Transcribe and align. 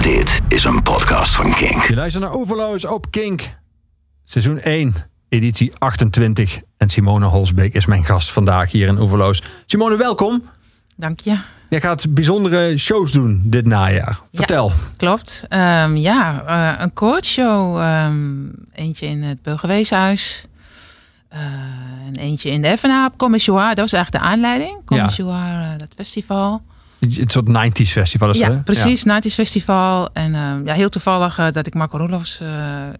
Dit 0.00 0.40
is 0.48 0.64
een 0.64 0.82
podcast 0.82 1.34
van 1.34 1.50
Kink. 1.50 1.82
Je 1.82 1.94
luistert 1.94 2.24
naar 2.24 2.32
Overloos 2.32 2.84
op 2.84 3.10
Kink. 3.10 3.58
Seizoen 4.24 4.60
1, 4.60 4.94
editie 5.28 5.72
28. 5.78 6.60
En 6.76 6.88
Simone 6.88 7.26
Holsbeek 7.26 7.74
is 7.74 7.86
mijn 7.86 8.04
gast 8.04 8.32
vandaag 8.32 8.70
hier 8.70 8.88
in 8.88 8.98
Overloos. 8.98 9.42
Simone, 9.66 9.96
welkom. 9.96 10.42
Dank 10.96 11.20
je. 11.20 11.38
Jij 11.68 11.80
gaat 11.80 12.14
bijzondere 12.14 12.78
shows 12.78 13.12
doen 13.12 13.40
dit 13.44 13.66
najaar. 13.66 14.20
Vertel. 14.32 14.72
Klopt. 14.96 15.44
Ehm, 15.48 15.96
ja, 15.96 16.42
eh, 16.46 16.82
een 16.82 16.92
coachshow. 16.92 17.80
ehm 17.80 18.48
eentje 18.72 19.06
in 19.06 19.22
het 19.22 19.42
Burgerweeshuis. 19.42 20.44
Eh, 21.28 21.40
en 22.06 22.16
eentje 22.16 22.50
in 22.50 22.62
de 22.62 22.78
FNA 22.78 23.06
op 23.06 23.18
Commissioir. 23.18 23.68
Dat 23.68 23.78
was 23.78 23.92
eigenlijk 23.92 24.24
de 24.24 24.30
aanleiding. 24.30 24.84
Commissioir, 24.84 25.60
eh, 25.62 25.78
dat 25.78 25.92
festival. 25.96 26.62
Het 27.00 27.32
soort 27.32 27.46
90s 27.48 27.90
festival 27.90 28.30
is 28.30 28.38
ja, 28.38 28.50
het, 28.50 28.64
precies. 28.64 29.04
90s 29.06 29.34
festival. 29.34 30.08
En 30.12 30.34
ehm, 30.34 30.66
ja, 30.66 30.74
heel 30.74 30.88
toevallig 30.88 31.38
eh, 31.38 31.52
dat 31.52 31.66
ik 31.66 31.74
Marco 31.74 31.96
Roelofs 31.96 32.40
eh, 32.40 32.48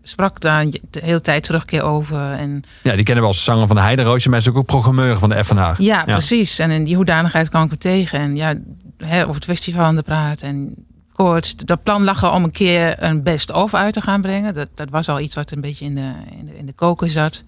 sprak 0.02 0.40
daar 0.40 0.66
de 0.90 1.00
hele 1.02 1.20
tijd 1.20 1.42
terugkeer 1.42 1.82
over. 1.82 2.30
En 2.30 2.64
Ja, 2.82 2.94
die 2.94 3.04
kennen 3.04 3.22
we 3.22 3.30
als 3.30 3.44
zanger 3.44 3.66
van 3.66 3.76
de 3.76 3.82
Heideroosje, 3.82 4.28
maar 4.28 4.38
is 4.38 4.48
ook 4.48 4.66
programmeur 4.66 5.18
van 5.18 5.28
de 5.28 5.44
FNH. 5.44 5.72
Ja, 5.78 6.04
precies. 6.04 6.58
En 6.58 6.70
in 6.70 6.84
die 6.84 6.96
hoedanigheid 6.96 7.48
kwam 7.48 7.64
ik 7.64 7.70
me 7.70 7.78
tegen. 7.78 8.18
En 8.18 8.36
ja, 8.36 8.54
hè, 8.98 9.22
over 9.22 9.34
het 9.34 9.44
festival 9.44 9.84
aan 9.84 9.96
de 9.96 10.02
praat. 10.02 10.42
En 10.42 10.74
koorts. 11.12 11.56
Dat 11.56 11.82
plan 11.82 12.04
lag 12.04 12.22
er 12.22 12.32
om 12.32 12.44
een 12.44 12.50
keer 12.50 13.02
een 13.02 13.22
best-of 13.22 13.74
uit 13.74 13.92
te 13.92 14.00
gaan 14.00 14.20
brengen. 14.20 14.54
Dat, 14.54 14.68
dat 14.74 14.90
was 14.90 15.08
al 15.08 15.20
iets 15.20 15.34
wat 15.34 15.50
een 15.50 15.60
beetje 15.60 15.84
in 15.84 15.94
de, 15.94 16.12
in 16.38 16.46
de, 16.46 16.58
in 16.58 16.66
de 16.66 16.72
koker 16.72 17.10
zat. 17.10 17.44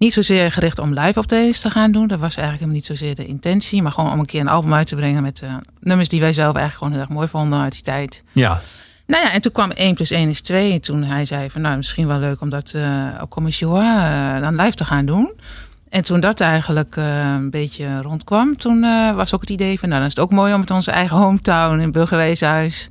Niet 0.00 0.12
zozeer 0.12 0.52
gericht 0.52 0.78
om 0.78 0.94
live 0.94 1.18
optredens 1.18 1.60
te 1.60 1.70
gaan 1.70 1.92
doen. 1.92 2.06
Dat 2.06 2.18
was 2.18 2.36
eigenlijk 2.36 2.72
niet 2.72 2.86
zozeer 2.86 3.14
de 3.14 3.26
intentie. 3.26 3.82
Maar 3.82 3.92
gewoon 3.92 4.12
om 4.12 4.18
een 4.18 4.26
keer 4.26 4.40
een 4.40 4.48
album 4.48 4.74
uit 4.74 4.86
te 4.86 4.94
brengen 4.94 5.22
met 5.22 5.42
eh, 5.42 5.54
nummers 5.80 6.08
die 6.08 6.20
wij 6.20 6.32
zelf 6.32 6.54
eigenlijk 6.54 6.76
gewoon 6.76 6.92
heel 6.92 7.00
erg 7.00 7.10
mooi 7.10 7.28
vonden 7.28 7.60
uit 7.60 7.72
die 7.72 7.82
tijd. 7.82 8.24
Ja. 8.32 8.60
Nou 9.06 9.24
ja, 9.24 9.32
en 9.32 9.40
toen 9.40 9.52
kwam 9.52 9.70
1 9.70 9.94
plus 9.94 10.10
1 10.10 10.28
is 10.28 10.40
2. 10.40 10.72
En 10.72 10.80
toen 10.80 11.02
hij 11.02 11.24
zei 11.24 11.50
van 11.50 11.60
nou, 11.60 11.76
misschien 11.76 12.06
wel 12.06 12.18
leuk 12.18 12.40
om 12.40 12.48
dat 12.48 12.74
eh 12.74 13.06
op 13.20 13.30
Commissioir 13.30 13.82
eh, 13.82 14.42
dan 14.42 14.56
live 14.56 14.76
te 14.76 14.84
gaan 14.84 15.06
doen. 15.06 15.32
En 15.90 16.04
toen 16.04 16.20
dat 16.20 16.40
eigenlijk 16.40 16.96
eh, 16.96 17.32
een 17.32 17.50
beetje 17.50 18.02
rondkwam, 18.02 18.56
toen 18.56 18.84
eh, 18.84 19.14
was 19.14 19.34
ook 19.34 19.40
het 19.40 19.50
idee 19.50 19.78
van 19.78 19.88
nou, 19.88 20.00
dan 20.00 20.10
is 20.10 20.16
het 20.16 20.24
ook 20.24 20.32
mooi 20.32 20.54
om 20.54 20.60
het 20.60 20.70
onze 20.70 20.90
eigen 20.90 21.16
hometown 21.16 21.78
in 21.78 21.92
Burgerweeshuis, 21.92 22.88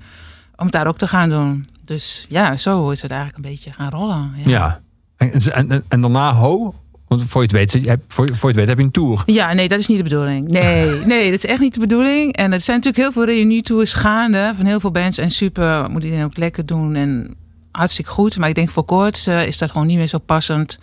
om 0.56 0.66
het 0.66 0.74
daar 0.74 0.88
ook 0.88 0.98
te 0.98 1.08
gaan 1.08 1.30
doen. 1.30 1.68
Dus 1.86 2.26
ja, 2.30 2.58
zo 2.58 2.90
is 2.90 3.02
het 3.02 3.12
eigenlijk 3.12 3.46
een 3.46 3.52
beetje 3.52 3.72
gaan 3.72 3.90
rollen. 3.90 4.34
Ja, 4.36 4.50
ja. 4.50 4.80
En, 5.18 5.32
en, 5.32 5.84
en 5.88 6.02
daarna 6.02 6.34
Ho, 6.34 6.76
want 7.10 7.24
voor 7.24 7.42
je 7.42 7.48
het 7.48 7.56
weet, 7.72 7.84
je 7.84 7.90
hebt- 7.90 8.14
voor, 8.14 8.26
je- 8.26 8.32
het 8.48 8.56
weet 8.56 8.68
heb 8.68 8.78
je 8.78 8.84
een 8.84 8.92
tour. 8.92 9.24
Ja, 9.26 9.54
nee, 9.54 9.68
dat 9.68 9.80
is 9.80 9.88
niet 9.88 9.98
de 9.98 10.04
bedoeling. 10.04 10.48
Nee, 10.48 11.00
nee, 11.06 11.32
dat 11.32 11.44
is 11.44 11.50
echt 11.50 11.60
niet 11.60 11.74
de 11.74 11.80
bedoeling. 11.80 12.36
En 12.36 12.54
er 12.54 12.62
zijn 12.62 12.78
natuurlijk 12.78 13.04
heel 13.04 13.12
veel 13.12 13.26
reunietours 13.34 13.94
gaande 13.94 14.52
van 14.56 14.66
heel 14.66 14.80
veel 14.80 14.92
bands. 14.92 15.18
En 15.18 15.32
super, 15.32 15.90
moet 15.90 16.04
iedereen 16.04 16.26
ook 16.26 16.38
lekker 16.38 16.66
doen. 16.66 16.96
En 16.96 17.36
hartstikke 17.72 18.12
goed. 18.12 18.38
Maar 18.38 18.50
ik 18.50 18.56
denk 18.56 18.70
voor 18.70 18.84
kort 18.86 19.28
eh, 19.28 19.48
is 19.48 19.58
dat 19.58 19.72
gewoon 19.72 19.88
niet 19.88 19.98
meer 19.98 20.08
zo 20.08 20.18
passend. 20.18 20.80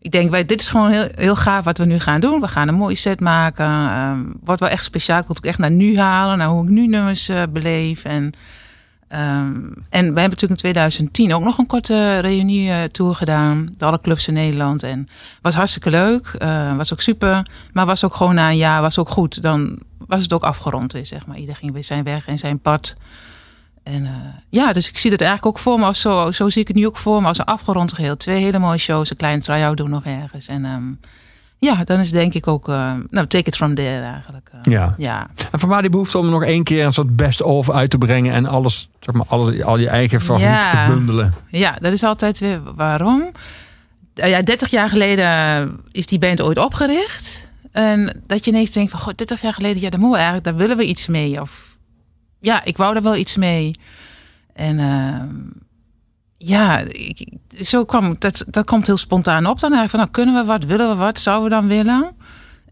Ik 0.00 0.10
denk, 0.10 0.30
wij, 0.30 0.44
dit 0.44 0.60
is 0.60 0.70
gewoon 0.70 0.90
heel, 0.90 1.08
heel 1.14 1.36
gaaf 1.36 1.64
wat 1.64 1.78
we 1.78 1.84
nu 1.84 1.98
gaan 1.98 2.20
doen. 2.20 2.40
We 2.40 2.48
gaan 2.48 2.68
een 2.68 2.74
mooie 2.74 2.94
set 2.94 3.20
maken. 3.20 3.64
Ehm, 3.66 4.20
wordt 4.44 4.60
wel 4.60 4.70
echt 4.70 4.84
speciaal. 4.84 5.18
Ik 5.20 5.26
wil 5.26 5.34
het 5.36 5.44
ook 5.44 5.50
echt 5.50 5.58
naar 5.60 5.70
nu 5.70 5.98
halen. 5.98 6.38
Naar 6.38 6.48
hoe 6.48 6.64
ik 6.64 6.70
nu 6.70 6.86
nummers 6.86 7.28
eh, 7.28 7.42
beleef. 7.52 8.04
En, 8.04 8.32
ehm, 9.08 9.56
en 9.88 10.14
we 10.14 10.20
hebben 10.20 10.22
natuurlijk 10.22 10.50
in 10.50 10.56
2010 10.56 11.34
ook 11.34 11.44
nog 11.44 11.58
een 11.58 11.66
korte 11.66 12.18
reunie-tour 12.18 13.14
gedaan. 13.14 13.68
Door 13.76 13.88
alle 13.88 14.00
clubs 14.00 14.28
in 14.28 14.34
Nederland. 14.34 14.82
En 14.82 15.08
was 15.42 15.54
hartstikke 15.54 15.90
leuk. 15.90 16.26
eh, 16.26 16.76
was 16.76 16.92
ook 16.92 17.00
super. 17.00 17.46
Maar 17.72 17.86
was 17.86 18.04
ook 18.04 18.14
gewoon 18.14 18.34
na 18.34 18.50
een 18.50 18.56
jaar 18.56 18.80
was 18.80 18.98
ook 18.98 19.08
goed. 19.08 19.42
Dan 19.42 19.78
was 20.06 20.22
het 20.22 20.32
ook 20.32 20.42
afgerond. 20.42 20.94
Is, 20.94 21.08
zeg 21.08 21.26
maar. 21.26 21.36
Ieder 21.36 21.56
ging 21.56 21.72
weer 21.72 21.84
zijn 21.84 22.04
weg 22.04 22.26
en 22.26 22.38
zijn 22.38 22.58
pad. 22.60 22.96
En 23.82 24.06
eh, 24.06 24.12
ja, 24.48 24.72
dus 24.72 24.88
ik 24.88 24.98
zie 24.98 25.10
het 25.10 25.20
eigenlijk 25.20 25.56
ook 25.56 25.62
voor 25.62 25.78
me 25.78 25.84
als 25.84 26.00
zo. 26.00 26.30
Zo 26.30 26.48
zie 26.48 26.62
ik 26.62 26.68
het 26.68 26.76
nu 26.76 26.86
ook 26.86 26.96
voor 26.96 27.20
me 27.20 27.26
als 27.28 27.38
een 27.38 27.44
afgerond 27.44 27.92
geheel. 27.92 28.16
Twee 28.16 28.42
hele 28.42 28.58
mooie 28.58 28.78
shows, 28.78 29.10
een 29.10 29.16
kleine 29.16 29.42
try-out 29.42 29.76
doen 29.76 29.90
nog 29.90 30.04
ergens. 30.04 30.48
En 30.48 30.64
ehm, 30.64 30.92
ja, 31.58 31.84
dan 31.84 32.00
is 32.00 32.10
denk 32.10 32.34
ik 32.34 32.46
ook. 32.46 32.68
eh, 32.68 32.92
nou, 33.10 33.26
take 33.26 33.44
it 33.48 33.56
from 33.56 33.74
there 33.74 34.02
eigenlijk. 34.04 34.50
eh. 34.52 34.72
Ja. 34.72 34.94
ja. 34.98 35.26
En 35.52 35.58
van 35.58 35.68
waar 35.68 35.80
die 35.80 35.90
behoefte 35.90 36.18
om 36.18 36.30
nog 36.30 36.44
één 36.44 36.62
keer 36.62 36.84
een 36.84 36.92
soort 36.92 37.16
best-of 37.16 37.70
uit 37.70 37.90
te 37.90 37.98
brengen 37.98 38.32
en 38.34 38.46
alles, 38.46 38.88
zeg 39.00 39.14
maar, 39.14 39.26
alles, 39.28 39.62
al 39.62 39.78
je 39.78 39.88
eigen 39.88 40.20
favorieten 40.20 40.78
Ja. 40.78 40.86
te 40.86 40.92
bundelen. 40.92 41.34
Ja, 41.50 41.76
dat 41.80 41.92
is 41.92 42.02
altijd 42.02 42.38
weer 42.38 42.60
waarom. 42.74 43.30
Eh, 44.14 44.30
ja, 44.30 44.42
30 44.42 44.70
jaar 44.70 44.88
geleden 44.88 45.70
is 45.92 46.06
die 46.06 46.18
band 46.18 46.40
ooit 46.40 46.58
opgericht. 46.58 47.50
En 47.72 48.22
dat 48.26 48.44
je 48.44 48.50
ineens 48.50 48.70
denkt 48.70 48.90
van, 48.90 49.00
god, 49.00 49.18
30 49.18 49.40
jaar 49.40 49.52
geleden, 49.52 49.80
ja, 49.82 49.90
daar 49.90 50.00
moeten 50.00 50.18
we 50.20 50.24
eigenlijk, 50.24 50.44
daar 50.44 50.56
willen 50.66 50.76
we 50.76 50.84
iets 50.90 51.06
mee. 51.06 51.40
Of 51.40 51.76
ja, 52.40 52.64
ik 52.64 52.76
wou 52.76 52.96
er 52.96 53.02
wel 53.02 53.16
iets 53.16 53.36
mee. 53.36 53.70
En 54.54 54.78
ehm, 54.78 55.28
ja, 56.38 56.84
zo 57.60 57.84
kwam 57.84 58.16
dat, 58.18 58.44
dat 58.46 58.64
komt 58.64 58.86
heel 58.86 58.96
spontaan 58.96 59.46
op 59.46 59.60
dan 59.60 59.72
eigenlijk 59.72 59.90
van, 59.90 59.98
nou, 59.98 60.10
kunnen 60.10 60.34
we 60.34 60.52
wat, 60.52 60.64
willen 60.64 60.88
we 60.88 60.94
wat, 60.94 61.20
zouden 61.20 61.44
we 61.48 61.54
dan 61.54 61.68
willen? 61.68 62.16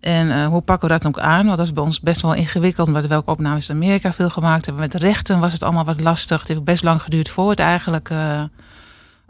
En 0.01 0.31
eh, 0.31 0.47
hoe 0.47 0.61
pakken 0.61 0.89
we 0.89 0.95
dat 0.95 1.07
ook 1.07 1.19
aan? 1.19 1.47
Want 1.47 1.57
dat 1.57 1.67
is 1.67 1.73
bij 1.73 1.83
ons 1.83 2.01
best 2.01 2.23
wel 2.23 2.35
ingewikkeld. 2.35 2.89
Maar 2.89 3.09
welke 3.09 3.31
opnames 3.31 3.69
in 3.69 3.75
Amerika 3.75 4.13
veel 4.13 4.31
gemaakt 4.31 4.67
hebben. 4.67 4.83
Met 4.83 4.95
rechten 4.95 5.41
was 5.41 5.53
het 5.53 5.63
allemaal 5.63 5.85
wat 5.85 6.01
lastig. 6.01 6.39
Het 6.39 6.49
heeft 6.49 6.65
best 6.65 6.83
lang 6.83 7.03
geduurd 7.03 7.29
voor 7.29 7.51
het 7.51 7.59
eigenlijk 7.59 8.11
eh, 8.11 8.43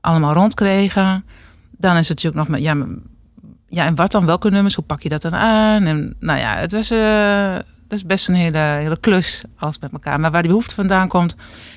allemaal 0.00 0.32
rondkregen. 0.32 1.24
Dan 1.70 1.97
is 1.97 2.08
het 2.08 2.22
natuurlijk 2.22 2.36
nog 2.36 2.48
met, 2.48 2.60
ja, 2.60 2.86
ja, 3.68 3.84
en 3.84 3.94
wat 3.94 4.12
dan? 4.12 4.26
Welke 4.26 4.50
nummers? 4.50 4.74
Hoe 4.74 4.84
pak 4.84 5.03
je 5.03 5.08
dat 5.08 5.22
dan 5.22 5.34
aan? 5.34 5.84
En 5.84 6.16
nou 6.20 6.38
ja, 6.38 6.56
het 6.56 6.72
was, 6.72 6.91
eh, 6.91 7.56
dat 7.88 7.98
is 7.98 8.04
best 8.06 8.28
een 8.28 8.34
hele, 8.34 8.58
hele 8.58 8.98
klus, 9.00 9.42
alles 9.58 9.78
met 9.78 9.92
elkaar. 9.92 10.20
Maar 10.20 10.30
waar 10.30 10.42
die 10.42 10.50
behoefte 10.50 10.74
vandaan 10.74 11.08
komt, 11.08 11.36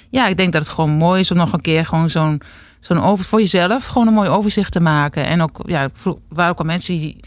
ja, 0.09 0.28
ik 0.28 0.38
denk 0.38 0.53
dat 0.53 0.62
het 0.62 0.72
gewoon 0.72 0.92
mooi 0.92 1.20
is 1.20 1.31
om 1.31 1.38
nog 1.38 1.53
een 1.53 1.62
keer 1.62 1.86
gewoon 1.86 2.09
zo'n, 2.09 2.42
zo'n 2.80 3.02
over 3.03 3.25
voor 3.25 3.40
jezelf, 3.40 3.86
gewoon 3.86 4.08
een 4.08 4.14
mooi 4.14 4.30
overzicht 4.30 4.72
te 4.72 4.80
maken. 4.80 5.25
En 5.25 5.42
ook, 5.42 5.59
ja, 5.66 5.90
waren 6.30 6.52
ook 6.52 6.59
al 6.59 6.66
mensen 6.66 6.97
die, 6.97 7.20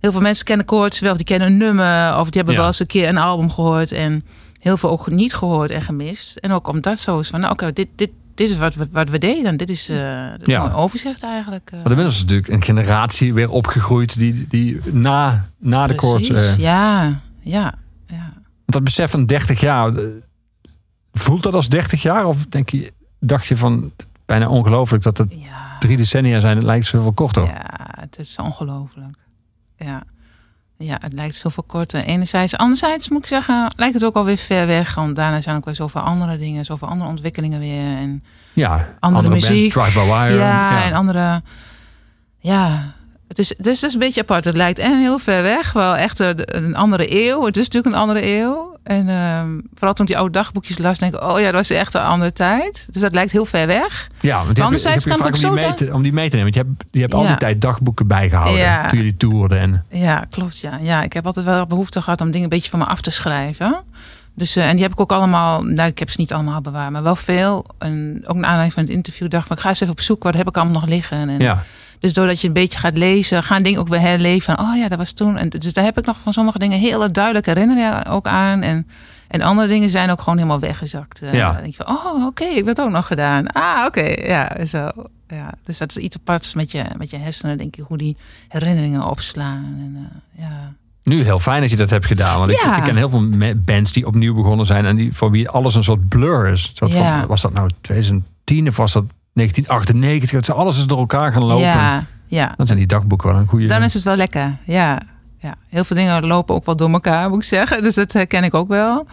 heel 0.00 0.12
veel 0.12 0.20
mensen 0.20 0.44
kennen 0.44 0.66
koorts 0.66 1.00
wel, 1.00 1.10
of 1.10 1.16
die 1.16 1.26
kennen 1.26 1.48
een 1.48 1.56
nummer, 1.56 2.18
of 2.18 2.24
die 2.24 2.32
hebben 2.36 2.52
Ja. 2.52 2.58
wel 2.58 2.66
eens 2.68 2.80
een 2.80 2.86
keer 2.86 3.08
een 3.08 3.18
album 3.18 3.50
gehoord 3.50 3.92
en 3.92 4.24
heel 4.60 4.76
veel 4.76 4.90
ook 4.90 5.10
niet 5.10 5.34
gehoord 5.34 5.70
en 5.70 5.82
gemist. 5.82 6.36
En 6.36 6.52
ook 6.52 6.68
omdat 6.68 6.98
zo 6.98 7.18
is 7.18 7.28
van, 7.28 7.40
nou, 7.40 7.52
oké, 7.52 7.72
dit, 7.72 7.88
dit, 7.94 8.10
dit 8.34 8.50
is 8.50 8.56
wat 8.56 8.74
we, 8.74 8.86
wat 8.92 9.08
we 9.10 9.18
deden. 9.18 9.56
Dit 9.56 9.70
is 9.70 9.88
eh 9.88 9.96
een 9.98 10.38
Ja. 10.42 10.60
mooi 10.60 10.72
overzicht 10.72 11.22
eigenlijk. 11.22 11.68
eh. 11.72 11.78
Maar 11.78 11.90
inmiddels 11.90 12.14
is 12.16 12.22
natuurlijk 12.22 12.48
een 12.48 12.62
generatie 12.62 13.34
weer 13.34 13.50
opgegroeid 13.50 14.18
die, 14.18 14.46
die 14.48 14.80
na, 14.92 15.44
na 15.58 15.86
de 15.86 15.94
koorts... 15.94 16.28
Eh, 16.30 16.56
ja, 16.58 17.20
ja. 17.42 17.74
Dat 18.66 18.84
besef 18.84 19.10
van 19.10 19.26
30 19.26 19.60
jaar, 19.60 19.94
eh, 19.96 20.04
voelt 21.12 21.42
dat 21.42 21.54
als 21.54 21.68
30 21.68 22.02
jaar? 22.02 22.24
Of 22.26 22.46
denk 22.46 22.68
je, 22.70 22.92
dacht 23.20 23.46
je 23.46 23.56
van, 23.56 23.92
bijna 24.26 24.48
ongelooflijk 24.48 25.02
dat 25.02 25.18
het 25.18 25.34
Ja, 25.38 25.78
drie 25.78 25.96
decennia 25.96 26.40
zijn, 26.40 26.56
het 26.56 26.64
lijkt 26.66 26.86
zoveel 26.86 27.12
korter. 27.12 27.44
ja, 27.44 27.64
het 28.00 28.18
is 28.18 28.36
ongelooflijk. 28.38 29.16
Ja. 29.78 30.02
ja, 30.76 30.96
het 31.00 31.12
lijkt 31.12 31.34
zoveel 31.34 31.62
korter. 31.62 32.04
Enerzijds, 32.04 32.56
anderzijds 32.56 33.08
moet 33.08 33.18
ik 33.20 33.26
zeggen, 33.26 33.72
lijkt 33.76 33.94
het 33.94 34.04
ook 34.04 34.14
alweer 34.14 34.36
ver 34.36 34.66
weg. 34.66 34.94
Want 34.94 35.16
daarna 35.16 35.40
zijn 35.40 35.56
ook 35.56 35.64
weer 35.64 35.74
zoveel 35.74 36.00
andere 36.00 36.38
dingen, 36.38 36.64
zoveel 36.64 36.88
andere 36.88 37.10
ontwikkelingen 37.10 37.60
weer. 37.60 37.96
En 37.96 38.24
Ja, 38.52 38.96
andere, 39.00 39.28
muziek. 39.28 39.74
bands, 39.74 39.92
Drive 39.92 40.06
by 40.06 40.12
Wire. 40.12 40.34
ja, 40.38 40.84
en 40.84 40.92
andere. 40.92 41.42
Ja, 42.38 42.94
het 43.28 43.38
is, 43.38 43.54
het 43.56 43.66
is 43.66 43.82
een 43.82 43.98
beetje 43.98 44.20
apart. 44.20 44.44
Het 44.44 44.56
lijkt 44.56 44.78
en 44.78 44.98
heel 44.98 45.18
ver 45.18 45.42
weg, 45.42 45.72
wel 45.72 45.96
echt 45.96 46.18
een, 46.18 46.56
een 46.56 46.76
andere 46.76 47.26
eeuw. 47.26 47.44
Het 47.44 47.56
is 47.56 47.64
natuurlijk 47.68 47.94
een 47.94 48.00
andere 48.00 48.26
eeuw. 48.38 48.72
En 48.82 49.08
ehm, 49.08 49.60
vooral 49.74 49.94
toen 49.94 50.04
ik 50.06 50.10
die 50.10 50.16
oude 50.18 50.32
dagboekjes 50.38 50.78
las, 50.78 50.98
denk 50.98 51.14
ik, 51.14 51.22
oh 51.22 51.38
ja, 51.38 51.44
dat 51.44 51.54
was 51.54 51.70
echt 51.70 51.94
een 51.94 52.00
andere 52.02 52.32
tijd. 52.32 52.88
Dus 52.90 53.02
dat 53.02 53.14
lijkt 53.14 53.32
heel 53.32 53.44
ver 53.44 53.66
weg. 53.66 54.08
Ja, 54.20 54.34
want 54.36 54.46
die 54.46 54.56
je- 54.56 54.62
Anderzijds 54.62 55.04
kan 55.04 55.12
het 55.12 55.20
om 55.20 55.26
ook 55.26 55.32
die, 55.32 55.42
zo 55.42 55.52
mee 55.52 55.74
te, 55.74 55.92
om 55.94 56.02
die 56.02 56.12
mee 56.12 56.30
te 56.30 56.36
nemen. 56.36 56.52
Want 56.52 56.66
je 56.66 56.70
hebt, 56.72 56.84
je 56.94 57.00
hebt 57.00 57.14
al 57.14 57.26
die 57.26 57.36
tijd 57.36 57.60
dagboeken 57.60 58.06
bijgehouden 58.06 58.58
Ja. 58.60 58.86
toen 58.86 58.98
jullie 58.98 59.16
toerden. 59.16 59.58
En, 59.58 59.84
Ja, 59.90 60.24
klopt. 60.30 60.58
Ja. 60.58 60.78
ja, 60.82 61.02
ik 61.02 61.12
heb 61.12 61.26
altijd 61.26 61.44
wel 61.44 61.66
behoefte 61.66 62.02
gehad 62.02 62.20
om 62.20 62.26
dingen 62.26 62.42
een 62.42 62.48
beetje 62.48 62.70
van 62.70 62.78
me 62.78 62.84
af 62.84 63.00
te 63.00 63.10
schrijven. 63.10 63.82
Dus, 64.34 64.56
eh, 64.56 64.66
en 64.68 64.72
die 64.74 64.82
heb 64.82 64.92
ik 64.92 65.00
ook 65.00 65.12
allemaal, 65.12 65.62
nou, 65.62 65.88
ik 65.88 65.98
heb 65.98 66.10
ze 66.10 66.20
niet 66.20 66.32
allemaal 66.32 66.60
bewaard, 66.60 66.90
maar 66.90 67.02
wel 67.02 67.16
veel. 67.16 67.66
En 67.78 68.22
ook 68.26 68.34
naar 68.34 68.44
aanleiding 68.44 68.72
van 68.72 68.82
het 68.82 68.92
interview 68.92 69.28
dacht 69.30 69.42
ik 69.42 69.48
van, 69.48 69.56
ik 69.56 69.62
ga 69.62 69.68
eens 69.68 69.80
even 69.80 69.92
op 69.92 70.00
zoek, 70.00 70.22
wat 70.22 70.34
heb 70.34 70.48
ik 70.48 70.56
allemaal 70.56 70.80
nog 70.80 70.86
liggen? 70.88 71.28
En, 71.28 71.38
ja. 71.38 71.62
Dus 71.98 72.12
doordat 72.12 72.40
je 72.40 72.46
een 72.46 72.52
beetje 72.52 72.78
gaat 72.78 72.96
lezen, 72.98 73.42
gaan 73.42 73.62
dingen 73.62 73.80
ook 73.80 73.88
weer 73.88 74.00
herleven. 74.00 74.56
Van, 74.56 74.66
oh 74.66 74.76
ja, 74.76 74.88
dat 74.88 74.98
was 74.98 75.12
toen. 75.12 75.36
En 75.36 75.48
dus 75.48 75.72
daar 75.72 75.84
heb 75.84 75.98
ik 75.98 76.06
nog 76.06 76.16
van 76.22 76.32
sommige 76.32 76.58
dingen 76.58 76.78
hele 76.78 77.10
duidelijke 77.10 77.50
herinneringen 77.50 78.06
ook 78.06 78.26
aan. 78.26 78.62
En, 78.62 78.86
en 79.28 79.40
andere 79.40 79.68
dingen 79.68 79.90
zijn 79.90 80.10
ook 80.10 80.18
gewoon 80.20 80.36
helemaal 80.36 80.60
weggezakt. 80.60 81.22
Eh, 81.22 81.32
Ja. 81.32 81.52
Dan 81.52 81.60
denk 81.62 81.76
je 81.76 81.84
van, 81.86 81.96
oh 81.96 82.26
oké, 82.26 82.44
ik 82.44 82.54
heb 82.66 82.66
dat 82.76 82.80
ook 82.80 82.92
nog 82.92 83.06
gedaan. 83.06 83.46
Ah, 83.46 83.84
oké, 83.86 84.14
ja, 84.26 84.64
zo. 84.64 84.90
Ja. 85.28 85.52
Dus 85.62 85.78
dat 85.78 85.90
is 85.90 85.96
iets 85.96 86.16
aparts 86.16 86.54
met 86.54 86.72
je, 86.72 86.84
met 86.98 87.10
je 87.10 87.16
hersenen, 87.18 87.58
denk 87.58 87.76
ik, 87.76 87.84
hoe 87.86 87.96
die 87.96 88.16
herinneringen 88.48 89.04
opslaan. 89.10 89.64
En, 89.78 90.10
eh, 90.36 90.42
ja. 90.44 90.72
Nu 91.02 91.22
heel 91.22 91.38
fijn 91.38 91.60
dat 91.60 91.70
je 91.70 91.76
dat 91.76 91.90
hebt 91.90 92.06
gedaan. 92.06 92.38
Want 92.38 92.50
ik, 92.50 92.60
Ja. 92.62 92.76
ik 92.76 92.82
ken 92.82 92.96
heel 92.96 93.08
veel 93.08 93.28
bands 93.56 93.92
die 93.92 94.06
opnieuw 94.06 94.34
begonnen 94.34 94.66
zijn. 94.66 94.84
En 94.86 94.96
die, 94.96 95.12
voor 95.12 95.30
wie 95.30 95.48
alles 95.48 95.74
een 95.74 95.84
soort 95.84 96.08
blur 96.08 96.46
is. 96.46 96.70
Soort 96.74 96.94
Ja. 96.94 97.18
van, 97.18 97.28
was 97.28 97.40
dat 97.42 97.52
nou 97.52 97.70
2010 97.80 98.68
of 98.68 98.76
was 98.76 98.92
dat 98.92 99.04
1998? 99.34 100.30
Dat 100.30 100.44
ze 100.44 100.52
alles 100.52 100.78
is 100.78 100.86
door 100.86 100.98
elkaar 100.98 101.32
gaan 101.32 101.44
lopen. 101.44 101.66
Ja, 101.66 102.04
ja. 102.26 102.54
Dan 102.56 102.66
zijn 102.66 102.78
die 102.78 102.86
dagboeken 102.86 103.28
wel 103.28 103.38
een 103.38 103.48
goede... 103.48 103.66
Dan 103.66 103.82
is 103.82 103.94
het 103.94 104.02
wel 104.02 104.16
lekker. 104.16 104.58
Ja. 104.64 105.02
ja. 105.38 105.54
Heel 105.68 105.84
veel 105.84 105.96
dingen 105.96 106.26
lopen 106.26 106.54
ook 106.54 106.64
wel 106.64 106.76
door 106.76 106.90
elkaar, 106.90 107.28
moet 107.28 107.38
ik 107.38 107.44
zeggen. 107.44 107.82
Dus 107.82 107.94
dat 107.94 108.12
herken 108.12 108.44
ik 108.44 108.54
ook 108.54 108.68
wel. 108.68 109.06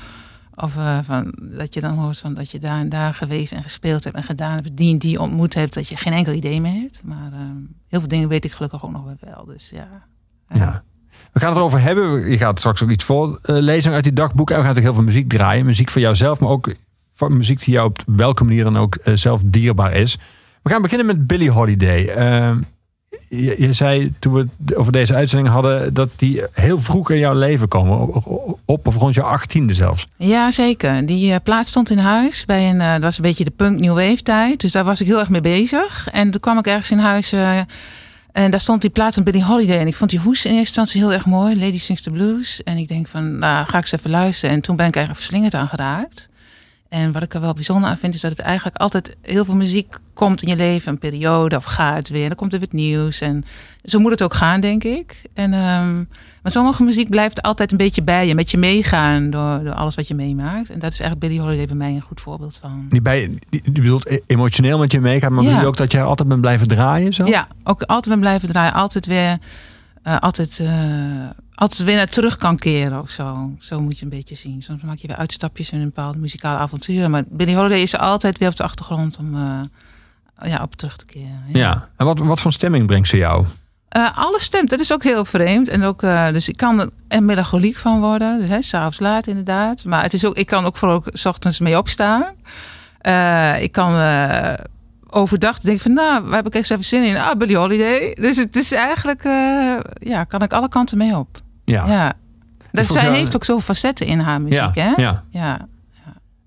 Of 0.55 0.77
eh, 0.77 0.97
van, 1.03 1.33
dat 1.57 1.73
je 1.73 1.79
dan 1.79 1.97
hoort 1.97 2.19
van 2.19 2.33
dat 2.33 2.51
je 2.51 2.59
daar 2.59 2.79
en 2.79 2.89
daar 2.89 3.13
geweest 3.13 3.53
en 3.53 3.63
gespeeld 3.63 4.03
hebt 4.03 4.15
en 4.15 4.23
gedaan 4.23 4.55
hebt, 4.55 4.77
die 4.77 4.91
en 4.91 4.97
die 4.99 5.19
ontmoet 5.19 5.53
hebt, 5.53 5.73
dat 5.73 5.87
je 5.87 5.95
geen 5.95 6.13
enkel 6.13 6.33
idee 6.33 6.61
meer 6.61 6.81
hebt. 6.81 7.01
Maar 7.03 7.31
ehm, 7.31 7.55
heel 7.87 7.99
veel 7.99 8.07
dingen 8.07 8.27
weet 8.27 8.45
ik 8.45 8.51
gelukkig 8.51 8.85
ook 8.85 8.91
nog 8.91 9.03
wel. 9.19 9.45
Dus 9.45 9.69
ja. 9.69 9.87
Ja. 10.53 10.83
We 11.31 11.39
gaan 11.39 11.49
het 11.49 11.57
erover 11.57 11.81
hebben. 11.81 12.29
Je 12.29 12.37
gaat 12.37 12.57
straks 12.57 12.83
ook 12.83 12.89
iets 12.89 13.03
voorlezen 13.03 13.93
uit 13.93 14.03
die 14.03 14.13
dagboeken. 14.13 14.55
En 14.55 14.61
we 14.61 14.67
gaan 14.67 14.75
natuurlijk 14.75 14.85
heel 14.85 14.93
veel 14.93 15.13
muziek 15.13 15.29
draaien. 15.29 15.65
Muziek 15.65 15.89
voor 15.89 16.01
jouzelf, 16.01 16.39
maar 16.39 16.49
ook 16.49 16.73
van 17.27 17.37
muziek 17.37 17.63
die 17.63 17.73
jou 17.73 17.87
op 17.87 18.03
welke 18.05 18.43
manier 18.43 18.63
dan 18.63 18.77
ook 18.77 18.95
eh, 18.95 19.13
zelf 19.15 19.41
dierbaar 19.45 19.93
is. 19.93 20.17
We 20.61 20.69
gaan 20.69 20.81
beginnen 20.81 21.07
met 21.07 21.27
Billie 21.27 21.51
Holiday. 21.51 22.07
Ehm, 22.07 22.57
je, 23.29 23.73
zei 23.73 24.13
toen 24.19 24.33
we 24.33 24.47
het 24.65 24.75
over 24.75 24.91
deze 24.91 25.15
uitzending 25.15 25.53
hadden 25.53 25.93
dat 25.93 26.09
die 26.15 26.43
heel 26.53 26.79
vroeg 26.79 27.09
in 27.09 27.17
jouw 27.17 27.33
leven 27.33 27.67
komen. 27.67 28.23
Op, 28.65 28.87
of 28.87 28.95
rond 28.95 29.13
je 29.13 29.21
achttiende 29.21 29.73
zelfs. 29.73 30.07
Ja, 30.17 30.51
zeker. 30.51 31.05
Die 31.05 31.33
eh, 31.33 31.39
plaats 31.43 31.69
stond 31.69 31.89
in 31.89 31.97
huis. 31.97 32.45
Bij 32.45 32.69
een, 32.69 32.81
eh, 32.81 32.91
dat 32.91 33.01
was 33.01 33.17
een 33.17 33.23
beetje 33.23 33.43
de 33.43 33.51
punk 33.51 33.79
new 33.79 33.95
wave 33.95 34.23
tijd. 34.23 34.61
Dus 34.61 34.71
daar 34.71 34.83
was 34.83 35.01
ik 35.01 35.07
heel 35.07 35.19
erg 35.19 35.29
mee 35.29 35.41
bezig. 35.41 36.07
En 36.11 36.31
toen 36.31 36.41
kwam 36.41 36.57
ik 36.57 36.67
ergens 36.67 36.91
in 36.91 36.99
huis. 36.99 37.31
eh, 37.31 37.59
en 38.31 38.51
daar 38.51 38.59
stond 38.61 38.81
die 38.81 38.89
plaat 38.89 39.13
van 39.13 39.23
Billie 39.23 39.43
Holiday. 39.43 39.79
En 39.79 39.87
ik 39.87 39.95
vond 39.95 40.09
die 40.09 40.19
hoes 40.19 40.45
in 40.45 40.51
eerste 40.51 40.65
instantie 40.65 41.01
heel 41.01 41.13
erg 41.13 41.25
mooi. 41.25 41.59
Lady 41.59 41.79
Sings 41.79 42.01
the 42.01 42.09
Blues. 42.09 42.63
En 42.63 42.77
ik 42.77 42.87
denk 42.87 43.07
van, 43.07 43.37
nou 43.37 43.65
ga 43.65 43.77
ik 43.77 43.83
eens 43.83 43.91
even 43.91 44.09
luisteren. 44.09 44.55
En 44.55 44.61
toen 44.61 44.75
ben 44.75 44.87
ik 44.87 44.95
eigenlijk 44.95 45.25
verslingerd 45.25 45.53
aan 45.53 45.67
geraakt. 45.67 46.29
En 46.91 47.11
wat 47.11 47.23
ik 47.23 47.33
er 47.33 47.41
wel 47.41 47.53
bijzonder 47.53 47.89
aan 47.89 47.97
vind, 47.97 48.13
is 48.13 48.21
dat 48.21 48.31
het 48.31 48.39
eigenlijk 48.39 48.77
altijd 48.77 49.15
heel 49.21 49.45
veel 49.45 49.55
muziek 49.55 49.97
komt 50.13 50.41
in 50.41 50.49
je 50.49 50.55
leven. 50.55 50.91
Een 50.91 50.97
periode 50.97 51.55
of 51.55 51.63
gaat 51.63 52.09
weer. 52.09 52.27
Dan 52.27 52.37
komt 52.37 52.53
er 52.53 52.59
weer 52.59 52.67
nieuws. 52.71 53.21
En 53.21 53.45
zo 53.83 53.99
moet 53.99 54.11
het 54.11 54.23
ook 54.23 54.33
gaan, 54.33 54.61
denk 54.61 54.83
ik. 54.83 55.21
En, 55.33 55.53
ehm, 55.53 55.95
maar 56.41 56.51
sommige 56.51 56.83
muziek 56.83 57.09
blijft 57.09 57.41
altijd 57.41 57.71
een 57.71 57.77
beetje 57.77 58.01
bij 58.03 58.27
je. 58.27 58.35
Met 58.35 58.51
je 58.51 58.57
meegaan 58.57 59.29
door, 59.29 59.63
door 59.63 59.73
alles 59.73 59.95
wat 59.95 60.07
je 60.07 60.13
meemaakt. 60.13 60.69
En 60.69 60.79
dat 60.79 60.91
is 60.91 60.99
eigenlijk 60.99 61.19
Billie 61.19 61.39
Holiday 61.39 61.65
bij 61.65 61.75
mij 61.75 61.91
een 61.91 62.01
goed 62.01 62.21
voorbeeld 62.21 62.57
van. 62.61 62.85
Die, 62.89 63.01
bij, 63.01 63.39
die, 63.49 63.61
die 63.63 63.81
bedoelt 63.81 64.05
e- 64.09 64.19
emotioneel 64.27 64.79
met 64.79 64.91
je 64.91 64.99
meegaat. 64.99 65.29
Maar 65.29 65.43
Ja. 65.43 65.47
bedoel 65.47 65.61
je 65.61 65.67
ook 65.67 65.77
dat 65.77 65.91
je 65.91 66.01
altijd 66.01 66.29
bent 66.29 66.41
blijven 66.41 66.67
draaien? 66.67 67.13
Zo? 67.13 67.25
Ja, 67.25 67.47
ook 67.63 67.81
altijd 67.81 68.09
ben 68.09 68.19
blijven 68.19 68.47
draaien. 68.49 68.73
Altijd 68.73 69.05
weer, 69.05 69.37
eh, 70.03 70.19
altijd, 70.19 70.59
eh, 70.59 71.29
altijd 71.53 71.83
weer 71.83 71.95
naar 71.95 72.09
terug 72.09 72.37
kan 72.37 72.57
keren 72.57 73.01
of 73.01 73.09
zo. 73.09 73.51
Zo 73.59 73.79
moet 73.79 73.97
je 73.97 74.03
een 74.03 74.09
beetje 74.09 74.35
zien. 74.35 74.61
Soms 74.61 74.81
maak 74.81 74.97
je 74.97 75.07
weer 75.07 75.15
uitstapjes 75.15 75.69
in 75.69 75.79
een 75.79 75.85
bepaalde 75.85 76.17
muzikale 76.17 76.57
avonturen. 76.57 77.11
Maar 77.11 77.23
Billie 77.27 77.55
Holiday 77.55 77.81
is 77.81 77.93
er 77.93 77.99
altijd 77.99 78.37
weer 78.37 78.49
op 78.49 78.55
de 78.55 78.63
achtergrond 78.63 79.17
om 79.17 79.35
eh, 79.35 80.49
ja, 80.49 80.61
op 80.61 80.75
terug 80.75 80.97
te 80.97 81.05
keren. 81.05 81.43
Ja. 81.47 81.89
En 81.97 82.05
wat, 82.05 82.19
wat 82.19 82.39
voor 82.39 82.53
stemming 82.53 82.85
brengt 82.85 83.07
ze 83.07 83.17
jou? 83.17 83.45
Eh, 83.89 84.17
alle 84.17 84.39
stemt, 84.39 84.69
dat 84.69 84.79
is 84.79 84.93
ook 84.93 85.03
heel 85.03 85.25
vreemd. 85.25 85.67
En 85.67 85.83
ook, 85.83 86.01
dus 86.31 86.49
ik 86.49 86.57
kan 86.57 86.91
er 87.07 87.23
melancholiek 87.23 87.75
van 87.75 87.99
worden. 87.99 88.45
Dus, 88.47 88.67
s'avonds 88.67 88.99
laat 88.99 89.27
inderdaad. 89.27 89.83
Maar 89.83 90.03
het 90.03 90.13
is 90.13 90.25
ook, 90.25 90.35
ik 90.35 90.45
kan 90.47 90.65
ook 90.65 90.77
vooral 90.77 90.97
ook 90.97 91.07
's 91.13 91.25
ochtends 91.25 91.59
mee 91.59 91.77
opstaan. 91.77 92.23
Ik 93.59 93.71
kan 93.71 93.93
overdag 95.11 95.59
denken 95.59 95.81
van, 95.83 95.93
nou, 95.93 96.23
waar 96.23 96.35
heb 96.35 96.47
ik 96.47 96.55
echt 96.55 96.71
even 96.71 96.83
zin 96.83 97.03
in? 97.03 97.17
Ah, 97.17 97.37
Billie 97.37 97.57
Holiday. 97.57 98.17
Dus 98.19 98.37
het 98.37 98.55
is 98.55 98.71
eigenlijk, 98.71 99.23
eh, 99.23 99.77
ja, 99.93 100.23
kan 100.23 100.41
ik 100.41 100.53
alle 100.53 100.67
kanten 100.67 100.97
mee 100.97 101.17
op. 101.17 101.41
Ja. 101.65 101.87
Ja. 101.87 102.13
Dus 102.71 102.87
zij 102.87 103.03
jou- 103.03 103.15
heeft 103.15 103.35
ook 103.35 103.43
zoveel 103.43 103.61
facetten 103.63 104.05
in 104.07 104.19
haar 104.19 104.41
muziek, 104.41 104.75
ja. 104.75 104.93
hè? 104.95 105.01
ja. 105.01 105.23
Ja. 105.29 105.67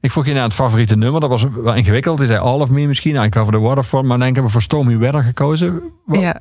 Ik 0.00 0.10
vroeg 0.10 0.26
je 0.26 0.32
naar 0.32 0.42
het 0.42 0.54
favoriete 0.54 0.96
nummer. 0.96 1.20
Dat 1.20 1.30
was 1.30 1.46
wel 1.62 1.74
ingewikkeld. 1.74 2.18
Die 2.18 2.26
zei 2.26 2.38
All 2.38 2.60
of 2.60 2.70
Me 2.70 2.86
misschien. 2.86 3.12
Nou, 3.12 3.24
ik 3.26 3.32
Cover 3.32 3.52
the 3.52 3.58
Waterfront. 3.58 4.06
Maar 4.06 4.16
dan 4.16 4.26
hebben 4.26 4.44
we 4.44 4.50
voor 4.50 4.62
Stormy 4.62 4.98
Weather 4.98 5.22
gekozen. 5.22 5.82
Ja. 6.06 6.40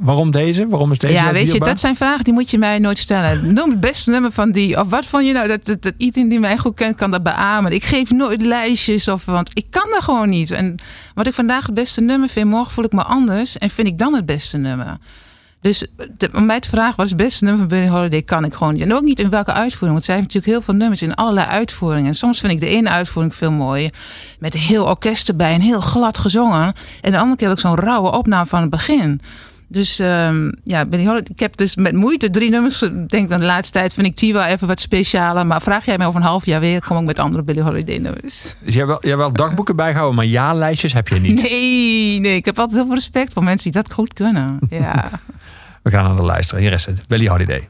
Waarom 0.00 0.30
deze? 0.30 0.68
Waarom 0.68 0.92
is 0.92 0.98
deze 0.98 1.12
ja, 1.12 1.32
weet 1.32 1.52
je, 1.52 1.58
dat 1.58 1.80
zijn 1.80 1.96
vragen 1.96 2.24
die 2.24 2.32
moet 2.32 2.50
je 2.50 2.58
mij 2.58 2.78
nooit 2.78 2.98
stellen. 2.98 3.44
Noem 3.54 3.70
het 3.70 3.80
beste 3.80 4.10
nummer 4.10 4.32
van 4.32 4.52
die. 4.52 4.80
Of 4.80 4.88
wat 4.88 5.06
vond 5.06 5.26
je 5.26 5.32
nou? 5.32 5.48
Dat, 5.48 5.64
dat, 5.66 5.82
dat 5.82 5.94
iedereen 5.96 6.28
die 6.28 6.40
mij 6.40 6.58
goed 6.58 6.74
kent 6.74 6.96
kan 6.96 7.10
dat 7.10 7.22
beamen. 7.22 7.72
Ik 7.72 7.84
geef 7.84 8.10
nooit 8.10 8.42
lijstjes. 8.42 9.08
Of, 9.08 9.24
want 9.24 9.50
ik 9.54 9.66
kan 9.70 9.90
dat 9.90 10.02
gewoon 10.02 10.28
niet. 10.28 10.50
En 10.50 10.74
wat 11.14 11.26
ik 11.26 11.32
vandaag 11.32 11.66
het 11.66 11.74
beste 11.74 12.00
nummer 12.00 12.28
vind, 12.28 12.48
morgen 12.48 12.72
voel 12.72 12.84
ik 12.84 12.92
me 12.92 13.02
anders. 13.02 13.58
En 13.58 13.70
vind 13.70 13.88
ik 13.88 13.98
dan 13.98 14.14
het 14.14 14.26
beste 14.26 14.56
nummer. 14.56 14.98
Dus 15.60 15.86
de, 16.16 16.28
om 16.34 16.46
mij 16.46 16.60
te 16.60 16.68
vragen 16.68 16.96
wat 16.96 17.04
is 17.04 17.12
het 17.12 17.20
beste 17.20 17.44
nummer 17.44 17.68
van 17.68 17.78
Billie 17.78 17.90
Holiday, 17.90 18.22
kan 18.22 18.44
ik 18.44 18.54
gewoon 18.54 18.72
niet. 18.72 18.82
En 18.82 18.94
ook 18.94 19.02
niet 19.02 19.18
in 19.18 19.30
welke 19.30 19.52
uitvoering. 19.52 19.92
Want 19.92 20.04
zij 20.04 20.14
heeft 20.14 20.26
natuurlijk 20.26 20.52
heel 20.52 20.62
veel 20.62 20.74
nummers 20.74 21.02
in 21.02 21.14
allerlei 21.14 21.46
uitvoeringen. 21.46 22.08
En 22.08 22.14
soms 22.14 22.40
vind 22.40 22.52
ik 22.52 22.60
de 22.60 22.66
ene 22.66 22.88
uitvoering 22.88 23.34
veel 23.34 23.50
mooier. 23.50 23.92
Met 24.38 24.54
een 24.54 24.60
heel 24.60 24.84
orkest 24.84 25.28
erbij 25.28 25.54
en 25.54 25.60
heel 25.60 25.80
glad 25.80 26.18
gezongen. 26.18 26.74
En 27.00 27.10
de 27.10 27.18
andere 27.18 27.36
keer 27.36 27.48
heb 27.48 27.56
ik 27.56 27.62
zo'n 27.62 27.78
rauwe 27.78 28.12
opname 28.12 28.46
van 28.46 28.60
het 28.60 28.70
begin. 28.70 29.20
Dus 29.72 29.98
ehm, 29.98 30.50
ja, 30.64 30.86
Holiday. 30.90 31.22
Ik 31.28 31.40
heb 31.40 31.56
dus 31.56 31.76
met 31.76 31.92
moeite 31.92 32.30
drie 32.30 32.50
nummers. 32.50 32.82
Ik 32.82 33.08
denk 33.08 33.28
dan 33.28 33.40
de 33.40 33.46
laatste 33.46 33.78
tijd 33.78 33.94
vind 33.94 34.06
ik 34.06 34.16
die 34.16 34.32
wel 34.32 34.44
even 34.44 34.66
wat 34.66 34.80
specialer. 34.80 35.46
Maar 35.46 35.62
vraag 35.62 35.84
jij 35.84 35.98
mij 35.98 36.06
over 36.06 36.20
een 36.20 36.26
half 36.26 36.46
jaar 36.46 36.60
weer, 36.60 36.80
kom 36.80 36.98
ik 36.98 37.04
met 37.04 37.18
andere 37.18 37.42
Billie 37.42 37.62
Holiday 37.62 37.98
nummers. 37.98 38.54
Dus 38.60 38.74
jij 38.74 38.84
hebt 38.84 38.88
wel, 38.88 38.98
jij 39.00 39.16
wel 39.16 39.32
dagboeken 39.32 39.76
bijgehouden, 39.76 40.16
maar 40.16 40.26
ja-lijstjes 40.26 40.92
heb 40.92 41.08
je 41.08 41.20
niet. 41.20 41.42
Nee, 41.50 42.20
nee, 42.20 42.34
ik 42.34 42.44
heb 42.44 42.58
altijd 42.58 42.76
heel 42.76 42.86
veel 42.86 42.94
respect 42.94 43.32
voor 43.32 43.44
mensen 43.44 43.72
die 43.72 43.82
dat 43.82 43.92
goed 43.92 44.12
kunnen. 44.12 44.58
Ja. 44.70 45.10
We 45.82 45.90
gaan 45.90 46.04
naar 46.04 46.16
de 46.16 46.22
luisteren. 46.22 46.62
Hier 46.62 46.72
is 46.72 46.86
het. 46.86 47.08
Billie 47.08 47.28
Holiday. 47.28 47.68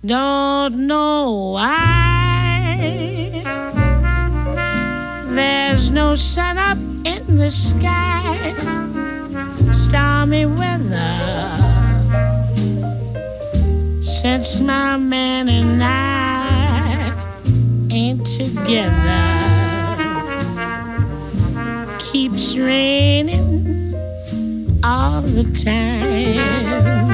Don't 0.00 0.74
know 0.76 1.54
why 1.54 2.98
there's 5.34 5.90
no 5.90 6.14
sun 6.14 6.58
up 6.58 6.78
in 7.04 7.36
the 7.36 7.50
sky, 7.50 8.54
stormy 9.72 10.46
weather. 10.46 11.54
Since 14.02 14.60
my 14.60 14.96
man 14.96 15.48
and 15.48 15.82
I 15.82 17.12
ain't 17.90 18.26
together, 18.26 19.48
keeps 21.98 22.56
raining 22.56 23.94
all 24.82 25.22
the 25.22 25.44
time. 25.64 27.08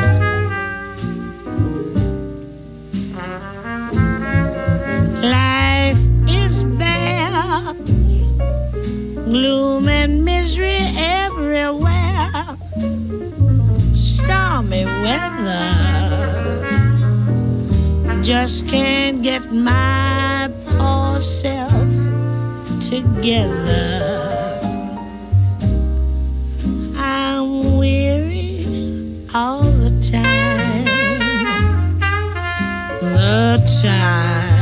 Life 5.22 6.02
is 6.28 6.64
bare, 6.64 7.74
gloom 9.24 9.88
and 9.88 10.24
misery 10.24 10.78
everywhere, 10.96 12.56
stormy 13.94 14.84
weather. 14.84 15.82
Just 18.22 18.68
can't 18.68 19.22
get 19.22 19.52
my 19.52 20.50
poor 20.66 21.20
self 21.20 21.90
together. 22.80 24.60
I'm 26.96 27.76
weary 27.76 28.66
all 29.34 29.62
the 29.62 29.90
time 30.00 31.04
the 33.14 33.80
time. 33.82 34.53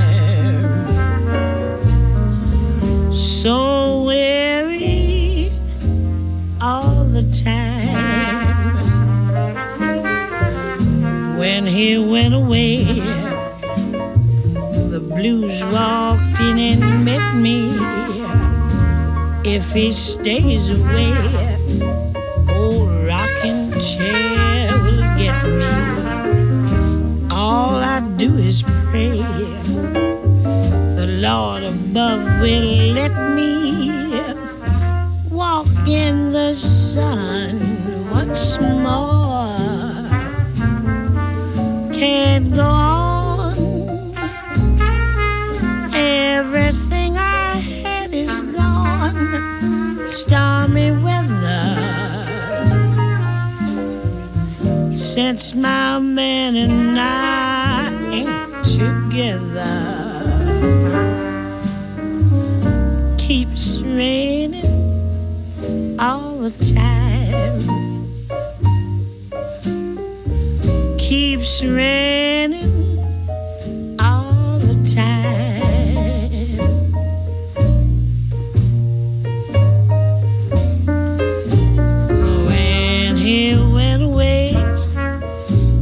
He 11.82 11.98
went 11.98 12.32
away, 12.32 12.84
the 14.94 15.00
blues 15.00 15.64
walked 15.64 16.38
in 16.38 16.56
and 16.60 17.04
met 17.04 17.34
me. 17.34 17.74
If 19.42 19.72
he 19.72 19.90
stays 19.90 20.70
away, 20.70 21.12
old 22.48 22.88
rocking 23.04 23.72
chair 23.80 24.78
will 24.84 25.02
get 25.18 25.42
me 25.42 25.72
all 27.32 27.74
I 27.74 27.98
do 28.16 28.36
is 28.36 28.62
pray. 28.62 29.18
The 30.98 31.08
Lord 31.26 31.64
above 31.64 32.22
will 32.40 32.92
let 32.94 33.14
me 33.34 33.90
walk 35.30 35.66
in 35.88 36.30
the 36.30 36.54
sun 36.54 37.58
once 38.08 38.60
more. 38.60 39.31
Can't 42.02 42.52
go 42.52 42.64
on. 42.64 43.54
Everything 45.94 47.16
I 47.16 47.54
had 47.54 48.12
is 48.12 48.42
gone. 48.42 50.08
Stormy 50.08 50.90
weather 50.90 51.76
since 54.96 55.54
my 55.54 56.00
man 56.00 56.56
and 56.56 56.98
I 56.98 57.92
ain't 58.10 58.64
together. 58.64 59.91
just 71.62 72.64
all 74.00 74.58
the 74.58 74.74
time. 74.94 76.58
When 82.46 83.16
he 83.16 83.54
went 83.54 84.02
away, 84.02 84.52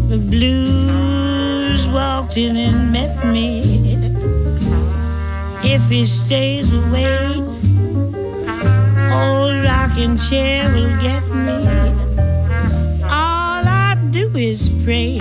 the 0.09 0.19
blues 0.19 1.89
walked 1.89 2.37
in 2.37 2.57
and 2.57 2.93
met 2.93 3.25
me. 3.25 3.97
If 5.65 5.89
he 5.89 6.05
stays 6.05 6.73
away, 6.73 7.37
old 9.11 9.65
rocking 9.65 10.19
chair 10.19 10.71
will 10.75 10.97
get 11.01 11.27
me. 11.31 11.59
All 13.05 13.65
I 13.67 13.97
do 14.11 14.31
is 14.37 14.69
pray. 14.85 15.20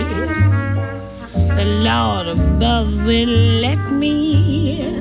Lord 1.84 2.28
above 2.28 3.06
will 3.06 3.30
let 3.62 3.80
me 3.90 5.00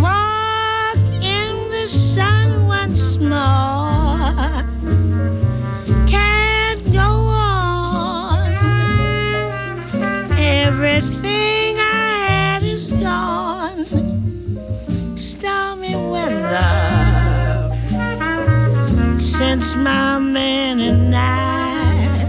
walk 0.00 0.96
in 1.22 1.54
the 1.70 1.86
sun 1.86 2.66
once 2.66 3.18
more. 3.18 4.64
Can't 6.06 6.82
go 6.94 7.10
on. 7.28 8.54
Everything 10.32 11.78
I 11.78 12.26
had 12.28 12.62
is 12.62 12.92
gone. 12.92 13.84
Stormy 15.14 15.94
weather. 15.94 16.70
Since 19.20 19.76
my 19.76 20.18
man 20.18 20.80
and 20.80 21.14
I 21.14 22.24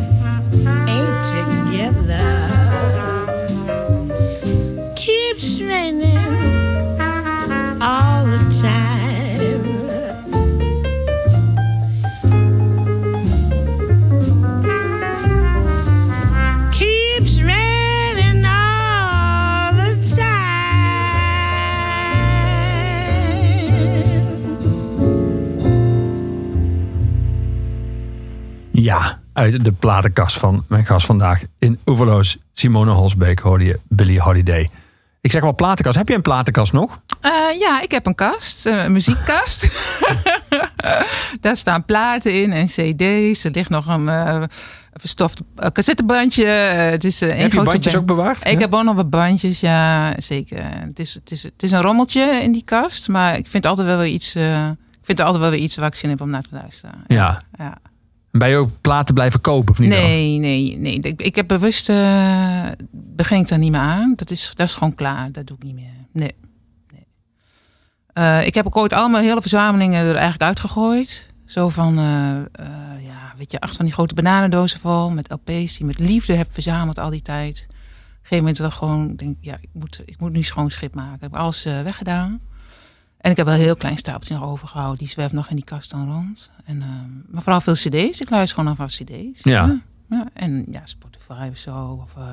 ain't 0.90 1.24
together. 1.24 2.45
Ja, 28.86 29.20
uit 29.34 29.64
de 29.64 29.72
platenkast 29.72 30.38
van 30.38 30.66
mijn 30.68 30.86
gast 30.86 31.06
vandaag 31.06 31.42
in 31.60 31.80
Oeverloos, 31.86 32.38
Simone 32.54 32.92
Holsbeek, 32.92 33.40
hoorde 33.40 33.64
je 33.66 33.80
Billy 33.88 34.18
Holiday. 34.20 34.70
Ik 35.22 35.32
zeg 35.32 35.42
wel 35.42 35.56
platenkast. 35.56 35.98
Heb 35.98 36.08
je 36.08 36.16
een 36.16 36.22
platenkast 36.22 36.74
nog? 36.74 37.02
Eh, 37.22 37.32
ja, 37.60 37.82
ik 37.82 37.92
heb 37.92 38.06
een 38.06 38.16
kast, 38.16 38.66
eh, 38.66 38.84
een 38.84 38.92
muziekkast. 38.92 39.68
Daar 41.42 41.58
staan 41.58 41.86
platen 41.86 42.42
in 42.42 42.52
en 42.54 42.66
cd's. 42.66 43.44
Er 43.44 43.52
ligt 43.52 43.70
nog 43.70 43.88
een 43.88 44.10
eh, 44.10 44.44
verstoft 44.94 45.42
cassettebandje. 45.72 46.46
Het 46.46 47.04
is, 47.04 47.22
één 47.22 47.38
heb 47.38 47.52
je 47.52 47.62
bandjes 47.64 47.94
band. 47.94 47.96
ook 47.96 48.06
bewaard? 48.18 48.46
Ik 48.46 48.52
Ja? 48.54 48.60
heb 48.60 48.74
ook 48.74 48.84
nog 48.84 48.96
wat 48.96 49.10
bandjes, 49.10 49.60
ja, 49.60 50.14
zeker. 50.18 50.64
Het 50.80 51.00
is, 51.00 51.14
het, 51.14 51.32
is, 51.32 51.44
het 51.44 51.64
is 51.64 51.72
een 51.72 51.82
rommeltje 51.82 52.22
in 52.42 52.52
die 52.52 52.64
kast, 52.66 53.08
maar 53.08 53.38
ik 53.38 53.48
vind 53.48 53.66
altijd 53.66 53.88
wel 53.88 53.98
weer 53.98 54.08
iets, 54.14 54.36
ik 54.36 55.02
vind 55.02 55.20
er 55.20 55.26
altijd 55.26 55.44
wel 55.44 55.52
weer 55.52 55.62
iets 55.62 55.76
waar 55.76 55.88
ik 55.88 55.96
zin 55.96 56.10
heb 56.10 56.22
om 56.22 56.30
naar 56.30 56.42
te 56.44 56.50
luisteren. 56.52 57.04
Ja. 57.08 57.42
Ja. 57.58 57.78
Ben 58.38 58.50
je 58.50 58.56
ook 58.56 58.70
platen 58.82 59.14
blijven 59.14 59.42
kopen 59.42 59.72
of 59.72 59.80
niet? 59.80 59.90
Nee, 59.90 60.38
nee, 60.38 60.78
nee. 60.78 61.00
Ik, 61.18 61.36
heb 61.36 61.48
bewust, 61.48 61.90
eh 61.90 62.68
begin 62.92 63.40
ik 63.40 63.48
daar 63.48 63.60
niet 63.60 63.72
meer 63.72 63.80
aan. 63.80 64.14
Dat 64.16 64.32
is, 64.32 64.52
dat 64.56 64.68
is 64.68 64.74
gewoon 64.74 64.96
klaar. 64.96 65.32
Dat 65.32 65.48
doe 65.48 65.58
ik 65.58 65.64
niet 65.64 65.76
meer. 65.76 65.94
Nee. 66.12 66.36
nee. 66.92 67.08
Eh, 68.14 68.46
ik 68.46 68.54
heb 68.54 68.66
ook 68.66 68.78
ooit 68.78 68.94
al 68.94 69.10
mijn 69.10 69.24
hele 69.24 69.42
verzamelingen 69.42 70.00
er 70.00 70.14
eigenlijk 70.14 70.42
uitgegooid. 70.42 71.28
Zo 71.46 71.70
van, 71.70 71.98
eh, 71.98 72.38
eh, 72.38 73.06
ja, 73.06 73.34
weet 73.38 73.52
je, 73.52 73.60
acht 73.60 73.76
van 73.76 73.86
die 73.86 73.94
grote 73.94 74.14
bananendozen 74.14 74.80
vol 74.80 75.10
met 75.10 75.32
LP's 75.32 75.78
die 75.78 75.86
met 75.86 76.00
liefde 76.00 76.34
heb 76.34 76.54
verzameld 76.54 77.00
al 77.00 77.10
die 77.10 77.22
tijd. 77.22 77.66
Op 77.68 77.74
een 77.74 78.16
gegeven 78.22 78.38
moment 78.38 78.58
dat 78.58 78.74
gewoon 78.74 79.16
denk, 79.16 79.38
ja, 79.42 79.58
ik 79.62 79.70
moet, 79.72 80.02
ik 80.06 80.20
moet 80.20 80.32
nu 80.32 80.44
schoon 80.44 80.72
schip 80.72 80.96
maken. 80.96 81.16
Ik 81.16 81.22
heb 81.22 81.36
alles 81.36 81.64
weggedaan. 81.64 82.42
En 83.26 83.32
ik 83.32 83.38
heb 83.38 83.46
wel 83.46 83.56
een 83.56 83.62
heel 83.62 83.76
klein 83.76 83.98
stapeltje 83.98 84.34
nog 84.34 84.44
overgehouden. 84.44 84.98
Die 84.98 85.08
zwerft 85.08 85.34
nog 85.34 85.50
in 85.50 85.56
die 85.56 85.66
kast 85.66 85.92
dan 85.92 86.12
rond. 86.14 86.52
En, 86.66 86.82
ehm, 86.82 87.34
maar 87.34 87.42
vooral 87.42 87.62
veel 87.62 87.74
cd's. 87.74 88.20
Ik 88.20 88.30
luister 88.30 88.60
gewoon 88.60 88.66
naar 88.66 88.76
wat 88.76 88.96
cd's. 88.96 89.44
Ja. 89.44 89.80
ja. 90.10 90.26
En 90.34 90.66
ja, 90.72 90.82
Spotify 90.84 91.48
of 91.52 91.58
zo. 91.58 92.00
Of, 92.04 92.12
eh, 92.18 92.24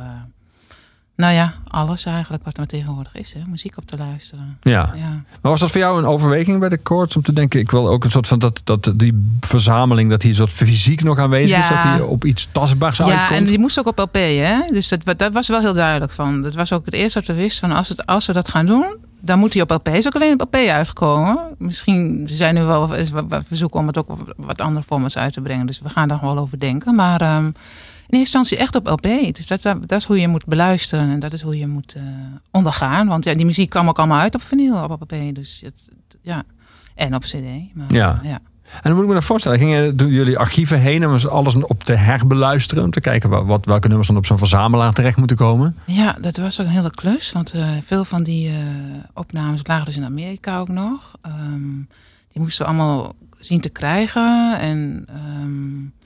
nou 1.17 1.35
ja, 1.35 1.55
alles 1.67 2.05
eigenlijk 2.05 2.45
wat 2.45 2.59
er 2.59 2.67
tegenwoordig 2.67 3.15
is. 3.15 3.33
Hè? 3.33 3.41
Muziek 3.47 3.77
op 3.77 3.87
te 3.87 3.97
luisteren. 3.97 4.59
Ja. 4.61 4.93
Ja. 4.97 5.09
Maar 5.11 5.51
was 5.51 5.61
dat 5.61 5.71
voor 5.71 5.81
jou 5.81 5.99
een 5.99 6.05
overweging 6.05 6.61
bij 6.61 6.69
de 6.69 6.83
Courts 6.83 7.17
om 7.17 7.23
te 7.23 7.33
denken, 7.33 7.61
ik 7.61 7.71
wil 7.71 7.89
ook 7.89 8.05
een 8.05 8.11
soort 8.11 8.29
van 8.29 8.39
dat, 8.39 8.61
dat 8.65 8.93
die 8.95 9.37
verzameling, 9.41 10.11
dat 10.11 10.21
die 10.21 10.35
soort 10.35 10.51
fysiek 10.51 11.03
nog 11.03 11.19
aanwezig 11.19 11.59
is, 11.59 11.69
Ja. 11.69 11.83
dat 11.85 11.97
die 11.97 12.07
op 12.07 12.25
iets 12.25 12.49
tastbaars 12.53 12.99
Ja, 12.99 13.05
uitkomt? 13.05 13.31
en 13.41 13.47
die 13.47 13.59
moest 13.59 13.79
ook 13.79 13.87
op 13.87 13.99
LP, 13.99 14.15
hè? 14.15 14.61
Dus 14.71 14.89
dat, 14.89 15.19
dat 15.19 15.33
was 15.33 15.49
wel 15.49 15.61
heel 15.61 15.75
duidelijk 15.75 16.13
van. 16.13 16.43
Dat 16.43 16.55
was 16.55 16.73
ook 16.73 16.85
het 16.85 16.95
eerste 16.95 17.19
wat 17.19 17.29
we 17.29 17.35
wisten 17.35 17.69
van 17.69 17.77
als, 17.77 17.89
het, 17.89 18.07
als 18.07 18.27
we 18.27 18.33
dat 18.33 18.49
gaan 18.49 18.67
doen, 18.67 18.97
dan 19.25 19.39
moet 19.39 19.53
hij 19.53 19.63
op 19.63 19.71
LP. 19.71 19.89
Is 19.89 20.07
ook 20.07 20.15
alleen 20.15 20.33
op 20.33 20.41
LP 20.41 20.55
uitgekomen. 20.55 21.39
Misschien 21.59 22.23
zijn 22.31 22.55
nu 22.55 22.63
wel 22.63 22.89
verzoeken 23.47 23.81
om 23.81 23.87
het 23.87 23.99
ook 23.99 24.09
op 24.11 24.35
wat 24.37 24.61
andere 24.61 24.85
formats 24.85 25.17
uit 25.19 25.33
te 25.33 25.41
brengen. 25.41 25.67
Dus 25.67 25.81
we 25.81 25.89
gaan 25.89 26.09
daar 26.09 26.21
wel 26.21 26.39
over 26.39 26.59
denken. 26.59 26.95
Maar 26.95 27.21
ehm, 27.21 27.45
in 27.47 27.53
eerste 28.19 28.39
instantie 28.39 28.57
echt 28.57 28.75
op 28.75 28.87
LP. 28.87 29.35
Dus 29.35 29.47
dat, 29.47 29.63
dat, 29.63 29.89
dat 29.89 29.99
is 30.01 30.05
hoe 30.05 30.21
je 30.21 30.29
moet 30.29 30.45
beluisteren 30.45 31.11
en 31.11 31.19
dat 31.19 31.33
is 31.33 31.43
hoe 31.43 31.59
je 31.59 31.67
moet 31.67 31.95
eh, 31.95 32.03
ondergaan. 32.51 33.07
Want 33.09 33.25
ja, 33.25 33.35
die 33.35 33.45
muziek 33.47 33.71
kwam 33.71 33.89
ook 33.89 33.99
allemaal 33.99 34.19
uit 34.21 34.35
op 34.35 34.43
vinyl, 34.43 34.83
op 34.83 35.01
LP. 35.01 35.35
Dus 35.35 35.61
het, 35.65 35.89
ja, 36.23 36.43
en 36.95 37.15
op 37.15 37.23
CD. 37.23 37.75
Maar, 37.75 37.93
Ja. 37.95 38.21
ja. 38.23 38.39
En 38.73 38.81
dan 38.83 38.93
moet 38.93 39.03
ik 39.03 39.07
me 39.09 39.13
dan 39.15 39.23
voorstellen, 39.23 39.59
gingen 39.59 39.97
doen 39.97 40.11
jullie 40.11 40.39
archieven 40.39 40.81
heen 40.81 41.07
om 41.07 41.17
alles 41.29 41.55
op 41.55 41.85
te 41.85 41.93
herbeluisteren, 41.93 42.85
om 42.85 42.91
te 42.91 43.01
kijken 43.01 43.31
wat, 43.31 43.47
wat, 43.47 43.65
welke 43.65 43.87
nummers 43.89 44.09
dan 44.09 44.17
op 44.17 44.27
zo'n 44.27 44.39
verzamelaar 44.39 44.93
terecht 44.93 45.17
moeten 45.17 45.37
komen? 45.37 45.77
Ja, 45.87 46.17
dat 46.21 46.37
was 46.37 46.61
ook 46.61 46.67
een 46.67 46.73
hele 46.73 46.91
klus. 46.91 47.33
Want 47.33 47.53
eh, 47.53 47.69
veel 47.85 48.05
van 48.05 48.23
die 48.23 48.49
eh, 48.49 48.55
opnames 49.15 49.61
lagen 49.67 49.85
dus 49.85 49.97
in 49.97 50.05
Amerika 50.05 50.59
ook 50.59 50.69
nog. 50.69 51.13
Ehm, 51.23 51.77
die 52.33 52.43
moesten 52.43 52.67
we 52.67 52.73
allemaal 52.73 53.15
zien 53.39 53.61
te 53.61 53.69
krijgen. 53.69 54.59
En 54.59 55.05
ehm, 55.09 56.03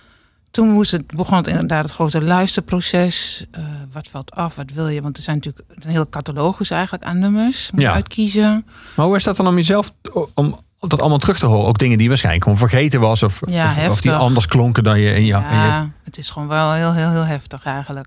toen 0.50 0.68
moest 0.68 0.90
het, 0.92 1.06
begon 1.06 1.36
het 1.36 1.46
inderdaad 1.46 1.84
het 1.84 1.92
grote 1.94 2.22
luisterproces. 2.22 3.44
Eh, 3.50 3.62
wat 3.92 4.08
valt 4.08 4.30
af, 4.30 4.54
wat 4.54 4.70
wil 4.72 4.88
je? 4.88 5.02
Want 5.02 5.16
er 5.16 5.22
zijn 5.22 5.36
natuurlijk 5.36 5.64
een 5.74 5.90
hele 5.90 6.08
catalogus 6.08 6.70
eigenlijk 6.70 7.04
aan 7.04 7.18
nummers. 7.18 7.70
Moet 7.70 7.80
je 7.80 7.86
Ja. 7.86 7.92
uitkiezen. 7.94 8.66
Maar 8.96 9.06
hoe 9.06 9.16
is 9.16 9.24
dat 9.24 9.36
dan 9.36 9.46
om 9.46 9.54
jezelf, 9.56 9.92
om 10.34 10.58
dat 10.80 11.00
allemaal 11.00 11.18
terug 11.18 11.38
te 11.38 11.46
horen? 11.46 11.66
Ook 11.66 11.78
dingen 11.78 11.98
die 11.98 12.08
waarschijnlijk 12.08 12.44
gewoon 12.44 12.58
vergeten 12.58 13.00
was 13.00 13.22
of, 13.22 13.40
Ja, 13.46 13.66
of, 13.66 13.88
of 13.88 14.00
die 14.00 14.12
anders 14.12 14.46
klonken 14.46 14.84
dan 14.84 14.98
je 15.00 15.06
in 15.14 15.24
je... 15.24 15.34
in 15.34 15.42
je- 15.42 15.44
Ja, 15.54 15.90
het 16.04 16.18
is 16.18 16.30
gewoon 16.30 16.48
wel 16.48 16.72
heel, 16.72 16.92
heel, 16.92 17.10
heel 17.10 17.24
heftig 17.26 17.64
eigenlijk. 17.64 18.06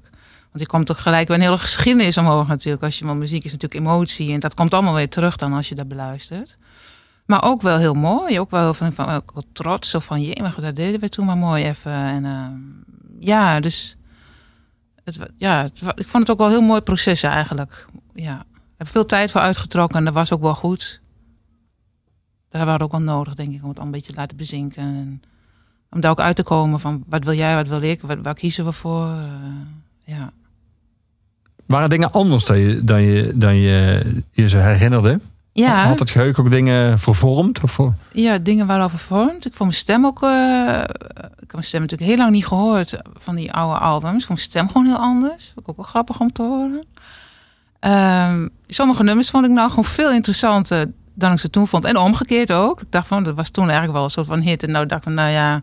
Want 0.51 0.59
je 0.63 0.65
komt 0.65 0.85
toch 0.85 1.01
gelijk 1.01 1.27
weer 1.27 1.37
een 1.37 1.43
hele 1.43 1.57
geschiedenis 1.57 2.17
omhoog 2.17 2.47
natuurlijk. 2.47 2.83
Als 2.83 2.99
je, 2.99 3.05
want 3.05 3.19
muziek 3.19 3.43
is 3.43 3.51
natuurlijk 3.51 3.81
emotie. 3.85 4.31
En 4.33 4.39
dat 4.39 4.53
komt 4.53 4.73
allemaal 4.73 4.93
weer 4.93 5.09
terug 5.09 5.35
dan 5.35 5.53
als 5.53 5.69
je 5.69 5.75
dat 5.75 5.87
beluistert. 5.87 6.57
Maar 7.25 7.43
ook 7.43 7.61
wel 7.61 7.77
heel 7.77 7.93
mooi. 7.93 8.39
Ook 8.39 8.51
wel 8.51 8.61
heel 8.61 8.73
van, 8.73 8.93
van 8.93 9.09
ook 9.09 9.31
wel 9.33 9.43
trots. 9.53 9.95
Of 9.95 10.05
van, 10.05 10.21
jee, 10.21 10.41
maar 10.41 10.55
dat 10.59 10.75
deden 10.75 10.99
we 10.99 11.09
toen 11.09 11.25
maar 11.25 11.37
mooi 11.37 11.63
even. 11.65 11.91
En 11.91 12.25
ehm, 12.25 12.51
ja, 13.19 13.59
dus... 13.59 13.97
Het, 15.03 15.19
ja, 15.37 15.61
het 15.63 15.81
ik 15.95 16.07
vond 16.07 16.23
het 16.27 16.31
ook 16.31 16.37
wel 16.37 16.47
een 16.47 16.53
heel 16.53 16.67
mooi 16.67 16.81
proces 16.81 17.23
eigenlijk. 17.23 17.85
Ja, 18.13 18.35
ik 18.55 18.75
heb 18.77 18.87
veel 18.87 19.05
tijd 19.05 19.31
voor 19.31 19.41
uitgetrokken. 19.41 19.97
En 19.97 20.05
dat 20.05 20.13
was 20.13 20.33
ook 20.33 20.41
wel 20.41 20.55
goed. 20.55 21.01
Daar 22.49 22.65
waren 22.65 22.81
ook 22.81 22.91
wel 22.91 23.01
nodig, 23.01 23.35
denk 23.35 23.53
ik, 23.53 23.63
om 23.63 23.69
het 23.69 23.79
al 23.79 23.85
een 23.85 23.91
beetje 23.91 24.11
te 24.13 24.19
laten 24.19 24.37
bezinken. 24.37 24.83
En 24.83 25.21
om 25.91 25.99
daar 26.01 26.11
ook 26.11 26.19
uit 26.19 26.35
te 26.35 26.43
komen 26.43 26.79
van 26.79 27.03
wat 27.07 27.23
wil 27.23 27.33
jij, 27.33 27.55
wat 27.55 27.67
wil 27.67 27.81
ik, 27.81 28.01
wat, 28.01 28.17
waar 28.21 28.33
kiezen 28.33 28.65
we 28.65 28.71
voor. 28.71 29.07
Eh, 29.07 30.15
ja. 30.15 30.31
Waren 31.65 31.89
dingen 31.89 32.11
anders 32.11 32.45
dan 32.45 32.57
je, 32.59 32.83
dan 32.83 33.01
je, 33.01 33.31
dan 33.35 33.55
je, 33.55 34.03
je 34.31 34.49
ze 34.49 34.57
herinnerde? 34.57 35.19
Ja, 35.51 35.87
Had 35.87 35.99
het 35.99 36.09
geheugen 36.09 36.43
ook 36.43 36.51
dingen 36.51 36.99
vervormd? 36.99 37.63
Of 37.63 37.71
voor- 37.71 37.93
ja, 38.13 38.37
dingen 38.37 38.67
waarover 38.67 38.97
vormt. 38.99 39.45
Ik 39.45 39.53
vond 39.53 39.69
mijn 39.69 39.73
stem 39.81 40.05
ook. 40.05 40.23
eh, 40.23 40.79
ik 41.15 41.39
heb 41.39 41.51
mijn 41.51 41.63
stem 41.63 41.81
natuurlijk 41.81 42.09
heel 42.09 42.19
lang 42.19 42.31
niet 42.31 42.45
gehoord 42.45 42.97
van 43.13 43.35
die 43.35 43.51
oude 43.53 43.79
albums. 43.79 44.13
Ik 44.21 44.25
vond 44.25 44.27
mijn 44.27 44.39
stem 44.49 44.67
gewoon 44.67 44.85
heel 44.87 44.97
anders. 44.97 45.45
Vond 45.45 45.59
ik 45.59 45.69
ook 45.69 45.75
wel 45.75 45.85
grappig 45.85 46.19
om 46.19 46.31
te 46.31 46.41
horen. 46.43 46.83
Ehm, 47.79 48.47
sommige 48.67 49.03
nummers 49.03 49.29
vond 49.29 49.45
ik 49.45 49.51
nou 49.51 49.69
gewoon 49.69 49.85
veel 49.85 50.11
interessanter 50.11 50.91
dan 51.19 51.31
ik 51.31 51.39
ze 51.39 51.49
toen 51.49 51.67
vond. 51.67 51.85
En 51.85 51.97
omgekeerd 51.97 52.51
ook. 52.51 52.81
Ik 52.81 52.91
dacht 52.91 53.07
van, 53.07 53.23
dat 53.23 53.35
was 53.35 53.49
toen 53.49 53.63
eigenlijk 53.63 53.93
wel 53.93 54.03
een 54.03 54.09
soort 54.09 54.27
van 54.27 54.39
hit. 54.39 54.63
En 54.63 54.71
nou 54.71 54.85
dacht 54.85 55.05
ik, 55.05 55.13
nou 55.13 55.29
ja, 55.29 55.61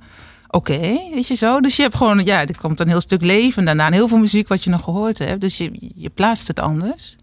oké, 0.49 0.79
weet 1.15 1.27
je 1.27 1.35
zo. 1.35 1.61
Dus 1.61 1.77
je 1.77 1.83
hebt 1.83 1.97
gewoon, 1.97 2.25
ja, 2.25 2.47
er 2.47 2.59
komt 2.59 2.81
een 2.81 2.89
heel 2.89 3.01
stuk 3.01 3.23
leven 3.23 3.65
daarna. 3.65 3.91
Heel 3.91 4.09
veel 4.09 4.19
muziek 4.19 4.49
wat 4.49 4.65
je 4.65 4.71
nog 4.71 4.85
gehoord 4.85 5.19
hebt. 5.19 5.41
Dus 5.41 5.57
je, 5.57 5.91
je 5.95 6.09
plaatst 6.09 6.49
het 6.49 6.61
anders. 6.61 7.17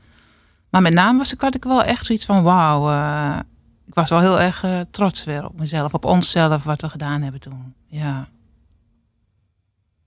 Maar 0.70 0.82
met 0.82 0.94
name 0.94 1.18
was 1.18 1.34
ik, 1.34 1.42
had 1.42 1.56
ik 1.56 1.63
wel 1.63 1.84
echt 1.84 2.06
zoiets 2.06 2.25
van, 2.25 2.44
wauw. 2.44 2.90
eh, 2.90 3.40
ik 3.86 3.94
was 3.94 4.10
wel 4.10 4.20
heel 4.20 4.40
erg 4.40 4.63
eh, 4.63 4.80
trots 4.92 5.24
weer 5.24 5.46
op 5.46 5.60
mezelf. 5.60 5.94
Op 5.94 6.06
onszelf, 6.06 6.63
wat 6.63 6.82
we 6.82 6.90
gedaan 6.90 7.22
hebben 7.22 7.42
toen. 7.42 7.74
Ja. 7.88 8.28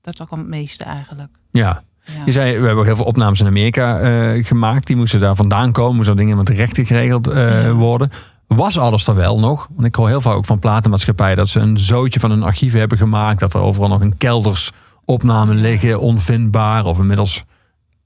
Dat 0.00 0.22
ook 0.22 0.30
het 0.30 0.46
meeste 0.46 0.84
eigenlijk. 0.84 1.38
Ja. 1.50 1.82
Ja. 2.06 2.22
Je 2.24 2.32
zei, 2.32 2.50
we 2.58 2.58
hebben 2.64 2.76
ook 2.78 2.84
heel 2.84 2.96
veel 2.96 3.04
opnames 3.04 3.40
in 3.40 3.46
Amerika 3.46 3.98
eh, 4.00 4.44
gemaakt. 4.44 4.86
Die 4.86 4.96
moesten 4.96 5.20
daar 5.20 5.34
vandaan 5.36 5.72
komen. 5.72 5.96
Moesten 5.96 6.16
dingen 6.16 6.36
met 6.36 6.48
rechten 6.48 6.86
geregeld 6.86 7.26
eh, 7.26 7.64
Ja. 7.64 7.72
worden. 7.72 8.10
Was 8.46 8.78
alles 8.78 9.06
er 9.06 9.14
wel 9.14 9.38
nog? 9.40 9.68
Want 9.74 9.86
ik 9.86 9.94
hoor 9.94 10.08
heel 10.08 10.20
vaak 10.20 10.34
ook 10.34 10.44
van 10.44 10.58
platenmaatschappijen... 10.58 11.36
dat 11.36 11.48
ze 11.48 11.60
een 11.60 11.78
zootje 11.78 12.20
van 12.20 12.30
hun 12.30 12.42
archieven 12.42 12.78
hebben 12.78 12.98
gemaakt. 12.98 13.40
Dat 13.40 13.54
er 13.54 13.60
overal 13.60 13.88
nog 13.88 14.02
in 14.02 14.16
kelders 14.16 14.70
opnamen 15.04 15.56
liggen. 15.56 16.00
Onvindbaar. 16.00 16.84
Of 16.84 16.98
inmiddels 16.98 17.42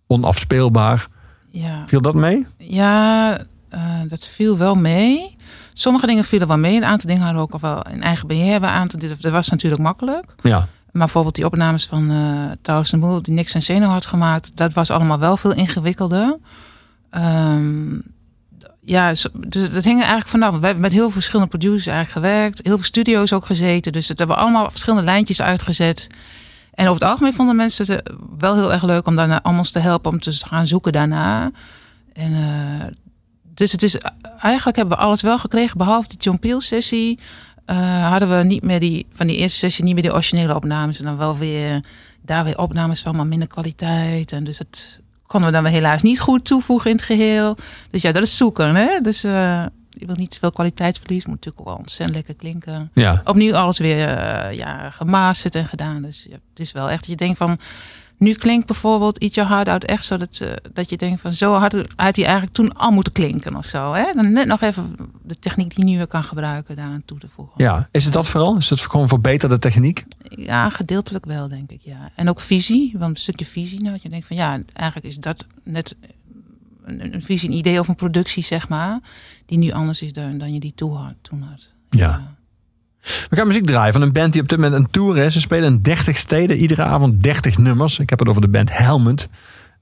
onafspeelbaar. 0.06 1.06
Ja, 1.50 1.82
Viel 1.86 2.00
dat 2.00 2.14
mee? 2.14 2.46
ja 2.58 3.38
eh, 3.68 3.80
dat 4.08 4.26
viel 4.26 4.58
wel 4.58 4.74
mee. 4.74 5.36
Sommige 5.72 6.06
dingen 6.06 6.24
vielen 6.24 6.48
wel 6.48 6.58
mee. 6.58 6.76
Een 6.76 6.84
aantal 6.84 7.08
dingen 7.08 7.22
hadden 7.24 7.40
we 7.42 7.54
ook 7.54 7.62
al 7.62 7.70
wel 7.74 7.92
in 7.94 8.02
eigen 8.02 8.26
beheer. 8.26 8.54
Een 8.56 8.64
aantal, 8.64 9.00
dat 9.20 9.32
was 9.32 9.48
natuurlijk 9.48 9.82
makkelijk. 9.82 10.24
Ja. 10.42 10.66
Maar 10.92 11.02
bijvoorbeeld 11.02 11.34
die 11.34 11.44
opnames 11.44 11.86
van 11.86 12.10
eh 12.10 12.56
Taurus 12.62 12.92
en 12.92 12.98
Moel, 12.98 13.22
die 13.22 13.34
Nick 13.34 13.50
en 13.50 13.62
Zeno 13.62 13.86
had 13.86 14.06
gemaakt, 14.06 14.56
dat 14.56 14.72
was 14.72 14.90
allemaal 14.90 15.18
wel 15.18 15.36
veel 15.36 15.54
ingewikkelder. 15.54 16.38
Ehm, 17.10 17.98
ja, 18.80 19.08
dus 19.08 19.28
dat 19.50 19.84
hing 19.84 19.98
er 19.98 20.06
eigenlijk 20.06 20.28
vanaf. 20.28 20.58
We 20.58 20.64
hebben 20.64 20.82
met 20.82 20.92
heel 20.92 21.02
veel 21.02 21.10
verschillende 21.10 21.50
producers 21.50 21.86
eigenlijk 21.86 22.26
gewerkt. 22.26 22.60
Heel 22.62 22.76
veel 22.76 22.84
studio's 22.84 23.32
ook 23.32 23.46
gezeten. 23.46 23.92
Dus 23.92 24.08
het 24.08 24.18
hebben 24.18 24.36
we 24.36 24.42
allemaal 24.42 24.70
verschillende 24.70 25.04
lijntjes 25.04 25.42
uitgezet. 25.42 26.06
En 26.74 26.86
over 26.86 27.00
het 27.00 27.10
algemeen 27.10 27.34
vonden 27.34 27.56
mensen 27.56 27.92
het 27.92 28.02
eh, 28.02 28.14
wel 28.38 28.54
heel 28.54 28.72
erg 28.72 28.82
leuk 28.82 29.06
om 29.06 29.16
daarna 29.16 29.42
allemaal 29.42 29.62
te 29.62 29.78
helpen 29.78 30.10
om 30.10 30.20
te 30.20 30.32
gaan 30.32 30.66
zoeken 30.66 30.92
daarna. 30.92 31.50
En, 32.12 32.34
eh, 32.34 32.86
dus 33.54 33.72
het 33.72 33.82
is 33.82 33.96
eigenlijk 34.38 34.76
hebben 34.76 34.96
we 34.96 35.02
alles 35.04 35.22
wel 35.22 35.38
gekregen, 35.38 35.78
behalve 35.78 36.08
die 36.08 36.18
John 36.18 36.38
Peel 36.38 36.60
sessie. 36.60 37.18
Eh, 37.70 38.08
hadden 38.08 38.38
we 38.38 38.44
niet 38.44 38.62
meer 38.62 38.80
die 38.80 39.06
van 39.12 39.26
die 39.26 39.36
eerste 39.36 39.58
sessie 39.58 39.84
niet 39.84 39.94
meer 39.94 40.02
de 40.02 40.12
originele 40.12 40.54
opnames. 40.54 40.98
En 40.98 41.04
dan 41.04 41.16
wel 41.16 41.36
weer 41.36 41.84
daar 42.22 42.44
weer 42.44 42.58
opnames 42.58 43.02
van, 43.02 43.16
maar 43.16 43.26
minder 43.26 43.48
kwaliteit. 43.48 44.32
En 44.32 44.44
dus 44.44 44.58
het 44.58 45.00
konden 45.26 45.48
we 45.48 45.54
dan 45.54 45.64
weer 45.64 45.72
helaas 45.72 46.02
niet 46.02 46.20
goed 46.20 46.44
toevoegen 46.44 46.90
in 46.90 46.96
het 46.96 47.04
geheel. 47.04 47.56
Dus 47.90 48.02
ja, 48.02 48.12
dat 48.12 48.22
is 48.22 48.36
zoeken. 48.36 48.74
Hè? 48.74 49.00
Dus 49.02 49.24
eh, 49.24 49.64
je 49.90 50.06
wil 50.06 50.14
niet 50.16 50.30
te 50.30 50.38
veel 50.38 50.50
kwaliteitsverlies. 50.52 51.26
Moet 51.26 51.34
natuurlijk 51.34 51.60
ook 51.60 51.66
wel 51.72 51.76
ontzettend 51.76 52.16
lekker 52.16 52.34
klinken 52.34 52.90
Ja. 52.94 53.20
opnieuw 53.24 53.54
alles 53.54 53.78
weer 53.78 54.08
eh, 54.08 54.56
ja, 54.56 54.90
gemasterd 54.90 55.54
en 55.54 55.66
gedaan. 55.66 56.02
Dus 56.02 56.26
ja, 56.28 56.36
het 56.50 56.60
is 56.60 56.72
wel 56.72 56.90
echt 56.90 57.00
dat 57.00 57.10
je 57.10 57.16
denkt 57.16 57.38
van... 57.38 57.58
Nu 58.20 58.34
klinkt 58.34 58.66
bijvoorbeeld 58.66 59.18
Eat 59.18 59.34
Your 59.34 59.50
Heart 59.50 59.68
Out 59.68 59.84
echt 59.84 60.04
zo 60.04 60.16
dat, 60.16 60.40
eh, 60.40 60.52
dat 60.72 60.90
je 60.90 60.96
denkt 60.96 61.20
van... 61.20 61.32
Zo 61.32 61.60
het, 61.60 61.74
had 61.96 62.16
hij 62.16 62.24
eigenlijk 62.24 62.52
toen 62.52 62.76
al 62.76 62.90
moeten 62.90 63.12
klinken 63.12 63.56
of 63.56 63.64
zo. 63.64 63.92
Hè? 63.92 64.12
Dan 64.12 64.32
net 64.32 64.46
nog 64.46 64.60
even 64.60 64.96
de 65.22 65.38
techniek 65.38 65.74
die 65.74 65.84
je 65.84 65.90
nu 65.90 65.96
weer 65.96 66.06
kan 66.06 66.22
gebruiken 66.24 66.76
daaraan 66.76 67.02
toe 67.04 67.18
te 67.18 67.28
voegen. 67.28 67.54
ja. 67.64 67.88
Is 67.90 68.04
het 68.04 68.12
dat 68.12 68.28
vooral? 68.28 68.56
Is 68.56 68.70
het 68.70 68.80
gewoon 68.80 69.08
verbeterde 69.08 69.58
techniek? 69.58 70.04
Ja, 70.22 70.68
gedeeltelijk 70.68 71.24
wel, 71.24 71.48
denk 71.48 71.70
ik. 71.70 71.80
Ja. 71.82 72.10
En 72.14 72.28
ook 72.28 72.40
visie, 72.40 72.94
want 72.98 73.10
een 73.10 73.20
stukje 73.20 73.46
visie. 73.46 73.80
Nou, 73.80 73.92
dat 73.92 74.02
je 74.02 74.08
denkt 74.08 74.26
van 74.26 74.36
ja, 74.36 74.60
eigenlijk 74.72 75.06
is 75.06 75.16
dat 75.16 75.44
net 75.62 75.94
een, 76.84 77.14
een 77.14 77.22
visie, 77.22 77.48
een 77.48 77.56
idee 77.56 77.78
of 77.80 77.88
een 77.88 77.94
productie, 77.94 78.44
zeg 78.44 78.68
maar. 78.68 79.00
Die 79.46 79.58
nu 79.58 79.70
anders 79.70 80.02
is 80.02 80.12
dan, 80.12 80.38
dan 80.38 80.52
je 80.52 80.60
die 80.60 80.74
toen 80.74 80.96
had. 80.96 81.14
Toen 81.22 81.42
had. 81.42 81.72
Ja. 81.88 82.36
We 83.02 83.36
gaan 83.36 83.46
muziek 83.46 83.66
draaien 83.66 83.92
van 83.92 84.02
een 84.02 84.12
band 84.12 84.32
die 84.32 84.42
op 84.42 84.48
dit 84.48 84.58
moment 84.58 84.76
een 84.76 84.90
tour 84.90 85.16
is. 85.18 85.32
Ze 85.32 85.40
spelen 85.40 85.72
in 85.72 85.82
30 85.82 86.16
steden, 86.16 86.56
iedere 86.56 86.82
avond 86.82 87.22
30 87.22 87.58
nummers. 87.58 87.98
Ik 87.98 88.10
heb 88.10 88.18
het 88.18 88.28
over 88.28 88.40
de 88.40 88.48
band 88.48 88.76
Helmet. 88.78 89.28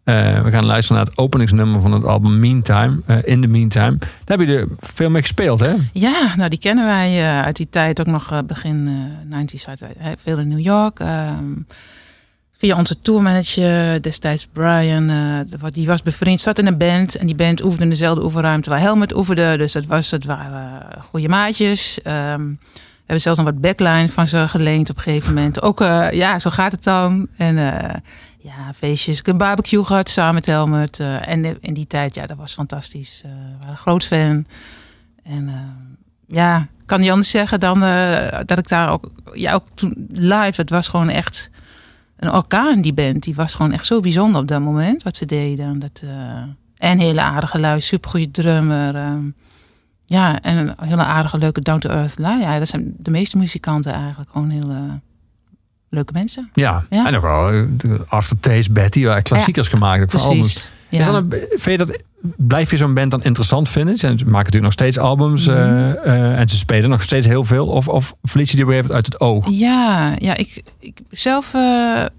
Eh, 0.04 0.42
we 0.42 0.50
gaan 0.50 0.64
luisteren 0.64 0.96
naar 0.96 1.06
het 1.06 1.18
openingsnummer 1.18 1.80
van 1.80 1.92
het 1.92 2.04
album 2.04 2.38
Meantime. 2.38 3.00
eh, 3.06 3.16
in 3.24 3.40
the 3.40 3.46
Meantime. 3.46 3.96
Daar 4.24 4.38
heb 4.38 4.48
je 4.48 4.56
er 4.56 4.66
veel 4.80 5.10
mee 5.10 5.22
gespeeld, 5.22 5.60
hè? 5.60 5.74
Ja, 5.92 6.34
nou 6.36 6.48
die 6.48 6.58
kennen 6.58 6.84
wij 6.84 7.18
eh, 7.22 7.40
uit 7.44 7.56
die 7.56 7.68
tijd 7.70 8.00
ook 8.00 8.06
nog 8.06 8.42
begin 8.46 8.88
eh 9.30 9.44
90s. 9.44 9.64
Uit, 9.68 9.82
veel 10.18 10.38
in 10.38 10.48
New 10.48 10.58
York. 10.60 11.00
ehm, 11.00 11.44
via 12.56 12.76
onze 12.76 13.00
tourmanager 13.00 14.02
destijds 14.02 14.48
Brian. 14.52 15.10
die 15.72 15.86
was 15.86 16.02
bevriend, 16.02 16.40
zat 16.40 16.58
in 16.58 16.66
een 16.66 16.78
band. 16.78 17.14
En 17.16 17.26
die 17.26 17.34
band 17.34 17.62
oefende 17.62 17.84
in 17.84 17.90
dezelfde 17.90 18.24
oefenruimte 18.24 18.70
waar 18.70 18.80
Helmet 18.80 19.16
oefende. 19.16 19.56
Dus 19.56 19.72
dat, 19.72 19.86
was, 19.86 20.10
het 20.10 20.24
waren 20.24 20.82
goede 21.10 21.28
maatjes. 21.28 22.02
Ehm, 22.02 22.42
hebben 23.08 23.20
zelfs 23.20 23.38
nog 23.38 23.48
wat 23.48 23.60
backline 23.60 24.08
van 24.08 24.26
ze 24.26 24.48
geleend 24.48 24.90
op 24.90 24.96
een 24.96 25.02
gegeven 25.02 25.34
moment. 25.34 25.62
Ook, 25.62 25.80
eh, 25.80 26.10
ja, 26.10 26.38
zo 26.38 26.50
gaat 26.50 26.72
het 26.72 26.84
dan. 26.84 27.28
En 27.36 27.58
eh, 27.58 27.94
ja, 28.38 28.72
feestjes. 28.74 29.18
Ik 29.18 29.26
heb 29.26 29.34
een 29.34 29.40
barbecue 29.40 29.84
gehad 29.84 30.08
samen 30.08 30.34
met 30.34 30.46
Helmet. 30.46 31.00
eh, 31.00 31.28
en 31.28 31.60
in 31.60 31.74
die 31.74 31.86
tijd, 31.86 32.14
ja, 32.14 32.26
dat 32.26 32.36
was 32.36 32.54
fantastisch. 32.54 33.20
We 33.22 33.28
waren 33.58 33.70
een 33.70 33.76
groot 33.76 34.04
fan. 34.04 34.46
En 35.22 35.50
ja, 36.26 36.66
kan 36.86 37.00
niet 37.00 37.10
anders 37.10 37.30
zeggen 37.30 37.60
dan 37.60 37.80
dat 38.46 38.58
ik 38.58 38.68
daar 38.68 38.90
ook, 38.90 39.10
ja, 39.32 39.54
ook 39.54 39.64
toen 39.74 40.06
live, 40.08 40.60
het 40.60 40.70
was 40.70 40.88
gewoon 40.88 41.08
echt 41.08 41.50
een 42.16 42.32
orkaan, 42.32 42.80
die 42.80 42.92
band. 42.92 43.22
Die 43.22 43.34
was 43.34 43.54
gewoon 43.54 43.72
echt 43.72 43.86
zo 43.86 44.00
bijzonder 44.00 44.40
op 44.40 44.48
dat 44.48 44.60
moment, 44.60 45.02
wat 45.02 45.16
ze 45.16 45.26
deden. 45.26 45.78
Dat, 45.78 46.02
en 46.76 46.98
hele 46.98 47.20
aardige 47.20 47.58
lui, 47.60 47.80
supergoeie 47.80 48.30
drummer. 48.30 48.94
ehm, 48.96 49.24
ja, 50.10 50.40
en 50.40 50.56
een 50.56 50.74
hele 50.88 51.04
aardige, 51.04 51.38
leuke 51.38 51.60
down-to-earth 51.60 52.18
lui. 52.18 52.40
Ja, 52.40 52.58
dat 52.58 52.68
zijn 52.68 52.94
de 52.98 53.10
meeste 53.10 53.36
muzikanten 53.38 53.92
eigenlijk 53.92 54.30
gewoon 54.32 54.50
heel 54.50 55.00
leuke 55.88 56.12
mensen. 56.12 56.50
Ja. 56.52 56.84
Ja. 56.90 57.06
En 57.06 57.16
ook 57.16 57.22
wel 57.22 57.50
eh, 57.50 57.64
Aftertaste, 58.08 58.72
Betty, 58.72 59.04
waar 59.04 59.22
klassiekers 59.22 59.68
gemaakt 59.68 60.02
ook 60.02 60.10
van 60.10 60.20
albums. 60.20 60.52
Precies. 60.52 60.70
Ja. 60.90 60.98
Is 61.00 61.06
dan 61.06 61.14
een, 61.14 61.30
vind 61.48 61.64
je 61.64 61.76
dat, 61.86 62.02
blijf 62.36 62.70
je 62.70 62.76
zo'n 62.76 62.94
band 62.94 63.10
dan 63.10 63.22
interessant 63.22 63.68
vinden? 63.68 63.96
Ze 63.96 64.06
maken 64.06 64.24
natuurlijk 64.24 64.62
nog 64.62 64.72
steeds 64.72 64.98
albums 64.98 65.46
Mhm. 65.46 65.56
eh, 65.56 65.90
eh, 65.90 66.38
en 66.38 66.48
ze 66.48 66.56
spelen 66.56 66.90
nog 66.90 67.02
steeds 67.02 67.26
heel 67.26 67.44
veel. 67.44 67.66
Of, 67.66 67.88
of 67.88 68.14
verlies 68.22 68.50
je 68.50 68.56
die 68.56 68.66
weer 68.66 68.78
even 68.78 68.94
uit 68.94 69.06
het 69.06 69.20
oog? 69.20 69.48
Ja, 69.50 70.14
ja 70.18 70.36
ik, 70.36 70.62
ik 70.78 71.00
zelf 71.10 71.54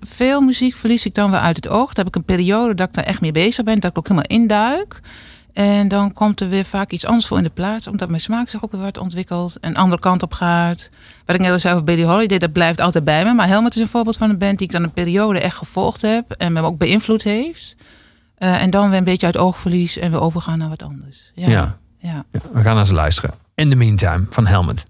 veel 0.01 0.41
muziek 0.41 0.75
verlies 0.75 1.05
ik 1.05 1.13
dan 1.13 1.31
weer 1.31 1.39
uit 1.39 1.55
het 1.55 1.67
oog. 1.67 1.85
Dan 1.93 2.05
heb 2.05 2.07
ik 2.07 2.15
een 2.15 2.35
periode 2.35 2.73
dat 2.73 2.87
ik 2.87 2.93
daar 2.93 3.03
echt 3.05 3.21
mee 3.21 3.31
bezig 3.31 3.63
ben, 3.65 3.79
dat 3.79 3.91
ik 3.91 3.97
ook 3.97 4.07
helemaal 4.07 4.29
induik. 4.29 5.01
En 5.59 5.87
dan 5.87 6.13
komt 6.13 6.41
er 6.41 6.49
weer 6.49 6.65
vaak 6.65 6.91
iets 6.91 7.05
anders 7.05 7.27
voor 7.27 7.37
in 7.37 7.43
de 7.43 7.49
plaats, 7.49 7.87
omdat 7.87 8.09
mijn 8.09 8.21
smaak 8.21 8.49
zich 8.49 8.63
ook 8.63 8.71
weer 8.71 8.81
wat 8.81 8.97
ontwikkelt 8.97 9.59
en 9.59 9.75
andere 9.75 10.01
kant 10.01 10.23
op 10.23 10.33
gaat. 10.33 10.89
Wat 11.25 11.35
ik 11.35 11.41
net 11.41 11.51
al 11.51 11.59
zei 11.59 11.73
over 11.73 11.85
Billie 11.85 12.05
Holiday, 12.05 12.37
dat 12.37 12.51
blijft 12.51 12.79
altijd 12.79 13.03
bij 13.03 13.23
me. 13.23 13.33
Maar 13.33 13.47
Helmet 13.47 13.75
is 13.75 13.81
een 13.81 13.87
voorbeeld 13.87 14.17
van 14.17 14.29
een 14.29 14.37
band 14.37 14.57
die 14.57 14.67
ik 14.67 14.73
dan 14.73 14.83
een 14.83 14.91
periode 14.91 15.39
echt 15.39 15.57
gevolgd 15.57 16.01
heb 16.01 16.31
en 16.31 16.53
me 16.53 16.61
ook 16.61 16.77
beïnvloed 16.77 17.23
heeft. 17.23 17.75
Eh, 18.35 18.61
en 18.61 18.69
dan 18.69 18.89
weer 18.89 18.97
een 18.97 19.03
beetje 19.03 19.25
uit 19.25 19.35
het 19.35 19.43
oog 19.43 19.57
verlies 19.57 19.97
en 19.97 20.11
weer 20.11 20.21
overgaan 20.21 20.57
naar 20.57 20.69
wat 20.69 20.83
anders. 20.83 21.31
Ja. 21.35 21.49
Ja. 21.49 21.77
ja. 21.97 22.25
We 22.53 22.61
gaan 22.61 22.75
naar 22.75 22.85
ze 22.85 22.93
luisteren. 22.93 23.33
In 23.55 23.69
the 23.69 23.75
Meantime 23.75 24.25
van 24.29 24.47
Helmet. 24.47 24.85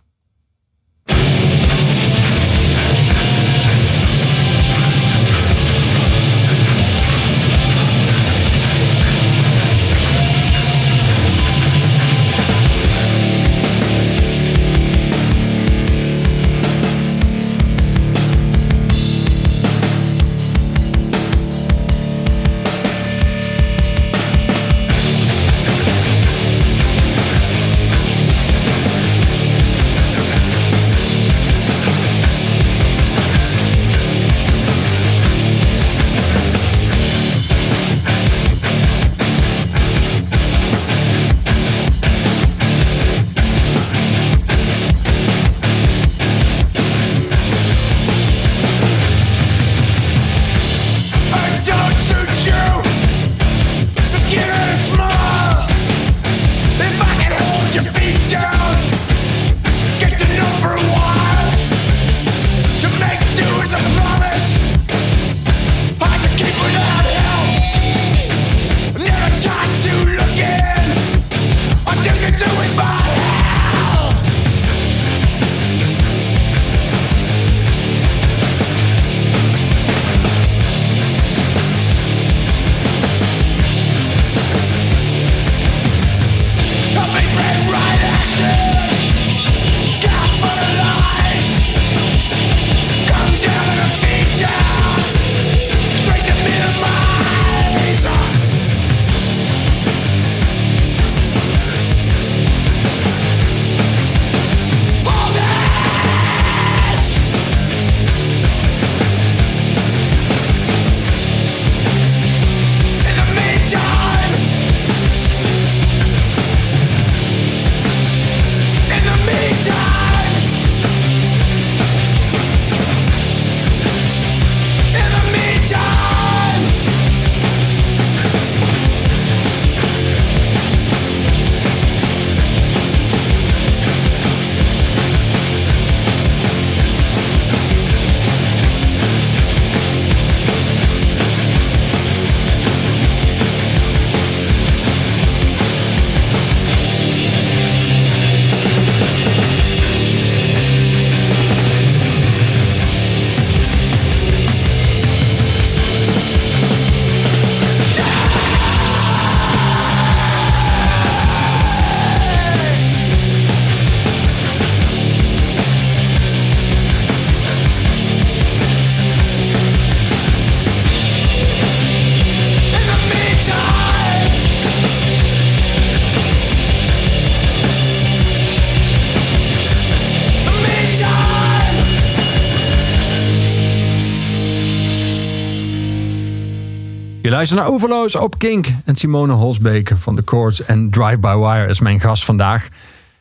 Je 187.40 187.46
luistert 187.46 187.68
naar 187.68 187.76
Overloos 187.80 188.16
op 188.16 188.38
Kink. 188.38 188.68
En 188.86 188.96
Simone 188.96 189.34
Holsbeek 189.34 189.92
van 189.96 190.16
The 190.16 190.22
Chords 190.26 190.66
en 190.66 190.90
Drive 190.90 191.20
By 191.20 191.36
Wire 191.36 191.68
is 191.68 191.80
mijn 191.80 192.00
gast 192.00 192.26
vandaag. 192.26 192.68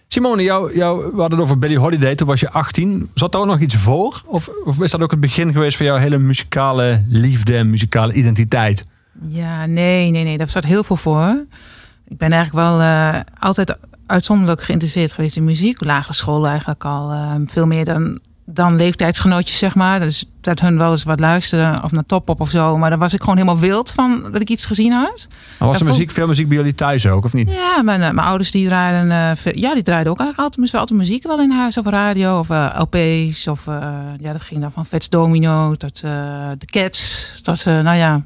Simone, 0.09 0.43
jou, 0.43 0.77
jou, 0.77 1.11
we 1.15 1.21
hadden 1.21 1.41
over 1.41 1.59
Billie 1.59 1.79
Holiday. 1.79 2.15
Toen 2.15 2.27
was 2.27 2.41
je 2.41 2.51
18. 2.51 3.11
Zat 3.15 3.33
daar 3.33 3.41
ook 3.41 3.47
nog 3.47 3.61
iets 3.61 3.77
voor? 3.77 4.23
Of, 4.27 4.51
of 4.65 4.81
is 4.81 4.91
dat 4.91 5.03
ook 5.03 5.11
het 5.11 5.21
begin 5.21 5.53
geweest 5.53 5.77
van 5.77 5.87
jouw 5.87 5.97
hele 5.97 6.19
muzikale 6.19 7.05
liefde 7.09 7.57
en 7.57 7.71
muzikale 7.71 8.13
identiteit? 8.13 8.89
Ja, 9.27 9.67
nee, 9.67 10.11
nee, 10.11 10.25
nee. 10.25 10.39
Daar 10.39 10.49
zat 10.49 10.65
heel 10.65 10.85
veel 10.85 10.97
voor. 10.97 11.45
Ik 12.09 12.17
ben 12.17 12.33
eigenlijk 12.33 12.67
wel 12.67 12.81
eh, 12.81 13.21
altijd 13.39 13.77
uitzonderlijk 14.07 14.63
geïnteresseerd 14.63 15.13
geweest 15.13 15.37
in 15.37 15.45
muziek. 15.45 15.85
Lagere 15.85 16.15
school 16.15 16.47
eigenlijk 16.47 16.85
al. 16.85 17.13
eh, 17.13 17.35
veel 17.47 17.67
meer 17.67 17.85
dan, 17.85 18.19
dan 18.51 18.77
leeftijdsgenootjes, 18.77 19.59
zeg 19.59 19.75
maar. 19.75 20.01
Dus 20.01 20.25
dat 20.41 20.61
hun 20.61 20.79
wel 20.79 20.91
eens 20.91 21.05
wat 21.05 21.21
luisteren 21.21 21.85
of 21.85 21.93
naar 21.93 22.05
top-op 22.05 22.41
of 22.41 22.51
zo. 22.51 22.77
Maar 22.77 22.91
dan 22.91 22.99
was 22.99 23.15
ik 23.15 23.21
gewoon 23.21 23.37
helemaal 23.37 23.59
wild 23.59 23.91
van 23.91 24.23
dat 24.33 24.41
ik 24.41 24.49
iets 24.49 24.65
gezien 24.65 24.93
had. 24.93 25.29
Maar 25.59 25.69
was 25.69 25.81
er 25.81 25.87
muziek, 25.87 26.11
veel 26.11 26.27
muziek 26.27 26.49
bij 26.49 26.57
jullie 26.57 26.75
thuis 26.75 27.07
ook, 27.07 27.25
of 27.25 27.33
niet? 27.33 27.51
Ja, 27.51 27.83
mijn, 27.83 28.03
eh, 28.03 28.11
mijn 28.11 28.27
ouders 28.27 28.51
die 28.51 28.67
draaiden, 28.67 29.11
eh, 29.11 29.53
ja, 29.53 29.75
die 29.75 29.83
draaiden 29.83 30.13
ook 30.13 30.21
eigenlijk 30.21 30.39
altijd, 30.39 30.75
altijd 30.75 30.99
muziek 30.99 31.27
wel 31.27 31.41
in 31.41 31.51
huis 31.51 31.79
of 31.79 31.87
radio 31.87 32.39
of 32.39 32.51
eh, 32.51 32.79
LP's 32.79 33.47
of 33.47 33.65
ja, 34.17 34.33
dat 34.33 34.43
ging 34.43 34.61
dan 34.61 34.73
van 34.73 34.87
Vets 34.87 35.09
Domino 35.09 35.75
tot 35.75 36.01
de 36.01 36.67
Cats, 36.67 37.33
tot 37.43 37.65
nou 37.65 37.97
ja, 37.97 38.23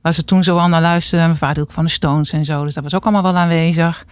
waar 0.00 0.14
ze 0.14 0.24
toen 0.24 0.44
zo 0.44 0.58
al 0.58 0.68
naar 0.68 0.80
luisterden. 0.80 1.26
Mijn 1.26 1.38
vader 1.38 1.62
ook 1.62 1.72
van 1.72 1.84
de 1.84 1.90
Stones 1.90 2.32
en 2.32 2.44
zo, 2.44 2.64
dus 2.64 2.74
dat 2.74 2.82
was 2.82 2.94
ook 2.94 3.04
allemaal 3.04 3.22
wel 3.22 3.36
aanwezig. 3.36 4.04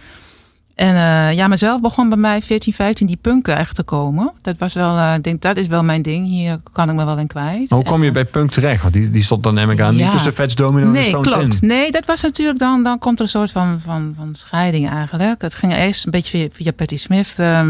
En 0.75 0.95
eh, 0.95 1.33
ja, 1.37 1.47
mezelf 1.47 1.81
begon 1.81 2.09
bij 2.09 2.17
mij 2.17 2.41
14, 2.41 2.73
15 2.73 3.07
die 3.07 3.17
punken 3.21 3.57
echt 3.57 3.75
te 3.75 3.83
komen. 3.83 4.31
Dat 4.41 4.57
was 4.57 4.73
wel, 4.73 4.97
eh, 4.97 5.13
ik 5.15 5.23
denk 5.23 5.41
dat 5.41 5.57
is 5.57 5.67
wel 5.67 5.83
mijn 5.83 6.01
ding. 6.01 6.27
Hier 6.27 6.59
kan 6.71 6.89
ik 6.89 6.95
me 6.95 7.05
wel 7.05 7.17
in 7.17 7.27
kwijt. 7.27 7.69
Hoe 7.69 7.83
kom 7.83 8.03
je 8.03 8.11
bij 8.11 8.25
punk 8.25 8.51
terecht? 8.51 8.81
Want 8.81 8.93
die, 8.93 9.11
die 9.11 9.23
stond 9.23 9.43
dan 9.43 9.53
neem 9.53 9.69
ik 9.71 9.79
aan 9.81 9.95
Ja. 9.97 10.03
niet 10.03 10.11
tussen 10.11 10.33
Fats 10.33 10.55
Domino 10.55 10.93
en 10.93 11.03
Stones 11.03 11.33
klopt. 11.33 11.61
in. 11.61 11.67
Nee, 11.67 11.91
dat 11.91 12.05
was 12.05 12.21
natuurlijk 12.21 12.59
dan, 12.59 12.83
dan 12.83 12.99
komt 12.99 13.17
er 13.17 13.23
een 13.23 13.29
soort 13.29 13.51
van, 13.51 13.79
van, 13.81 14.13
van 14.17 14.35
scheiding 14.35 14.89
eigenlijk. 14.89 15.41
Het 15.41 15.55
ging 15.55 15.75
eerst 15.75 16.05
een 16.05 16.11
beetje 16.11 16.37
via, 16.37 16.47
via 16.51 16.71
Patti 16.71 16.97
Smith, 16.97 17.33
eh, 17.37 17.61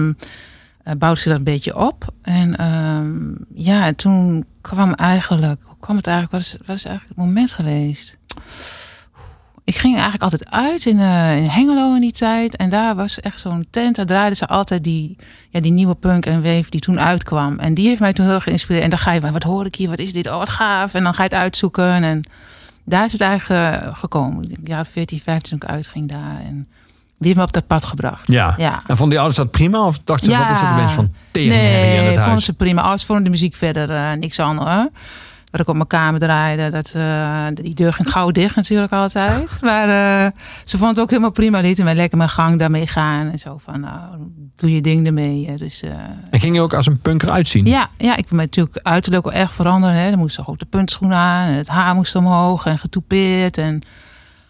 bouwde 0.97 1.19
ze 1.19 1.29
dat 1.29 1.37
een 1.37 1.43
beetje 1.43 1.77
op. 1.77 2.13
En 2.21 2.55
ehm, 2.57 3.35
ja, 3.53 3.85
en 3.85 3.95
toen 3.95 4.45
kwam 4.61 4.93
eigenlijk, 4.93 5.61
hoe 5.63 5.75
kwam 5.79 5.95
het 5.95 6.07
eigenlijk, 6.07 6.35
wat 6.43 6.53
is, 6.53 6.67
wat 6.67 6.75
is 6.75 6.85
eigenlijk 6.85 7.17
het 7.17 7.25
moment 7.27 7.51
geweest? 7.51 8.17
Ik 9.65 9.75
ging 9.75 9.93
eigenlijk 9.93 10.23
altijd 10.23 10.49
uit 10.51 10.85
in, 10.85 10.99
eh, 10.99 11.37
in 11.37 11.49
Hengelo 11.49 11.95
in 11.95 12.01
die 12.01 12.11
tijd. 12.11 12.55
En 12.55 12.69
daar 12.69 12.95
was 12.95 13.19
echt 13.19 13.39
zo'n 13.39 13.67
tent. 13.69 13.95
Daar 13.95 14.05
draaiden 14.05 14.37
ze 14.37 14.47
altijd 14.47 14.83
die, 14.83 15.15
ja, 15.49 15.59
die 15.59 15.71
nieuwe 15.71 15.95
punk 15.95 16.25
en 16.25 16.43
wave 16.43 16.69
die 16.69 16.79
toen 16.79 16.99
uitkwam. 16.99 17.59
En 17.59 17.73
die 17.73 17.87
heeft 17.87 17.99
mij 17.99 18.13
toen 18.13 18.25
heel 18.25 18.33
erg 18.33 18.43
geïnspireerd. 18.43 18.83
En 18.83 18.89
dan 18.89 18.99
ga 18.99 19.11
je, 19.11 19.31
wat 19.31 19.43
hoor 19.43 19.65
ik 19.65 19.75
hier? 19.75 19.89
Wat 19.89 19.99
is 19.99 20.13
dit? 20.13 20.29
Oh, 20.29 20.37
wat 20.37 20.49
gaaf. 20.49 20.93
En 20.93 21.03
dan 21.03 21.13
ga 21.13 21.23
je 21.23 21.29
het 21.29 21.37
uitzoeken. 21.37 22.03
En 22.03 22.23
daar 22.83 23.05
is 23.05 23.11
het 23.11 23.21
eigenlijk 23.21 23.81
eh, 23.83 23.95
gekomen. 23.95 24.51
Ja, 24.63 24.85
14, 24.85 25.19
15 25.19 25.49
toen 25.59 25.69
ik 25.69 25.75
uitging 25.75 26.09
daar. 26.11 26.39
En 26.47 26.67
die 27.17 27.27
heeft 27.27 27.37
me 27.37 27.43
op 27.43 27.53
dat 27.53 27.67
pad 27.67 27.85
gebracht. 27.85 28.27
Ja. 28.31 28.53
Ja. 28.57 28.73
En 28.87 28.97
vonden 28.97 29.09
die 29.09 29.17
ouders 29.19 29.37
dat 29.37 29.51
prima? 29.51 29.85
Of 29.85 29.99
dachten 30.03 30.25
ze, 30.25 30.31
Ja. 30.31 30.39
wat 30.47 30.55
is 30.55 30.59
dat 30.61 30.69
een 30.69 30.75
beetje 30.75 30.95
van 30.95 31.09
in 31.31 31.47
Nee, 31.47 31.95
het 31.97 32.05
vonden 32.05 32.23
huis? 32.23 32.45
ze 32.45 32.53
prima. 32.53 32.81
Ouders 32.81 33.03
vonden 33.05 33.23
de 33.25 33.29
muziek 33.31 33.55
verder 33.55 33.89
eh, 33.91 34.11
niks 34.11 34.39
aan 34.39 34.57
hoor. 34.57 34.89
Wat 35.55 35.63
ik 35.63 35.69
op 35.69 35.75
mijn 35.75 35.87
kamer 35.87 36.19
draaide, 36.19 36.69
dat, 36.69 36.91
eh, 36.95 37.45
die 37.53 37.73
deur 37.73 37.93
ging 37.93 38.11
gauw 38.11 38.31
dicht 38.31 38.55
natuurlijk 38.55 38.91
altijd. 38.91 39.57
Maar 39.61 39.89
eh, 39.89 40.31
ze 40.63 40.77
vond 40.77 40.89
het 40.91 40.99
ook 40.99 41.09
helemaal 41.09 41.31
prima. 41.31 41.59
Lieten 41.59 41.83
mij 41.85 41.95
lekker 41.95 42.17
mijn 42.17 42.29
gang 42.29 42.59
daarmee 42.59 42.87
gaan. 42.87 43.31
En 43.31 43.39
zo 43.39 43.57
van, 43.63 43.79
nou, 43.79 43.99
doe 44.55 44.73
je 44.73 44.81
ding 44.81 45.05
ermee. 45.05 45.53
Dus, 45.55 45.81
eh, 45.81 45.91
En 46.29 46.39
ging 46.39 46.55
je 46.55 46.61
ook 46.61 46.73
als 46.73 46.87
een 46.87 46.99
punker 46.99 47.31
uitzien? 47.31 47.65
ja, 47.65 47.89
ja, 47.97 48.15
ik 48.15 48.27
ben 48.27 48.37
natuurlijk 48.37 48.79
uiterlijk 48.81 49.23
wel 49.23 49.33
erg 49.33 49.53
veranderen. 49.53 49.95
Hè. 49.95 50.11
Er 50.11 50.17
moest 50.17 50.35
toch 50.35 50.49
ook 50.49 50.59
de 50.59 50.65
puntschoenen 50.65 51.17
aan. 51.17 51.47
En 51.47 51.53
het 51.53 51.67
haar 51.67 51.95
moest 51.95 52.15
omhoog 52.15 52.65
en 52.65 52.77
getoupeerd. 52.79 53.57
En 53.57 53.81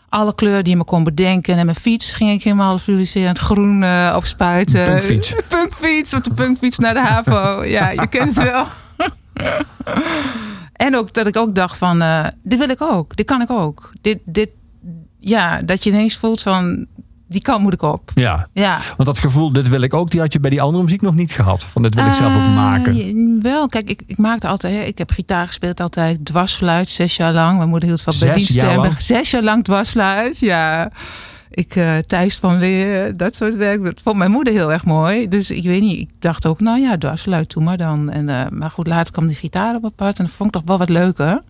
alle 0.09 0.35
kleuren 0.35 0.63
die 0.63 0.73
je 0.73 0.79
me 0.79 0.85
kon 0.85 1.03
bedenken. 1.03 1.57
En 1.57 1.65
mijn 1.65 1.77
fiets 1.77 2.11
ging 2.11 2.31
ik 2.31 2.43
helemaal 2.43 2.77
fluoriserend 2.77 3.39
groen 3.39 3.85
opspuiten. 4.15 4.85
Punkfiets. 4.85 5.35
Punkfiets, 5.49 6.13
op 6.13 6.23
de 6.23 6.33
punkfiets 6.33 6.77
naar 6.77 6.93
de 6.93 6.99
HAVO. 6.99 7.63
ja, 7.63 7.89
je 7.89 8.07
kent 8.07 8.35
het 8.35 8.51
wel. 8.51 8.65
en 10.75 10.95
ook 10.95 11.13
dat 11.13 11.27
ik 11.27 11.37
ook 11.37 11.55
dacht 11.55 11.77
van, 11.77 12.01
eh, 12.01 12.25
dit 12.43 12.59
wil 12.59 12.69
ik 12.69 12.81
ook. 12.81 13.15
Dit 13.15 13.25
kan 13.25 13.41
ik 13.41 13.49
ook. 13.49 13.89
Dit, 14.01 14.19
dit, 14.25 14.49
ja, 15.19 15.61
dat 15.61 15.83
je 15.83 15.89
ineens 15.89 16.15
voelt 16.17 16.41
van, 16.41 16.85
die 17.27 17.41
kant 17.41 17.61
moet 17.61 17.73
ik 17.73 17.81
op. 17.81 18.11
Ja. 18.13 18.47
Ja. 18.53 18.77
Want 18.97 19.05
dat 19.05 19.19
gevoel, 19.19 19.51
dit 19.51 19.69
wil 19.69 19.81
ik 19.81 19.93
ook, 19.93 20.11
die 20.11 20.19
had 20.19 20.33
je 20.33 20.39
bij 20.39 20.49
die 20.49 20.61
andere 20.61 20.83
muziek 20.83 21.01
nog 21.01 21.15
niet 21.15 21.33
gehad. 21.33 21.63
Van 21.63 21.81
dit 21.81 21.95
wil 21.95 22.05
ik 22.05 22.13
zelf 22.13 22.35
ook 22.35 22.41
Eh, 22.41 22.55
maken. 22.55 22.95
je- 22.95 23.39
wel, 23.41 23.67
kijk, 23.67 23.89
ik, 23.89 24.01
ik 24.05 24.17
maakte 24.17 24.47
altijd, 24.47 24.73
hè, 24.75 24.81
ik 24.81 24.97
heb 24.97 25.11
gitaar 25.11 25.47
gespeeld 25.47 25.79
altijd, 25.79 26.25
dwarsfluit, 26.25 26.89
zes 26.89 27.15
jaar 27.15 27.33
lang. 27.33 27.57
Mijn 27.57 27.69
moeder 27.69 27.87
hield 27.87 28.01
van 28.01 28.13
Berlin 28.19 28.45
jaar 28.47 28.65
Stemmen. 28.71 28.95
Zes 28.97 29.31
jaar 29.31 29.43
lang 29.43 29.63
dwarsfluit, 29.63 30.39
ja. 30.39 30.91
Ik, 31.55 31.75
eh 31.75 31.97
Thijs 31.97 32.37
van 32.37 32.59
Leer, 32.59 33.17
dat 33.17 33.35
soort 33.35 33.55
werk. 33.55 33.85
Dat 33.85 34.01
vond 34.03 34.17
mijn 34.17 34.31
moeder 34.31 34.53
heel 34.53 34.71
erg 34.71 34.85
mooi. 34.85 35.27
Dus 35.27 35.51
ik 35.51 35.63
weet 35.63 35.81
niet, 35.81 35.99
ik 35.99 36.09
dacht 36.19 36.45
ook, 36.45 36.59
nou 36.59 36.79
ja, 36.79 36.97
dwarsfluit, 36.97 37.53
doe 37.53 37.63
maar 37.63 37.77
dan. 37.77 38.09
En, 38.09 38.29
eh, 38.29 38.49
maar 38.49 38.71
goed, 38.71 38.87
later 38.87 39.11
kwam 39.13 39.27
die 39.27 39.35
gitaar 39.35 39.75
op 39.75 39.91
pad 39.95 40.17
en 40.19 40.25
dat 40.25 40.33
vond 40.33 40.55
ik 40.55 40.61
toch 40.61 40.67
wel 40.67 40.77
wat 40.77 40.89
leuker. 40.89 41.41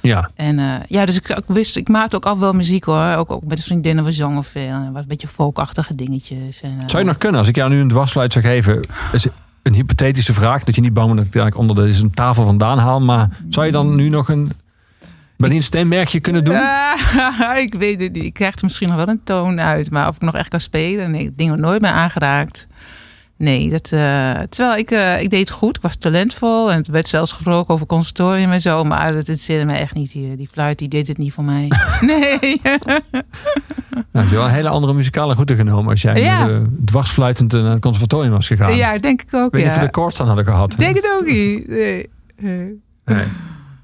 Ja. 0.00 0.30
En 0.34 0.58
eh, 0.58 0.74
ja, 0.88 1.04
dus 1.04 1.16
ik, 1.16 1.28
ik 1.28 1.44
wist, 1.46 1.76
ik 1.76 1.88
maakte 1.88 2.16
ook 2.16 2.26
al 2.26 2.38
wel 2.38 2.52
muziek 2.52 2.84
hoor. 2.84 3.14
Ook, 3.14 3.30
ook 3.30 3.44
met 3.44 3.56
de 3.56 3.62
vriendinnen, 3.62 4.04
we 4.04 4.12
zongen 4.12 4.44
veel. 4.44 4.62
En 4.62 4.92
wat 4.92 5.02
een 5.02 5.08
beetje 5.08 5.28
folkachtige 5.28 5.94
dingetjes. 5.94 6.60
En, 6.60 6.82
Zou 6.86 7.02
je 7.02 7.08
nog 7.08 7.18
kunnen, 7.18 7.38
als 7.38 7.48
ik 7.48 7.56
jou 7.56 7.70
nu 7.70 7.80
een 7.80 7.88
dwarsluit 7.88 8.32
zou 8.32 8.44
geven, 8.44 8.80
is 9.12 9.26
een 9.62 9.74
hypothetische 9.74 10.34
vraag, 10.34 10.64
dat 10.64 10.74
je 10.74 10.80
niet 10.80 10.92
bang 10.92 11.06
bent 11.06 11.18
dat 11.18 11.28
ik 11.28 11.34
eigenlijk 11.34 11.70
onder 11.70 11.84
deze 11.84 12.10
tafel 12.10 12.44
vandaan 12.44 12.78
haal, 12.78 13.00
maar 13.00 13.28
zou 13.48 13.66
je 13.66 13.72
dan 13.72 13.94
nu 13.94 14.08
nog 14.08 14.28
een 14.28 14.52
Berlin 15.44 15.62
steenmerkje 15.62 16.20
kunnen 16.20 16.44
doen? 16.44 16.56
Ah, 16.56 17.58
ik 17.66 17.74
weet 17.74 18.00
het 18.00 18.12
niet. 18.12 18.24
Ik 18.24 18.32
krijg 18.32 18.54
er 18.54 18.60
misschien 18.62 18.88
nog 18.88 18.96
wel 18.96 19.08
een 19.08 19.20
toon 19.24 19.60
uit. 19.60 19.90
Maar 19.90 20.08
of 20.08 20.14
ik 20.16 20.22
nog 20.22 20.34
echt 20.34 20.48
kan 20.48 20.60
spelen? 20.60 21.10
Nee, 21.10 21.22
ik 21.22 21.38
dingen 21.38 21.60
nooit 21.60 21.80
meer 21.80 21.90
aangeraakt. 21.90 22.66
Nee, 23.36 23.70
dat, 23.70 23.92
eh, 23.92 24.32
terwijl 24.48 24.78
ik, 24.78 24.90
eh, 24.90 25.20
ik 25.22 25.30
deed 25.30 25.40
het 25.40 25.50
goed. 25.50 25.76
Ik 25.76 25.82
was 25.82 25.96
talentvol. 25.96 26.70
En 26.70 26.76
het 26.76 26.88
werd 26.88 27.08
zelfs 27.08 27.32
gesproken 27.32 27.74
over 27.74 27.86
conservatorium 27.86 28.50
en 28.52 28.60
zo. 28.60 28.84
Maar 28.84 29.06
dat 29.06 29.16
interesseerde 29.16 29.64
mij 29.64 29.78
echt 29.78 29.94
niet. 29.94 30.12
Die, 30.12 30.36
die 30.36 30.48
fluit, 30.52 30.78
die 30.78 30.88
deed 30.88 31.08
het 31.08 31.18
niet 31.18 31.32
voor 31.32 31.44
mij. 31.44 31.70
nee. 32.00 32.60
Nou, 34.12 34.28
je 34.28 34.34
wel 34.34 34.44
een 34.44 34.50
hele 34.50 34.68
andere 34.68 34.92
muzikale 34.92 35.34
route 35.34 35.54
genomen 35.54 35.90
als 35.90 36.02
jij 36.02 36.22
Ja. 36.22 36.44
met, 36.44 36.54
eh, 36.54 36.60
dwarsfluitend 36.84 37.52
naar 37.52 37.64
het 37.64 37.80
conservatorium 37.80 38.32
was 38.32 38.46
gegaan. 38.46 38.76
ja, 38.76 38.98
denk 38.98 39.22
ik 39.22 39.34
ook, 39.34 39.52
weet 39.52 39.66
of 39.66 39.72
we 39.74 39.78
ja. 39.80 39.84
de 39.84 39.90
koorts 39.90 40.16
dan 40.16 40.26
hadden 40.26 40.44
gehad. 40.44 40.74
Denk 40.78 40.96
het 40.96 41.10
ook 41.18 41.26
niet. 41.26 41.68
Nee. 41.68 42.10
Nee. 43.04 43.24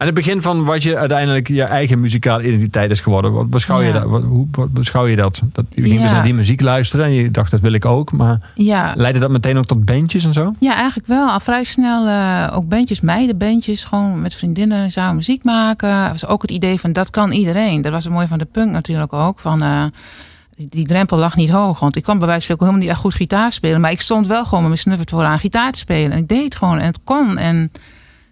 En 0.01 0.07
het 0.07 0.15
begin 0.15 0.43
van 0.43 0.65
wat 0.65 0.83
je 0.83 0.97
uiteindelijk 0.97 1.49
je 1.49 1.63
eigen 1.63 2.01
muzikale 2.01 2.47
identiteit 2.47 2.91
is 2.91 3.01
geworden. 3.01 3.33
Wat 3.33 3.51
beschouw 3.51 3.81
je 3.81 3.87
Ja. 3.87 3.93
dat? 3.93 4.05
Wat, 4.05 4.23
hoe 4.23 4.47
wat 4.51 4.73
beschouw 4.73 5.07
je 5.07 5.17
dat? 5.17 5.41
dat 5.53 5.65
je 5.75 5.83
ging 5.83 6.01
dus 6.03 6.11
naar 6.11 6.23
die 6.23 6.35
muziek 6.35 6.61
luisteren 6.61 7.05
en 7.05 7.13
je 7.13 7.31
dacht 7.31 7.51
dat 7.51 7.61
wil 7.61 7.73
ik 7.73 7.85
ook. 7.85 8.13
Maar 8.13 8.51
Ja. 8.55 8.93
leidde 8.97 9.21
dat 9.21 9.31
meteen 9.31 9.59
ook 9.59 9.65
tot 9.67 9.85
bandjes 9.85 10.25
en 10.25 10.33
zo? 10.33 10.55
Ja, 10.59 10.75
eigenlijk 10.75 11.09
wel. 11.09 11.29
Al 11.31 11.41
vrij 11.41 11.65
snel 11.65 12.07
eh, 12.07 12.57
ook 12.57 12.69
bandjes, 12.69 13.01
meidenbandjes. 13.01 13.85
Gewoon 13.85 14.21
met 14.23 14.35
vriendinnen 14.35 14.91
samen 14.91 15.17
muziek 15.17 15.45
maken. 15.45 16.03
Dat 16.03 16.11
was 16.11 16.27
ook 16.27 16.43
het 16.43 16.51
idee 16.51 16.81
van 16.81 16.93
dat 16.93 17.11
kan 17.11 17.33
iedereen. 17.33 17.83
Dat 17.83 17.93
was 17.93 18.05
het 18.05 18.13
mooie 18.13 18.29
van 18.29 18.39
de 18.39 18.45
punk 18.45 18.71
natuurlijk 18.73 19.13
ook. 19.13 19.41
Van, 19.41 19.63
eh, 19.63 19.85
die, 20.69 20.87
drempel 20.87 21.17
lag 21.19 21.37
niet 21.37 21.51
hoog. 21.51 21.81
Want 21.81 21.97
ik 21.97 22.03
kon 22.03 22.19
bij 22.19 22.27
wijze 22.27 22.47
van 22.47 22.57
spreken 22.57 22.65
helemaal 22.65 22.83
niet 22.87 22.91
echt 22.91 23.01
goed 23.01 23.15
gitaar 23.15 23.53
spelen. 23.53 23.81
Maar 23.81 23.91
ik 23.91 24.01
stond 24.01 24.27
wel 24.27 24.45
gewoon 24.45 24.61
met 24.61 24.69
mijn 24.69 24.79
snuffert 24.83 25.11
vooraan 25.11 25.39
gitaar 25.39 25.73
te 25.73 25.79
spelen. 25.79 26.13
En 26.13 26.19
ik 26.19 26.29
deed 26.29 26.45
het 26.45 26.57
gewoon 26.57 26.79
en 26.79 26.87
het 26.87 27.01
kon. 27.05 27.39
En 27.39 27.71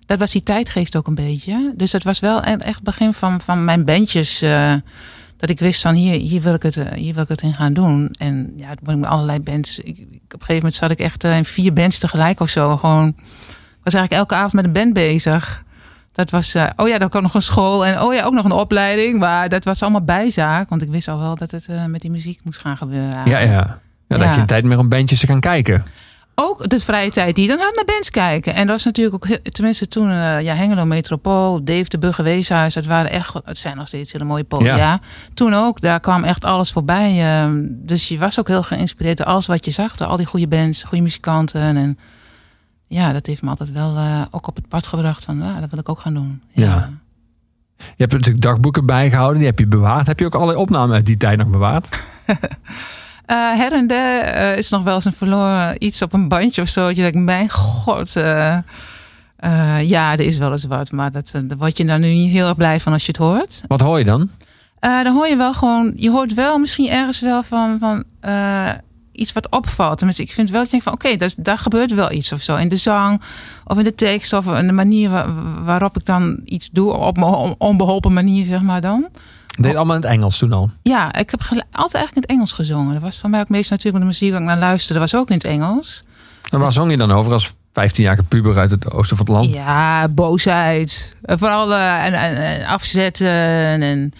dat 0.08 0.18
was 0.18 0.30
die 0.30 0.42
tijdgeest 0.42 0.96
ook 0.96 1.06
een 1.06 1.14
beetje. 1.14 1.72
Dus 1.76 1.90
dat 1.90 2.02
was 2.02 2.20
wel 2.20 2.38
e- 2.38 2.50
echt 2.56 2.74
het 2.74 2.82
begin 2.84 3.12
van, 3.14 3.40
van 3.40 3.64
mijn 3.64 3.84
bandjes. 3.84 4.42
eh, 4.42 4.74
dat 5.36 5.50
ik 5.50 5.58
wist 5.58 5.82
van 5.82 5.94
hier, 5.94 6.20
hier, 6.20 6.40
wil 6.40 6.54
ik 6.54 6.62
het, 6.62 6.76
eh, 6.76 6.92
hier 6.92 7.14
wil 7.14 7.22
ik 7.22 7.28
het 7.28 7.42
in 7.42 7.54
gaan 7.54 7.72
doen. 7.72 8.14
En 8.18 8.52
ja, 8.56 8.66
toen 8.66 8.78
ben 8.82 8.94
ik 8.94 9.00
met 9.00 9.10
allerlei 9.10 9.40
bands. 9.40 9.78
Ik, 9.78 9.86
ik- 9.98 10.04
op 10.06 10.32
een 10.32 10.38
gegeven 10.38 10.54
moment 10.54 10.74
zat 10.74 10.90
ik 10.90 10.98
echt 10.98 11.24
eh, 11.24 11.36
in 11.36 11.44
vier 11.44 11.72
bands 11.72 11.98
tegelijk 11.98 12.40
of 12.40 12.48
zo. 12.48 12.76
Gewoon, 12.76 13.08
ik 13.08 13.84
was 13.84 13.94
eigenlijk 13.94 14.12
elke 14.12 14.34
avond 14.34 14.52
met 14.52 14.64
een 14.64 14.72
band 14.72 14.92
bezig. 14.92 15.64
Dat 16.12 16.30
was, 16.30 16.54
oh 16.76 16.88
ja, 16.88 16.98
dan 16.98 17.08
kwam 17.08 17.22
nog 17.22 17.34
een 17.34 17.42
school 17.42 17.86
en 17.86 18.00
oh 18.00 18.14
ja, 18.14 18.24
ook 18.24 18.32
nog 18.32 18.44
een 18.44 18.52
opleiding. 18.52 19.18
Maar 19.18 19.48
dat 19.48 19.64
was 19.64 19.82
allemaal 19.82 20.04
bijzaak. 20.04 20.68
Want 20.68 20.82
ik 20.82 20.90
wist 20.90 21.08
al 21.08 21.18
wel 21.18 21.34
dat 21.34 21.50
het 21.50 21.66
met 21.86 22.00
die 22.00 22.10
muziek 22.10 22.40
moest 22.44 22.60
gaan 22.60 22.76
gebeuren. 22.76 23.26
Ja, 23.26 23.38
ja. 23.38 23.40
ja 23.40 23.80
dat 24.08 24.20
Ja. 24.20 24.32
je 24.34 24.40
een 24.40 24.46
tijd 24.46 24.64
meer 24.64 24.78
om 24.78 24.88
bandjes 24.88 25.20
te 25.20 25.26
gaan 25.26 25.40
kijken. 25.40 25.84
Ook 26.40 26.68
de 26.68 26.80
vrije 26.80 27.10
tijd 27.10 27.36
die 27.36 27.48
dan 27.48 27.56
naar 27.58 27.84
bands 27.86 28.10
kijken. 28.10 28.54
En 28.54 28.60
dat 28.66 28.76
was 28.76 28.84
natuurlijk 28.84 29.14
ook, 29.14 29.26
heel- 29.26 29.42
tenminste 29.42 29.88
toen, 29.88 30.10
eh, 30.10 30.40
ja, 30.40 30.54
Hengelo 30.54 30.84
Metropool, 30.84 31.64
Dave 31.64 31.88
de 31.88 31.98
Burger 31.98 32.24
Weeshuis. 32.24 32.74
Dat 32.74 32.86
waren 32.86 33.10
echt, 33.10 33.34
het 33.44 33.58
zijn 33.58 33.76
nog 33.76 33.86
steeds 33.86 34.12
hele 34.12 34.24
mooie 34.24 34.44
podia. 34.44 34.76
Ja. 34.76 35.00
Toen 35.34 35.54
ook, 35.54 35.80
daar 35.80 36.00
kwam 36.00 36.24
echt 36.24 36.44
alles 36.44 36.72
voorbij. 36.72 37.20
ehm, 37.42 37.60
dus 37.70 38.08
je 38.08 38.18
was 38.18 38.38
ook 38.38 38.48
heel 38.48 38.62
geïnspireerd 38.62 39.16
door 39.16 39.26
alles 39.26 39.46
wat 39.46 39.64
je 39.64 39.70
zag. 39.70 39.94
Door 39.96 40.06
al 40.08 40.16
die 40.16 40.26
goede 40.26 40.48
bands, 40.48 40.82
goede 40.82 41.02
muzikanten. 41.04 41.60
En 41.60 41.98
ja, 42.86 43.12
dat 43.12 43.26
heeft 43.26 43.42
me 43.42 43.48
altijd 43.50 43.72
wel 43.72 43.96
eh, 43.96 44.22
ook 44.30 44.46
op 44.46 44.56
het 44.56 44.68
pad 44.68 44.86
gebracht 44.86 45.24
van, 45.24 45.38
ja, 45.42 45.60
dat 45.60 45.70
wil 45.70 45.78
ik 45.78 45.88
ook 45.88 46.00
gaan 46.00 46.14
doen. 46.14 46.42
Ja. 46.52 46.90
Je 47.76 47.84
hebt 47.96 48.12
natuurlijk 48.12 48.42
dagboeken 48.44 48.86
bijgehouden, 48.86 49.38
die 49.38 49.46
heb 49.46 49.58
je 49.58 49.66
bewaard. 49.66 50.06
Heb 50.06 50.18
je 50.18 50.24
ook 50.26 50.34
allerlei 50.34 50.58
opnamen 50.58 50.94
uit 50.96 51.06
die 51.06 51.16
tijd 51.16 51.38
nog 51.38 51.48
bewaard? 51.48 51.86
Eh, 53.28 53.36
her 53.36 53.72
en 53.72 53.86
der 53.86 54.20
eh, 54.20 54.56
is 54.58 54.68
nog 54.68 54.82
wel 54.82 54.94
eens 54.94 55.04
een 55.04 55.12
verloren 55.12 55.84
iets 55.84 56.02
op 56.02 56.12
een 56.12 56.28
bandje 56.28 56.62
of 56.62 56.68
zo. 56.68 56.86
Dat 56.86 56.96
je 56.96 57.02
denkt, 57.02 57.18
mijn 57.18 57.50
god. 57.50 58.16
eh, 58.16 58.58
ja, 59.82 60.12
er 60.12 60.20
is 60.20 60.38
wel 60.38 60.52
eens 60.52 60.64
wat. 60.64 60.92
Maar 60.92 61.10
dat, 61.12 61.30
daar 61.44 61.58
word 61.58 61.76
je 61.76 61.84
daar 61.84 61.98
nu 61.98 62.08
niet 62.08 62.30
heel 62.30 62.46
erg 62.46 62.56
blij 62.56 62.80
van 62.80 62.92
als 62.92 63.02
je 63.06 63.08
het 63.12 63.20
hoort. 63.20 63.62
Wat 63.66 63.80
hoor 63.80 63.98
je 63.98 64.04
dan? 64.04 64.30
Dan 64.80 65.14
hoor 65.14 65.26
je 65.26 65.36
wel 65.36 65.54
gewoon, 65.54 65.92
je 65.96 66.10
hoort 66.10 66.34
wel 66.34 66.58
misschien 66.58 66.88
ergens 66.88 67.20
wel 67.20 67.42
van, 67.42 67.76
van 67.78 68.04
iets 69.12 69.32
wat 69.32 69.50
opvalt. 69.50 69.96
Tenminste, 69.96 70.22
ik 70.22 70.32
vind 70.32 70.50
wel 70.50 70.58
dat 70.62 70.70
je 70.70 70.80
denkt 70.80 70.86
van 70.86 70.94
oké, 71.10 71.16
daar, 71.16 71.32
daar 71.36 71.58
gebeurt 71.58 71.94
wel 71.94 72.12
iets 72.12 72.32
of 72.32 72.40
zo. 72.40 72.56
In 72.56 72.68
de 72.68 72.76
zang 72.76 73.22
of 73.64 73.78
in 73.78 73.84
de 73.84 73.94
tekst 73.94 74.32
of 74.32 74.46
in 74.46 74.66
de 74.66 74.72
manier 74.72 75.10
wa- 75.10 75.32
waarop 75.64 75.96
ik 75.96 76.04
dan 76.04 76.40
iets 76.44 76.68
doe 76.72 76.92
op 76.92 77.16
mijn 77.16 77.32
on- 77.32 77.54
onbeholpen 77.58 78.12
manier, 78.12 78.44
zeg 78.44 78.60
maar 78.62 78.80
dan. 78.80 79.06
Deed 79.60 79.76
allemaal 79.76 79.96
in 79.96 80.02
het 80.02 80.10
Engels 80.10 80.38
toen 80.38 80.52
al. 80.52 80.70
Ja, 80.82 81.12
ik 81.14 81.30
heb 81.30 81.40
altijd 81.40 81.94
eigenlijk 81.94 82.14
in 82.14 82.20
het 82.20 82.30
Engels 82.30 82.52
gezongen. 82.52 82.92
Dat 82.92 83.02
was 83.02 83.18
voor 83.18 83.30
mij 83.30 83.40
ook 83.40 83.48
meest 83.48 83.70
natuurlijk 83.70 84.02
de 84.04 84.08
muziek 84.10 84.30
waar 84.30 84.40
ik 84.40 84.46
naar 84.46 84.58
luisterde, 84.58 85.00
was 85.00 85.14
ook 85.14 85.28
in 85.28 85.34
het 85.34 85.44
Engels. 85.44 86.02
En 86.50 86.58
waar 86.58 86.72
zong 86.72 86.90
je 86.90 86.96
dan 86.96 87.10
over 87.10 87.32
als 87.32 87.52
15-jarige 87.52 88.22
puber 88.22 88.58
uit 88.58 88.70
het 88.70 88.92
oosten 88.92 89.16
van 89.16 89.26
het 89.26 89.34
land? 89.34 89.52
Ja, 89.52 90.08
boosheid. 90.08 91.16
Vooral 91.22 91.74
eh, 91.74 92.04
en, 92.04 92.12
en, 92.12 92.36
en 92.36 92.66
afzetten. 92.66 93.28
En 93.82 94.12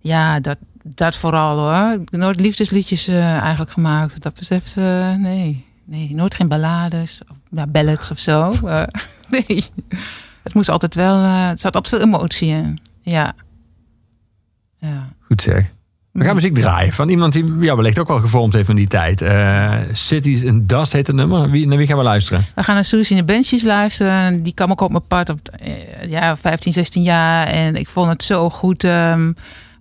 ja, 0.00 0.40
dat, 0.40 0.56
dat 0.82 1.16
vooral 1.16 1.58
hoor. 1.58 1.92
Ik 1.92 2.08
heb 2.10 2.20
nooit 2.20 2.40
liefdesliedjes 2.40 3.08
eh, 3.08 3.36
eigenlijk 3.38 3.70
gemaakt. 3.70 4.12
Wat 4.12 4.22
Dat 4.22 4.34
betreft, 4.34 4.76
eh, 4.76 5.14
nee. 5.14 5.66
Nee, 5.84 6.14
nooit 6.14 6.34
geen 6.34 6.48
ballades. 6.48 7.20
Of 7.28 7.36
ja, 7.50 7.66
ballads 7.66 8.10
of 8.10 8.18
zo. 8.18 8.52
Nee. 9.30 9.64
Het 10.42 10.54
moest 10.54 10.68
altijd 10.68 10.94
wel, 10.94 11.16
het 11.22 11.60
zat 11.60 11.74
altijd 11.74 12.02
veel 12.02 12.06
emotie 12.08 12.48
in. 12.48 12.78
Ja. 13.02 13.34
Ja. 14.78 15.08
Goed 15.26 15.42
zeg. 15.42 15.64
We 16.12 16.24
gaan 16.24 16.34
muziek 16.34 16.54
draaien 16.54 16.92
van 16.92 17.08
iemand 17.08 17.32
die 17.32 17.44
jou 17.58 17.76
wellicht 17.76 17.98
ook 17.98 18.08
wel 18.08 18.20
gevormd 18.20 18.52
heeft 18.52 18.68
in 18.68 18.76
die 18.76 18.86
tijd. 18.86 19.22
Eh, 19.22 19.74
Cities 19.92 20.46
and 20.46 20.68
Dust 20.68 20.92
heet 20.92 21.06
het 21.06 21.16
nummer. 21.16 21.50
Wie, 21.50 21.66
naar 21.66 21.78
wie 21.78 21.86
gaan 21.86 21.96
we 21.96 22.02
luisteren? 22.02 22.44
We 22.54 22.62
gaan 22.62 22.74
naar 22.74 22.84
Susie 22.84 23.16
en 23.16 23.26
de 23.26 23.32
Benchies 23.32 23.62
luisteren. 23.62 24.42
Die 24.42 24.54
kwam 24.54 24.70
ook 24.70 24.80
op 24.80 24.90
mijn 24.90 25.06
pad 25.06 25.28
op 25.28 25.48
eh, 25.48 26.08
ja, 26.08 26.36
15, 26.36 26.72
16 26.72 27.02
jaar. 27.02 27.46
En 27.46 27.76
ik 27.76 27.88
vond 27.88 28.08
het 28.08 28.22
zo 28.22 28.50
goed. 28.50 28.84
ehm, 28.84 29.32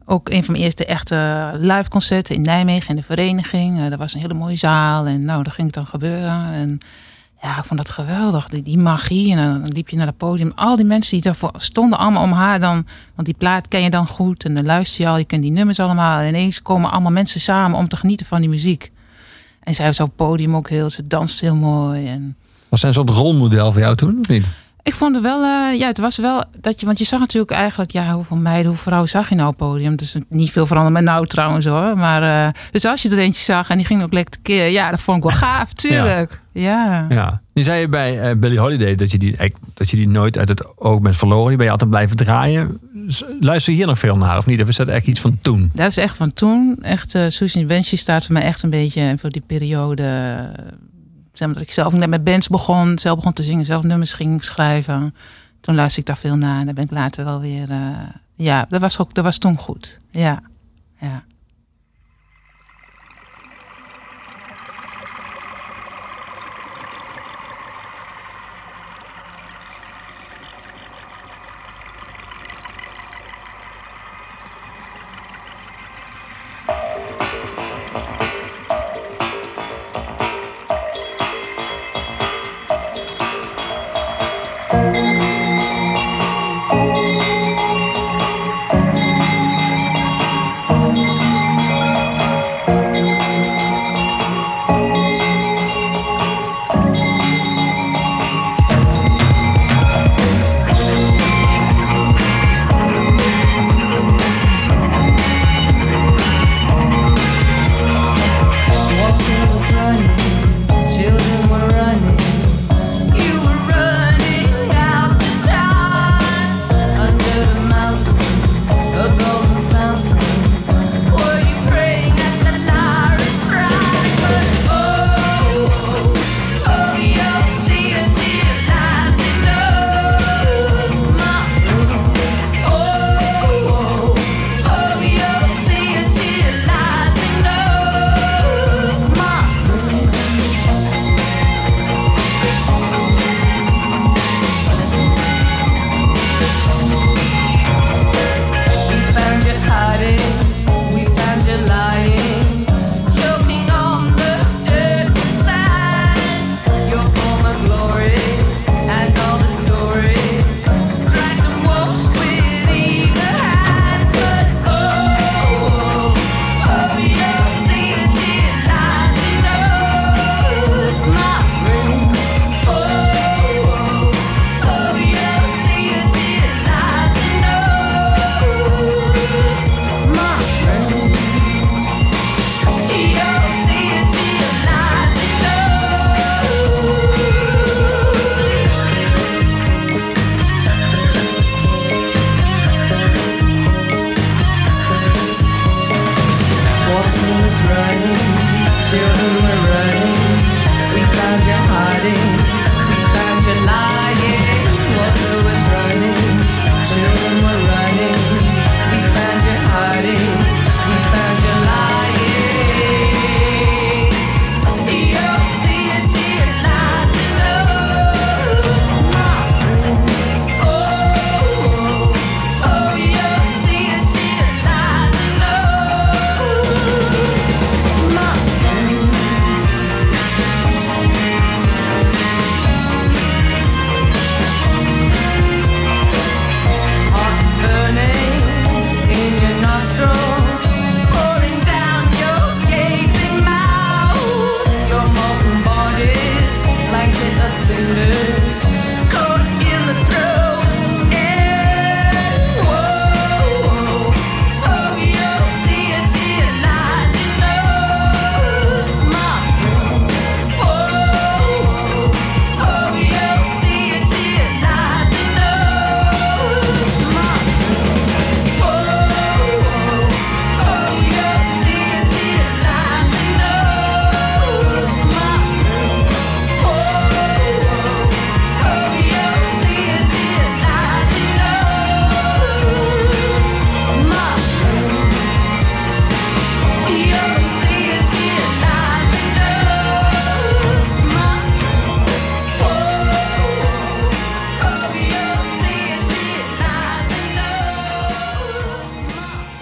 ook 0.09 0.29
een 0.29 0.43
van 0.43 0.51
mijn 0.51 0.63
eerste 0.63 0.85
echte 0.85 1.51
live 1.53 1.89
concerten 1.89 2.35
in 2.35 2.41
Nijmegen 2.41 2.89
in 2.89 2.95
de 2.95 3.03
vereniging. 3.03 3.79
Eh, 3.79 3.89
dat 3.89 3.99
was 3.99 4.13
een 4.13 4.21
hele 4.21 4.33
mooie 4.33 4.55
zaal. 4.55 5.05
En 5.05 5.25
nou, 5.25 5.43
dat 5.43 5.53
ging 5.53 5.67
het 5.67 5.75
dan 5.75 5.85
gebeuren. 5.87 6.53
En 6.53 6.79
ja, 7.47 7.57
ik 7.57 7.63
vond 7.63 7.79
dat 7.79 7.89
geweldig. 7.89 8.49
Die, 8.49 8.61
die 8.61 8.77
magie. 8.77 9.31
En 9.31 9.37
dan 9.37 9.67
liep 9.67 9.89
je 9.89 9.97
naar 9.97 10.05
het 10.05 10.17
podium. 10.17 10.51
Al 10.55 10.75
die 10.75 10.85
mensen 10.85 11.11
die 11.11 11.21
daarvoor 11.21 11.51
stonden 11.57 11.99
allemaal 11.99 12.23
om 12.23 12.31
haar 12.31 12.59
dan. 12.59 12.85
Want 13.15 13.27
die 13.27 13.35
plaat 13.37 13.67
ken 13.67 13.81
je 13.81 13.89
dan 13.89 14.07
goed. 14.07 14.45
En 14.45 14.55
dan 14.55 14.65
luister 14.65 15.03
je 15.03 15.09
al. 15.09 15.17
Je 15.17 15.25
kent 15.25 15.41
die 15.41 15.51
nummers 15.51 15.79
allemaal. 15.79 16.19
En 16.19 16.27
ineens 16.27 16.61
komen 16.61 16.91
allemaal 16.91 17.11
mensen 17.11 17.41
samen 17.41 17.77
om 17.77 17.87
te 17.87 17.97
genieten 17.97 18.25
van 18.25 18.39
die 18.39 18.49
muziek. 18.49 18.91
En 19.63 19.75
zij 19.75 19.85
was 19.85 19.99
op 19.99 20.07
het 20.07 20.15
podium 20.15 20.55
ook 20.55 20.69
heel. 20.69 20.89
Ze 20.89 21.07
danste 21.07 21.45
heel 21.45 21.55
mooi. 21.55 22.07
En 22.07 22.35
Was 22.69 22.79
zij 22.79 22.89
een 22.89 22.95
soort 22.95 23.09
rolmodel 23.09 23.71
voor 23.71 23.81
jou 23.81 23.95
toen, 23.95 24.19
of 24.19 24.27
niet? 24.27 24.45
Ik 24.87 24.93
vond 24.93 25.15
het 25.15 25.23
wel, 25.23 25.43
eh, 25.43 25.79
ja, 25.79 25.87
het 25.87 25.97
was 25.97 26.17
wel 26.17 26.43
dat 26.59 26.79
je, 26.79 26.85
want 26.85 26.97
je 26.97 27.05
zag 27.05 27.19
natuurlijk 27.19 27.51
eigenlijk, 27.51 27.91
ja, 27.91 28.13
hoeveel 28.13 28.37
meiden, 28.37 28.65
hoeveel 28.65 28.83
vrouwen 28.83 29.09
zag 29.09 29.29
je 29.29 29.35
nou 29.35 29.47
op 29.47 29.59
het 29.59 29.69
podium? 29.69 29.95
Dus 29.95 30.15
niet 30.29 30.51
veel 30.51 30.65
veranderd 30.65 30.93
met 30.93 31.03
nou 31.03 31.25
trouwens 31.25 31.65
hoor. 31.65 31.97
Maar, 31.97 32.47
eh, 32.47 32.53
dus 32.71 32.85
als 32.85 33.01
je 33.01 33.09
er 33.09 33.17
eentje 33.17 33.43
zag 33.43 33.69
en 33.69 33.77
die 33.77 33.85
ging 33.85 34.03
ook 34.03 34.13
lekker 34.13 34.33
tekeer, 34.33 34.69
ja, 34.69 34.89
dat 34.89 34.99
vond 34.99 35.17
ik 35.17 35.23
wel 35.23 35.39
gaaf, 35.47 35.73
tuurlijk. 35.73 36.41
Ja. 36.51 37.05
Ja. 37.09 37.41
Nu 37.53 37.63
zei 37.63 37.79
je 37.79 37.89
bij 37.89 38.21
eh, 38.21 38.37
Billie 38.37 38.59
Holiday 38.59 38.95
dat 38.95 39.11
je, 39.11 39.17
die, 39.17 39.35
dat 39.73 39.89
je 39.89 39.97
die 39.97 40.07
nooit 40.07 40.37
uit 40.37 40.49
het 40.49 40.77
oog 40.77 41.01
bent 41.01 41.17
verloren. 41.17 41.47
Die 41.47 41.57
ben 41.57 41.65
je 41.65 41.71
altijd 41.71 41.89
blijven 41.89 42.17
draaien. 42.17 42.79
Luister 43.39 43.71
je 43.71 43.77
hier 43.77 43.87
nog 43.87 43.99
veel 43.99 44.17
naar 44.17 44.37
of 44.37 44.45
niet? 44.45 44.61
Of 44.61 44.67
is 44.67 44.75
dat 44.75 44.87
echt 44.87 45.07
iets 45.07 45.19
van 45.19 45.37
toen? 45.41 45.71
Dat 45.73 45.87
is 45.87 45.97
echt 45.97 46.15
van 46.17 46.33
toen. 46.33 46.77
Echt, 46.81 47.15
uh, 47.15 47.23
Susie 47.27 47.65
Benchy 47.65 47.95
staat 47.95 48.25
voor 48.25 48.33
mij 48.33 48.43
echt 48.43 48.63
een 48.63 48.69
beetje 48.69 49.15
voor 49.17 49.29
die 49.29 49.43
periode. 49.47 50.03
Eh, 51.37 51.47
zeg 51.47 51.47
maar, 51.47 51.57
dat 51.57 51.67
ik 51.67 51.71
zelf 51.71 51.93
net 51.93 52.09
met 52.09 52.23
bands 52.23 52.47
begon, 52.47 52.97
zelf 52.97 53.15
begon 53.15 53.33
te 53.33 53.43
zingen, 53.43 53.65
zelf 53.65 53.83
nummers 53.83 54.13
ging 54.13 54.43
schrijven. 54.43 55.15
Toen 55.61 55.75
luisterde 55.75 56.09
ik 56.09 56.15
daar 56.15 56.31
veel 56.31 56.37
naar 56.37 56.59
en 56.59 56.65
dan 56.65 56.75
ben 56.75 56.83
ik 56.83 56.91
later 56.91 57.25
wel 57.25 57.39
weer. 57.39 57.71
eh, 57.71 57.91
ja, 58.35 58.65
dat 58.69 58.81
was, 58.81 58.97
dat 58.97 59.23
was 59.23 59.37
toen 59.37 59.57
goed. 59.57 59.99
Ja. 60.11 60.41
ja. 60.99 61.23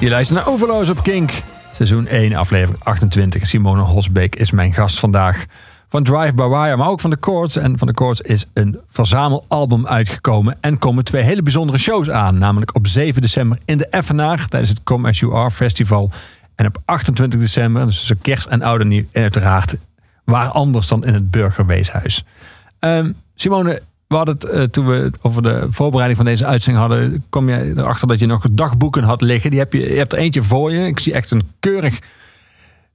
Je 0.05 0.11
luistert 0.11 0.39
naar 0.39 0.53
Overloos 0.53 0.89
op 0.89 1.03
Kink. 1.03 1.31
Seizoen 1.71 2.07
1, 2.07 2.33
aflevering 2.35 2.83
28. 2.83 3.45
Simone 3.45 3.81
Hosbeek 3.81 4.35
is 4.35 4.51
mijn 4.51 4.73
gast 4.73 4.99
vandaag. 4.99 5.45
Van 5.87 6.03
Drive 6.03 6.33
By 6.33 6.47
Wire, 6.47 6.77
maar 6.77 6.89
ook 6.89 6.99
van 6.99 7.09
de 7.09 7.17
Chords. 7.19 7.55
En 7.55 7.77
van 7.77 7.87
de 7.87 7.93
Chords 7.95 8.21
is 8.21 8.45
een 8.53 8.79
verzamelalbum 8.87 9.87
uitgekomen. 9.87 10.57
En 10.61 10.77
komen 10.77 11.03
twee 11.03 11.23
hele 11.23 11.41
bijzondere 11.41 11.77
shows 11.77 12.09
aan. 12.09 12.37
Namelijk 12.37 12.75
op 12.75 12.87
7 12.87 13.21
december 13.21 13.57
in 13.65 13.77
de 13.77 13.87
Effenaar 13.87 14.47
tijdens 14.47 14.71
het 14.71 14.83
Come 14.83 15.07
As 15.09 15.19
You 15.19 15.35
Are 15.35 15.51
Festival. 15.51 16.11
En 16.55 16.65
op 16.65 16.77
28 16.85 17.39
december, 17.39 17.85
dus 17.85 17.97
tussen 17.97 18.21
kerst 18.21 18.47
en 18.47 18.61
oude 18.61 18.85
nieuw, 18.85 19.05
uiteraard 19.13 19.75
waar 20.23 20.47
anders 20.47 20.87
dan 20.87 21.05
in 21.05 21.13
het 21.13 21.31
Burgerweeshuis. 21.31 22.23
Ehm, 22.79 23.11
Simone, 23.35 23.81
we 24.07 24.15
hadden 24.15 24.35
het 24.35 24.43
eh, 24.43 24.63
toen 24.63 24.85
we 24.85 24.95
het 24.95 25.17
over 25.21 25.43
de 25.43 25.65
voorbereiding 25.69 26.17
van 26.17 26.25
deze 26.25 26.45
uitzending 26.45 26.85
hadden, 26.87 27.23
kwam 27.29 27.49
je 27.49 27.73
erachter 27.75 28.07
dat 28.07 28.19
je 28.19 28.25
nog 28.25 28.45
dagboeken 28.51 29.03
had 29.03 29.21
liggen. 29.21 29.49
Die 29.49 29.59
heb 29.59 29.73
je, 29.73 29.79
je 29.79 29.97
hebt 29.97 30.13
er 30.13 30.19
eentje 30.19 30.43
voor 30.43 30.71
je. 30.71 30.87
Ik 30.87 30.99
zie 30.99 31.13
echt 31.13 31.31
een 31.31 31.49
keurig. 31.59 31.97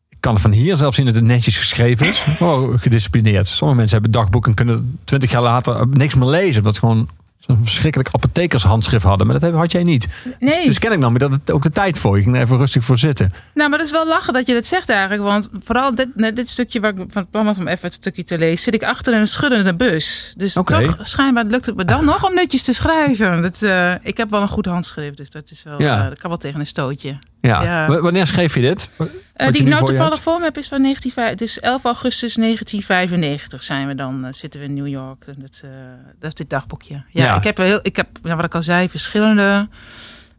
Ik 0.09 0.17
kan 0.21 0.39
van 0.39 0.53
hier 0.53 0.77
zelfs 0.77 0.97
zien 0.97 1.07
dat 1.07 1.15
het 1.15 1.25
netjes 1.25 1.59
geschreven 1.59 2.07
is. 2.07 2.25
Oh, 2.41 2.79
gedisciplineerd. 2.79 3.49
Sommige 3.49 3.79
mensen 3.79 4.01
hebben 4.01 4.21
dagboeken 4.21 4.51
en 4.51 4.57
kunnen 4.57 4.99
twintig 5.05 5.31
jaar 5.31 5.43
later 5.43 5.89
niks 5.89 6.15
meer 6.15 6.29
lezen. 6.29 6.59
Omdat 6.59 6.75
ze 6.75 6.81
gewoon 6.81 7.09
zo'n 7.47 7.59
verschrikkelijk 7.63 8.11
apothekershandschrift 8.13 9.05
hadden. 9.05 9.27
Maar 9.27 9.39
dat 9.39 9.53
had 9.53 9.73
jij 9.73 9.83
niet. 9.83 10.09
Dus, 10.25 10.35
Nee. 10.55 10.67
dus 10.67 10.79
ken 10.79 10.93
ik 10.93 11.01
dan 11.01 11.15
dat 11.15 11.31
het 11.31 11.51
ook 11.51 11.63
de 11.63 11.71
tijd 11.71 11.99
voor. 11.99 12.17
Je 12.17 12.23
ging 12.23 12.37
er 12.37 12.43
even 12.43 12.57
rustig 12.57 12.85
voor 12.85 12.99
zitten. 12.99 13.33
Nou, 13.55 13.69
maar 13.69 13.79
dat 13.79 13.87
is 13.87 13.93
wel 13.93 14.07
lachen 14.07 14.33
dat 14.33 14.47
je 14.47 14.55
dat 14.55 14.67
zegt 14.67 14.89
eigenlijk. 14.89 15.23
Want 15.23 15.49
vooral 15.63 15.95
dit, 15.95 16.09
dit 16.37 16.49
stukje 16.49 16.81
waar 16.81 16.91
ik 16.91 16.97
van 16.97 17.23
het 17.23 17.31
plan 17.31 17.45
was 17.45 17.59
om 17.59 17.69
even 17.69 17.83
het 17.83 17.95
stukje 17.95 18.25
te 18.25 18.39
lezen, 18.39 18.59
zit 18.59 18.75
ik 18.75 18.83
achter 18.83 19.15
in 19.15 19.21
een 19.21 19.29
schuddende 19.29 19.75
bus. 19.75 20.33
Dus 20.37 20.53
toch 20.53 20.97
schijnbaar 21.01 21.45
lukt 21.45 21.67
het 21.67 21.77
me 21.77 21.85
dan 21.85 22.05
nog 22.05 22.29
om 22.29 22.35
netjes 22.35 22.63
te 22.63 22.73
schrijven. 22.73 23.43
Dat, 23.43 23.63
eh, 23.63 23.95
ik 24.03 24.17
heb 24.17 24.31
wel 24.31 24.43
een 24.43 24.49
goed 24.49 24.67
handschrift, 24.67 25.17
dus 25.17 25.31
dat 25.31 25.51
is 25.51 25.63
wel, 25.63 25.81
Ja. 25.83 26.03
eh, 26.03 26.09
dat 26.09 26.19
kan 26.19 26.31
wel 26.31 26.39
tegen 26.39 26.61
een 26.61 26.67
stootje. 26.67 27.19
Ja. 27.41 28.01
Wanneer 28.01 28.27
schreef 28.27 28.55
je 28.55 28.61
dit? 28.61 28.89
Eh, 29.35 29.49
die 29.53 29.61
ik 29.61 29.67
nou 29.67 29.79
voor 29.79 29.89
toevallig 29.89 30.13
hebt? 30.13 30.23
voor 30.23 30.39
me 30.39 30.45
heb 30.45 30.57
is 30.57 30.69
van 30.69 30.81
19, 30.83 31.37
dus 31.37 31.61
11 31.61 31.85
augustus 31.85 32.37
1995 32.37 33.63
zijn 33.63 33.87
we 33.87 33.95
dan, 33.95 34.25
eh, 34.25 34.33
zitten 34.33 34.61
we 34.61 34.67
in 34.67 34.75
New 34.75 34.87
York. 34.89 35.25
En 35.27 35.35
dat, 35.39 35.61
eh, 35.65 35.71
dat 36.19 36.29
is 36.29 36.35
dit 36.35 36.51
dagboekje. 36.51 36.95
Ja, 36.95 37.25
Ja. 37.25 37.37
ik 37.37 37.45
heb, 37.45 37.57
heel, 37.57 37.79
ik 37.83 37.97
heb 37.97 38.09
nou, 38.23 38.37
wat 38.37 38.45
ik 38.45 38.55
al 38.55 38.63
zei, 38.63 38.89
verschillende. 38.89 39.69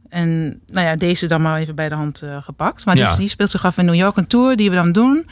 En 0.09 0.61
nou 0.65 0.87
ja, 0.87 0.95
deze 0.95 1.27
dan 1.27 1.41
maar 1.41 1.59
even 1.59 1.75
bij 1.75 1.89
de 1.89 1.95
hand 1.95 2.23
gepakt. 2.41 2.85
Maar 2.85 2.97
Ja. 2.97 3.09
die, 3.09 3.17
die 3.17 3.27
speelt 3.27 3.51
zich 3.51 3.65
af 3.65 3.77
in 3.77 3.85
New 3.85 3.95
York, 3.95 4.17
een 4.17 4.27
tour 4.27 4.55
die 4.55 4.69
we 4.69 4.75
dan 4.75 4.91
doen. 4.91 5.27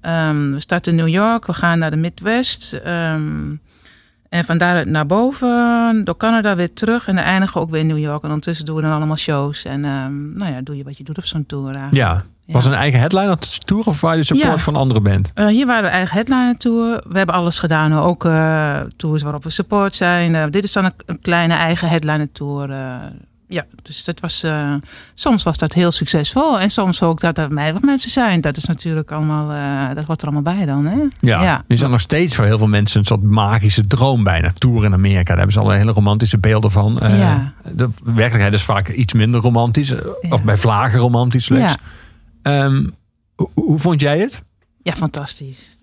Ehm, 0.00 0.52
we 0.52 0.60
starten 0.60 0.92
in 0.92 0.98
New 0.98 1.08
York, 1.14 1.46
we 1.46 1.52
gaan 1.52 1.78
naar 1.78 1.90
de 1.90 1.96
Midwest. 1.96 2.72
ehm, 2.72 3.54
en 4.30 4.44
van 4.44 4.58
daaruit 4.58 4.86
naar 4.88 5.06
boven, 5.06 6.00
door 6.04 6.16
Canada 6.16 6.56
weer 6.56 6.72
terug. 6.72 7.08
En 7.08 7.14
dan 7.14 7.24
eindigen 7.24 7.54
we 7.54 7.60
ook 7.60 7.70
weer 7.70 7.80
in 7.80 7.86
New 7.86 7.98
York. 7.98 8.22
En 8.22 8.28
ondertussen 8.28 8.64
doen 8.64 8.76
we 8.76 8.82
dan 8.82 8.92
allemaal 8.92 9.16
shows. 9.16 9.64
En 9.64 9.84
ehm, 9.84 10.32
nou 10.32 10.52
ja, 10.52 10.60
doe 10.62 10.76
je 10.76 10.84
wat 10.84 10.96
je 10.96 11.04
doet 11.04 11.18
op 11.18 11.24
zo'n 11.24 11.46
tour 11.46 11.64
eigenlijk. 11.74 11.94
Ja. 11.94 12.22
Was 12.46 12.64
een 12.64 12.74
eigen 12.74 13.00
headliner 13.00 13.38
tour 13.64 13.84
of 13.84 14.00
waar 14.00 14.12
je 14.12 14.20
de 14.20 14.26
support 14.26 14.48
Ja. 14.48 14.58
van 14.58 14.74
een 14.74 14.80
andere 14.80 15.00
band? 15.00 15.30
Eh, 15.34 15.46
hier 15.46 15.66
waren 15.66 15.82
we 15.82 15.88
eigen 15.88 16.14
headliner 16.14 16.56
tour. 16.56 17.02
We 17.08 17.16
hebben 17.16 17.34
alles 17.34 17.58
gedaan. 17.58 17.92
Ook 17.94 18.24
eh, 18.24 18.80
tours 18.96 19.22
waarop 19.22 19.42
we 19.44 19.50
support 19.50 19.94
zijn. 19.94 20.34
Eh, 20.34 20.44
dit 20.50 20.64
is 20.64 20.72
dan 20.72 20.84
een, 20.84 20.92
een 21.06 21.20
kleine 21.20 21.54
eigen 21.54 21.88
headliner 21.88 22.32
tour. 22.32 22.68
Ja, 23.50 23.66
dus 23.82 24.04
dat 24.04 24.20
was, 24.20 24.42
eh, 24.42 24.74
soms 25.14 25.42
was 25.42 25.56
dat 25.58 25.72
heel 25.72 25.90
succesvol. 25.90 26.60
En 26.60 26.70
soms 26.70 27.02
ook 27.02 27.20
dat 27.20 27.38
er 27.38 27.54
weinig 27.54 27.82
mensen 27.82 28.10
zijn. 28.10 28.40
Dat 28.40 28.56
is 28.56 28.64
natuurlijk 28.64 29.10
allemaal, 29.12 29.50
eh, 29.90 29.94
dat 29.94 30.04
hoort 30.04 30.20
er 30.22 30.28
allemaal 30.28 30.54
bij 30.54 30.64
dan. 30.66 30.86
Hè? 30.86 30.96
Ja, 31.20 31.42
Ja. 31.42 31.60
zijn 31.68 31.90
nog 31.90 32.00
steeds 32.00 32.34
voor 32.36 32.44
heel 32.44 32.58
veel 32.58 32.66
mensen 32.68 33.00
een 33.00 33.06
soort 33.06 33.22
magische 33.22 33.86
droom 33.86 34.24
bijna. 34.24 34.52
Tour 34.58 34.84
in 34.84 34.92
Amerika, 34.92 35.22
daar 35.24 35.36
hebben 35.36 35.52
ze 35.52 35.60
al 35.60 35.70
hele 35.70 35.92
romantische 35.92 36.38
beelden 36.38 36.70
van. 36.70 37.00
Eh, 37.00 37.18
Ja. 37.18 37.52
De 37.72 37.88
werkelijkheid 38.04 38.54
is 38.54 38.62
vaak 38.62 38.88
iets 38.88 39.12
minder 39.12 39.40
romantisch. 39.40 39.94
Of 40.30 40.44
bij 40.44 40.56
vlagen 40.56 41.00
romantisch 41.00 41.44
slechts. 41.44 41.74
Ja. 42.42 42.64
Ehm, 42.64 42.88
hoe, 43.34 43.48
hoe 43.54 43.78
vond 43.78 44.00
jij 44.00 44.18
het? 44.18 44.42
Ja, 44.82 44.92
fantastisch. 44.92 45.76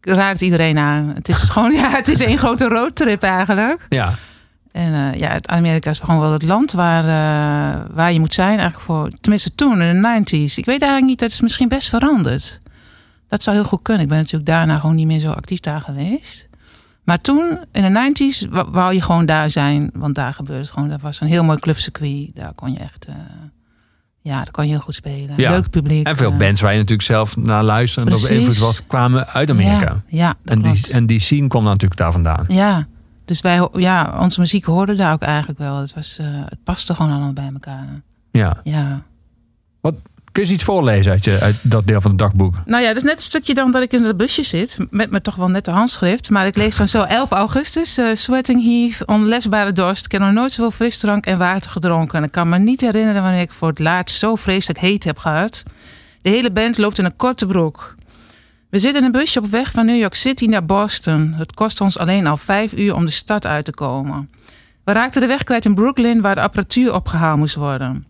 Ik 0.00 0.14
raad 0.14 0.40
iedereen 0.40 0.78
aan. 0.78 1.12
Het 1.14 1.28
is 1.28 1.36
gewoon, 1.42 1.72
ja, 1.72 1.90
het 1.90 2.08
is 2.08 2.20
één 2.20 2.38
grote 2.38 2.68
roadtrip 2.68 3.22
eigenlijk. 3.22 3.86
Ja, 3.88 4.14
En 4.76 5.12
eh, 5.12 5.20
ja, 5.20 5.36
Amerika 5.42 5.90
is 5.90 5.98
gewoon 5.98 6.20
wel 6.20 6.32
het 6.32 6.42
land 6.42 6.72
waar, 6.72 7.04
eh, 7.04 7.80
waar 7.94 8.12
je 8.12 8.20
moet 8.20 8.34
zijn 8.34 8.58
eigenlijk 8.58 8.80
voor. 8.80 9.10
Tenminste 9.20 9.54
toen, 9.54 9.82
in 9.82 10.02
de 10.02 10.20
90s. 10.20 10.54
Ik 10.54 10.64
weet 10.64 10.82
eigenlijk 10.82 11.04
niet, 11.04 11.18
dat 11.18 11.30
is 11.30 11.40
misschien 11.40 11.68
best 11.68 11.88
veranderd. 11.88 12.60
Dat 13.28 13.42
zou 13.42 13.56
heel 13.56 13.64
goed 13.64 13.82
kunnen. 13.82 14.02
Ik 14.02 14.08
ben 14.08 14.18
natuurlijk 14.18 14.46
daarna 14.46 14.78
gewoon 14.78 14.96
niet 14.96 15.06
meer 15.06 15.18
zo 15.18 15.30
actief 15.30 15.60
daar 15.60 15.80
geweest. 15.80 16.48
Maar 17.04 17.20
toen, 17.20 17.58
in 17.72 17.92
de 17.92 18.12
90s, 18.14 18.48
wou 18.70 18.94
je 18.94 19.02
gewoon 19.02 19.26
daar 19.26 19.50
zijn. 19.50 19.90
Want 19.94 20.14
daar 20.14 20.34
gebeurde 20.34 20.62
het 20.62 20.70
gewoon. 20.70 20.88
Dat 20.88 21.00
was 21.00 21.20
een 21.20 21.28
heel 21.28 21.44
mooi 21.44 21.58
clubcircuit. 21.58 22.30
Daar 22.34 22.54
kon 22.54 22.72
je 22.72 22.78
echt... 22.78 23.04
eh, 23.04 23.14
ja, 24.20 24.36
daar 24.36 24.50
kon 24.50 24.64
je 24.64 24.70
heel 24.70 24.80
goed 24.80 24.94
spelen. 24.94 25.36
Ja. 25.36 25.50
Leuk 25.50 25.70
publiek. 25.70 26.06
en 26.06 26.16
veel 26.16 26.36
bands 26.36 26.60
waar 26.60 26.72
je 26.72 26.78
natuurlijk 26.78 27.08
zelf 27.08 27.36
naar 27.36 27.62
luistert 27.62 28.06
en 28.06 28.12
dat 28.12 28.58
was, 28.58 28.86
kwamen 28.86 29.26
uit 29.26 29.50
Amerika. 29.50 30.02
Ja, 30.08 30.18
ja 30.18 30.34
dat 30.42 30.54
en, 30.54 30.72
die, 30.72 30.92
en 30.92 31.06
die 31.06 31.18
scene 31.18 31.48
kwam 31.48 31.64
natuurlijk 31.64 32.00
daar 32.00 32.12
vandaan. 32.12 32.44
Ja, 32.48 32.86
dus 33.26 33.40
wij, 33.40 33.68
ja, 33.72 34.16
onze 34.20 34.40
muziek 34.40 34.64
hoorde 34.64 34.94
daar 34.94 35.12
ook 35.12 35.22
eigenlijk 35.22 35.58
wel. 35.58 35.76
Het, 35.76 35.94
was, 35.94 36.18
eh, 36.18 36.26
het 36.30 36.62
paste 36.64 36.94
gewoon 36.94 37.10
allemaal 37.10 37.32
bij 37.32 37.50
elkaar. 37.52 38.02
Ja. 38.30 38.56
Ja. 38.64 39.02
Kun 40.32 40.44
je 40.44 40.50
eens 40.50 40.60
iets 40.60 40.68
voorlezen 40.68 41.12
uit, 41.12 41.24
je, 41.24 41.40
uit 41.40 41.56
dat 41.62 41.86
deel 41.86 42.00
van 42.00 42.10
het 42.10 42.18
dagboek? 42.20 42.54
Nou 42.64 42.82
ja, 42.82 42.88
dat 42.88 42.96
is 42.96 43.02
net 43.02 43.16
een 43.16 43.22
stukje 43.22 43.54
dan 43.54 43.70
dat 43.70 43.82
ik 43.82 43.92
in 43.92 44.04
het 44.04 44.16
busje 44.16 44.42
zit. 44.42 44.78
Met 44.90 45.10
me 45.10 45.20
toch 45.20 45.34
wel 45.34 45.48
net 45.48 45.64
de 45.64 45.70
handschrift. 45.70 46.30
Maar 46.30 46.46
ik 46.46 46.56
lees 46.56 46.76
dan 46.76 46.88
zo 46.88 47.02
11 47.02 47.30
augustus. 47.30 47.98
eh, 47.98 48.06
Sweating 48.14 48.64
Heath, 48.64 49.06
onlesbare 49.06 49.72
dorst. 49.72 50.04
Ik 50.04 50.12
heb 50.12 50.20
nog 50.20 50.32
nooit 50.32 50.52
zoveel 50.52 50.70
frisdrank 50.70 51.26
en 51.26 51.38
water 51.38 51.70
gedronken. 51.70 52.18
En 52.18 52.24
ik 52.24 52.30
kan 52.32 52.48
me 52.48 52.58
niet 52.58 52.80
herinneren 52.80 53.22
wanneer 53.22 53.40
ik 53.40 53.52
voor 53.52 53.68
het 53.68 53.78
laatst 53.78 54.18
zo 54.18 54.34
vreselijk 54.34 54.78
heet 54.78 55.04
heb 55.04 55.18
gehad. 55.18 55.62
De 56.22 56.30
hele 56.30 56.50
band 56.50 56.78
loopt 56.78 56.98
in 56.98 57.04
een 57.04 57.16
korte 57.16 57.46
broek. 57.46 57.94
We 58.76 58.82
zitten 58.82 59.00
in 59.00 59.06
een 59.06 59.20
busje 59.20 59.38
op 59.38 59.46
weg 59.46 59.70
van 59.70 59.86
New 59.86 59.98
York 59.98 60.14
City 60.14 60.46
naar 60.46 60.64
Boston. 60.64 61.32
Het 61.36 61.54
kost 61.54 61.80
ons 61.80 61.98
alleen 61.98 62.26
al 62.26 62.36
vijf 62.36 62.72
uur 62.72 62.94
om 62.94 63.04
de 63.04 63.10
stad 63.10 63.46
uit 63.46 63.64
te 63.64 63.72
komen. 63.72 64.30
We 64.84 64.92
raakten 64.92 65.20
de 65.20 65.26
weg 65.26 65.42
kwijt 65.42 65.64
in 65.64 65.74
Brooklyn 65.74 66.20
waar 66.20 66.34
de 66.34 66.40
apparatuur 66.40 66.94
opgehaald 66.94 67.38
moest 67.38 67.54
worden. 67.54 68.06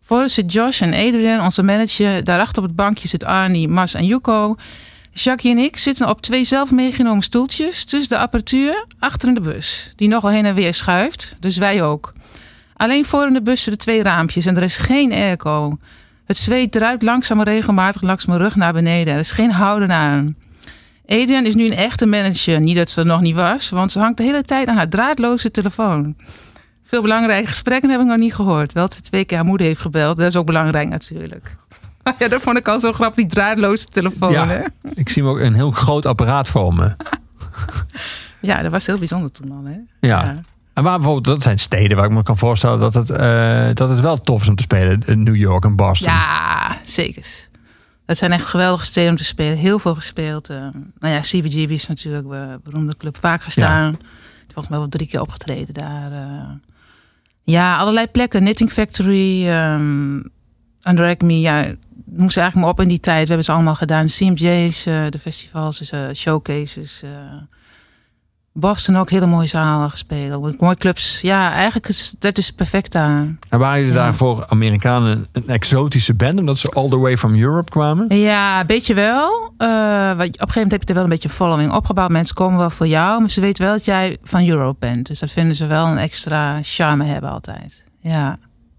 Voor 0.00 0.20
ons 0.20 0.34
zit 0.34 0.52
Josh 0.52 0.82
en 0.82 0.94
Adrian, 0.94 1.44
onze 1.44 1.62
manager. 1.62 2.24
Daarachter 2.24 2.62
op 2.62 2.68
het 2.68 2.76
bankje 2.76 3.08
zit 3.08 3.24
Arnie, 3.24 3.68
Mas 3.68 3.94
en 3.94 4.04
Yuko. 4.04 4.56
Jackie 5.12 5.50
en 5.50 5.58
ik 5.58 5.76
zitten 5.76 6.08
op 6.08 6.20
twee 6.20 6.44
zelf 6.44 6.70
meegenomen 6.70 7.22
stoeltjes 7.22 7.84
tussen 7.84 8.08
de 8.08 8.18
apparatuur 8.18 8.86
achter 8.98 9.28
in 9.28 9.34
de 9.34 9.40
bus. 9.40 9.92
Die 9.96 10.08
nogal 10.08 10.30
heen 10.30 10.46
en 10.46 10.54
weer 10.54 10.74
schuift, 10.74 11.36
dus 11.38 11.56
wij 11.56 11.82
ook. 11.82 12.12
Alleen 12.76 13.04
voor 13.04 13.26
in 13.26 13.32
de 13.32 13.42
bus 13.42 13.62
zitten 13.62 13.82
twee 13.82 14.02
raampjes 14.02 14.46
en 14.46 14.56
er 14.56 14.62
is 14.62 14.76
geen 14.76 15.12
airco. 15.12 15.78
Het 16.30 16.38
zweet 16.38 16.72
druipt 16.72 17.02
langzaam 17.02 17.38
en 17.38 17.44
regelmatig 17.44 18.02
langs 18.02 18.26
mijn 18.26 18.38
rug 18.38 18.56
naar 18.56 18.72
beneden. 18.72 19.14
Er 19.14 19.18
is 19.18 19.30
geen 19.30 19.50
houden 19.50 19.92
aan. 19.92 20.36
Adrian 21.06 21.46
is 21.46 21.54
nu 21.54 21.66
een 21.66 21.76
echte 21.76 22.06
manager. 22.06 22.60
Niet 22.60 22.76
dat 22.76 22.90
ze 22.90 23.00
er 23.00 23.06
nog 23.06 23.20
niet 23.20 23.34
was, 23.34 23.70
want 23.70 23.92
ze 23.92 23.98
hangt 23.98 24.16
de 24.16 24.22
hele 24.22 24.42
tijd 24.42 24.68
aan 24.68 24.76
haar 24.76 24.88
draadloze 24.88 25.50
telefoon. 25.50 26.16
Veel 26.82 27.02
belangrijke 27.02 27.48
gesprekken 27.48 27.90
heb 27.90 28.00
ik 28.00 28.06
nog 28.06 28.16
niet 28.16 28.34
gehoord. 28.34 28.72
Wel 28.72 28.82
dat 28.84 28.94
ze 28.94 29.00
twee 29.00 29.24
keer 29.24 29.36
haar 29.36 29.46
moeder 29.46 29.66
heeft 29.66 29.80
gebeld. 29.80 30.16
Dat 30.16 30.26
is 30.26 30.36
ook 30.36 30.46
belangrijk 30.46 30.88
natuurlijk. 30.88 31.56
Ja, 32.18 32.28
dat 32.28 32.42
vond 32.42 32.58
ik 32.58 32.68
al 32.68 32.80
zo 32.80 32.92
grappig, 32.92 33.16
die 33.16 33.26
draadloze 33.26 33.86
telefoon. 33.86 34.32
Ja. 34.32 34.46
Hè? 34.46 34.60
Ik 34.94 35.08
zie 35.08 35.22
me 35.22 35.28
ook 35.28 35.40
een 35.40 35.54
heel 35.54 35.70
groot 35.70 36.06
apparaat 36.06 36.48
voor 36.48 36.74
me. 36.74 36.96
ja, 38.40 38.62
dat 38.62 38.70
was 38.70 38.86
heel 38.86 38.98
bijzonder 38.98 39.30
toen 39.30 39.50
al. 39.50 39.64
Hè? 39.64 39.78
Ja. 40.08 40.40
En 40.80 40.86
waar 40.86 40.98
bijvoorbeeld, 40.98 41.26
dat 41.34 41.42
zijn 41.42 41.58
steden 41.58 41.96
waar 41.96 42.06
ik 42.06 42.12
me 42.12 42.22
kan 42.22 42.38
voorstellen 42.38 42.78
dat 42.78 42.94
het, 42.94 43.10
eh, 43.10 43.68
dat 43.74 43.88
het 43.88 44.00
wel 44.00 44.20
tof 44.20 44.42
is 44.42 44.48
om 44.48 44.54
te 44.54 44.62
spelen. 44.62 45.02
Eh, 45.06 45.16
New 45.16 45.36
York 45.36 45.64
en 45.64 45.76
Boston. 45.76 46.12
Ja, 46.12 46.78
zeker. 46.84 47.26
Dat 48.06 48.18
zijn 48.18 48.32
echt 48.32 48.44
geweldige 48.44 48.84
steden 48.84 49.10
om 49.10 49.16
te 49.16 49.24
spelen. 49.24 49.56
Heel 49.56 49.78
veel 49.78 49.94
gespeeld. 49.94 50.48
eh. 50.48 50.56
nou 50.98 51.14
ja, 51.14 51.20
CBGB 51.20 51.70
is 51.70 51.86
natuurlijk 51.86 52.26
een 52.30 52.60
beroemde 52.64 52.96
club. 52.96 53.16
Vaak 53.16 53.42
gestaan. 53.42 53.98
Volgens 54.44 54.68
mij 54.68 54.78
wel 54.78 54.88
drie 54.88 55.06
keer 55.06 55.20
opgetreden 55.20 55.74
daar. 55.74 56.12
Ja, 57.42 57.76
allerlei 57.76 58.06
plekken. 58.06 58.40
Knitting 58.40 58.72
Factory, 58.72 59.48
um, 59.48 60.30
Under 60.88 61.08
Acme. 61.08 61.40
Ja, 61.40 61.62
noem 62.04 62.30
ze 62.30 62.40
eigenlijk 62.40 62.54
maar 62.54 62.68
op 62.68 62.80
in 62.80 62.88
die 62.88 63.00
tijd. 63.00 63.22
We 63.22 63.28
hebben 63.28 63.44
ze 63.44 63.52
allemaal 63.52 63.74
gedaan. 63.74 64.06
CMJ's, 64.06 64.82
de 64.84 65.18
festivals, 65.20 65.78
dus, 65.78 66.20
showcases. 66.20 67.02
Boston 68.52 68.96
ook 68.96 69.10
hele 69.10 69.26
mooie 69.26 69.46
zalen 69.46 69.90
gespeeld. 69.90 70.60
Mooie 70.60 70.74
clubs. 70.76 71.20
Ja, 71.20 71.52
eigenlijk 71.52 71.88
is 71.88 72.14
dat 72.18 72.38
is 72.38 72.50
perfect 72.52 72.92
daar. 72.92 73.26
En 73.48 73.58
waren 73.58 73.78
jullie 73.78 73.94
Ja. 73.94 74.02
daar 74.02 74.14
voor 74.14 74.46
Amerikanen 74.48 75.26
een 75.32 75.48
exotische 75.48 76.14
band, 76.14 76.38
omdat 76.38 76.58
ze 76.58 76.68
all 76.70 76.88
the 76.88 76.98
way 76.98 77.16
from 77.16 77.34
Europe 77.36 77.70
kwamen? 77.70 78.18
Ja, 78.18 78.60
een 78.60 78.66
beetje 78.66 78.94
wel. 78.94 79.28
Wat- 79.56 79.60
op 79.60 79.68
een 79.68 80.24
gegeven 80.32 80.52
moment 80.54 80.70
heb 80.70 80.80
je 80.82 80.86
er 80.88 80.94
wel 80.94 81.02
een 81.02 81.08
beetje 81.08 81.28
een 81.28 81.34
following 81.34 81.72
opgebouwd. 81.72 82.10
Mensen 82.10 82.34
komen 82.34 82.58
wel 82.58 82.70
voor 82.70 82.86
jou, 82.86 83.20
maar 83.20 83.30
ze 83.30 83.40
weten 83.40 83.64
wel 83.64 83.72
dat 83.72 83.84
jij 83.84 84.18
van 84.22 84.48
Europe 84.48 84.76
bent. 84.78 85.06
Dus 85.06 85.18
dat 85.18 85.30
vinden 85.30 85.54
ze 85.56 85.66
wel 85.66 85.86
een 85.86 85.98
extra 85.98 86.58
charme 86.62 87.04
hebben 87.04 87.30
altijd. 87.30 87.84
Ja. 88.00 88.36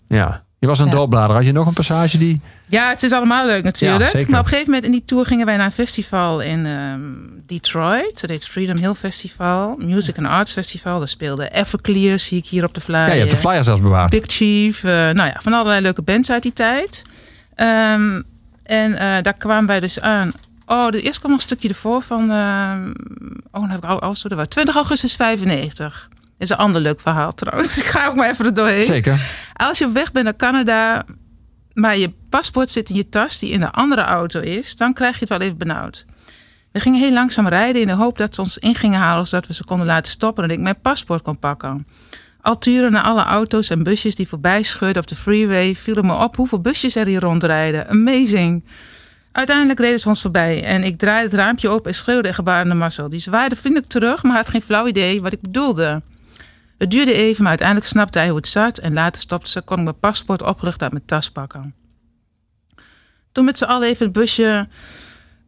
Ja. 0.07 0.43
Je 0.61 0.67
was 0.67 0.79
een 0.79 0.89
Ja. 0.89 1.27
Had 1.33 1.45
je 1.45 1.51
nog 1.51 1.67
een 1.67 1.73
passage 1.73 2.17
die... 2.17 2.41
Ja, 2.67 2.89
het 2.89 3.03
is 3.03 3.11
allemaal 3.11 3.45
leuk 3.45 3.63
natuurlijk. 3.63 4.11
Ja, 4.11 4.19
maar 4.29 4.39
op 4.39 4.45
een 4.45 4.49
gegeven 4.51 4.65
moment 4.65 4.85
in 4.85 4.91
die 4.91 5.03
tour 5.05 5.25
gingen 5.25 5.45
wij 5.45 5.57
naar 5.57 5.65
een 5.65 5.71
festival 5.71 6.41
in 6.41 6.65
ehm, 6.65 6.99
Detroit. 7.45 8.21
Dat 8.21 8.29
heet 8.29 8.45
Freedom 8.45 8.77
Hill 8.77 8.93
Festival. 8.93 9.75
Music 9.77 10.17
and 10.17 10.27
Arts 10.27 10.51
Festival. 10.53 10.97
Daar 10.99 11.07
speelde 11.07 11.49
Everclear, 11.49 12.19
zie 12.19 12.37
ik 12.37 12.45
hier 12.45 12.63
op 12.63 12.73
de 12.73 12.81
flyer. 12.81 13.07
Ja, 13.07 13.13
je 13.13 13.19
hebt 13.19 13.31
de 13.31 13.37
flyer 13.37 13.63
zelfs 13.63 13.81
bewaard. 13.81 14.09
Big 14.11 14.23
Chief. 14.25 14.83
eh, 14.83 14.91
nou 14.91 15.15
ja, 15.29 15.35
van 15.41 15.53
allerlei 15.53 15.81
leuke 15.81 16.01
bands 16.01 16.31
uit 16.31 16.43
die 16.43 16.53
tijd. 16.53 17.01
Ehm, 17.55 18.21
en 18.63 18.97
eh, 18.97 19.23
daar 19.23 19.37
kwamen 19.37 19.65
wij 19.67 19.79
dus 19.79 19.99
aan. 19.99 20.31
Oh, 20.65 20.89
de 20.89 21.01
eerst 21.01 21.19
kwam 21.19 21.31
nog 21.31 21.39
een 21.39 21.45
stukje 21.47 21.69
ervoor 21.69 22.01
van... 22.01 22.31
ehm, 22.31 22.87
oh, 23.51 23.61
dan 23.61 23.69
heb 23.69 23.83
ik 23.83 23.89
al- 23.89 24.01
alles 24.01 24.21
door 24.21 24.29
de 24.29 24.35
war. 24.35 24.47
20 24.47 24.75
augustus 24.75 25.15
95. 25.15 26.09
Is 26.41 26.49
een 26.49 26.57
ander 26.57 26.81
leuk 26.81 26.99
verhaal 26.99 27.33
trouwens. 27.33 27.77
Ik 27.81 27.85
ga 27.85 28.07
ook 28.07 28.15
maar 28.15 28.29
even 28.29 28.45
er 28.45 28.53
doorheen. 28.53 28.83
Zeker. 28.83 29.19
Als 29.53 29.77
je 29.77 29.85
op 29.85 29.93
weg 29.93 30.11
bent 30.11 30.25
naar 30.25 30.35
Canada, 30.35 31.05
maar 31.73 31.97
je 31.97 32.13
paspoort 32.29 32.69
zit 32.69 32.89
in 32.89 32.95
je 32.95 33.09
tas 33.09 33.39
die 33.39 33.51
in 33.51 33.59
de 33.59 33.71
andere 33.71 34.01
auto 34.01 34.39
is, 34.39 34.75
dan 34.75 34.93
krijg 34.93 35.13
je 35.13 35.19
het 35.19 35.29
wel 35.29 35.39
even 35.39 35.57
benauwd. 35.57 36.05
We 36.71 36.79
gingen 36.79 36.99
heel 36.99 37.11
langzaam 37.11 37.47
rijden 37.47 37.81
in 37.81 37.87
de 37.87 37.93
hoop 37.93 38.17
dat 38.17 38.35
ze 38.35 38.41
ons 38.41 38.57
in 38.57 38.75
gingen 38.75 38.99
halen, 38.99 39.27
zodat 39.27 39.47
we 39.47 39.53
ze 39.53 39.65
konden 39.65 39.85
laten 39.85 40.11
stoppen 40.11 40.43
en 40.43 40.49
ik 40.49 40.59
mijn 40.59 40.81
paspoort 40.81 41.21
kon 41.21 41.39
pakken. 41.39 41.87
Al 42.41 42.57
turen 42.57 42.91
naar 42.91 43.03
alle 43.03 43.23
auto's 43.23 43.69
en 43.69 43.83
busjes 43.83 44.15
die 44.15 44.27
voorbij 44.27 44.63
scheurden 44.63 45.01
op 45.01 45.07
de 45.07 45.15
freeway, 45.15 45.75
vielen 45.75 46.05
me 46.05 46.13
op 46.13 46.35
hoeveel 46.35 46.59
busjes 46.61 46.95
er 46.95 47.05
hier 47.05 47.19
rondrijden. 47.19 47.87
Amazing. 47.87 48.63
Uiteindelijk 49.31 49.79
reden 49.79 49.99
ze 49.99 50.07
ons 50.07 50.21
voorbij 50.21 50.63
en 50.63 50.83
ik 50.83 50.97
draaide 50.97 51.29
het 51.29 51.39
raampje 51.39 51.69
open 51.69 51.91
en 51.91 51.97
schreeuwde 51.97 52.27
en 52.27 52.33
gebaarde 52.33 52.73
Marcel. 52.73 53.09
Die 53.09 53.19
zwaaide 53.19 53.55
vriendelijk 53.55 53.91
terug, 53.91 54.23
maar 54.23 54.35
had 54.35 54.49
geen 54.49 54.61
flauw 54.61 54.87
idee 54.87 55.21
wat 55.21 55.33
ik 55.33 55.41
bedoelde. 55.41 56.01
Het 56.81 56.91
duurde 56.91 57.13
even, 57.13 57.41
maar 57.41 57.49
uiteindelijk 57.49 57.87
snapte 57.87 58.17
hij 58.17 58.27
hoe 58.27 58.37
het 58.37 58.47
zat. 58.47 58.77
En 58.77 58.93
later 58.93 59.21
stopte 59.21 59.49
ze, 59.49 59.61
kon 59.61 59.77
ik 59.77 59.83
mijn 59.83 59.99
paspoort 59.99 60.41
opgelucht 60.41 60.81
uit 60.81 60.91
mijn 60.91 61.05
tas 61.05 61.31
pakken. 61.31 61.73
Toen 63.31 63.45
met 63.45 63.57
z'n 63.57 63.63
allen 63.63 63.87
even 63.87 64.05
het 64.05 64.13
busje 64.13 64.67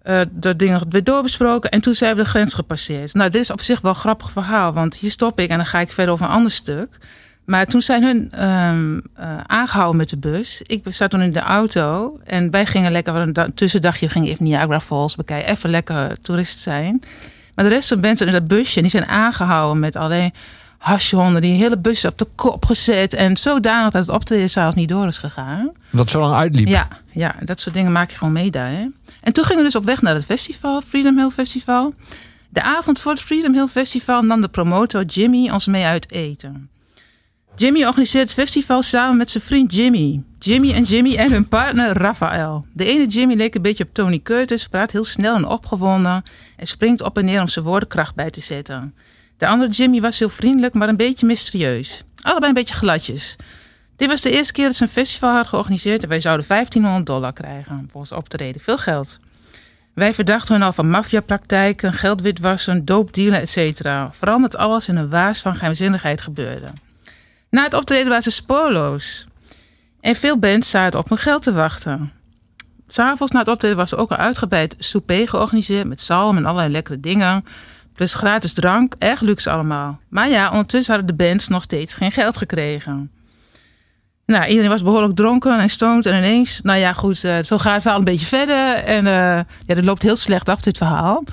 eh 0.02 0.22
de 0.32 0.56
dingen 0.56 0.82
weer 0.90 1.04
doorbesproken. 1.04 1.70
En 1.70 1.82
toen 1.82 1.94
zijn 1.94 2.16
we 2.16 2.24
de 2.24 2.30
grens 2.30 2.54
gepasseerd. 2.54 3.14
Nou, 3.14 3.30
dit 3.30 3.42
is 3.42 3.52
op 3.52 3.62
zich 3.62 3.82
wel 3.82 3.92
een 3.92 3.98
grappig 3.98 4.32
verhaal. 4.32 4.74
Want 4.74 4.96
hier 4.96 5.12
stop 5.12 5.40
ik 5.40 5.50
en 5.50 5.58
dan 5.58 5.66
ga 5.66 5.80
ik 5.80 5.92
verder 5.92 6.14
over 6.14 6.26
een 6.26 6.32
ander 6.32 6.52
stuk. 6.52 6.98
Maar 7.46 7.66
toen 7.66 7.82
zijn 7.82 8.04
hun 8.04 8.32
ehm, 8.32 9.00
eh, 9.14 9.38
aangehouden 9.46 9.98
met 9.98 10.10
de 10.10 10.18
bus. 10.18 10.62
Ik 10.62 10.84
zat 10.90 11.10
toen 11.10 11.22
in 11.22 11.32
de 11.32 11.40
auto. 11.40 12.20
En 12.24 12.52
wij 12.52 12.66
gingen 12.66 12.92
lekker, 12.92 13.16
een 13.16 13.34
da- 13.34 13.50
tussendagje 13.56 14.10
gingen 14.10 14.30
even 14.30 14.46
Niagara 14.46 14.80
Falls 14.80 15.16
bekijken. 15.16 15.52
Even 15.52 15.70
lekker 15.70 16.22
toerist 16.22 16.60
zijn. 16.60 17.02
Maar 17.56 17.66
de 17.66 17.72
rest 17.72 17.88
van 17.88 17.98
de 17.98 18.08
mensen 18.08 18.28
in 18.28 18.34
dat 18.34 18.48
busje, 18.48 18.82
die 18.82 18.90
zijn 18.90 19.06
aangehouden 19.08 19.80
met 19.80 19.96
alleen 19.96 20.34
hashhonden. 20.84 21.42
Die 21.42 21.58
hele 21.58 21.78
bus 21.78 22.06
op 22.06 22.18
de 22.18 22.28
kop 22.36 22.66
gezet. 22.66 23.14
En 23.14 23.38
zodanig 23.38 23.92
dat 23.92 24.06
het 24.06 24.16
optreden 24.16 24.50
zelfs 24.50 24.76
niet 24.76 24.90
door 24.90 25.08
is 25.08 25.18
gegaan. 25.18 25.72
Dat 25.92 26.10
zo 26.10 26.20
lang 26.20 26.36
uitliep. 26.36 26.68
Ja, 26.68 26.88
ja, 27.12 27.36
dat 27.44 27.60
soort 27.60 27.76
dingen 27.76 27.92
maak 27.92 28.12
je 28.12 28.18
gewoon 28.18 28.34
mee 28.34 28.52
daar. 28.52 28.70
Hè? 28.70 28.88
En 29.22 29.34
toen 29.34 29.44
gingen 29.44 29.58
we 29.58 29.64
dus 29.64 29.76
op 29.76 29.86
weg 29.86 30.02
naar 30.02 30.16
het 30.16 30.26
festival, 30.26 30.82
Freedom 30.82 31.18
Hill 31.18 31.30
Festival. 31.30 31.94
De 32.50 32.62
avond 32.62 33.00
voor 33.00 33.12
het 33.12 33.22
Freedom 33.22 33.54
Hill 33.54 33.68
Festival 33.68 34.22
nam 34.22 34.42
de 34.42 34.48
promotor 34.48 35.04
Jimmy 35.04 35.50
ons 35.50 35.68
mee 35.68 35.86
uit 35.86 36.12
eten. 36.12 36.70
Jimmy 37.56 37.86
organiseert 37.86 38.24
het 38.24 38.34
festival 38.34 38.82
samen 38.82 39.18
met 39.18 39.30
zijn 39.30 39.44
vriend 39.44 39.76
Jimmy. 39.76 40.24
Jimmy 40.40 40.74
en 40.74 40.84
Jimmy 40.84 41.16
en 41.16 41.32
hun 41.32 41.48
partner 41.48 41.98
Raphaël. 41.98 42.66
De 42.74 42.86
ene 42.86 43.08
Jimmy 43.08 43.36
leek 43.36 43.56
een 43.56 43.62
beetje 43.62 43.84
op 43.84 43.94
Tony 43.94 44.20
Curtis, 44.20 44.68
praat 44.68 44.92
heel 44.92 45.04
snel 45.04 45.36
en 45.36 45.48
opgewonden 45.48 46.24
en 46.58 46.68
springt 46.68 47.02
op 47.02 47.18
en 47.18 47.26
neer 47.26 47.42
om 47.42 47.48
zijn 47.48 47.66
woordenkracht 47.66 48.16
bij 48.16 48.30
te 48.30 48.42
zetten. 48.42 48.96
De 49.44 49.50
andere 49.50 49.72
Jimmy 49.72 50.02
was 50.02 50.20
heel 50.20 50.30
vriendelijk, 50.30 50.74
maar 50.74 50.90
een 50.90 50.96
beetje 50.96 51.26
mysterieus. 51.26 52.04
Allebei 52.22 52.48
een 52.48 52.54
beetje 52.54 52.76
gladjes. 52.76 53.36
Dit 53.96 54.08
was 54.08 54.22
de 54.22 54.32
eerste 54.32 54.54
keer 54.54 54.66
dat 54.66 54.76
ze 54.76 54.84
een 54.84 54.90
festival 54.90 55.36
had 55.36 55.48
georganiseerd 55.48 56.04
en 56.04 56.10
wij 56.10 56.20
zouden 56.20 56.48
1500 56.48 57.06
dollar 57.06 57.34
krijgen 57.34 57.88
voor 57.90 58.00
ons 58.00 58.12
optreden. 58.12 58.62
Veel 58.62 58.78
geld. 58.78 59.20
Wij 59.94 60.14
verdachten 60.14 60.56
hun 60.56 60.64
al 60.64 60.74
van 60.74 60.90
maffiapraktijken, 60.90 61.94
geldwitwassen, 61.94 62.86
doopdealen, 62.86 63.42
etc. 63.42 63.82
Vooral 64.12 64.36
omdat 64.36 64.56
alles 64.56 64.88
in 64.88 64.96
een 64.96 65.10
waas 65.10 65.42
van 65.42 65.56
geheimzinnigheid 65.56 66.22
gebeurde. 66.22 66.68
Na 67.50 67.64
het 67.64 67.74
optreden 67.74 68.08
waren 68.08 68.24
ze 68.24 68.32
spoorloos. 68.32 69.26
En 70.00 70.16
veel 70.16 70.38
bands 70.38 70.70
zaten 70.70 71.00
op 71.00 71.10
hun 71.10 71.18
geld 71.18 71.44
te 71.44 71.54
wachten. 71.54 72.12
S'avonds 72.88 73.32
na 73.32 73.40
het 73.40 73.48
optreden 73.48 73.78
was 73.78 73.92
er 73.92 73.98
ook 73.98 74.12
een 74.12 74.18
uitgebreid 74.18 74.76
souper 74.78 75.28
georganiseerd 75.28 75.88
met 75.88 76.02
zalm 76.02 76.38
en 76.38 76.46
allerlei 76.46 76.72
lekkere 76.72 77.00
dingen. 77.00 77.46
Plus 77.96 78.14
gratis 78.14 78.54
drank, 78.54 78.96
erg 79.00 79.22
luxe 79.22 79.50
allemaal. 79.50 80.00
Maar 80.10 80.30
ja, 80.30 80.52
ondertussen 80.52 80.96
hadden 80.96 81.18
de 81.18 81.24
bands 81.24 81.48
nog 81.48 81.64
steeds 81.64 81.94
geen 81.94 82.12
geld 82.12 82.38
gekregen. 82.38 83.12
Nou, 84.26 84.46
iedereen 84.48 84.70
was 84.70 84.84
behoorlijk 84.84 85.16
dronken 85.16 85.60
en 85.60 85.70
stoned. 85.70 86.06
En 86.06 86.18
ineens, 86.18 86.62
nou 86.62 86.80
ja, 86.80 86.94
goed, 86.94 87.24
eh, 87.24 87.36
zo 87.44 87.58
gaat 87.58 87.74
het 87.74 87.82
verhaal 87.82 88.00
een 88.00 88.06
beetje 88.06 88.26
verder. 88.26 88.74
En 88.74 89.08
eh 89.08 89.40
ja, 89.68 89.76
dat 89.76 89.84
loopt 89.84 90.02
heel 90.02 90.16
slecht 90.16 90.50
af, 90.50 90.62
dit 90.62 90.78
verhaal. 90.78 91.24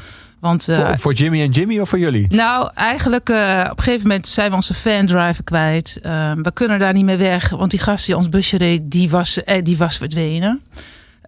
Want, 0.40 0.68
eh, 0.68 0.76
Voor, 0.86 0.98
voor 0.98 1.12
Jimmy 1.12 1.42
en 1.42 1.50
Jimmy 1.50 1.78
of 1.78 1.88
voor 1.88 1.98
jullie? 1.98 2.26
nou, 2.34 2.70
eigenlijk 2.74 3.28
op 3.28 3.36
een 3.78 3.82
gegeven 3.84 4.08
moment 4.08 4.28
zijn 4.28 4.50
we 4.50 4.56
onze 4.56 4.74
fandriver 4.74 5.44
kwijt. 5.44 5.98
Eh, 6.02 6.32
we 6.42 6.52
kunnen 6.52 6.78
daar 6.78 6.92
niet 6.92 7.04
meer 7.04 7.18
weg, 7.18 7.50
want 7.50 7.70
die 7.70 7.80
gast 7.80 8.06
die 8.06 8.16
ons 8.16 8.28
busje 8.28 8.56
reed, 8.56 8.90
die 8.90 9.10
was, 9.10 9.44
eh, 9.44 9.64
die 9.64 9.76
was 9.76 9.96
verdwenen. 9.96 10.62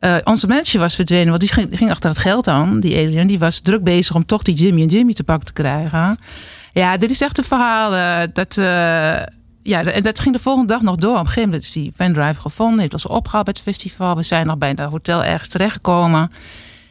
Eh, 0.02 0.16
onze 0.24 0.46
manager 0.46 0.80
was 0.80 0.94
verdwenen, 0.94 1.28
want 1.28 1.40
die 1.40 1.52
ging, 1.52 1.68
ging 1.78 1.90
achter 1.90 2.10
het 2.10 2.18
geld 2.18 2.48
aan. 2.48 2.80
Die 2.80 2.96
Adrian, 2.96 3.26
die 3.26 3.38
was 3.38 3.60
druk 3.60 3.82
bezig 3.84 4.14
om 4.16 4.26
toch 4.26 4.42
die 4.42 4.54
Jimmy 4.54 4.80
en 4.82 4.88
Jimmy 4.88 5.12
te 5.12 5.24
pakken 5.24 5.46
te 5.46 5.52
krijgen. 5.52 6.18
Ja, 6.72 6.96
dit 6.96 7.10
is 7.10 7.20
echt 7.20 7.38
een 7.38 7.44
verhaal. 7.44 7.94
eh, 7.94 8.28
dat, 8.32 8.56
eh, 8.58 9.22
ja, 9.62 9.82
dat 10.00 10.20
ging 10.20 10.34
de 10.34 10.42
volgende 10.42 10.72
dag 10.72 10.82
nog 10.82 10.96
door. 10.96 11.12
Op 11.12 11.18
een 11.18 11.24
gegeven 11.26 11.48
moment 11.48 11.62
is 11.62 11.72
die 11.72 11.92
fandriver 11.96 12.42
gevonden, 12.42 12.78
heeft 12.80 12.92
ons 12.92 13.06
opgehaald 13.06 13.44
bij 13.44 13.54
het 13.56 13.74
festival. 13.74 14.16
We 14.16 14.22
zijn 14.22 14.46
nog 14.46 14.58
bij 14.58 14.68
het 14.68 14.80
hotel 14.80 15.24
ergens 15.24 15.48
terechtgekomen. 15.48 16.30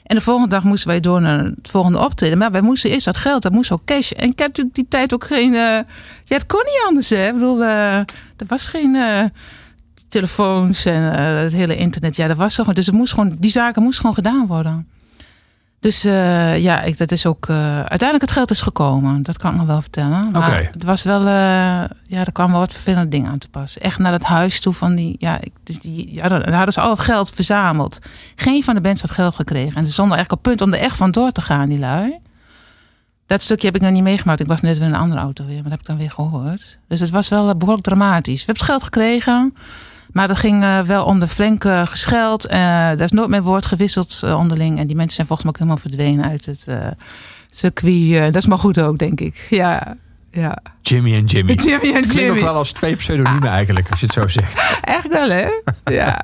En 0.03 0.16
de 0.16 0.22
volgende 0.24 0.49
dag 0.49 0.64
moesten 0.64 0.88
wij 0.89 0.99
door 0.99 1.22
naar 1.22 1.39
het 1.43 1.70
volgende 1.70 1.99
optreden. 1.99 2.38
Maar 2.38 2.51
wij 2.51 2.62
moesten 2.62 2.89
eerst 2.89 3.05
dat 3.05 3.18
geld, 3.18 3.41
dat 3.41 3.51
moest 3.51 3.72
ook 3.72 3.86
cash. 3.86 4.12
En 4.12 4.30
ik 4.30 4.39
heb 4.39 4.47
natuurlijk 4.47 4.76
die 4.76 4.88
tijd 4.89 5.14
ook 5.14 5.24
geen... 5.24 5.53
eh, 5.53 5.80
ja, 6.24 6.36
het 6.36 6.45
kon 6.45 6.62
niet 6.64 6.84
anders, 6.88 7.09
hè. 7.09 7.28
Ik 7.28 7.34
bedoel, 7.34 7.64
er 7.64 8.05
was 8.47 8.68
geen 8.68 8.95
telefoons 10.12 10.86
en 10.86 11.14
eh, 11.16 11.41
het 11.41 11.53
hele 11.53 11.76
internet. 11.76 12.16
Ja, 12.16 12.28
dat 12.28 12.38
was 12.38 12.53
zo. 12.53 12.64
Dus 12.64 12.86
het 12.86 12.95
moest 12.95 13.14
gewoon, 13.14 13.36
die 13.39 13.51
zaken 13.51 13.82
moesten 13.82 14.01
gewoon 14.01 14.16
gedaan 14.16 14.47
worden. 14.47 14.88
Dus 15.80 16.03
eh, 16.03 16.59
ja, 16.59 16.82
ik, 16.82 16.97
dat 16.97 17.12
is 17.12 17.26
ook... 17.26 17.47
eh, 17.49 17.76
uiteindelijk 17.76 18.22
het 18.22 18.32
geld 18.32 18.51
is 18.51 18.62
gekomen. 18.62 19.22
Dat 19.22 19.38
kan 19.38 19.51
ik 19.51 19.57
nog 19.57 19.66
wel 19.66 19.82
vertellen. 19.82 20.32
Maar 20.32 20.47
Oké. 20.47 20.70
het 20.72 20.84
was 20.84 21.03
wel... 21.03 21.28
ja, 21.28 21.89
er 22.07 22.32
kwamen 22.32 22.51
wel 22.51 22.62
wat 22.62 22.74
vervelende 22.74 23.09
dingen 23.09 23.32
aan 23.32 23.38
te 23.38 23.49
passen. 23.49 23.82
Echt 23.82 23.99
naar 23.99 24.12
het 24.12 24.24
huis 24.24 24.59
toe 24.59 24.74
van 24.74 24.95
die... 24.95 25.16
Ja, 25.18 25.39
dus 25.64 25.80
die 25.80 26.14
ja, 26.14 26.28
daar 26.28 26.53
hadden 26.53 26.74
ze 26.74 26.82
al 26.82 26.89
het 26.89 26.99
geld 26.99 27.30
verzameld. 27.30 27.99
Geen 28.36 28.64
van 28.64 28.76
de 28.76 28.82
bands 28.82 29.01
had 29.01 29.12
geld 29.12 29.36
gekregen. 29.36 29.76
En 29.76 29.86
ze 29.86 29.91
stonden 29.91 30.16
eigenlijk 30.16 30.45
op 30.45 30.51
punt 30.51 30.62
om 30.62 30.74
er 30.74 30.86
echt 30.86 30.97
van 30.97 31.12
door 31.12 31.32
te 31.32 31.41
gaan, 31.41 31.66
die 31.66 31.80
lui. 31.80 32.20
Dat 33.32 33.41
stukje 33.41 33.66
heb 33.66 33.76
ik 33.76 33.82
nog 33.82 33.91
niet 33.91 34.03
meegemaakt. 34.03 34.39
Ik 34.39 34.47
was 34.47 34.62
net 34.62 34.78
weer 34.78 34.88
in 34.88 34.93
een 34.93 34.99
andere 34.99 35.22
auto 35.22 35.45
weer, 35.45 35.53
maar 35.53 35.64
dat 35.64 35.72
heb 35.72 35.80
ik 35.80 35.86
dan 35.86 35.97
weer 35.97 36.12
gehoord. 36.12 36.80
Dus 36.88 36.99
het 36.99 37.09
was 37.09 37.30
wel 37.30 37.49
eh, 37.49 37.55
behoorlijk 37.55 37.86
dramatisch. 37.86 38.39
We 38.39 38.45
hebben 38.45 38.55
het 38.55 38.72
geld 38.72 38.84
gekregen, 38.84 39.55
maar 40.14 40.30
er 40.30 40.36
ging 40.36 40.64
eh, 40.64 40.80
wel 40.80 41.05
onder 41.05 41.28
flink 41.28 41.66
eh, 41.66 41.86
gescheld. 41.86 42.45
Eh 42.47 42.57
daar 42.59 43.01
is 43.01 43.12
nooit 43.12 43.30
meer 43.30 43.43
woord 43.43 43.66
gewisseld 43.66 44.22
eh, 44.24 44.36
onderling. 44.36 44.80
En 44.80 44.88
die 44.88 44.95
mensen 44.95 45.16
zijn 45.16 45.28
volgens 45.28 45.43
mij 45.47 45.49
ook 45.49 45.68
helemaal 45.68 45.89
verdwenen 45.89 46.30
uit 46.30 46.45
het 46.45 46.95
circuit. 47.49 48.34
Dat 48.34 48.36
is 48.36 48.45
maar 48.45 48.57
goed 48.57 48.80
ook, 48.80 48.97
denk 48.97 49.20
ik. 49.20 49.47
Ja, 49.49 49.97
ja. 50.32 50.57
Jimmy 50.82 51.16
en 51.16 51.26
Jimmy. 51.26 51.53
Jimmy 51.66 51.74
en 51.74 51.80
Klinkt 51.91 52.09
ook 52.09 52.18
Jimmy. 52.18 52.41
wel 52.41 52.55
als 52.55 52.72
twee 52.72 52.95
pseudoniemen 52.95 53.49
eigenlijk, 53.49 53.89
als 53.89 53.99
je 53.99 54.05
het 54.05 54.16
zo 54.16 54.28
zegt. 54.28 54.55
Eigenlijk 54.82 55.20
wel, 55.20 55.30
hè? 55.30 55.49
Ja. 55.95 56.24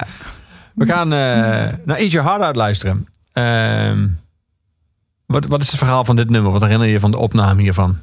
We 0.74 0.86
gaan 0.86 1.08
naar 1.08 1.98
Eat 1.98 2.12
Your 2.12 2.28
Heart 2.28 2.42
Out 2.42 2.56
luisteren. 2.56 3.08
Ehm, 3.34 4.08
wat, 5.26 5.46
wat 5.46 5.62
is 5.62 5.68
het 5.68 5.78
verhaal 5.78 6.06
van 6.06 6.16
dit 6.16 6.30
nummer? 6.30 6.52
Wat 6.52 6.62
herinner 6.62 6.88
je 6.88 6.94
je 6.94 7.00
van 7.00 7.12
de 7.12 7.18
opname 7.18 7.62
hiervan? 7.62 7.98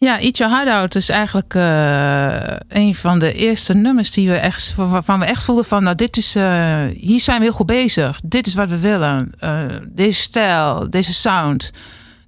Ja, 0.00 0.20
Eat 0.20 0.36
Your 0.36 0.70
Out 0.70 0.94
is 0.94 1.08
eigenlijk 1.08 1.54
eh, 1.54 2.56
een 2.68 2.94
van 2.94 3.18
de 3.18 3.32
eerste 3.32 3.74
nummers 3.74 4.10
die 4.10 4.28
we 4.28 4.36
echt, 4.36 4.74
waarvan 4.74 5.18
we 5.18 5.24
echt 5.24 5.42
voelden 5.42 5.64
van, 5.64 5.82
nou, 5.82 5.96
dit 5.96 6.16
is, 6.16 6.36
eh, 6.36 6.84
hier 6.94 7.20
zijn 7.20 7.38
we 7.38 7.44
heel 7.44 7.54
goed 7.54 7.66
bezig. 7.66 8.20
Dit 8.24 8.46
is 8.46 8.54
wat 8.54 8.68
we 8.68 8.78
willen. 8.78 9.32
Eh, 9.38 9.64
deze 9.88 10.20
stijl, 10.20 10.90
deze 10.90 11.12
sound. 11.12 11.70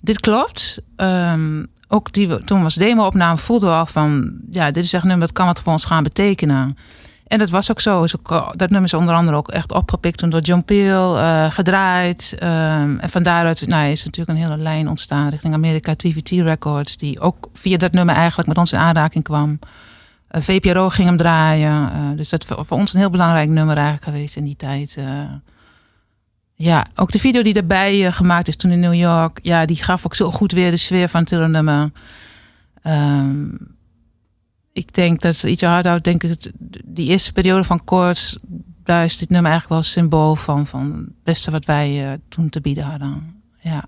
Dit 0.01 0.21
klopt. 0.21 0.79
Ehm, 0.97 1.65
ook 1.89 2.13
die 2.13 2.39
toen 2.45 2.59
we 2.59 2.65
als 2.65 2.75
demo-opname 2.75 3.39
voelden 3.39 3.69
we 3.69 3.75
al 3.75 3.87
van, 3.87 4.33
ja, 4.51 4.71
dit 4.71 4.85
is 4.85 4.93
echt 4.93 5.03
een 5.03 5.09
nummer 5.09 5.27
dat 5.27 5.37
kan 5.37 5.47
wat 5.47 5.61
voor 5.61 5.73
ons 5.73 5.85
gaan 5.85 6.03
betekenen. 6.03 6.77
En 7.31 7.39
dat 7.39 7.51
was 7.51 7.71
ook 7.71 7.81
zo. 7.81 8.03
Is 8.03 8.19
ook, 8.19 8.31
eh, 8.31 8.49
dat 8.51 8.71
nummer 8.71 8.93
is 8.93 8.95
onder 8.95 9.15
andere 9.15 9.37
ook 9.37 9.49
echt 9.49 9.73
opgepikt 9.73 10.19
toen 10.19 10.31
door 10.31 10.41
John 10.41 10.63
Peel, 10.63 11.19
eh, 11.19 11.51
gedraaid. 11.51 12.37
Ehm, 12.39 12.99
en 12.99 13.11
van 13.11 13.23
daaruit 13.23 13.67
nou, 13.67 13.91
is 13.91 14.05
natuurlijk 14.05 14.39
een 14.39 14.45
hele 14.45 14.63
lijn 14.63 14.89
ontstaan 14.89 15.29
richting 15.29 15.55
Amerika 15.55 15.95
TVT 15.95 16.31
Records. 16.31 16.97
Die 16.97 17.21
ook 17.21 17.49
via 17.53 17.77
dat 17.77 17.93
nummer 17.93 18.15
eigenlijk 18.15 18.49
met 18.49 18.59
ons 18.59 18.73
in 18.73 18.79
aanraking 18.79 19.25
kwam. 19.25 19.59
Uh, 20.31 20.41
VPRO 20.43 20.89
ging 20.89 21.09
hem 21.09 21.17
draaien. 21.17 22.17
dus 22.17 22.29
dat 22.29 22.45
voor, 22.45 22.65
voor 22.65 22.79
ons 22.79 22.93
een 22.93 23.01
heel 23.01 23.11
belangrijk 23.11 23.49
nummer 23.49 23.77
eigenlijk 23.77 24.05
geweest 24.05 24.37
in 24.37 24.45
die 24.45 24.57
tijd. 24.57 24.97
ja, 26.55 26.87
ook 26.95 27.11
de 27.11 27.19
video 27.19 27.43
die 27.43 27.53
daarbij 27.53 28.13
gemaakt 28.13 28.49
is 28.49 28.57
toen 28.57 28.71
in 28.71 28.81
New 28.81 28.95
York. 28.95 29.39
Ja, 29.43 29.65
die 29.65 29.83
gaf 29.83 30.07
ook 30.07 30.15
zo 30.15 30.31
goed 30.31 30.53
weer 30.53 30.71
de 30.71 30.77
sfeer 30.77 31.09
van 31.09 31.21
het 31.21 31.49
nummer. 31.49 31.91
Ehm, 32.83 33.49
ik 34.81 34.95
denk 34.95 35.21
dat 35.21 35.43
iets 35.43 35.63
hard 35.63 36.05
denk 36.05 36.23
ik, 36.23 36.53
die 36.85 37.09
eerste 37.09 37.33
periode 37.33 37.65
van 37.65 37.85
koorts, 37.85 38.39
daar 38.85 39.05
is 39.05 39.17
dit 39.17 39.31
nummer 39.31 39.51
eigenlijk 39.51 39.81
wel 39.81 39.93
symbool 39.93 40.37
van, 40.37 40.67
van 40.67 40.93
het 40.93 41.23
beste 41.23 41.51
wat 41.51 41.65
wij 41.65 42.11
uh, 42.11 42.13
toen 42.29 42.49
te 42.49 42.61
bieden 42.61 42.85
hadden. 42.85 43.43
Ja. 43.61 43.85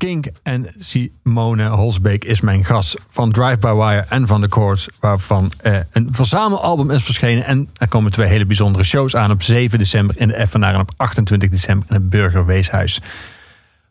Kink. 0.00 0.26
En 0.42 0.66
Simone 0.78 1.68
Holsbeek 1.68 2.24
is 2.24 2.40
mijn 2.40 2.64
gast 2.64 2.96
van 3.08 3.32
Drive 3.32 3.58
By 3.58 3.72
Wire 3.72 4.04
en 4.08 4.26
van 4.26 4.40
The 4.40 4.48
Courts. 4.48 4.88
Waarvan 5.00 5.52
eh, 5.56 5.76
een 5.92 6.08
verzamelalbum 6.10 6.90
is 6.90 7.04
verschenen. 7.04 7.44
En 7.44 7.68
er 7.76 7.88
komen 7.88 8.10
twee 8.10 8.28
hele 8.28 8.46
bijzondere 8.46 8.84
shows 8.84 9.16
aan 9.16 9.30
op 9.30 9.42
7 9.42 9.78
december 9.78 10.20
in 10.20 10.28
de 10.28 10.46
FNR 10.46 10.64
en 10.64 10.80
op 10.80 10.90
28 10.96 11.48
december 11.48 11.88
in 11.88 11.94
het 11.94 12.10
Burgerweeshuis. 12.10 12.98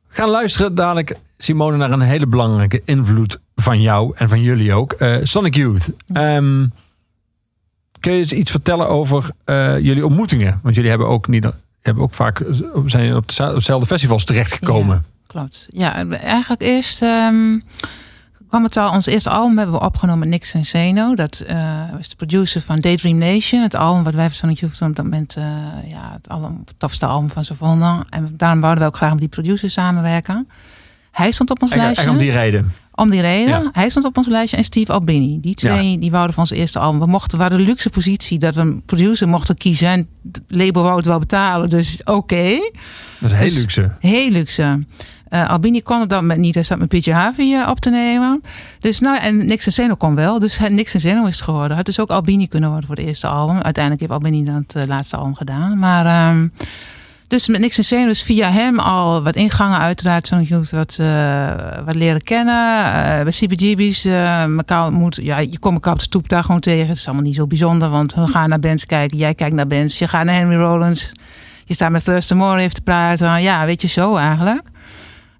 We 0.08 0.16
gaan 0.16 0.30
luisteren 0.30 0.76
dadelijk, 0.76 1.18
Simone, 1.38 1.78
naar 1.78 1.92
een 1.92 2.02
hele 2.02 2.28
belangrijke 2.28 2.82
invloed 2.86 3.40
van 3.56 3.82
jou 3.82 4.14
en 4.16 4.30
van 4.30 4.42
jullie 4.42 4.74
ook. 4.74 4.96
Uh, 5.00 5.18
Sonic 5.24 5.56
Youth. 5.56 5.92
Um, 6.14 6.72
kun 8.00 8.14
je 8.14 8.20
eens 8.20 8.34
iets 8.34 8.52
vertellen 8.52 8.88
over 8.88 9.30
uh, 9.46 9.80
jullie 9.80 10.06
ontmoetingen? 10.06 10.60
Want 10.64 10.76
jullie 10.76 10.90
hebben 10.90 11.08
ook, 11.08 11.28
niet, 11.28 11.48
hebben 11.82 12.04
ook 12.04 12.14
vaak 12.14 12.44
zijn 12.86 13.16
op 13.16 13.28
dezelfde 13.28 13.86
festivals 13.86 14.24
terechtgekomen. 14.24 14.96
Ja 14.96 15.18
klopt. 15.30 15.68
Ja, 15.70 16.06
eigenlijk 16.10 16.62
eerst 16.62 17.02
um, 17.02 17.62
kwam 18.48 18.64
het 18.64 18.78
al. 18.78 18.92
Ons 18.92 19.06
eerste 19.06 19.30
album 19.30 19.58
hebben 19.58 19.76
we 19.76 19.86
opgenomen 19.86 20.30
met 20.30 20.30
Nick 20.30 20.66
Zeno. 20.66 21.16
Dat 21.16 21.44
uh, 21.50 21.84
is 22.00 22.10
de 22.10 22.16
producer 22.16 22.62
van 22.62 22.76
Daydream 22.76 23.18
Nation. 23.18 23.62
Het 23.62 23.76
album 23.76 24.04
wat 24.04 24.14
wij 24.14 24.26
van 24.26 24.34
Sonic 24.34 24.60
Youth 24.60 24.82
op 24.82 24.96
dat 24.96 25.06
moment 25.06 25.36
uh, 25.38 25.44
ja, 25.88 26.12
het, 26.14 26.30
album, 26.30 26.62
het 26.66 26.80
tofste 26.80 27.06
album 27.06 27.30
van 27.30 27.44
ze 27.46 27.56
vonden. 27.56 28.06
En 28.10 28.34
daarom 28.38 28.62
wouden 28.62 28.84
we 28.84 28.90
ook 28.90 28.96
graag 28.96 29.10
met 29.10 29.20
die 29.20 29.30
producer 29.30 29.70
samenwerken. 29.70 30.48
Hij 31.12 31.32
stond 31.32 31.50
op 31.50 31.62
ons 31.62 31.74
lijstje. 31.74 32.10
Om 32.10 32.18
die 32.18 32.32
reden? 32.32 32.74
Om 32.96 33.10
die 33.10 33.22
reden. 33.22 33.64
Ja. 33.64 33.70
Hij 33.72 33.90
stond 33.90 34.06
op 34.06 34.18
ons 34.18 34.28
lijstje 34.28 34.58
en 34.58 34.64
Steve 34.64 34.92
Albini. 34.92 35.40
Die 35.40 35.56
twee 35.56 36.00
die 36.00 36.12
wouden 36.12 36.34
van 36.34 36.44
ons 36.44 36.52
eerste 36.52 36.80
album. 36.80 37.00
We 37.00 37.06
mochten, 37.06 37.38
we 37.38 37.44
hadden 37.44 37.62
de 37.62 37.66
luxe 37.66 37.90
positie 37.90 38.40
dat 38.40 38.56
we 38.56 38.62
een 38.62 38.82
producer 38.86 39.28
mochten 39.28 39.58
kiezen. 39.58 39.88
En 39.88 40.08
het 40.32 40.42
label 40.48 40.84
wou 40.84 40.98
het 40.98 41.06
wel 41.06 41.20
betalen. 41.20 41.70
Dus 41.70 42.02
oké. 42.04 42.72
Dat 43.20 43.32
is 43.32 43.38
heel 43.38 43.48
Dus- 43.48 43.58
luxe. 43.58 43.92
Heel 44.00 44.30
luxe. 44.30 44.80
Eh, 45.30 45.50
Albini 45.50 45.82
kon 45.82 46.00
het 46.00 46.10
dan 46.10 46.26
met 46.26 46.38
niet. 46.38 46.54
Hij 46.54 46.64
zat 46.64 46.78
met 46.78 46.88
Pietje 46.88 47.14
Harvey 47.14 47.54
eh, 47.62 47.68
op 47.70 47.80
te 47.80 47.90
nemen. 47.90 48.42
Dus 48.80 49.00
nou, 49.00 49.18
en 49.18 49.46
Nix 49.46 49.66
en 49.66 49.72
Zeno 49.72 49.96
kon 49.96 50.16
wel. 50.16 50.40
Dus 50.40 50.58
hij- 50.58 50.70
Nix 50.70 50.94
en 50.94 51.02
Zeno 51.02 51.26
is 51.26 51.36
het 51.36 51.44
geworden. 51.44 51.78
Had 51.78 51.86
dus 51.86 52.00
ook 52.00 52.10
Albini 52.10 52.48
kunnen 52.48 52.70
worden 52.70 52.88
voor 52.88 52.96
het 52.98 53.06
eerste 53.06 53.28
album. 53.28 53.60
Uiteindelijk 53.62 54.00
heeft 54.02 54.14
Albini 54.24 54.44
dan 54.44 54.56
het 54.56 54.76
eh, 54.76 54.84
laatste 54.88 55.18
album 55.18 55.36
gedaan. 55.36 55.80
Maar 55.80 56.06
ehm, 56.06 56.48
dus 57.28 57.48
met 57.48 57.62
Nix 57.62 57.78
en 57.78 57.84
Zeno 57.84 58.10
is 58.10 58.24
via 58.24 58.52
hem 58.52 58.80
al 58.80 59.24
wat 59.24 59.36
ingangen 59.36 59.80
uiteraard. 59.80 60.28
Zo'n 60.28 60.42
youth 60.44 60.70
wat, 60.72 60.96
wat 61.86 61.96
leren 61.96 62.24
kennen. 62.24 62.86
Eh, 62.86 63.24
bij 63.24 63.32
CBGB's 63.32 64.08
ontmoet. 64.86 65.20
Ja, 65.22 65.38
je 65.38 65.60
komt 65.60 65.74
elkaar 65.74 65.92
op 65.94 65.98
de 66.00 66.06
stoep 66.06 66.30
daar 66.30 66.44
gewoon 66.44 66.60
tegen. 66.62 66.88
Het 66.88 66.98
is 66.98 67.06
allemaal 67.06 67.24
niet 67.26 67.36
zo 67.36 67.48
bijzonder. 67.48 67.90
Want 67.90 68.14
we 68.14 68.28
gaan 68.28 68.50
naar 68.50 68.60
bands 68.60 68.86
kijken. 68.86 69.18
Jij 69.18 69.34
kijkt 69.34 69.56
naar 69.56 69.68
bands. 69.68 70.00
Je 70.00 70.08
gaat 70.08 70.26
naar 70.26 70.36
Henry 70.36 70.56
Rollins. 70.56 71.12
Je 71.66 71.74
staat 71.74 71.92
met 71.92 72.04
Thurston 72.04 72.38
Moore 72.38 72.62
even 72.62 72.74
te 72.76 72.82
praten. 72.82 73.42
Ja, 73.42 73.66
weet 73.66 73.82
je, 73.82 73.88
zo 73.88 74.16
eigenlijk. 74.16 74.62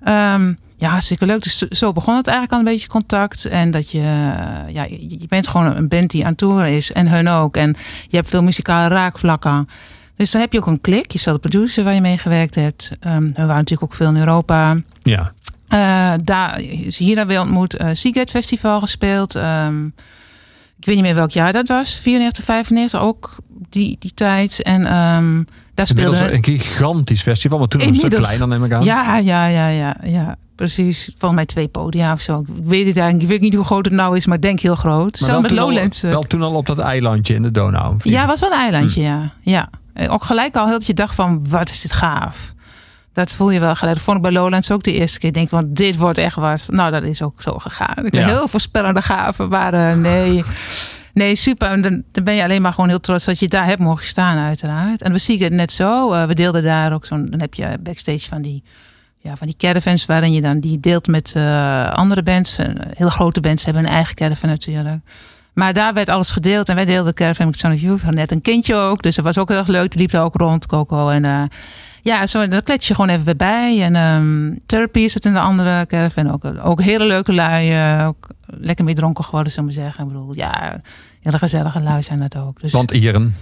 Ehm, 0.04 0.54
ja, 0.78 0.90
hartstikke 0.90 1.26
leuk. 1.26 1.44
Dus 1.44 1.58
zo 1.58 1.92
begon 1.92 2.16
het 2.16 2.28
eigenlijk 2.28 2.56
al 2.56 2.68
een 2.68 2.74
beetje 2.74 2.88
contact. 2.88 3.46
En 3.46 3.72
dat 3.72 3.92
je, 3.92 4.00
eh, 4.00 4.74
ja, 4.74 4.84
je 4.90 5.26
bent 5.28 5.48
gewoon 5.48 5.76
een 5.76 5.88
band 5.88 6.10
die 6.10 6.26
aan 6.26 6.36
toeren 6.36 6.72
is. 6.76 6.92
En 6.92 7.08
hun 7.08 7.28
ook. 7.28 7.56
En 7.58 7.76
je 8.08 8.16
hebt 8.18 8.30
veel 8.30 8.44
muzikale 8.44 8.88
raakvlakken. 8.88 9.68
Dus 10.16 10.32
dan 10.32 10.42
heb 10.42 10.54
je 10.54 10.60
ook 10.60 10.68
een 10.68 10.82
klik. 10.82 11.12
Je 11.12 11.20
stelt 11.20 11.44
de 11.44 11.50
producer 11.50 11.84
waar 11.84 11.94
je 11.94 12.02
mee 12.02 12.18
gewerkt 12.18 12.56
hebt. 12.56 12.92
Ehm 13.00 13.22
we 13.22 13.34
waren 13.34 13.48
natuurlijk 13.56 13.84
ook 13.84 13.94
veel 13.94 14.08
in 14.10 14.18
Europa. 14.18 14.78
Ja. 15.02 15.32
Eh, 15.68 16.14
daar 16.24 16.62
is 16.62 16.98
hier 16.98 17.16
dan 17.16 17.28
weer 17.28 17.42
ontmoet. 17.42 17.76
eh 17.76 17.90
Seagate 17.94 18.32
Festival 18.32 18.80
gespeeld. 18.80 19.36
Ehm, 19.36 19.86
ik 20.80 20.86
weet 20.86 20.96
niet 20.96 21.04
meer 21.04 21.16
welk 21.16 21.32
jaar 21.32 21.54
dat 21.54 21.68
was. 21.68 21.96
94, 21.96 22.44
95 22.44 23.00
ook 23.02 23.36
die, 23.70 23.96
die 24.00 24.14
tijd. 24.14 24.62
En 24.62 24.86
ehm, 24.86 25.44
daar 25.88 25.90
Inmiddels 25.90 26.18
speelde... 26.18 26.36
een 26.36 26.44
gigantisch 26.44 27.22
festival, 27.22 27.58
maar 27.60 27.68
toen 27.68 27.80
nog 27.80 27.90
een 27.90 27.96
stuk 27.96 28.12
Inmiddels- 28.12 28.36
kleiner 28.38 28.60
neem 28.60 28.68
ik 28.72 28.78
aan. 28.78 28.84
Ja, 28.84 29.18
ja, 29.18 29.46
ja, 29.46 29.68
ja, 29.68 29.96
ja. 30.04 30.36
Precies. 30.56 31.04
Volgens 31.18 31.34
mij 31.34 31.46
twee 31.46 31.68
podia 31.68 32.14
of 32.14 32.22
zo. 32.22 32.40
Ik 32.40 32.48
weet 32.64 32.86
het 32.88 32.98
eigenlijk. 32.98 33.22
Ik 33.22 33.28
weet 33.30 33.42
niet 33.42 33.54
hoe 33.54 33.64
groot 33.66 33.86
het 33.86 33.94
nou 33.94 34.16
is, 34.16 34.26
maar 34.26 34.36
ik 34.36 34.42
denk 34.42 34.60
heel 34.60 34.76
groot. 34.76 35.20
Maar 35.20 35.30
zo 35.30 35.42
met 35.42 35.52
al- 35.52 35.58
Lowlands. 35.58 36.04
eh. 36.04 36.10
Wel 36.12 36.22
toen 36.22 36.42
al 36.42 36.54
op 36.54 36.66
dat 36.66 36.80
eilandje 36.80 37.34
in 37.34 37.42
de 37.42 37.52
Donau. 37.52 37.96
Ja, 38.04 38.26
was 38.28 38.40
wel 38.40 38.52
een 38.52 38.58
eilandje, 38.60 39.02
Hm. 39.02 39.08
ja. 39.08 39.32
ja. 39.42 39.70
Eh, 39.94 40.12
Ook 40.14 40.24
gelijk 40.24 40.56
al 40.56 40.64
heel 40.66 40.74
dat 40.78 40.86
je 40.88 40.94
dacht 40.94 41.16
van, 41.16 41.46
wat 41.50 41.70
is 41.70 41.82
dit 41.82 41.92
gaaf. 41.94 42.54
Dat 43.14 43.34
voel 43.34 43.50
je 43.52 43.60
wel 43.60 43.76
gelijk. 43.76 43.96
Dat 43.96 44.04
vond 44.04 44.18
ik 44.18 44.24
bij 44.24 44.32
Lowlands 44.32 44.72
ook 44.72 44.84
de 44.84 44.94
eerste 44.94 45.20
keer. 45.20 45.28
Ik 45.30 45.34
denk, 45.36 45.50
want 45.50 45.76
dit 45.76 45.98
wordt 45.98 46.18
echt 46.18 46.36
wat. 46.36 46.66
Nou, 46.68 46.92
dat 46.92 47.04
is 47.04 47.22
ook 47.24 47.42
zo 47.42 47.58
gegaan. 47.58 48.06
Ja. 48.10 48.26
heel 48.28 48.48
voorspellende 48.48 49.02
gaven. 49.02 49.50
Maar 49.50 49.74
eh, 49.74 49.96
nee, 49.96 50.44
nee, 51.14 51.36
super. 51.36 51.82
Dan, 51.82 52.04
dan 52.12 52.24
ben 52.24 52.34
je 52.34 52.44
alleen 52.44 52.62
maar 52.62 52.74
gewoon 52.74 52.90
heel 52.90 53.00
trots 53.00 53.26
dat 53.26 53.40
je 53.40 53.48
daar 53.48 53.66
hebt 53.66 53.80
mogen 53.80 54.06
staan, 54.06 54.38
uiteraard. 54.38 55.02
En 55.02 55.12
we 55.12 55.18
zien 55.18 55.44
het 55.44 55.54
net 55.54 55.72
zo. 55.72 56.12
Eh, 56.12 56.26
we 56.26 56.34
deelden 56.34 56.64
daar 56.64 56.94
ook 56.94 57.06
zo'n, 57.06 57.28
dan 57.30 57.40
heb 57.40 57.54
je 57.54 57.78
backstage 57.80 58.28
van 58.28 58.42
die, 58.42 58.64
ja, 59.18 59.36
van 59.36 59.48
die 59.48 59.56
caravans 59.58 60.06
waarin 60.06 60.34
je 60.34 60.42
dan 60.42 60.60
die 60.60 60.80
deelt 60.80 61.08
met 61.08 61.34
eh, 61.36 61.92
andere 61.92 62.24
bands. 62.24 62.58
Eh, 62.58 62.68
hele 62.94 63.12
grote 63.12 63.40
bands 63.40 63.66
hebben 63.66 63.84
een 63.84 63.90
eigen 63.90 64.16
caravan 64.16 64.50
natuurlijk. 64.50 65.00
Maar 65.54 65.74
daar 65.74 65.94
werd 65.94 66.10
alles 66.10 66.32
gedeeld 66.32 66.70
en 66.70 66.76
wij 66.76 66.86
deelden 66.86 67.06
de 67.06 67.14
caravan 67.14 67.46
met 67.46 67.58
Sonic 67.58 68.04
net 68.04 68.32
een 68.32 68.42
kindje 68.42 68.76
ook, 68.76 69.02
dus 69.02 69.16
dat 69.16 69.26
was 69.26 69.38
ook 69.38 69.50
heel 69.50 69.58
erg 69.58 69.68
leuk. 69.68 69.92
Die 69.92 70.00
liep 70.00 70.12
daar 70.12 70.24
ook 70.24 70.36
rond, 70.36 70.66
Coco. 70.66 71.10
En 71.10 71.50
ja, 72.02 72.28
zo, 72.28 72.48
dan 72.48 72.64
klets 72.64 72.88
je 72.88 72.96
gewoon 72.96 73.10
even 73.10 73.26
weer 73.26 73.36
bij. 73.36 73.82
En 73.84 73.96
ehm 73.96 74.56
Therapy 74.66 75.00
is 75.00 75.14
het 75.14 75.26
in 75.26 75.34
de 75.34 75.40
andere 75.40 75.86
caravan 75.86 76.32
ook. 76.32 76.46
Ook 76.64 76.82
hele 76.82 77.06
leuke 77.06 77.34
lui, 77.34 77.72
lekker 78.50 78.86
mee 78.86 78.96
dronken 78.96 79.24
geworden, 79.24 79.52
zullen 79.52 79.70
we 79.70 79.76
zeggen. 79.76 80.04
Ik 80.04 80.12
bedoel, 80.12 80.36
ja, 80.36 80.76
hele 81.22 81.38
gezellige 81.38 81.80
lui 81.80 82.04
zijn 82.04 82.20
dat 82.20 82.36
ook. 82.38 82.62
Dus, 82.62 82.72
Want 82.72 82.92
Ieren. 82.92 83.36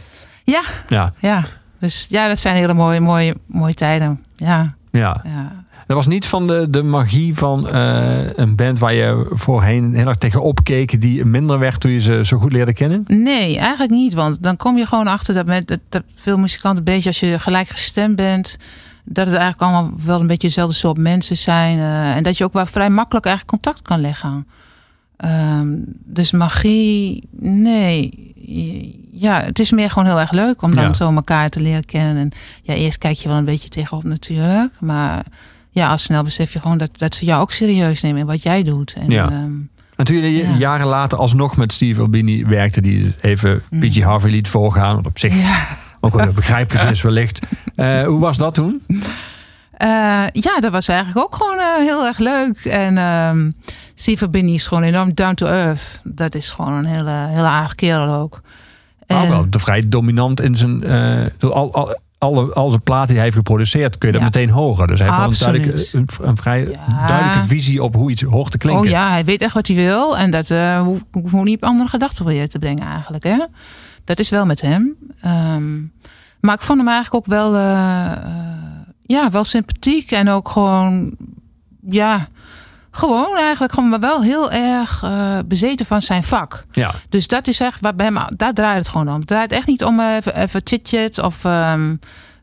Ja. 0.43 0.61
Ja. 0.87 1.13
ja, 1.19 1.43
dus 1.79 2.05
ja, 2.09 2.27
dat 2.27 2.39
zijn 2.39 2.55
hele 2.55 2.73
mooie, 2.73 2.99
mooie, 2.99 3.35
mooie 3.45 3.73
tijden. 3.73 4.23
Ja, 4.35 4.67
Ja. 4.91 5.21
ja. 5.23 5.65
Dat 5.87 5.95
was 5.95 6.07
niet 6.07 6.25
van 6.25 6.47
de, 6.47 6.69
de 6.69 6.83
magie 6.83 7.35
van 7.35 7.69
eh, 7.69 8.33
een 8.35 8.55
band 8.55 8.79
waar 8.79 8.93
je 8.93 9.29
voorheen 9.31 9.93
heel 9.95 10.07
erg 10.07 10.17
tegen 10.17 10.43
opkeek, 10.43 11.01
die 11.01 11.25
minder 11.25 11.59
werd 11.59 11.79
toen 11.79 11.91
je 11.91 11.99
ze 11.99 12.25
zo 12.25 12.37
goed 12.37 12.51
leerde 12.51 12.73
kennen. 12.73 13.03
Nee, 13.07 13.57
eigenlijk 13.57 13.91
niet. 13.91 14.13
Want 14.13 14.43
dan 14.43 14.57
kom 14.57 14.77
je 14.77 14.85
gewoon 14.85 15.07
achter 15.07 15.33
dat, 15.33 15.45
met, 15.45 15.67
dat, 15.67 15.79
dat 15.89 16.03
veel 16.15 16.37
muzikanten, 16.37 16.77
een 16.79 16.93
beetje 16.93 17.09
als 17.09 17.19
je 17.19 17.39
gelijk 17.39 17.67
gestemd 17.67 18.15
bent, 18.15 18.57
dat 19.03 19.25
het 19.25 19.35
eigenlijk 19.35 19.61
allemaal 19.61 19.91
wel 20.05 20.19
een 20.19 20.27
beetje 20.27 20.47
dezelfde 20.47 20.75
soort 20.75 20.97
mensen 20.97 21.37
zijn. 21.37 21.77
eh, 21.79 22.15
en 22.15 22.23
dat 22.23 22.37
je 22.37 22.43
ook 22.43 22.53
wel 22.53 22.65
vrij 22.65 22.89
makkelijk 22.89 23.25
eigenlijk 23.25 23.63
contact 23.63 23.87
kan 23.87 24.01
leggen. 24.01 24.47
Ehm, 25.17 25.67
dus 26.05 26.31
magie, 26.31 27.27
nee. 27.39 28.25
Ja, 29.11 29.41
het 29.41 29.59
is 29.59 29.71
meer 29.71 29.89
gewoon 29.89 30.07
heel 30.07 30.19
erg 30.19 30.31
leuk 30.31 30.61
om 30.61 30.75
dan 30.75 30.83
Ja. 30.83 30.93
zo 30.93 31.13
elkaar 31.13 31.49
te 31.49 31.59
leren 31.59 31.85
kennen. 31.85 32.17
En 32.17 32.31
ja, 32.63 32.73
eerst 32.73 32.97
kijk 32.97 33.17
je 33.17 33.27
wel 33.27 33.37
een 33.37 33.45
beetje 33.45 33.69
tegenop 33.69 34.03
natuurlijk. 34.03 34.71
Maar 34.79 35.25
ja, 35.71 35.89
al 35.89 35.97
snel 35.97 36.23
besef 36.23 36.53
je 36.53 36.59
gewoon 36.59 36.77
dat, 36.77 36.89
dat 36.97 37.15
ze 37.15 37.25
jou 37.25 37.41
ook 37.41 37.51
serieus 37.51 38.01
nemen 38.01 38.19
in 38.19 38.25
wat 38.25 38.43
jij 38.43 38.63
doet. 38.63 38.93
En, 38.93 39.09
Ja. 39.09 39.29
ehm, 39.31 39.51
Ja. 40.15 40.55
jaren 40.57 40.87
later 40.87 41.17
alsnog 41.17 41.57
met 41.57 41.73
Steve 41.73 42.01
Albini 42.01 42.45
werkte, 42.45 42.81
die 42.81 43.13
even 43.21 43.61
PG 43.79 44.01
Harvey 44.01 44.29
liet 44.31 44.47
voorgaan, 44.49 44.95
wat 44.95 45.05
op 45.05 45.19
zich 45.19 45.33
Mm. 45.33 45.39
ja. 45.39 45.67
ook 45.99 46.13
wel 46.13 46.31
begrijpelijk 46.31 46.89
is 46.89 47.01
wellicht. 47.01 47.39
Eh, 47.75 48.05
hoe 48.05 48.19
was 48.19 48.37
dat 48.37 48.53
toen? 48.53 48.81
Eh, 49.71 49.87
ja, 50.31 50.59
dat 50.59 50.71
was 50.71 50.87
eigenlijk 50.87 51.19
ook 51.19 51.35
gewoon 51.35 51.57
eh, 51.59 51.75
heel 51.77 52.05
erg 52.05 52.17
leuk. 52.17 52.57
En 52.65 52.97
Steve 53.99 54.29
Binny 54.29 54.53
is 54.53 54.67
gewoon 54.67 54.83
enorm 54.83 55.13
down 55.13 55.33
to 55.33 55.45
earth. 55.45 56.01
Dat 56.03 56.35
is 56.35 56.49
gewoon 56.51 56.73
een 56.73 56.85
hele, 56.85 57.11
hele 57.11 57.47
aardige 57.47 57.75
kerel 57.75 58.13
ook. 58.13 58.33
Ook 59.07 59.23
En- 59.23 59.29
wel 59.29 59.49
te 59.49 59.59
vrij 59.59 59.87
dominant 59.87 60.41
in 60.41 60.55
zijn. 60.55 60.83
eh, 60.83 61.25
al, 61.51 61.73
al, 61.73 61.99
alle, 62.17 62.53
al 62.53 62.69
zijn 62.69 62.81
platen 62.81 63.05
die 63.07 63.15
hij 63.15 63.23
heeft 63.23 63.35
geproduceerd, 63.35 63.97
kun 63.97 64.07
je 64.07 64.13
dat 64.19 64.21
Ja. 64.23 64.27
meteen 64.39 64.49
horen. 64.55 64.87
Dus 64.87 64.99
hij 64.99 65.07
heeft 65.07 65.19
een, 65.19 65.25
Absoluut. 65.25 65.63
duidelijke, 65.63 65.97
een, 65.97 66.27
een 66.27 66.37
vrij 66.37 66.67
Ja. 66.69 67.05
duidelijke 67.07 67.47
visie 67.47 67.83
op 67.83 67.95
hoe 67.95 68.11
iets 68.11 68.21
hoort 68.21 68.51
te 68.51 68.57
klinken. 68.57 68.83
Oh 68.85 68.89
ja, 68.89 69.09
hij 69.09 69.25
weet 69.25 69.41
echt 69.41 69.53
wat 69.53 69.67
hij 69.67 69.75
wil. 69.75 70.17
En 70.17 70.31
dat 70.31 70.49
uh, 70.49 70.81
hoe, 70.81 70.99
hoe 71.29 71.43
niet 71.43 71.55
op 71.55 71.63
andere 71.63 71.89
gedachten 71.89 72.23
proberen 72.23 72.49
te 72.49 72.59
brengen 72.59 72.87
eigenlijk. 72.87 73.23
Hè? 73.23 73.45
Dat 74.03 74.19
is 74.19 74.29
wel 74.29 74.45
met 74.45 74.61
hem. 74.61 74.95
Ehm, 75.21 75.75
maar 76.39 76.55
ik 76.55 76.61
vond 76.61 76.79
hem 76.79 76.87
eigenlijk 76.87 77.15
ook 77.25 77.33
wel, 77.33 77.55
eh, 77.55 78.11
ja, 79.05 79.29
wel 79.31 79.43
sympathiek. 79.43 80.11
En 80.11 80.29
ook 80.29 80.49
gewoon, 80.49 81.15
ja, 81.89 82.27
gewoon 82.97 83.35
eigenlijk 83.37 83.73
gewoon 83.73 83.89
maar 83.89 83.99
wel 83.99 84.21
heel 84.21 84.51
erg 84.51 85.03
eh, 85.03 85.37
bezeten 85.45 85.85
van 85.85 86.01
zijn 86.01 86.23
vak. 86.23 86.65
Ja. 86.71 86.91
Dus 87.09 87.27
dat 87.27 87.47
is 87.47 87.59
echt, 87.59 87.81
waar 87.81 87.95
bij 87.95 88.05
hem, 88.05 88.17
daar 88.35 88.53
draait 88.53 88.77
het 88.77 88.89
gewoon 88.89 89.07
om. 89.09 89.15
Het 89.19 89.27
draait 89.27 89.51
echt 89.51 89.67
niet 89.67 89.83
om 89.83 89.99
eh, 89.99 90.15
even, 90.15 90.35
even 90.35 90.61
chit-chat 90.63 91.19
of 91.25 91.45
ehm, 91.45 91.95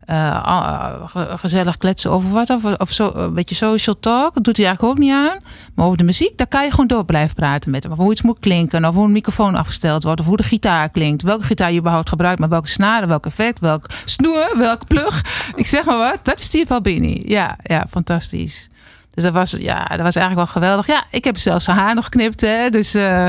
eh, 0.04 0.94
ge- 1.06 1.34
gezellig 1.38 1.76
kletsen 1.76 2.10
over 2.10 2.30
wat. 2.30 2.50
Of, 2.50 2.64
of 2.64 2.92
zo, 2.92 3.10
een 3.14 3.34
beetje 3.34 3.54
social 3.54 3.98
talk. 4.00 4.34
Dat 4.34 4.44
doet 4.44 4.56
hij 4.56 4.66
eigenlijk 4.66 4.96
ook 4.96 5.02
niet 5.04 5.12
aan. 5.12 5.38
Maar 5.74 5.86
over 5.86 5.98
de 5.98 6.04
muziek, 6.04 6.38
daar 6.38 6.46
kan 6.46 6.64
je 6.64 6.70
gewoon 6.70 6.86
door 6.86 7.04
blijven 7.04 7.34
praten 7.34 7.70
met 7.70 7.82
hem. 7.82 7.92
Of 7.92 7.98
hoe 7.98 8.10
iets 8.12 8.22
moet 8.22 8.38
klinken. 8.40 8.84
Of 8.84 8.94
hoe 8.94 9.04
een 9.04 9.12
microfoon 9.12 9.54
afgesteld 9.54 10.02
wordt. 10.04 10.20
Of 10.20 10.26
hoe 10.26 10.36
de 10.36 10.42
gitaar 10.42 10.88
klinkt. 10.88 11.22
Welke 11.22 11.44
gitaar 11.44 11.72
je 11.72 11.78
überhaupt 11.78 12.08
gebruikt. 12.08 12.38
Maar 12.40 12.48
welke 12.48 12.68
snaren, 12.68 13.08
welk 13.08 13.26
effect, 13.26 13.58
welk 13.60 13.86
snoer, 14.04 14.52
welke 14.56 14.84
plug. 14.86 15.24
Ik 15.54 15.66
zeg 15.66 15.84
maar 15.84 15.98
wat. 15.98 16.18
Dat 16.22 16.38
is 16.38 16.44
Steve 16.44 16.74
Albini. 16.74 17.22
Ja, 17.26 17.56
ja, 17.62 17.86
fantastisch. 17.90 18.68
Dus 19.14 19.24
dat 19.24 19.32
was, 19.32 19.50
ja, 19.58 19.84
dat 19.84 20.00
was 20.00 20.16
eigenlijk 20.16 20.34
wel 20.34 20.46
geweldig. 20.46 20.86
Ja, 20.86 21.04
ik 21.10 21.24
heb 21.24 21.36
zelfs 21.38 21.66
haar 21.66 21.94
nog 21.94 22.04
geknipt. 22.04 22.40
Hè? 22.40 22.70
Dus 22.70 22.94
eh, 22.94 23.28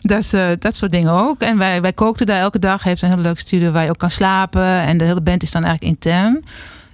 dat, 0.00 0.32
eh, 0.34 0.50
dat 0.58 0.76
soort 0.76 0.92
dingen 0.92 1.10
ook. 1.12 1.40
En 1.40 1.58
wij, 1.58 1.80
wij 1.80 1.92
kookten 1.92 2.26
daar 2.26 2.40
elke 2.40 2.58
dag. 2.58 2.82
Heeft 2.82 3.02
een 3.02 3.08
hele 3.08 3.20
leuke 3.22 3.40
studio 3.40 3.70
waar 3.70 3.84
je 3.84 3.90
ook 3.90 3.98
kan 3.98 4.10
slapen. 4.10 4.64
En 4.64 4.98
de 4.98 5.04
hele 5.04 5.20
band 5.20 5.42
is 5.42 5.50
dan 5.50 5.64
eigenlijk 5.64 5.94
intern. 5.94 6.44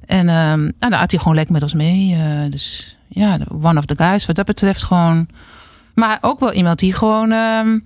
En 0.06 0.28
ehm 0.28 0.60
nou, 0.60 0.72
dan 0.78 0.92
had 0.92 1.10
hij 1.10 1.20
gewoon 1.20 1.34
lekker 1.34 1.52
met 1.52 1.62
ons 1.62 1.74
mee. 1.74 2.14
eh, 2.14 2.50
dus 2.50 2.96
ja, 3.08 3.38
one 3.62 3.78
of 3.78 3.84
the 3.84 3.96
guys. 3.96 4.26
Wat 4.26 4.36
dat 4.36 4.46
betreft 4.46 4.82
gewoon... 4.82 5.28
Maar 5.94 6.18
ook 6.20 6.40
wel 6.40 6.52
iemand 6.52 6.78
die 6.78 6.94
gewoon... 6.94 7.30
ehm, 7.32 7.78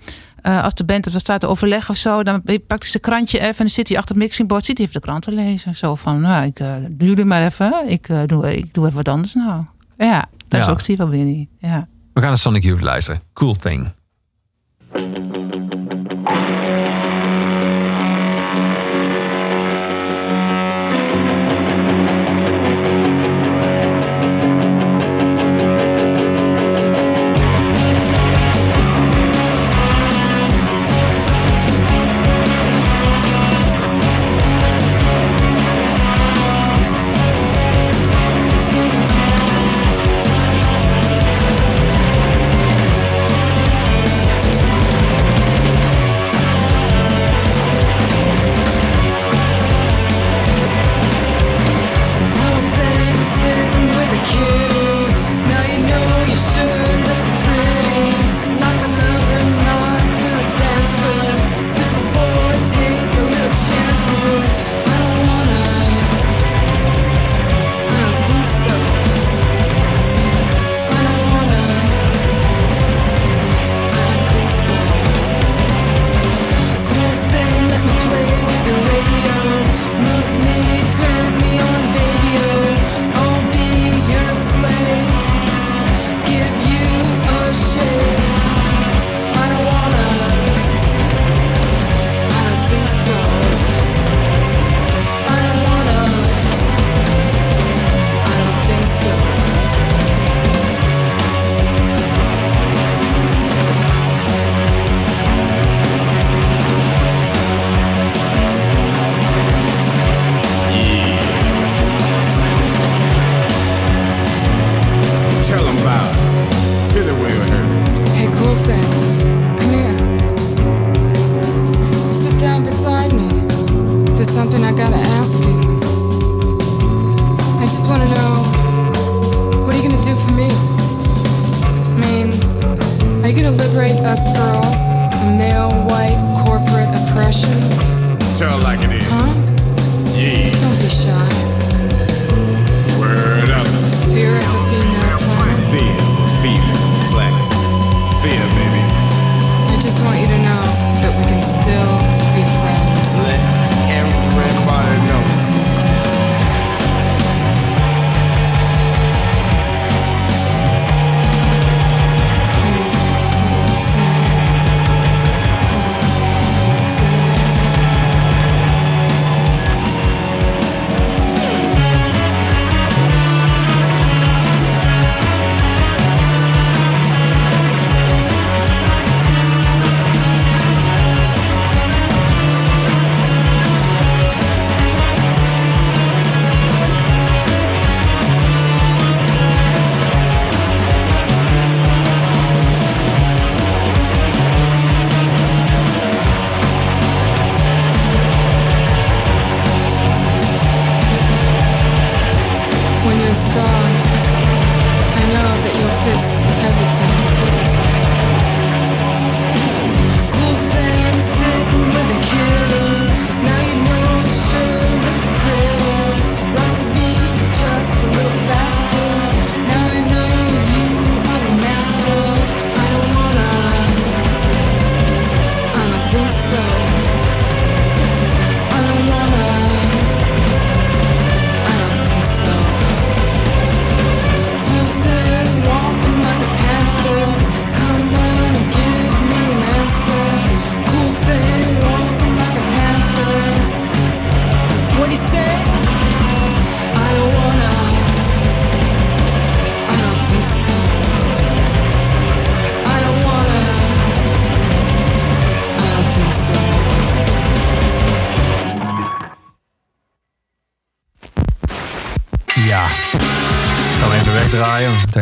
eh, 0.42 0.64
als 0.64 0.74
de 0.74 0.84
band 0.84 1.06
er 1.06 1.20
staat 1.20 1.40
te 1.40 1.46
overleggen 1.46 1.90
of 1.90 1.96
zo, 1.96 2.22
dan 2.22 2.42
pakt 2.42 2.82
hij 2.82 2.90
zijn 2.90 3.02
krantje 3.02 3.38
even 3.38 3.50
en 3.50 3.54
dan 3.56 3.68
zit 3.68 3.88
hij 3.88 3.96
achter 3.96 4.14
het 4.14 4.24
mixingbord, 4.24 4.64
zit 4.64 4.78
hij 4.78 4.86
even 4.86 5.00
de 5.00 5.06
krant 5.06 5.22
te 5.22 5.32
lezen. 5.32 5.74
Zo 5.74 5.94
van, 5.94 6.20
nou, 6.20 6.44
ik 6.44 6.60
uh, 6.60 6.74
jullie 6.98 7.24
maar 7.24 7.44
even. 7.44 7.72
Ik, 7.86 8.08
uh, 8.08 8.20
doe, 8.26 8.56
ik 8.56 8.74
doe 8.74 8.84
even 8.84 8.96
wat 8.96 9.08
anders 9.08 9.34
nou. 9.34 9.64
Ja, 10.06 10.28
dat 10.48 10.60
is 10.60 10.68
ook 10.68 10.80
Steve 10.80 11.02
Albini. 11.02 11.48
Ja. 11.58 11.88
We 12.12 12.20
gaan 12.20 12.28
naar 12.28 12.38
Sonic 12.38 12.62
Youth 12.62 12.80
luisteren. 12.80 13.20
Cool 13.32 13.54
thing. 13.54 13.88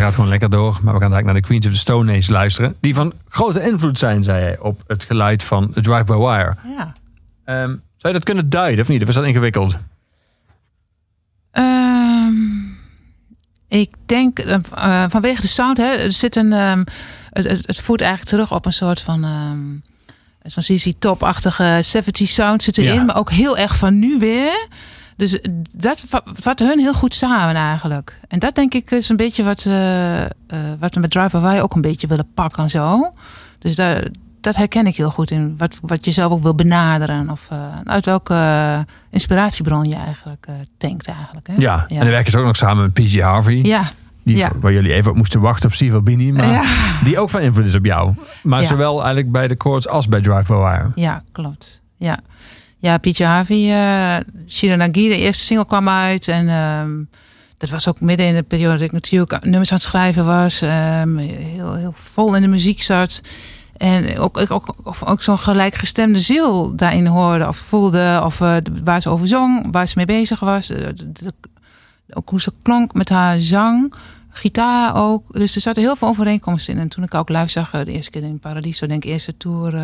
Hij 0.01 0.09
gaat 0.09 0.18
gewoon 0.18 0.30
lekker 0.30 0.51
door. 0.51 0.80
Maar 0.82 0.94
we 0.94 1.01
gaan 1.01 1.12
eigenlijk 1.12 1.24
naar 1.24 1.34
de 1.34 1.40
Queens 1.40 1.66
of 1.66 1.72
the 1.72 1.78
Stone 1.78 2.16
Age 2.16 2.32
luisteren. 2.32 2.76
Die 2.80 2.94
van 2.94 3.12
grote 3.28 3.62
invloed 3.62 3.98
zijn, 3.98 4.24
zei 4.24 4.40
hij, 4.40 4.59
op 4.59 4.82
het 4.86 5.05
geluid 5.05 5.44
van 5.44 5.72
Drive 5.74 6.05
By 6.05 6.12
Wire. 6.12 6.55
Ja. 6.76 6.94
Ehm, 7.44 7.68
zou 7.68 7.78
je 8.01 8.12
dat 8.12 8.24
kunnen 8.24 8.51
duiden 8.51 8.80
of 8.80 8.88
niet? 8.88 9.03
Of 9.03 9.09
is 9.09 9.14
dat 9.14 9.24
ingewikkeld? 9.24 9.78
Ehm, 11.51 12.32
ik 13.68 13.94
denk 14.07 14.38
eh, 14.38 14.55
eh, 14.74 15.11
vanwege 15.11 15.40
de 15.40 15.48
sound, 15.48 15.76
hè, 15.76 15.94
er 15.94 16.12
zit 16.12 16.36
een, 16.36 16.53
ehm, 16.53 16.84
het, 17.30 17.66
het, 17.66 17.80
voert 17.80 18.01
eigenlijk 18.01 18.30
terug 18.30 18.53
op 18.53 18.66
een 18.66 18.72
soort 18.72 19.01
van, 19.01 19.20
zo'n 20.42 20.62
ZZ 20.62 20.92
Top-achtige 20.98 21.78
70 21.80 22.28
sound 22.28 22.62
zit 22.62 22.78
erin, 22.78 22.94
Ja. 22.94 23.03
maar 23.05 23.16
ook 23.16 23.30
heel 23.30 23.59
erg 23.59 23.76
van 23.76 23.98
nu 23.98 24.18
weer. 24.18 24.68
Dus 25.20 25.38
dat 25.72 26.02
va- 26.06 26.22
vat 26.24 26.58
hun 26.58 26.78
heel 26.78 26.94
goed 26.94 27.14
samen 27.14 27.54
eigenlijk. 27.54 28.20
En 28.28 28.38
dat 28.38 28.54
denk 28.54 28.74
ik 28.74 28.90
is 28.90 29.08
een 29.08 29.16
beetje 29.16 29.44
wat, 29.44 29.64
eh, 29.66 30.20
eh, 30.24 30.28
wat 30.78 30.94
we 30.94 31.00
met 31.00 31.10
Drive 31.10 31.40
Wire 31.40 31.62
ook 31.62 31.74
een 31.74 31.80
beetje 31.80 32.06
willen 32.06 32.28
pakken 32.34 32.62
en 32.62 32.70
zo. 32.70 33.10
Dus 33.58 33.74
daar, 33.76 34.06
dat 34.40 34.56
herken 34.56 34.86
ik 34.86 34.96
heel 34.96 35.10
goed 35.10 35.30
in 35.30 35.54
wat, 35.58 35.78
wat 35.82 36.04
je 36.04 36.10
zelf 36.10 36.32
ook 36.32 36.42
wil 36.42 36.54
benaderen. 36.54 37.30
Of 37.30 37.48
eh, 37.50 37.58
uit 37.84 38.04
welke 38.04 38.34
eh, 38.34 38.78
inspiratiebron 39.10 39.84
je 39.84 39.94
eigenlijk 39.96 40.46
eh, 40.46 40.54
denkt 40.78 41.06
eigenlijk. 41.08 41.46
Hè? 41.46 41.52
Ja. 41.56 41.86
En 41.88 41.98
dan 41.98 42.08
werken 42.08 42.30
ze 42.30 42.38
ook 42.38 42.44
nog 42.44 42.56
samen 42.56 42.82
met 42.82 42.92
PG 42.92 43.20
Harvey. 43.20 43.54
Ja, 43.62 43.90
Die, 44.22 44.36
ja. 44.36 44.50
Waar 44.60 44.72
jullie 44.72 44.92
even 44.92 45.10
op 45.10 45.16
moesten 45.16 45.40
wachten 45.40 45.68
op 45.68 45.74
Steve 45.74 45.94
Albini. 45.94 46.32
Maar 46.32 46.46
Ja. 46.52 46.62
die 47.04 47.18
ook 47.18 47.30
van 47.30 47.40
invloed 47.40 47.66
is 47.66 47.74
op 47.74 47.84
jou. 47.84 48.14
Maar 48.42 48.62
zowel 48.62 48.96
eigenlijk 48.98 49.32
bij 49.32 49.48
de 49.48 49.54
chords 49.58 49.88
als 49.88 50.08
bij 50.08 50.20
Drive 50.20 50.52
By 50.52 50.58
Wire. 50.58 50.90
ja, 50.94 51.22
klopt. 51.32 51.82
Ja, 51.96 52.18
ja 52.80 52.98
Pietje 52.98 53.24
Harvey, 53.24 53.70
eh 53.72 54.24
Shiranagi, 54.48 55.08
de 55.08 55.16
eerste 55.16 55.44
single 55.44 55.66
kwam 55.66 55.88
uit. 55.88 56.28
En 56.28 56.48
ehm, 56.48 56.90
dat 57.58 57.70
was 57.70 57.88
ook 57.88 58.00
midden 58.00 58.26
in 58.26 58.34
de 58.34 58.42
periode 58.42 58.72
dat 58.72 58.86
ik 58.86 58.92
natuurlijk 58.92 59.44
nummers 59.44 59.70
aan 59.70 59.76
het 59.76 59.86
schrijven 59.86 60.26
was. 60.26 60.62
ehm, 60.62 61.16
heel, 61.16 61.74
heel 61.74 61.92
vol 61.94 62.34
in 62.34 62.42
de 62.42 62.48
muziek 62.48 62.82
zat. 62.82 63.20
En 63.76 64.18
ook, 64.18 64.38
ook, 64.38 64.74
ook, 64.84 64.96
ook 65.04 65.22
zo'n 65.22 65.38
gelijkgestemde 65.38 66.18
ziel 66.18 66.76
daarin 66.76 67.06
hoorde 67.06 67.48
of 67.48 67.56
voelde. 67.56 68.20
Of 68.24 68.40
eh, 68.40 68.56
waar 68.84 69.02
ze 69.02 69.08
over 69.10 69.28
zong, 69.28 69.68
waar 69.70 69.88
ze 69.88 69.94
mee 69.96 70.06
bezig 70.06 70.40
was. 70.40 70.70
eh, 70.70 70.88
ook 72.12 72.28
hoe 72.28 72.40
ze 72.40 72.52
klonk 72.62 72.94
met 72.94 73.08
haar 73.08 73.38
zang. 73.38 73.92
Gitaar 74.30 74.96
ook. 74.96 75.32
Dus 75.32 75.54
er 75.54 75.60
zaten 75.60 75.82
heel 75.82 75.96
veel 75.96 76.08
overeenkomsten 76.08 76.74
in. 76.74 76.80
En 76.80 76.88
toen 76.88 77.04
ik 77.04 77.14
ook 77.14 77.28
live 77.28 77.48
zag, 77.48 77.70
de 77.70 77.92
eerste 77.92 78.10
keer 78.10 78.22
in 78.22 78.38
Paradiso, 78.38 78.86
denk 78.86 79.04
ik, 79.04 79.10
eerste 79.10 79.36
tour 79.36 79.74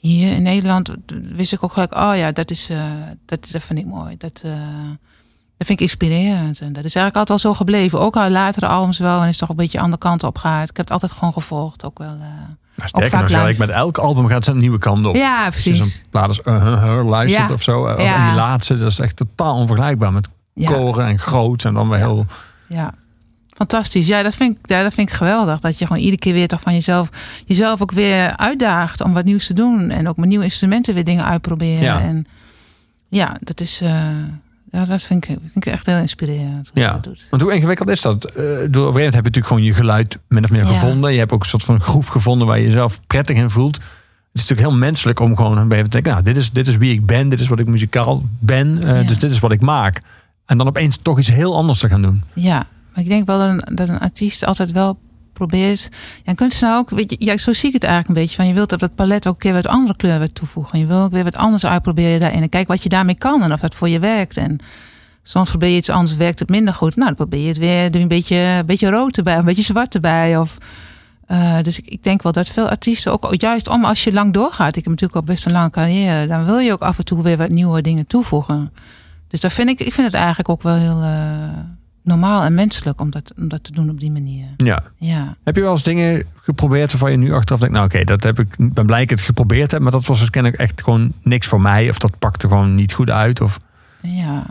hier 0.00 0.32
in 0.32 0.42
Nederland, 0.42 0.90
wist 1.34 1.52
ik 1.52 1.64
ook 1.64 1.72
gelijk, 1.72 1.94
oh 1.94 2.12
ja, 2.16 2.32
dat 2.32 2.50
is, 2.50 2.70
eh, 2.70 2.82
dat, 3.26 3.48
dat 3.52 3.62
vind 3.62 3.78
ik 3.78 3.86
mooi. 3.86 4.16
Dat, 4.16 4.40
eh, 4.44 4.50
dat 5.56 5.66
vind 5.66 5.80
ik 5.80 5.80
inspirerend. 5.80 6.60
En 6.60 6.72
dat 6.72 6.84
is 6.84 6.94
eigenlijk 6.94 7.16
altijd 7.16 7.30
al 7.30 7.38
zo 7.38 7.54
gebleven. 7.54 8.00
Ook 8.00 8.16
al 8.16 8.30
latere 8.30 8.66
albums 8.66 8.98
wel. 8.98 9.22
En 9.22 9.28
is 9.28 9.36
toch 9.36 9.48
een 9.48 9.56
beetje 9.56 9.78
de 9.78 9.84
andere 9.84 10.02
kant 10.02 10.22
op 10.24 10.38
gehaald. 10.38 10.70
Ik 10.70 10.76
heb 10.76 10.84
het 10.84 10.94
altijd 10.94 11.12
gewoon 11.12 11.32
gevolgd. 11.32 11.84
Ook 11.84 11.98
wel. 11.98 12.14
eh, 12.14 12.20
Maar 12.74 12.88
sterker 12.88 13.46
nog, 13.48 13.56
met 13.56 13.68
elk 13.68 13.98
album 13.98 14.26
gaat 14.28 14.44
ze 14.44 14.50
een 14.50 14.58
nieuwe 14.58 14.78
kant 14.78 15.06
op. 15.06 15.14
Ja, 15.16 15.48
precies. 15.50 15.78
zo'n 15.78 15.90
plaat 16.10 16.28
als 16.28 16.40
uh, 16.44 16.62
Huh, 16.62 16.82
Huh 16.82 17.08
luistert 17.08 17.48
Ja. 17.48 17.54
of 17.54 17.62
zo. 17.62 17.88
Ja. 17.88 17.96
En 18.20 18.26
die 18.26 18.34
laatste, 18.34 18.78
dat 18.78 18.90
is 18.90 18.98
echt 18.98 19.16
totaal 19.16 19.54
onvergelijkbaar. 19.54 20.12
Met 20.12 20.28
Ja. 20.54 20.72
koren 20.72 21.06
en 21.06 21.18
groot 21.18 21.64
en 21.64 21.74
dan 21.74 21.88
weer 21.88 21.98
heel... 21.98 22.26
Ja, 22.68 22.92
fantastisch. 23.66 24.06
Ja, 24.06 24.22
dat 24.22 24.34
vind, 24.34 24.56
ik, 24.56 24.68
ja, 24.68 24.82
dat 24.82 24.94
vind 24.94 25.08
ik 25.08 25.14
geweldig. 25.14 25.60
Dat 25.60 25.78
je 25.78 25.86
gewoon 25.86 26.02
iedere 26.02 26.18
keer 26.18 26.32
weer 26.32 26.48
toch 26.48 26.60
van 26.60 26.72
jezelf, 26.72 27.08
jezelf 27.46 27.82
ook 27.82 27.92
weer 27.92 28.36
uitdaagt 28.36 29.00
om 29.00 29.12
wat 29.12 29.24
nieuws 29.24 29.46
te 29.46 29.52
doen. 29.54 29.90
En 29.90 30.08
ook 30.08 30.16
met 30.16 30.28
nieuwe 30.28 30.44
instrumenten 30.44 30.94
weer 30.94 31.04
dingen 31.04 31.24
uitproberen. 31.24 31.82
Ja. 31.84 32.00
En 32.00 32.26
ja, 33.08 33.36
dat 33.40 33.60
is. 33.60 33.80
eh, 33.80 33.90
ja, 34.72 34.84
dat 34.84 35.02
vind 35.02 35.24
ik, 35.24 35.36
vind 35.52 35.66
ik 35.66 35.72
echt 35.72 35.86
heel 35.86 35.96
inspirerend. 35.98 36.70
Hoe 36.72 36.82
Ja. 36.82 36.92
dat 36.92 37.04
doet. 37.04 37.26
Want 37.30 37.42
hoe 37.42 37.52
ingewikkeld 37.54 37.88
is 37.88 38.00
dat? 38.00 38.24
Eh, 38.24 38.34
door 38.34 38.44
op 38.46 38.46
een 38.46 38.62
gegeven 38.68 38.84
moment 38.84 38.94
heb 38.94 39.12
je 39.14 39.30
natuurlijk 39.30 39.46
gewoon 39.46 39.62
je 39.62 39.74
geluid 39.74 40.18
min 40.28 40.44
of 40.44 40.50
meer 40.50 40.62
Ja. 40.64 40.68
gevonden. 40.68 41.12
Je 41.12 41.18
hebt 41.18 41.32
ook 41.32 41.42
een 41.42 41.48
soort 41.48 41.64
van 41.64 41.80
groef 41.80 42.06
gevonden 42.06 42.46
waar 42.46 42.58
je 42.58 42.64
jezelf 42.64 43.00
prettig 43.06 43.36
in 43.36 43.50
voelt. 43.50 43.76
Het 43.76 43.84
is 44.32 44.40
natuurlijk 44.48 44.68
heel 44.68 44.78
menselijk 44.78 45.20
om 45.20 45.36
gewoon 45.36 45.58
een 45.58 45.68
beetje 45.68 45.84
te 45.84 45.90
denken... 45.90 46.12
Nou, 46.12 46.24
dit 46.24 46.36
is, 46.36 46.50
dit 46.50 46.68
is 46.68 46.76
wie 46.76 46.92
ik 46.92 47.06
ben, 47.06 47.28
dit 47.28 47.40
is 47.40 47.48
wat 47.48 47.58
ik 47.58 47.66
muzikaal 47.66 48.22
ben. 48.40 48.82
eh, 48.82 49.00
Ja. 49.00 49.06
Dus 49.06 49.18
dit 49.18 49.30
is 49.30 49.38
wat 49.38 49.52
ik 49.52 49.60
maak. 49.60 50.00
En 50.46 50.58
dan 50.58 50.66
opeens 50.66 50.98
toch 51.02 51.18
iets 51.18 51.30
heel 51.32 51.56
anders 51.56 51.78
te 51.78 51.88
gaan 51.88 52.02
doen. 52.02 52.22
Ja, 52.34 52.66
maar 52.94 53.04
ik 53.04 53.08
denk 53.08 53.26
wel 53.26 53.38
dat 53.38 53.48
een, 53.48 53.74
dat 53.74 54.00
artiest 54.00 54.44
altijd 54.44 54.72
wel 54.72 54.98
probeert. 55.32 55.88
Ja, 56.24 56.34
kunstenaar 56.34 56.78
ook, 56.78 56.90
weet 56.90 57.16
je, 57.18 57.38
zo 57.38 57.52
zie 57.52 57.68
ik 57.68 57.74
het 57.74 57.84
eigenlijk 57.84 58.08
een 58.08 58.22
beetje. 58.22 58.36
Van 58.36 58.46
je 58.46 58.54
wilt 58.54 58.72
op 58.72 58.78
dat 58.78 58.94
palet 58.94 59.26
ook 59.26 59.34
een 59.34 59.40
keer 59.40 59.52
wat 59.52 59.66
andere 59.66 59.96
kleuren 59.96 60.34
toevoegen. 60.34 60.78
Je 60.78 60.86
wil 60.86 61.00
ook 61.00 61.12
weer 61.12 61.24
wat 61.24 61.36
anders 61.36 61.66
uitproberen 61.66 62.20
daarin. 62.20 62.42
En 62.42 62.48
kijk 62.48 62.68
wat 62.68 62.82
je 62.82 62.88
daarmee 62.88 63.14
kan 63.14 63.42
en 63.42 63.52
of 63.52 63.60
dat 63.60 63.74
voor 63.74 63.88
je 63.88 63.98
werkt. 63.98 64.36
En 64.36 64.58
soms 65.22 65.48
probeer 65.48 65.68
je 65.68 65.76
iets 65.76 65.90
anders, 65.90 66.16
werkt 66.16 66.38
het 66.38 66.48
minder 66.48 66.74
goed. 66.74 66.96
Nou, 66.96 67.06
dan 67.06 67.16
probeer 67.16 67.40
je 67.40 67.48
het 67.48 67.58
weer, 67.58 67.90
doe 67.90 68.00
een 68.02 68.08
beetje, 68.08 68.36
een 68.36 68.66
beetje 68.66 68.90
rood 68.90 69.16
erbij, 69.16 69.36
een 69.36 69.44
beetje 69.44 69.62
zwart 69.62 69.94
erbij. 69.94 70.38
Of, 70.38 70.58
eh, 71.26 71.62
dus 71.62 71.78
ik, 71.78 71.86
ik 71.86 72.02
denk 72.02 72.22
wel 72.22 72.32
dat 72.32 72.48
veel 72.48 72.68
artiesten 72.68 73.12
ook 73.12 73.34
juist 73.40 73.68
om 73.68 73.84
als 73.84 74.04
je 74.04 74.12
lang 74.12 74.32
doorgaat. 74.32 74.76
Ik 74.76 74.84
heb 74.84 74.92
natuurlijk 74.92 75.14
al 75.14 75.34
best 75.34 75.46
een 75.46 75.52
lange 75.52 75.70
carrière. 75.70 76.26
Dan 76.26 76.44
wil 76.44 76.58
je 76.58 76.72
ook 76.72 76.82
af 76.82 76.98
en 76.98 77.04
toe 77.04 77.22
weer 77.22 77.36
wat 77.36 77.48
nieuwe 77.48 77.80
dingen 77.80 78.06
toevoegen. 78.06 78.72
Dus 79.28 79.40
daar 79.40 79.50
vind 79.50 79.68
ik, 79.68 79.80
ik 79.80 79.92
vind 79.92 80.06
het 80.06 80.16
eigenlijk 80.16 80.48
ook 80.48 80.62
wel 80.62 80.74
heel 80.74 81.02
eh, 81.02 81.79
normaal 82.10 82.42
en 82.42 82.54
menselijk 82.54 83.00
om 83.00 83.10
dat, 83.10 83.32
om 83.36 83.48
dat 83.48 83.64
te 83.64 83.72
doen 83.72 83.90
op 83.90 84.00
die 84.00 84.10
manier. 84.10 84.46
Ja. 84.56 84.82
Ja. 84.96 85.36
Heb 85.44 85.54
je 85.56 85.62
wel 85.62 85.70
eens 85.70 85.82
dingen 85.82 86.24
geprobeerd 86.36 86.90
waarvan 86.90 87.10
je 87.10 87.16
nu 87.16 87.32
achteraf 87.32 87.60
denkt... 87.60 87.74
nou 87.74 87.86
oké, 87.86 88.04
dat 88.04 88.22
heb 88.22 88.38
ik, 88.38 88.48
ben 88.58 88.86
blij 88.86 89.00
dat 89.00 89.00
ik 89.00 89.10
het 89.10 89.20
geprobeerd 89.20 89.70
heb... 89.70 89.80
maar 89.80 89.92
dat 89.92 90.06
was 90.06 90.18
dus 90.18 90.30
kennelijk 90.30 90.60
echt 90.60 90.82
gewoon 90.82 91.12
niks 91.22 91.46
voor 91.46 91.60
mij... 91.60 91.88
of 91.88 91.98
dat 91.98 92.18
pakte 92.18 92.48
gewoon 92.48 92.74
niet 92.74 92.92
goed 92.92 93.10
uit? 93.10 93.40
Of... 93.40 93.58
Ja. 94.02 94.46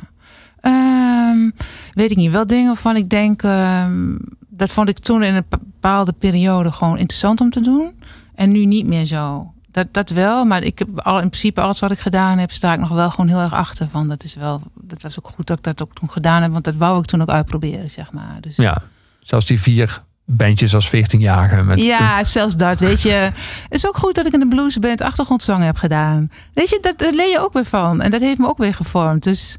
Ehm, 0.61 1.49
weet 1.93 2.11
ik 2.11 2.17
niet. 2.17 2.31
Wel 2.31 2.47
dingen 2.47 2.67
waarvan 2.67 2.95
ik 2.95 3.09
denk. 3.09 3.43
ehm, 3.43 4.15
dat 4.49 4.71
vond 4.71 4.89
ik 4.89 4.99
toen 4.99 5.23
in 5.23 5.35
een 5.35 5.45
bepaalde 5.49 6.13
periode 6.13 6.71
gewoon 6.71 6.97
interessant 6.97 7.41
om 7.41 7.49
te 7.49 7.61
doen. 7.61 7.91
En 8.35 8.51
nu 8.51 8.65
niet 8.65 8.87
meer 8.87 9.05
zo. 9.05 9.53
Dat, 9.71 9.87
dat 9.91 10.09
wel, 10.09 10.45
maar 10.45 10.63
ik 10.63 10.79
heb 10.79 10.99
al, 10.99 11.19
in 11.19 11.29
principe 11.29 11.61
alles 11.61 11.79
wat 11.79 11.91
ik 11.91 11.99
gedaan 11.99 12.37
heb, 12.37 12.51
sta 12.51 12.73
ik 12.73 12.79
nog 12.79 12.89
wel 12.89 13.09
gewoon 13.09 13.27
heel 13.27 13.39
erg 13.39 13.53
achter 13.53 13.87
van. 13.87 14.07
Dat 14.07 14.23
is 14.23 14.35
wel, 14.35 14.61
dat 14.81 15.01
was 15.01 15.19
ook 15.19 15.31
goed 15.35 15.47
dat 15.47 15.57
ik 15.57 15.63
dat 15.63 15.81
ook 15.81 15.93
toen 15.93 16.09
gedaan 16.09 16.41
heb, 16.41 16.51
want 16.51 16.63
dat 16.63 16.75
wou 16.75 16.99
ik 16.99 17.05
toen 17.05 17.21
ook 17.21 17.29
uitproberen, 17.29 17.89
zeg 17.89 18.11
maar. 18.11 18.37
Dus, 18.41 18.55
Ja, 18.55 18.81
zelfs 19.19 19.45
die 19.45 19.61
vier 19.61 20.03
bandjes 20.25 20.75
als 20.75 20.87
14-jarige. 20.95 21.63
Met 21.63 21.79
Ja, 21.79 22.23
zelfs 22.23 22.55
dat, 22.55 22.79
weet 22.79 23.01
je. 23.01 23.09
Het 23.69 23.73
is 23.73 23.87
ook 23.87 23.97
goed 23.97 24.15
dat 24.15 24.25
ik 24.25 24.33
in 24.33 24.39
de 24.39 24.47
bluesband 24.47 25.01
achtergrondzang 25.01 25.63
heb 25.63 25.77
gedaan. 25.77 26.31
Weet 26.53 26.69
je, 26.69 26.77
dat, 26.81 26.97
daar 26.97 27.13
leer 27.13 27.29
je 27.29 27.39
ook 27.39 27.53
weer 27.53 27.65
van. 27.65 28.01
En 28.01 28.11
dat 28.11 28.21
heeft 28.21 28.39
me 28.39 28.47
ook 28.47 28.57
weer 28.57 28.73
gevormd. 28.73 29.23
Dus 29.23 29.55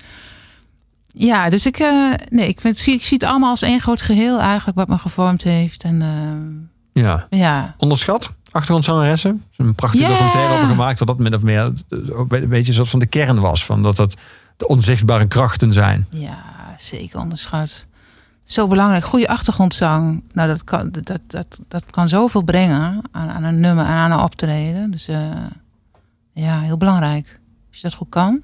ja, 1.08 1.48
dus 1.48 1.66
ik, 1.66 1.78
eh, 1.78 2.12
nee, 2.28 2.48
ik, 2.48 2.60
vind, 2.60 2.78
zie, 2.78 2.94
ik 2.94 3.04
zie 3.04 3.18
het 3.18 3.28
allemaal 3.28 3.50
als 3.50 3.62
één 3.62 3.80
groot 3.80 4.02
geheel 4.02 4.40
eigenlijk 4.40 4.78
wat 4.78 4.88
me 4.88 4.98
gevormd 4.98 5.42
heeft. 5.42 5.84
En 5.84 6.02
eh, 6.92 7.02
ja. 7.02 7.26
ja, 7.30 7.74
Onderschat, 7.78 8.34
achtergrondzangeressen. 8.50 9.44
Er 9.56 9.64
een 9.64 9.74
prachtige 9.74 10.06
documentaire 10.08 10.54
over 10.54 10.68
gemaakt... 10.68 10.98
dat 10.98 11.06
dat 11.06 11.18
min 11.18 11.34
of 11.34 11.42
meer 11.42 11.72
eh, 11.88 11.98
een 12.28 12.48
beetje 12.48 12.72
soort 12.72 12.88
van 12.88 12.98
de 12.98 13.06
kern 13.06 13.40
was. 13.40 13.64
Van 13.64 13.82
dat 13.82 13.96
dat 13.96 14.16
de 14.56 14.68
onzichtbare 14.68 15.26
krachten 15.28 15.72
zijn. 15.72 16.06
ja, 16.10 16.74
zeker 16.76 17.18
onderschat. 17.20 17.86
Zo 18.44 18.66
belangrijk. 18.66 19.04
Goede 19.04 19.28
achtergrondzang. 19.28 20.22
Nou, 20.32 20.48
dat 20.48 20.64
kan, 20.64 20.90
dat, 20.90 21.20
dat, 21.26 21.60
dat 21.68 21.84
kan 21.90 22.08
zoveel 22.08 22.42
brengen 22.42 23.02
aan, 23.10 23.28
aan 23.28 23.42
een 23.42 23.60
nummer 23.60 23.84
en 23.84 23.90
aan 23.90 24.10
een 24.10 24.18
optreden. 24.20 24.90
Dus 24.90 25.08
eh, 25.08 25.30
ja, 26.32 26.60
heel 26.60 26.76
belangrijk. 26.76 27.40
Als 27.68 27.76
je 27.80 27.82
dat 27.82 27.94
goed 27.94 28.08
kan. 28.08 28.42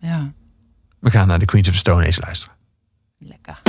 Ja, 0.00 0.32
We 0.98 1.10
gaan 1.10 1.26
naar 1.26 1.38
de 1.38 1.44
Queens 1.44 1.68
of 1.68 1.74
Stone 1.74 2.06
Age 2.06 2.20
luisteren. 2.20 2.54
lekker. 3.18 3.62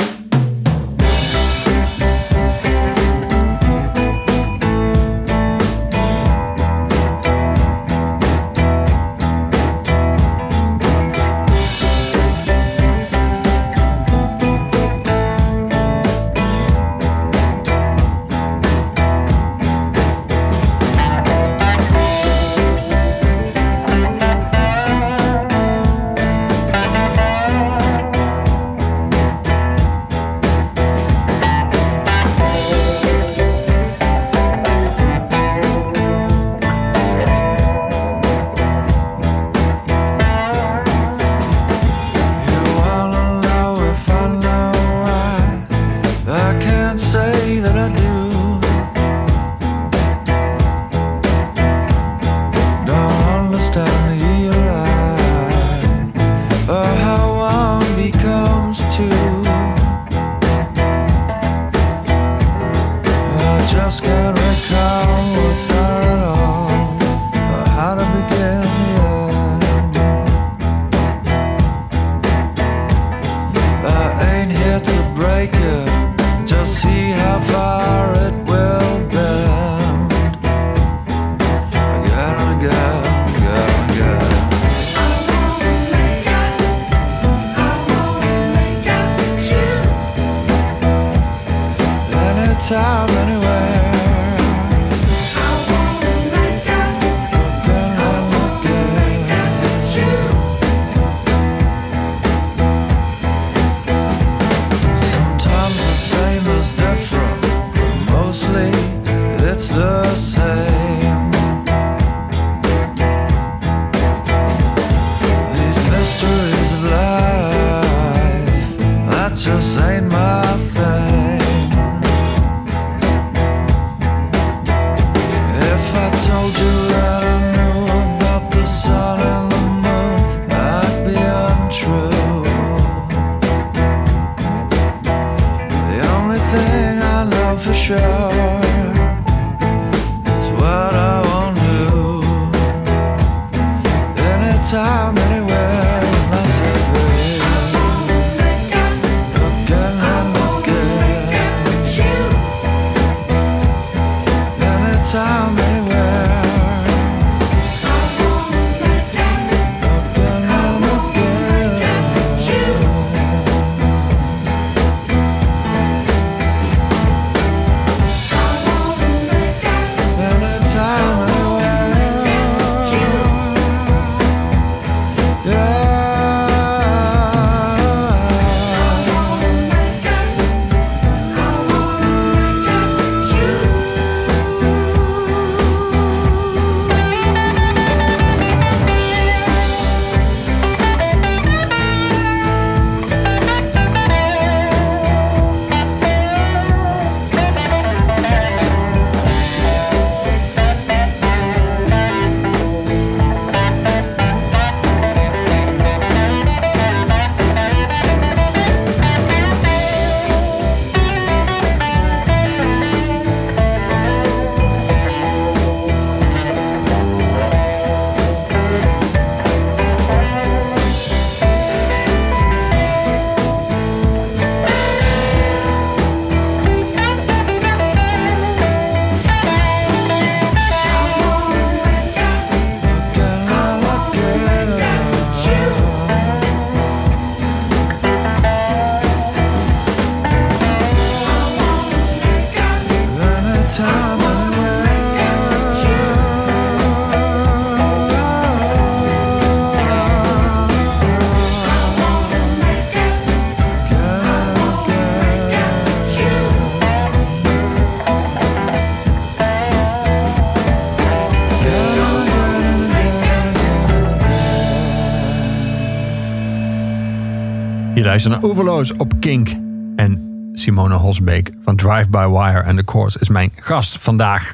Luistert 268.16 268.42
naar 268.42 268.50
Oeverloos 268.50 268.94
op 268.94 269.14
Kink. 269.20 269.50
En 269.96 270.50
Simone 270.54 270.96
Hosbeek 270.96 271.52
van 271.62 271.76
Drive 271.76 272.10
By 272.10 272.26
Wire 272.28 272.64
and 272.64 272.78
The 272.78 272.84
Chords 272.86 273.18
is 273.18 273.30
mijn 273.30 273.52
gast 273.56 273.98
vandaag. 273.98 274.54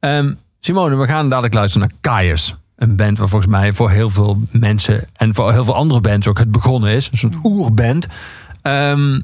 Ehm, 0.00 0.32
Simone, 0.60 0.96
we 0.96 1.06
gaan 1.06 1.28
dadelijk 1.28 1.54
luisteren 1.54 1.88
naar 1.88 1.98
Kaius. 2.00 2.54
Een 2.76 2.96
band 2.96 3.18
waar 3.18 3.28
volgens 3.28 3.50
mij 3.50 3.72
voor 3.72 3.90
heel 3.90 4.10
veel 4.10 4.42
mensen 4.50 5.08
en 5.16 5.34
voor 5.34 5.52
heel 5.52 5.64
veel 5.64 5.74
andere 5.74 6.00
bands 6.00 6.28
ook 6.28 6.38
het 6.38 6.50
begonnen 6.50 6.90
is. 6.90 7.08
Een 7.10 7.18
soort 7.18 7.34
oerband. 7.44 8.06
Ehm, 8.62 9.20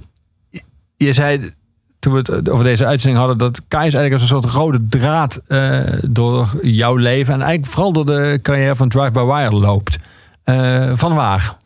je 0.96 1.12
zei 1.12 1.52
toen 1.98 2.12
we 2.12 2.18
het 2.18 2.48
over 2.48 2.64
deze 2.64 2.86
uitzending 2.86 3.20
hadden 3.20 3.38
dat 3.38 3.62
Kaius 3.68 3.94
eigenlijk 3.94 4.12
als 4.12 4.22
een 4.22 4.40
soort 4.40 4.54
rode 4.54 4.86
draad 4.88 5.40
eh, 5.46 5.80
door 6.00 6.48
jouw 6.62 6.96
leven 6.96 7.34
en 7.34 7.40
eigenlijk 7.42 7.72
vooral 7.72 7.92
door 7.92 8.06
de 8.06 8.38
carrière 8.42 8.76
van 8.76 8.88
Drive 8.88 9.10
By 9.10 9.24
Wire 9.24 9.54
loopt. 9.54 9.98
Eh, 10.44 10.90
van 10.94 11.14
waar? 11.14 11.60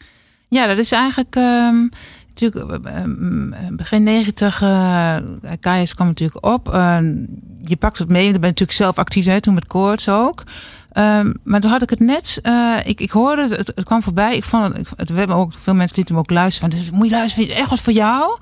Ja, 0.49 0.67
dat 0.67 0.79
is 0.79 0.93
eigenlijk 0.93 1.37
ehm, 1.37 1.87
natuurlijk 2.29 2.87
eh, 2.87 3.03
eh, 3.03 3.09
begin 3.71 4.03
negentig. 4.03 4.63
Uh, 4.63 5.17
KS 5.61 5.95
kwam 5.95 6.07
natuurlijk 6.07 6.45
op. 6.45 6.69
Uh, 6.75 6.99
je 7.61 7.77
pakt 7.77 7.99
het 7.99 8.09
mee. 8.09 8.25
Je 8.25 8.31
bent 8.31 8.43
natuurlijk 8.43 8.73
zelf 8.73 8.99
actief 8.99 9.27
hè, 9.27 9.41
toen 9.41 9.55
met 9.55 9.67
koorts 9.67 10.09
ook. 10.09 10.43
Um, 10.93 11.35
maar 11.45 11.61
toen 11.61 11.71
had 11.71 11.83
ik 11.83 11.91
het 11.91 12.01
net. 12.01 12.41
Ik, 12.85 13.01
ik 13.01 13.11
hoorde 13.11 13.57
het, 13.57 13.73
het, 13.75 13.85
kwam 13.85 14.03
voorbij. 14.03 14.37
Ik 14.37 14.45
vond 14.45 14.77
het, 14.77 14.91
het, 14.97 15.11
we 15.11 15.19
hebben 15.19 15.37
ook 15.37 15.53
veel 15.53 15.75
mensen 15.75 15.97
lieten 15.97 16.15
hem 16.15 16.25
ook 16.25 16.31
luisteren. 16.31 16.71
Van, 16.71 16.79
dus 16.79 16.91
moet 16.91 17.07
je 17.07 17.15
luisteren, 17.15 17.55
echt 17.55 17.71
wat 17.71 17.81
voor 17.81 17.93
jou? 17.93 18.39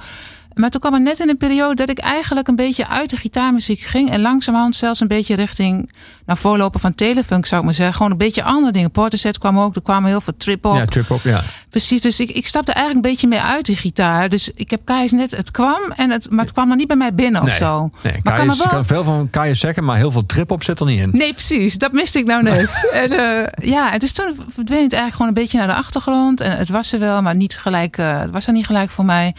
Maar 0.54 0.70
toen 0.70 0.80
kwam 0.80 0.92
het 0.92 1.02
net 1.02 1.20
in 1.20 1.28
een 1.28 1.36
periode 1.36 1.74
dat 1.74 1.88
ik 1.88 1.98
eigenlijk 1.98 2.48
een 2.48 2.56
beetje 2.56 2.88
uit 2.88 3.10
de 3.10 3.16
gitaarmuziek 3.16 3.80
ging. 3.80 4.10
En 4.10 4.20
langzamerhand 4.20 4.76
zelfs 4.76 5.00
een 5.00 5.08
beetje 5.08 5.34
richting, 5.34 5.92
nou 6.26 6.38
voorlopen 6.38 6.80
van 6.80 6.94
telefunk 6.94 7.46
zou 7.46 7.60
ik 7.60 7.66
maar 7.66 7.76
zeggen. 7.76 7.96
Gewoon 7.96 8.12
een 8.12 8.18
beetje 8.18 8.42
andere 8.42 8.72
dingen. 8.72 8.90
Portishead 8.90 9.38
kwam 9.38 9.58
ook, 9.58 9.74
er 9.74 9.82
kwamen 9.82 10.08
heel 10.08 10.20
veel 10.20 10.36
trip-hop. 10.36 10.74
Ja, 10.76 10.84
trip-hop, 10.84 11.22
ja. 11.22 11.42
Precies, 11.70 12.00
dus 12.00 12.20
ik, 12.20 12.30
ik 12.30 12.46
stapte 12.46 12.72
eigenlijk 12.72 13.06
een 13.06 13.12
beetje 13.12 13.28
meer 13.28 13.40
uit 13.40 13.64
die 13.64 13.76
gitaar. 13.76 14.28
Dus 14.28 14.50
ik 14.54 14.70
heb 14.70 14.80
Kai's 14.84 15.12
net, 15.12 15.36
het 15.36 15.50
kwam, 15.50 15.92
en 15.96 16.10
het, 16.10 16.30
maar 16.30 16.44
het 16.44 16.52
kwam 16.52 16.68
nog 16.68 16.76
niet 16.76 16.86
bij 16.86 16.96
mij 16.96 17.14
binnen 17.14 17.42
nee, 17.42 17.50
of 17.50 17.56
zo. 17.56 17.90
Nee, 18.02 18.20
maar 18.22 18.34
kan, 18.34 18.46
wel... 18.46 18.66
kan 18.66 18.84
veel 18.84 19.04
van 19.04 19.30
Kai's 19.30 19.60
zeggen, 19.60 19.84
maar 19.84 19.96
heel 19.96 20.10
veel 20.10 20.26
trip-hop 20.26 20.62
zit 20.62 20.80
er 20.80 20.86
niet 20.86 21.00
in. 21.00 21.10
Nee, 21.12 21.32
precies. 21.32 21.78
Dat 21.78 21.92
miste 21.92 22.18
ik 22.18 22.24
nou 22.24 22.42
net. 22.52 22.90
en, 22.92 23.12
uh, 23.12 23.68
ja, 23.70 23.92
en 23.92 23.98
dus 23.98 24.12
toen 24.12 24.36
verdween 24.48 24.82
het 24.82 24.92
eigenlijk 24.92 25.12
gewoon 25.12 25.28
een 25.28 25.34
beetje 25.34 25.58
naar 25.58 25.66
de 25.66 25.74
achtergrond. 25.74 26.40
En 26.40 26.56
het 26.56 26.68
was 26.68 26.92
er 26.92 26.98
wel, 26.98 27.22
maar 27.22 27.34
niet 27.34 27.58
gelijk, 27.58 27.98
uh, 27.98 28.20
het 28.20 28.30
was 28.30 28.46
er 28.46 28.52
niet 28.52 28.66
gelijk 28.66 28.90
voor 28.90 29.04
mij. 29.04 29.34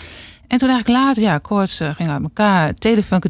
En 0.48 0.58
toen 0.58 0.70
eigenlijk 0.70 1.00
later, 1.04 1.24
ja, 1.24 1.38
koorts 1.38 1.82
uh, 1.82 1.90
ging 1.94 2.10
uit 2.10 2.24
elkaar. 2.24 2.74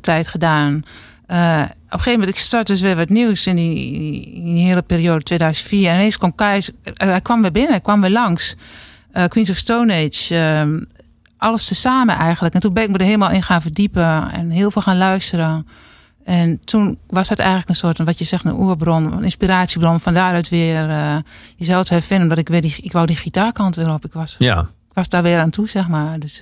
Tijd 0.01 0.27
gedaan. 0.27 0.83
Uh, 1.31 1.61
op 1.61 1.91
een 1.91 1.99
gegeven 1.99 2.11
moment, 2.11 2.29
ik 2.29 2.37
start 2.37 2.67
dus 2.67 2.81
weer 2.81 2.95
wat 2.95 3.09
nieuws 3.09 3.47
in 3.47 3.55
die, 3.55 4.33
in 4.33 4.55
die 4.55 4.65
hele 4.65 4.81
periode 4.81 5.23
2004. 5.23 5.89
En 5.89 5.95
ineens 5.95 6.17
kwam 6.17 6.35
Kais, 6.35 6.69
uh, 6.69 6.73
hij 6.95 7.21
kwam 7.21 7.41
weer 7.41 7.51
binnen, 7.51 7.71
hij 7.71 7.81
kwam 7.81 8.01
weer 8.01 8.09
langs. 8.09 8.55
Queens 9.27 9.49
of 9.49 9.55
Stone 9.55 9.93
Age, 9.93 10.85
alles 11.37 11.65
tezamen 11.65 12.17
eigenlijk. 12.17 12.53
En 12.53 12.59
toen 12.59 12.73
ben 12.73 12.83
ik 12.83 12.89
me 12.89 12.97
er 12.97 13.05
helemaal 13.05 13.31
in 13.31 13.43
gaan 13.43 13.61
verdiepen 13.61 14.31
en 14.31 14.49
heel 14.49 14.71
veel 14.71 14.81
gaan 14.81 14.97
luisteren. 14.97 15.67
En 16.23 16.59
toen 16.63 16.97
was 17.07 17.29
het 17.29 17.39
eigenlijk 17.39 17.69
een 17.69 17.75
soort, 17.75 17.97
wat 17.97 18.17
je 18.17 18.23
zegt, 18.23 18.45
een 18.45 18.59
oerbron, 18.59 19.13
een 19.13 19.23
inspiratiebron. 19.23 19.99
Van 19.99 20.13
daaruit 20.13 20.49
weer 20.49 20.87
je 21.55 21.65
zou 21.65 21.79
het 21.79 21.89
hervinden, 21.89 22.23
omdat 22.23 22.37
ik 22.37 22.49
weer 22.49 22.61
die, 22.61 22.75
ik 22.81 22.91
wou 22.91 23.05
die 23.05 23.15
gitaarkant 23.15 23.75
weer 23.75 23.93
op. 23.93 24.05
Ik 24.05 24.13
was, 24.13 24.35
ja. 24.39 24.59
ik 24.59 24.93
was 24.93 25.09
daar 25.09 25.23
weer 25.23 25.39
aan 25.39 25.49
toe, 25.49 25.69
zeg 25.69 25.87
maar. 25.87 26.19
Dus... 26.19 26.41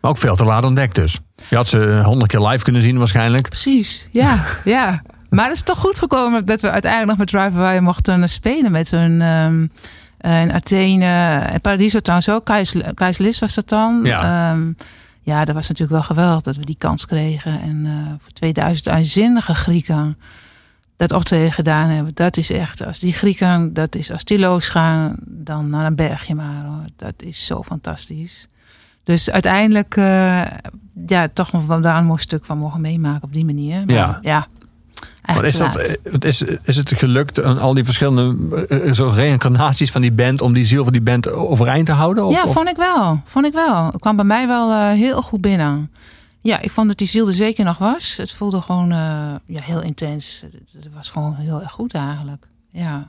Maar 0.00 0.10
ook 0.10 0.18
veel 0.18 0.36
te 0.36 0.44
laat 0.44 0.64
ontdekt 0.64 0.94
dus. 0.94 1.20
Je 1.48 1.56
had 1.56 1.68
ze 1.68 2.00
honderd 2.04 2.30
keer 2.30 2.40
live 2.40 2.64
kunnen 2.64 2.82
zien 2.82 2.98
waarschijnlijk. 2.98 3.48
Precies, 3.48 4.08
ja. 4.10 4.44
ja. 4.64 5.02
Maar 5.30 5.44
het 5.44 5.54
is 5.54 5.62
toch 5.62 5.78
goed 5.78 5.98
gekomen 5.98 6.44
dat 6.44 6.60
we 6.60 6.70
uiteindelijk 6.70 7.10
nog 7.10 7.18
met 7.18 7.28
Drive 7.28 7.56
Away 7.56 7.80
mochten 7.80 8.28
spelen 8.28 8.72
met 8.72 8.90
hun... 8.90 9.20
Um, 9.20 9.70
in 10.20 10.52
Athene 10.52 11.04
en 11.40 11.60
Paradiso 11.60 12.00
trouwens 12.00 12.28
ook. 12.28 12.44
Kais 12.94 13.18
Lis 13.18 13.38
was 13.38 13.54
dat 13.54 13.68
dan. 13.68 14.00
Ja. 14.04 14.52
Um, 14.52 14.76
ja, 15.26 15.44
dat 15.44 15.54
was 15.54 15.68
natuurlijk 15.68 15.98
wel 15.98 16.16
geweldig 16.16 16.42
dat 16.42 16.56
we 16.56 16.64
die 16.64 16.76
kans 16.78 17.06
kregen. 17.06 17.60
En 17.60 17.84
uh, 17.84 18.12
voor 18.18 18.32
2000 18.32 18.88
uitzinnige 18.88 19.54
Grieken 19.54 20.18
dat 20.96 21.12
optreden 21.12 21.52
gedaan 21.52 21.88
hebben. 21.88 22.14
Dat 22.14 22.36
is 22.36 22.50
echt, 22.50 22.86
als 22.86 22.98
die 22.98 23.12
Grieken, 23.12 23.72
dat 23.72 23.94
is 23.94 24.10
als 24.10 24.24
die 24.24 24.38
losgaan, 24.38 25.16
dan 25.20 25.68
naar 25.68 25.86
een 25.86 25.96
bergje 25.96 26.34
maar. 26.34 26.64
Hoor. 26.64 26.84
Dat 26.96 27.14
is 27.16 27.46
zo 27.46 27.62
fantastisch. 27.62 28.46
Dus 29.06 29.30
uiteindelijk, 29.30 29.96
uh, 29.96 30.42
ja, 31.06 31.28
toch 31.32 31.52
nog 31.52 31.80
daar 31.80 31.98
een 31.98 32.06
mooi 32.06 32.20
stuk 32.20 32.44
van 32.44 32.58
mogen 32.58 32.80
meemaken 32.80 33.22
op 33.22 33.32
die 33.32 33.44
manier. 33.44 33.82
Maar, 33.86 33.94
ja. 33.94 34.18
ja 34.22 34.46
wat 35.34 35.44
is, 35.44 35.56
dat, 35.56 36.24
is, 36.24 36.42
is 36.42 36.76
het 36.76 36.92
gelukt 36.92 37.42
aan 37.42 37.58
al 37.58 37.74
die 37.74 37.84
verschillende 37.84 38.36
soort 38.90 39.12
reïncarnaties 39.12 39.90
van 39.90 40.00
die 40.00 40.12
band 40.12 40.40
om 40.40 40.52
die 40.52 40.64
ziel 40.64 40.84
van 40.84 40.92
die 40.92 41.02
band 41.02 41.30
overeind 41.30 41.86
te 41.86 41.92
houden? 41.92 42.26
Of, 42.26 42.32
ja, 42.32 42.46
vond 42.46 42.68
ik 42.68 42.76
wel. 42.76 43.20
Vond 43.24 43.46
ik 43.46 43.52
wel. 43.52 43.86
Het 43.86 44.00
kwam 44.00 44.16
bij 44.16 44.24
mij 44.24 44.46
wel 44.46 44.70
uh, 44.70 44.90
heel 44.90 45.22
goed 45.22 45.40
binnen. 45.40 45.90
Ja, 46.40 46.60
ik 46.60 46.70
vond 46.70 46.88
dat 46.88 46.98
die 46.98 47.06
ziel 47.06 47.26
er 47.26 47.32
zeker 47.32 47.64
nog 47.64 47.78
was. 47.78 48.16
Het 48.16 48.32
voelde 48.32 48.60
gewoon 48.60 48.90
uh, 48.90 49.34
ja, 49.46 49.62
heel 49.62 49.82
intens. 49.82 50.44
Het 50.72 50.88
was 50.94 51.10
gewoon 51.10 51.34
heel 51.34 51.62
erg 51.62 51.72
goed 51.72 51.94
eigenlijk. 51.94 52.48
Ja. 52.70 53.08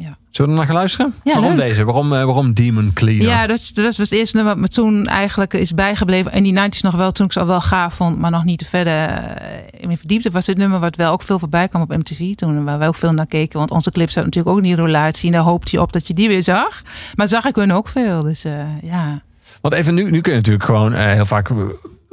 Ja. 0.00 0.16
Zullen 0.30 0.30
we 0.30 0.42
er 0.42 0.48
naar 0.48 0.66
gaan 0.66 0.74
luisteren? 0.74 1.14
Ja, 1.24 1.32
waarom 1.34 1.54
leuk. 1.54 1.66
deze? 1.66 1.84
Waarom, 1.84 2.12
uh, 2.12 2.24
waarom 2.24 2.52
Demon 2.52 2.90
Cleaner? 2.94 3.26
Ja, 3.26 3.46
dat, 3.46 3.70
dat 3.74 3.84
was 3.84 3.96
het 3.96 4.12
eerste 4.12 4.36
nummer 4.36 4.54
wat 4.54 4.62
me 4.62 4.68
toen 4.68 5.06
eigenlijk 5.06 5.54
is 5.54 5.74
bijgebleven. 5.74 6.32
In 6.32 6.42
die 6.42 6.58
90's 6.58 6.80
nog 6.80 6.94
wel, 6.94 7.12
toen 7.12 7.26
ik 7.26 7.32
ze 7.32 7.40
al 7.40 7.46
wel 7.46 7.60
gaaf 7.60 7.94
vond, 7.94 8.18
maar 8.18 8.30
nog 8.30 8.44
niet 8.44 8.58
te 8.58 8.64
verder 8.64 8.94
uh, 8.94 9.90
in 9.90 9.98
verdiepte. 9.98 10.30
Was 10.30 10.44
dit 10.44 10.56
nummer 10.56 10.80
wat 10.80 10.96
wel 10.96 11.12
ook 11.12 11.22
veel 11.22 11.38
voorbij 11.38 11.68
kwam 11.68 11.82
op 11.82 11.96
MTV 11.96 12.34
toen, 12.34 12.64
waar 12.64 12.78
we 12.78 12.86
ook 12.86 12.94
veel 12.94 13.12
naar 13.12 13.26
keken. 13.26 13.58
Want 13.58 13.70
onze 13.70 13.90
clips 13.90 14.14
hadden 14.14 14.32
natuurlijk 14.34 14.56
ook 14.56 14.62
niet 14.62 14.78
relatie. 14.78 15.26
En 15.26 15.32
daar 15.32 15.42
hoopte 15.42 15.76
je 15.76 15.82
op 15.82 15.92
dat 15.92 16.06
je 16.06 16.14
die 16.14 16.28
weer 16.28 16.42
zag. 16.42 16.82
Maar 17.14 17.28
zag 17.28 17.44
ik 17.44 17.54
hun 17.54 17.72
ook 17.72 17.88
veel. 17.88 18.22
Dus 18.22 18.44
uh, 18.44 18.52
ja. 18.82 19.22
Want 19.60 19.74
even 19.74 19.94
nu, 19.94 20.10
nu 20.10 20.20
kun 20.20 20.32
je 20.32 20.38
natuurlijk 20.38 20.64
gewoon 20.64 20.94
heel 20.94 21.26
vaak 21.26 21.50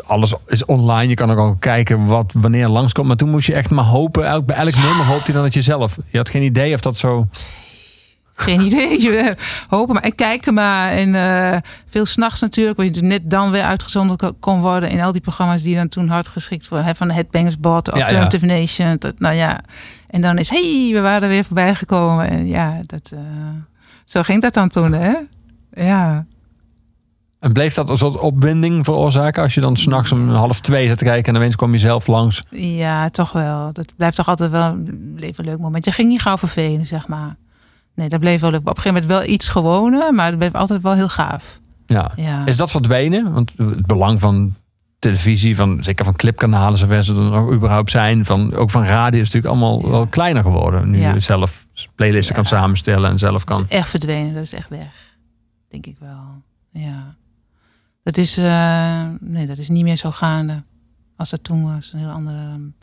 alles 0.06 0.34
is 0.48 0.66
online. 0.66 1.08
Je 1.08 1.16
kan 1.16 1.32
ook 1.32 1.38
al 1.38 1.56
kijken 1.60 2.06
wat 2.06 2.34
wanneer 2.38 2.68
langskomt. 2.68 3.08
Maar 3.08 3.16
toen 3.16 3.30
moest 3.30 3.48
je 3.48 3.54
echt 3.54 3.70
maar 3.70 3.86
hopen. 3.86 4.28
Elk, 4.28 4.46
bij 4.46 4.56
elk 4.56 4.74
ja. 4.74 4.86
nummer 4.86 5.06
hoopte 5.06 5.28
je 5.28 5.34
dan 5.34 5.44
dat 5.44 5.54
je 5.54 5.62
zelf. 5.62 5.98
Je 6.12 6.18
had 6.18 6.30
geen 6.30 6.44
idee 6.44 6.74
of 6.74 6.80
dat 6.80 6.98
zo. 6.98 7.26
Geen 8.36 8.62
idee. 8.62 9.34
Hopen 9.68 9.94
maar. 9.94 10.04
En 10.04 10.16
kijken 10.16 10.54
maar. 10.54 10.92
En 10.92 11.14
uh, 11.14 11.58
veel 11.88 12.06
s'nachts 12.06 12.42
natuurlijk. 12.42 12.78
Waar 12.78 12.86
je 12.86 13.02
net 13.02 13.30
dan 13.30 13.52
weer 13.52 13.64
uitgezonden 13.64 14.36
kon 14.40 14.62
worden. 14.62 14.90
In 14.90 15.02
al 15.02 15.12
die 15.12 15.22
programma's 15.22 15.62
die 15.62 15.76
dan 15.76 15.90
toen 15.90 16.08
hard 16.08 16.28
geschikt 16.28 16.68
worden. 16.68 16.88
Hè, 16.88 16.96
van 16.96 17.12
Headbangers 17.12 17.60
Bot, 17.60 17.92
Alternative 17.92 18.46
ja, 18.46 18.54
ja. 18.54 18.60
Nation. 18.60 19.00
Nou 19.18 19.36
ja. 19.36 19.62
En 20.08 20.22
dan 20.22 20.38
is, 20.38 20.50
hey, 20.50 20.90
we 20.94 21.00
waren 21.00 21.24
er 21.24 21.30
weer 21.30 21.46
voorbij 21.46 21.76
gekomen. 21.76 22.30
En 22.30 22.48
ja, 22.48 22.80
dat, 22.86 23.12
uh, 23.14 23.20
zo 24.06 24.22
ging 24.22 24.42
dat 24.42 24.54
dan 24.54 24.70
toen, 24.70 24.94
hè? 24.94 25.14
Ja. 25.74 26.26
En 27.40 27.54
bleef 27.54 27.74
dat 27.74 27.90
een 27.90 27.98
soort 27.98 28.20
opwinding 28.20 28.86
veroorzaken 28.86 29.44
als 29.44 29.54
je 29.54 29.62
dan 29.62 29.78
s'nachts 29.78 30.12
om 30.12 30.30
half 30.30 30.60
twee 30.60 30.88
zat 30.88 30.98
te 30.98 31.04
kijken 31.04 31.26
en 31.26 31.34
dan 31.34 31.42
ineens 31.42 31.56
kwam 31.56 31.72
je 31.72 31.78
zelf 31.78 32.08
langs? 32.08 32.44
Ja, 32.50 33.10
toch 33.10 33.32
wel. 33.32 33.70
Dat 33.74 33.94
blijft 33.96 34.16
toch 34.16 34.28
altijd 34.28 34.52
wel 34.52 34.64
een 34.64 35.34
leuk 35.36 35.60
moment. 35.60 35.86
Je 35.86 35.92
ging 35.92 36.10
niet 36.10 36.22
gauw 36.22 36.38
vervelen, 36.38 36.86
zeg 36.86 37.08
maar. 37.08 37.36
Nee, 37.96 38.10
dat 38.10 38.20
bleef 38.20 38.42
wel. 38.42 38.50
Op 38.54 38.56
een 38.56 38.76
gegeven 38.76 38.94
moment 38.94 39.12
wel 39.12 39.24
iets 39.24 39.48
gewoner, 39.48 40.14
maar 40.14 40.28
het 40.28 40.38
bleef 40.38 40.54
altijd 40.54 40.82
wel 40.82 40.94
heel 40.94 41.10
gaaf. 41.10 41.60
Ja. 41.86 42.12
ja. 42.16 42.46
Is 42.46 42.58
dat 42.58 42.72
verdwenen? 42.72 43.34
Want 43.34 43.52
het 43.58 43.86
belang 43.86 44.20
van 44.20 44.56
televisie, 45.00 45.56
van, 45.56 45.84
zeker 45.84 46.06
van 46.06 46.16
clipkanalen, 46.16 46.78
zover 46.78 47.04
ze 47.04 47.14
er 47.14 47.22
nog 47.22 47.52
überhaupt 47.52 47.92
zijn, 47.92 48.26
van, 48.26 48.54
ook 48.54 48.72
van 48.72 48.86
radio, 48.86 49.22
is 49.22 49.32
natuurlijk 49.32 49.54
allemaal 49.54 49.82
ja. 49.82 49.90
wel 49.90 50.08
kleiner 50.08 50.44
geworden. 50.44 50.92
Nu 50.92 51.00
ja. 51.00 51.14
je 51.14 51.20
zelf 51.20 51.68
playlisten 51.96 52.36
kan 52.36 52.46
samenstellen 52.46 53.10
en 53.10 53.18
zelf 53.18 53.44
kan. 53.44 53.58
Dat 53.58 53.66
is 53.70 53.78
echt 53.78 53.90
verdwenen, 53.90 54.34
dat 54.34 54.44
is 54.44 54.54
echt 54.54 54.70
weg. 54.70 55.18
Denk 55.70 55.86
ik 55.86 55.96
wel. 56.00 56.42
Ja. 56.72 57.16
Dat 58.04 58.18
is, 58.18 58.38
uh, 58.38 59.06
nee, 59.20 59.48
dat 59.48 59.58
is 59.58 59.70
niet 59.70 59.84
meer 59.84 59.96
zo 59.96 60.12
gaande 60.12 60.62
als 61.18 61.30
dat 61.30 61.44
toen 61.44 61.74
was. 61.74 61.92
Een 61.94 62.00
heel 62.00 62.10
andere. 62.10 62.38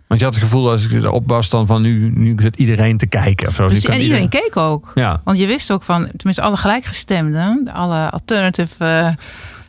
Want 0.06 0.20
je 0.20 0.24
had 0.24 0.34
het 0.34 0.44
gevoel 0.44 0.70
als 0.70 0.84
ik 0.84 0.92
erop 0.92 1.28
was 1.28 1.50
dan 1.50 1.66
van 1.66 1.82
nu, 1.82 2.12
nu 2.14 2.34
zit 2.38 2.56
iedereen 2.56 2.96
te 2.96 3.06
kijken 3.06 3.48
of 3.48 3.54
zo. 3.54 3.68
Dus, 3.68 3.76
en 3.76 3.82
iedereen, 3.82 4.22
iedereen 4.22 4.28
keek 4.28 4.56
ook. 4.56 4.92
Ja. 4.94 5.20
Want 5.24 5.38
je 5.38 5.46
wist 5.46 5.72
ook 5.72 5.82
van, 5.82 6.08
tenminste 6.16 6.42
alle 6.42 6.56
gelijkgestemden, 6.56 7.70
alle 7.72 8.10
alternative 8.10 8.84
uh, 8.84 9.08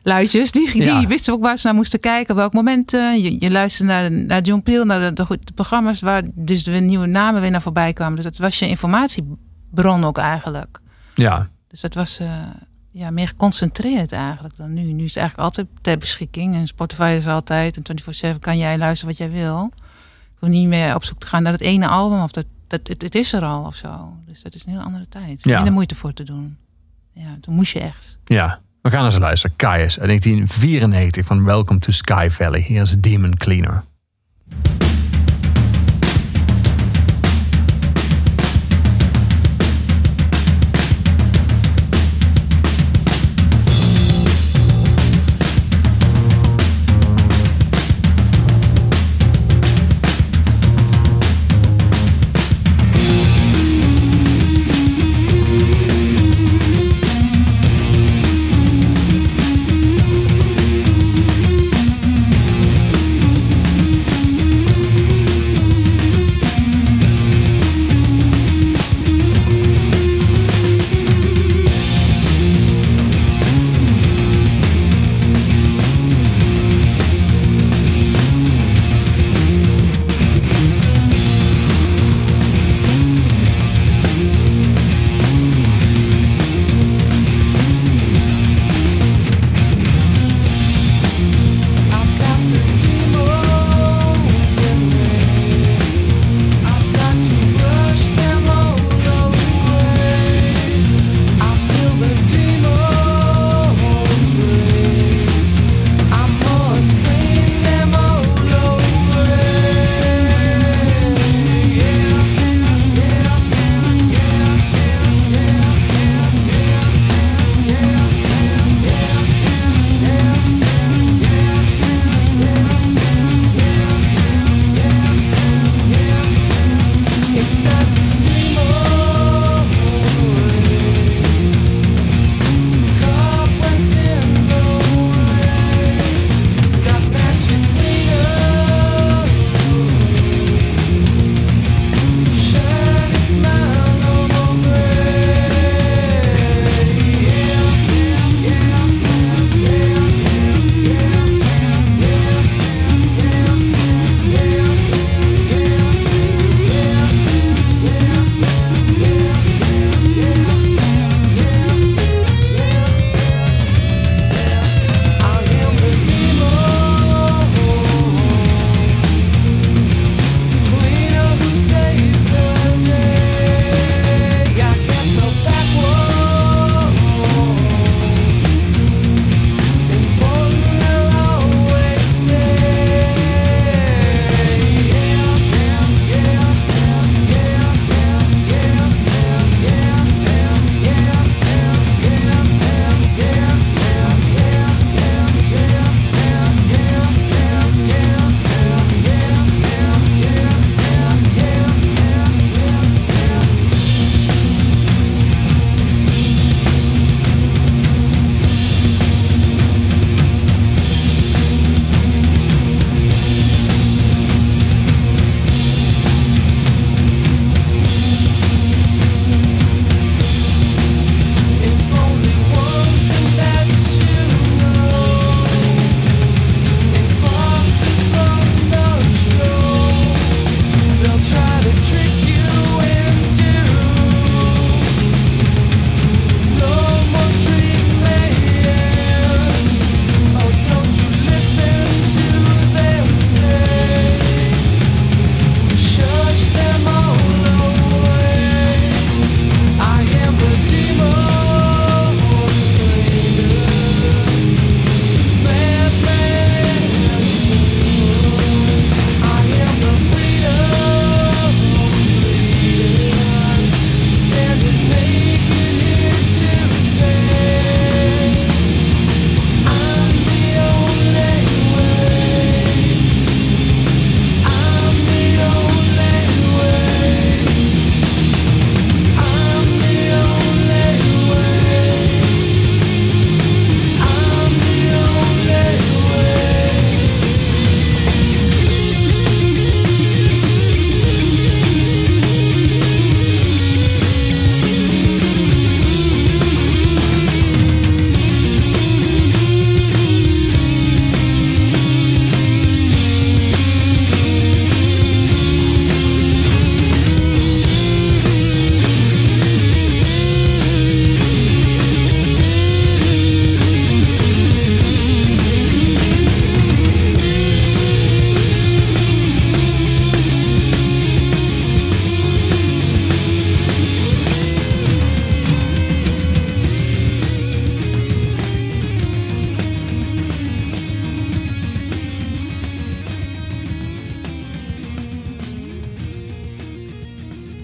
luidjes, 0.04 0.52
die, 0.52 0.72
die 0.72 0.84
ja. 0.84 1.08
wisten 1.08 1.34
ook 1.34 1.42
waar 1.42 1.58
ze 1.58 1.68
naar 1.68 1.76
moesten 1.76 2.00
kijken, 2.00 2.36
welk 2.36 2.54
moment. 2.54 2.94
Uh, 2.94 3.24
je, 3.24 3.36
je 3.40 3.52
luisterde 3.52 3.92
naar, 3.92 4.12
naar 4.12 4.42
John 4.42 4.62
Peel, 4.62 4.86
naar 4.86 5.00
de, 5.00 5.14
de, 5.14 5.40
de, 5.44 5.54
programma's 5.54 6.02
waar 6.02 6.24
dus 6.36 6.64
de 6.64 6.72
nieuwe 6.72 7.08
namen 7.08 7.42
weer 7.42 7.52
naar 7.52 7.62
voorbij 7.62 7.94
kwamen. 7.94 8.16
Dus 8.16 8.24
dat 8.24 8.38
was 8.38 8.60
je 8.60 8.68
informatiebron 8.68 10.04
ook 10.04 10.18
eigenlijk. 10.18 10.80
Ja. 11.14 11.50
Dus 11.68 11.82
dat 11.82 11.94
was 11.94 12.20
uh, 12.22 12.28
ja, 12.94 13.10
meer 13.10 13.28
geconcentreerd 13.28 14.12
eigenlijk 14.12 14.56
dan 14.56 14.74
nu. 14.74 14.82
Nu 14.82 15.04
is 15.04 15.14
het 15.14 15.18
eigenlijk 15.18 15.38
altijd 15.50 15.68
ter 15.82 15.98
beschikking. 15.98 16.56
En 16.56 16.68
Spotify 16.68 17.16
is 17.18 17.28
altijd. 17.28 17.78
En 17.78 18.36
24-7 18.36 18.40
kan 18.40 18.58
jij 18.58 18.78
luisteren 18.78 19.16
wat 19.18 19.18
jij 19.18 19.42
wil. 19.42 19.72
Ik 20.34 20.40
hoef 20.40 20.50
niet 20.50 20.68
meer 20.68 20.96
op 20.96 21.04
zoek 21.04 21.20
te 21.20 21.28
gaan 21.28 21.44
naar 21.44 21.52
het 21.52 21.62
ene 21.62 21.88
album. 21.88 22.22
Of 22.22 22.32
dat, 22.32 22.46
dat, 22.68 22.88
het, 22.88 23.02
het 23.02 23.16
is 23.16 23.34
er 23.34 23.44
al 23.44 23.64
of 23.66 23.76
zo. 23.76 24.18
Dus 24.26 24.42
dat 24.42 24.54
is 24.54 24.66
een 24.66 24.72
heel 24.72 24.82
andere 24.82 25.08
tijd. 25.08 25.44
Ja. 25.44 25.56
Minder 25.56 25.74
moeite 25.74 25.96
voor 25.96 26.14
te 26.14 26.24
doen. 26.24 26.58
Ja, 27.14 27.38
toen 27.42 27.56
moest 27.56 27.74
je 27.74 27.80
echt. 27.80 28.18
Ja, 28.26 28.62
we 28.82 28.90
gaan 28.90 29.06
eens 29.06 29.18
luisteren. 29.18 29.56
Kaius 29.56 30.00
uit 30.00 30.08
1994 30.08 31.26
van 31.26 31.44
Welcome 31.44 31.80
to 31.80 31.92
Sky 31.92 32.28
Valley. 32.30 32.62
Hier 32.62 32.82
is 32.82 32.96
Demon 33.00 33.36
Cleaner. 33.36 33.84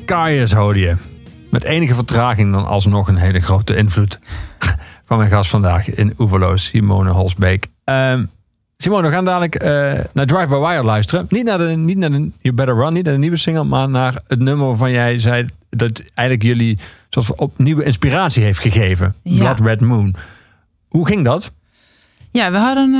Caius 0.09 0.51
hoorde 0.51 0.79
je. 0.79 0.93
Met 1.49 1.63
enige 1.63 1.93
vertraging 1.93 2.51
dan 2.51 2.65
alsnog 2.65 3.07
een 3.07 3.17
hele 3.17 3.39
grote 3.39 3.75
invloed 3.75 4.19
van 5.07 5.17
mijn 5.17 5.29
gast 5.29 5.49
vandaag 5.49 5.89
in 5.89 6.13
Oeverloos, 6.17 6.65
Simone 6.65 7.09
Holsbeek. 7.09 7.67
Ehm, 7.83 8.25
Simone, 8.77 9.07
we 9.07 9.13
gaan 9.13 9.25
dadelijk 9.25 9.55
eh, 9.55 9.69
naar 10.13 10.25
Drive 10.25 10.47
by 10.47 10.55
Wire 10.55 10.83
luisteren. 10.83 11.25
Niet 11.29 11.45
naar, 11.45 11.57
de, 11.57 11.63
niet 11.63 11.97
naar 11.97 12.11
de 12.11 12.31
You 12.41 12.55
Better 12.55 12.75
Run, 12.75 12.93
niet 12.93 13.03
naar 13.03 13.13
de 13.13 13.19
nieuwe 13.19 13.37
single, 13.37 13.63
maar 13.63 13.89
naar 13.89 14.21
het 14.27 14.39
nummer 14.39 14.67
waarvan 14.67 14.91
jij 14.91 15.19
zei 15.19 15.49
dat 15.69 16.03
eigenlijk 16.13 16.47
jullie 16.47 16.77
soort 17.09 17.25
van 17.25 17.37
opnieuw 17.37 17.79
inspiratie 17.79 18.43
heeft 18.43 18.59
gegeven. 18.59 19.15
Ja. 19.23 19.37
Blood 19.37 19.59
Red 19.59 19.81
Moon. 19.81 20.15
Hoe 20.87 21.07
ging 21.07 21.25
dat? 21.25 21.51
Ja, 22.31 22.51
we 22.51 22.57
hadden 22.57 22.93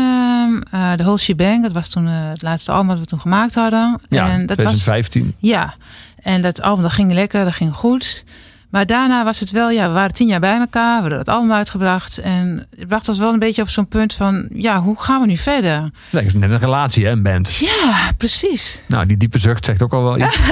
eh, 0.72 0.92
de 0.96 1.04
Whole 1.04 1.18
Shebang. 1.18 1.64
Dat 1.64 1.72
was 1.72 1.88
toen 1.88 2.08
eh, 2.08 2.30
het 2.30 2.42
laatste 2.42 2.72
album 2.72 2.88
dat 2.88 3.00
we 3.00 3.06
toen 3.06 3.20
gemaakt 3.20 3.56
hadden. 3.56 4.00
Ja, 4.10 4.30
en 4.30 4.46
dat 4.46 4.58
was 4.58 4.78
2015. 4.78 5.36
Ja, 5.40 5.74
en 6.22 6.42
dat 6.42 6.62
album 6.62 6.82
dat 6.82 6.94
ging 6.94 7.14
lekker, 7.14 7.44
dat 7.44 7.54
ging 7.54 7.74
goed. 7.74 8.24
Maar 8.70 8.86
daarna 8.86 9.24
was 9.24 9.40
het 9.40 9.52
wel, 9.52 9.70
ja, 9.70 9.88
we 9.88 9.94
waren 9.94 10.14
tien 10.14 10.28
jaar 10.28 10.40
bij 10.40 10.60
elkaar, 10.60 10.96
we 10.96 11.02
hadden 11.02 11.20
het 11.20 11.28
album 11.28 11.52
uitgebracht. 11.52 12.18
En 12.18 12.68
het 12.78 12.88
bracht 12.88 13.10
ons 13.10 13.18
wel 13.18 13.34
een 13.34 13.40
beetje 13.40 13.62
op 13.62 13.70
zo'n 13.70 13.88
punt 13.88 14.14
van, 14.14 14.50
ja, 14.54 14.82
hoe 14.82 15.02
gaan 15.02 15.22
we 15.22 15.28
nu 15.28 15.38
verder? 15.38 15.92
Dat 16.12 16.24
is 16.24 16.34
net 16.34 16.52
een 16.52 16.60
relatie, 16.60 17.06
hè, 17.06 17.12
een 17.12 17.24
band. 17.24 17.56
Ja, 17.56 18.12
precies. 18.18 18.82
Nou, 18.88 19.06
die 19.06 19.18
diepe 19.18 19.40
zucht 19.40 19.66
zegt 19.66 19.82
ook 19.84 19.94
al 19.94 20.04
wel 20.04 20.18
iets. 20.20 20.38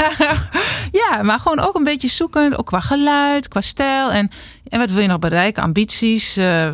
Ja, 0.92 1.24
maar 1.24 1.40
gewoon 1.40 1.60
ook 1.60 1.76
een 1.76 1.84
beetje 1.84 2.08
zoekend, 2.08 2.58
ook 2.58 2.66
qua 2.66 2.80
geluid, 2.80 3.48
qua 3.48 3.62
stijl. 3.62 4.12
En, 4.12 4.32
en 4.70 4.80
wat 4.80 4.92
wil 4.92 5.02
je 5.02 5.08
nog 5.08 5.20
bereiken? 5.20 5.64
Ambities, 5.64 6.38
eh, 6.38 6.70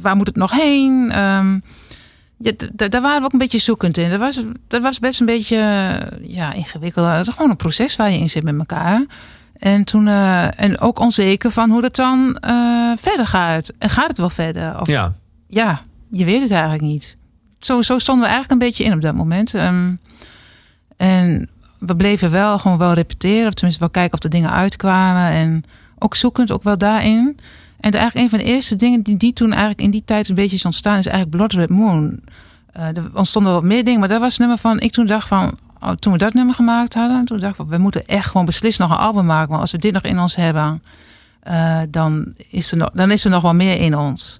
waar 0.00 0.16
moet 0.16 0.26
het 0.26 0.36
nog 0.36 0.50
heen? 0.50 1.10
Ehm, 1.12 1.58
ja, 2.42 2.52
daar 2.88 3.02
waren 3.02 3.18
we 3.18 3.24
ook 3.24 3.32
een 3.32 3.38
beetje 3.38 3.58
zoekend 3.58 3.98
in. 3.98 4.10
Dat 4.10 4.18
was, 4.18 4.40
dat 4.68 4.82
was 4.82 4.98
best 4.98 5.20
een 5.20 5.26
beetje 5.26 5.56
ja, 6.22 6.52
ingewikkeld. 6.52 7.06
Het 7.06 7.26
is 7.26 7.34
gewoon 7.34 7.50
een 7.50 7.56
proces 7.56 7.96
waar 7.96 8.10
je 8.10 8.18
in 8.18 8.30
zit 8.30 8.42
met 8.42 8.58
elkaar. 8.58 9.04
En 9.62 9.84
toen 9.84 10.08
eh, 10.08 10.60
en 10.60 10.80
ook 10.80 10.98
onzeker 10.98 11.50
van 11.50 11.70
hoe 11.70 11.80
dat 11.80 11.96
dan 11.96 12.36
eh, 12.36 12.92
verder 12.96 13.26
gaat. 13.26 13.72
En 13.78 13.90
gaat 13.90 14.08
het 14.08 14.18
wel 14.18 14.30
verder? 14.30 14.80
Of, 14.80 14.86
Ja. 14.86 15.12
ja, 15.48 15.82
je 16.10 16.24
weet 16.24 16.40
het 16.40 16.50
eigenlijk 16.50 16.82
niet. 16.82 17.16
Zo, 17.58 17.82
zo 17.82 17.98
stonden 17.98 18.24
we 18.24 18.30
eigenlijk 18.30 18.62
een 18.62 18.68
beetje 18.68 18.84
in 18.84 18.92
op 18.92 19.00
dat 19.00 19.14
moment. 19.14 19.54
Ehm, 19.54 19.94
en 20.96 21.50
we 21.78 21.96
bleven 21.96 22.30
wel 22.30 22.58
gewoon 22.58 22.78
wel 22.78 22.92
repeteren. 22.92 23.46
Of 23.46 23.54
tenminste 23.54 23.80
wel 23.80 23.90
kijken 23.90 24.12
of 24.12 24.18
de 24.18 24.28
dingen 24.28 24.50
uitkwamen. 24.50 25.30
En 25.30 25.64
ook 25.98 26.14
zoekend, 26.14 26.52
ook 26.52 26.62
wel 26.62 26.78
daarin. 26.78 27.38
En 27.82 27.92
eigenlijk 27.92 28.14
een 28.14 28.30
van 28.30 28.38
de 28.38 28.54
eerste 28.54 28.76
dingen 28.76 29.02
die, 29.02 29.16
die 29.16 29.32
toen 29.32 29.50
eigenlijk 29.50 29.80
in 29.80 29.90
die 29.90 30.02
tijd 30.04 30.28
een 30.28 30.34
beetje 30.34 30.56
is 30.56 30.64
ontstaan... 30.64 30.98
is 30.98 31.06
eigenlijk 31.06 31.36
Blood 31.36 31.52
Red 31.52 31.70
Moon. 31.70 32.20
Eh, 32.72 32.96
er 32.96 33.10
ontstonden 33.14 33.52
wat 33.52 33.62
meer 33.62 33.84
dingen. 33.84 34.00
Maar 34.00 34.08
dat 34.08 34.20
was 34.20 34.30
het 34.30 34.38
nummer 34.38 34.58
van... 34.58 34.80
Ik 34.80 34.92
toen 34.92 35.06
dacht 35.06 35.28
van... 35.28 35.58
oh, 35.80 35.90
toen 35.90 36.12
we 36.12 36.18
dat 36.18 36.34
nummer 36.34 36.54
gemaakt 36.54 36.94
hadden... 36.94 37.24
Toen 37.24 37.40
dacht 37.40 37.58
ik, 37.58 37.66
we 37.68 37.78
moeten 37.78 38.06
echt 38.06 38.26
gewoon 38.26 38.46
beslist 38.46 38.78
nog 38.78 38.90
een 38.90 38.96
album 38.96 39.24
maken. 39.24 39.48
Want 39.48 39.60
als 39.60 39.72
we 39.72 39.78
dit 39.78 39.92
nog 39.92 40.02
in 40.02 40.20
ons 40.20 40.36
hebben... 40.36 40.82
eh, 41.42 41.80
dan, 41.88 42.32
is 42.50 42.72
er 42.72 42.78
nog, 42.78 42.90
dan 42.92 43.10
is 43.10 43.24
er 43.24 43.30
nog 43.30 43.42
wel 43.42 43.54
meer 43.54 43.80
in 43.80 43.96
ons. 43.98 44.36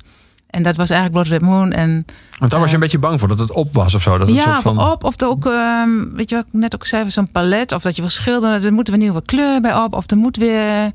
En 0.47 0.63
dat 0.63 0.77
was 0.77 0.91
eigenlijk 0.91 1.23
Blood 1.23 1.41
Red 1.41 1.51
Moon. 1.51 1.73
En 1.73 2.07
Want 2.39 2.51
daar 2.51 2.61
was 2.61 2.69
je 2.69 2.75
een 2.75 2.83
beetje 2.83 2.99
bang 2.99 3.19
voor 3.19 3.29
dat 3.29 3.39
het 3.39 3.53
op 3.53 3.75
was 3.75 3.95
of 3.95 4.03
zo. 4.03 4.19
Dat 4.19 4.27
het 4.27 4.37
ja, 4.37 4.43
soort 4.43 4.61
van... 4.61 4.91
op. 4.91 5.05
Of 5.05 5.21
er 5.21 5.29
ook, 5.29 5.47
ehm, 5.47 6.15
weet 6.15 6.31
je 6.31 6.37
wat 6.37 6.47
ik 6.47 6.53
net 6.53 6.75
ook 6.75 6.87
zei, 6.87 7.11
zo'n 7.11 7.33
palet. 7.33 7.73
Of 7.73 7.83
dat 7.83 7.97
je 7.97 8.03
wil 8.03 8.11
schilderen. 8.11 8.65
Er 8.65 8.73
moeten 8.73 8.95
weer 8.95 9.03
nieuwe 9.03 9.23
kleuren 9.23 9.63
bij 9.63 9.77
op. 9.77 9.95
Of 9.95 10.11
er 10.11 10.17
moet 10.17 10.37
weer... 10.37 10.93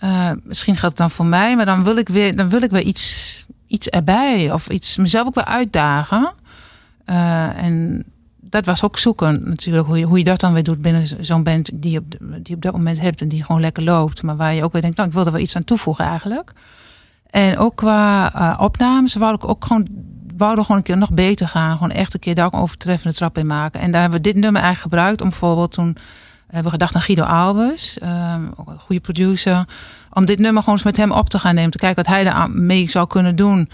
eh, 0.00 0.30
misschien 0.42 0.76
gaat 0.76 0.88
het 0.90 0.98
dan 0.98 1.10
voor 1.10 1.26
mij. 1.26 1.56
Maar 1.56 1.66
dan 1.66 1.84
wil 1.84 1.96
ik 1.96 2.08
weer, 2.08 2.36
dan 2.36 2.48
wil 2.48 2.62
ik 2.62 2.70
weer 2.70 2.82
iets, 2.82 3.46
iets 3.66 3.88
erbij. 3.88 4.52
Of 4.52 4.68
iets, 4.68 4.96
mezelf 4.96 5.26
ook 5.26 5.34
weer 5.34 5.44
uitdagen. 5.44 6.32
Eh, 7.04 7.56
en 7.64 8.04
dat 8.40 8.64
was 8.64 8.84
ook 8.84 8.98
zoeken 8.98 9.42
natuurlijk. 9.44 9.86
Hoe 9.86 9.98
je, 9.98 10.04
hoe 10.04 10.18
je 10.18 10.24
dat 10.24 10.40
dan 10.40 10.52
weer 10.52 10.62
doet 10.62 10.82
binnen 10.82 11.06
zo- 11.06 11.16
zo'n 11.20 11.42
band 11.42 11.70
die 11.74 11.90
je, 11.90 11.98
op, 11.98 12.04
die 12.42 12.54
op 12.56 12.62
dat 12.62 12.72
moment 12.72 13.00
hebt. 13.00 13.20
En 13.20 13.28
die 13.28 13.44
gewoon 13.44 13.60
lekker 13.60 13.82
loopt. 13.82 14.22
Maar 14.22 14.36
waar 14.36 14.54
je 14.54 14.64
ook 14.64 14.72
weer 14.72 14.82
denkt, 14.82 14.96
nou, 14.96 15.08
ik 15.08 15.14
wil 15.14 15.26
er 15.26 15.32
wel 15.32 15.40
iets 15.40 15.56
aan 15.56 15.64
toevoegen 15.64 16.04
eigenlijk. 16.04 16.52
En 17.30 17.58
ook 17.58 17.76
qua 17.76 18.32
eh, 18.34 18.60
opnames 18.62 19.14
wou 19.14 19.34
ik 19.34 19.48
ook 19.48 19.64
gewoon, 19.64 19.86
wouden 20.36 20.64
gewoon 20.64 20.76
een 20.80 20.86
keer 20.86 20.98
nog 20.98 21.12
beter 21.12 21.48
gaan. 21.48 21.72
Gewoon 21.72 21.90
echt 21.90 22.14
een 22.14 22.20
keer 22.20 22.34
daar 22.34 22.46
ook 22.46 22.52
een 22.52 22.58
overtreffende 22.60 23.16
trap 23.16 23.38
in 23.38 23.46
maken. 23.46 23.80
En 23.80 23.90
daar 23.90 24.00
hebben 24.00 24.22
we 24.22 24.32
dit 24.32 24.42
nummer 24.42 24.62
eigenlijk 24.62 24.94
gebruikt 24.94 25.20
om 25.20 25.28
bijvoorbeeld 25.28 25.72
toen 25.72 25.96
hebben 26.50 26.64
we 26.64 26.70
gedacht 26.70 26.94
aan 26.94 27.02
Guido 27.02 27.22
Albers, 27.22 27.98
ehm, 27.98 28.48
ook 28.56 28.68
een 28.68 28.78
goede 28.78 29.00
producer, 29.00 29.64
om 30.12 30.24
dit 30.24 30.38
nummer 30.38 30.62
gewoon 30.62 30.74
eens 30.74 30.84
met 30.84 30.96
hem 30.96 31.12
op 31.12 31.28
te 31.28 31.38
gaan 31.38 31.54
nemen, 31.54 31.70
te 31.70 31.78
kijken 31.78 32.04
wat 32.04 32.12
hij 32.14 32.24
daar 32.24 32.32
aan- 32.32 32.66
mee 32.66 32.88
zou 32.90 33.06
kunnen 33.06 33.36
doen. 33.36 33.70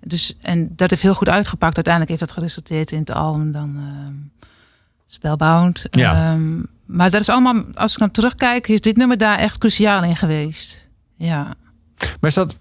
Dus, 0.00 0.36
en 0.40 0.72
dat 0.76 0.90
heeft 0.90 1.02
heel 1.02 1.14
goed 1.14 1.28
uitgepakt. 1.28 1.74
Uiteindelijk 1.74 2.08
heeft 2.18 2.26
dat 2.26 2.36
geresulteerd 2.38 2.92
in 2.92 2.98
het 2.98 3.12
album 3.12 3.52
dan 3.52 3.76
ehm 3.76 4.14
Spellbound. 5.06 5.86
Ja. 5.90 6.32
Ehm, 6.32 6.58
maar 6.86 7.10
dat 7.10 7.20
is 7.20 7.28
allemaal, 7.28 7.62
als 7.74 7.92
ik 7.92 7.98
dan 7.98 8.10
terugkijk, 8.10 8.68
is 8.68 8.80
dit 8.80 8.96
nummer 8.96 9.18
daar 9.18 9.38
echt 9.38 9.58
cruciaal 9.58 10.04
in 10.04 10.16
geweest. 10.16 10.88
Ja. 11.16 11.42
Maar 11.96 12.30
is 12.30 12.34
dat, 12.34 12.56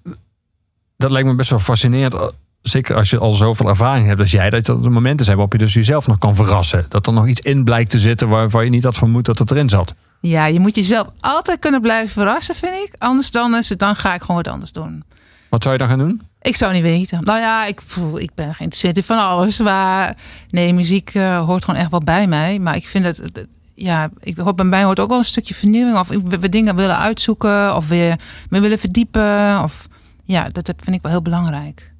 dat 0.97 1.11
lijkt 1.11 1.27
me 1.27 1.35
best 1.35 1.49
wel 1.49 1.59
fascinerend. 1.59 2.33
Zeker 2.61 2.95
als 2.95 3.09
je 3.09 3.17
al 3.19 3.31
zoveel 3.33 3.67
ervaring 3.69 4.07
hebt 4.07 4.19
als 4.19 4.31
jij. 4.31 4.49
Dat 4.49 4.67
er 4.67 4.91
momenten 4.91 5.25
zijn 5.25 5.37
waarop 5.37 5.53
je 5.59 5.65
dus 5.65 5.73
jezelf 5.73 6.07
nog 6.07 6.17
kan 6.17 6.35
verrassen. 6.35 6.85
Dat 6.89 7.07
er 7.07 7.13
nog 7.13 7.27
iets 7.27 7.39
in 7.41 7.63
blijkt 7.63 7.89
te 7.89 7.99
zitten 7.99 8.29
waarvan 8.29 8.63
je 8.63 8.69
niet 8.69 8.83
had 8.83 8.97
vermoed 8.97 9.25
dat 9.25 9.39
het 9.39 9.51
erin 9.51 9.69
zat. 9.69 9.93
Ja, 10.21 10.45
je 10.45 10.59
moet 10.59 10.75
jezelf 10.75 11.07
altijd 11.19 11.59
kunnen 11.59 11.81
blijven 11.81 12.09
verrassen, 12.09 12.55
vind 12.55 12.73
ik. 12.73 12.93
Anders 12.97 13.31
dan, 13.31 13.55
is 13.55 13.69
het, 13.69 13.79
dan 13.79 13.95
ga 13.95 14.13
ik 14.13 14.21
gewoon 14.21 14.35
wat 14.35 14.47
anders 14.53 14.71
doen. 14.71 15.03
Wat 15.49 15.61
zou 15.63 15.73
je 15.73 15.79
dan 15.79 15.89
gaan 15.89 15.99
doen? 15.99 16.21
Ik 16.41 16.55
zou 16.55 16.73
niet 16.73 16.81
weten. 16.81 17.19
Nou 17.23 17.39
ja, 17.39 17.65
ik, 17.65 17.81
ik 18.15 18.31
ben 18.35 18.53
geïnteresseerd 18.53 18.97
in 18.97 19.03
van 19.03 19.17
alles. 19.17 19.59
Maar 19.59 20.15
nee, 20.49 20.73
muziek 20.73 21.09
eh, 21.13 21.45
hoort 21.45 21.65
gewoon 21.65 21.79
echt 21.79 21.91
wel 21.91 21.99
bij 21.99 22.27
mij. 22.27 22.59
Maar 22.59 22.75
ik 22.75 22.87
vind 22.87 23.05
het, 23.05 23.17
het- 23.17 23.47
ja, 23.73 24.09
ik 24.19 24.37
hoop 24.37 24.55
bij 24.57 24.65
mij 24.65 24.83
hoort 24.83 24.99
ook 24.99 25.09
wel 25.09 25.17
een 25.17 25.23
stukje 25.23 25.53
vernieuwing. 25.53 25.97
Of 25.97 26.07
we, 26.07 26.39
we 26.39 26.49
dingen 26.49 26.75
willen 26.75 26.97
uitzoeken. 26.97 27.75
Of 27.75 27.87
weer 27.87 28.19
me 28.49 28.59
willen 28.59 28.79
verdiepen. 28.79 29.63
Of 29.63 29.87
ja, 30.25 30.43
dat, 30.51 30.65
dat 30.65 30.75
vind 30.83 30.95
ik 30.95 31.01
wel 31.01 31.11
heel 31.11 31.21
belangrijk. 31.21 31.91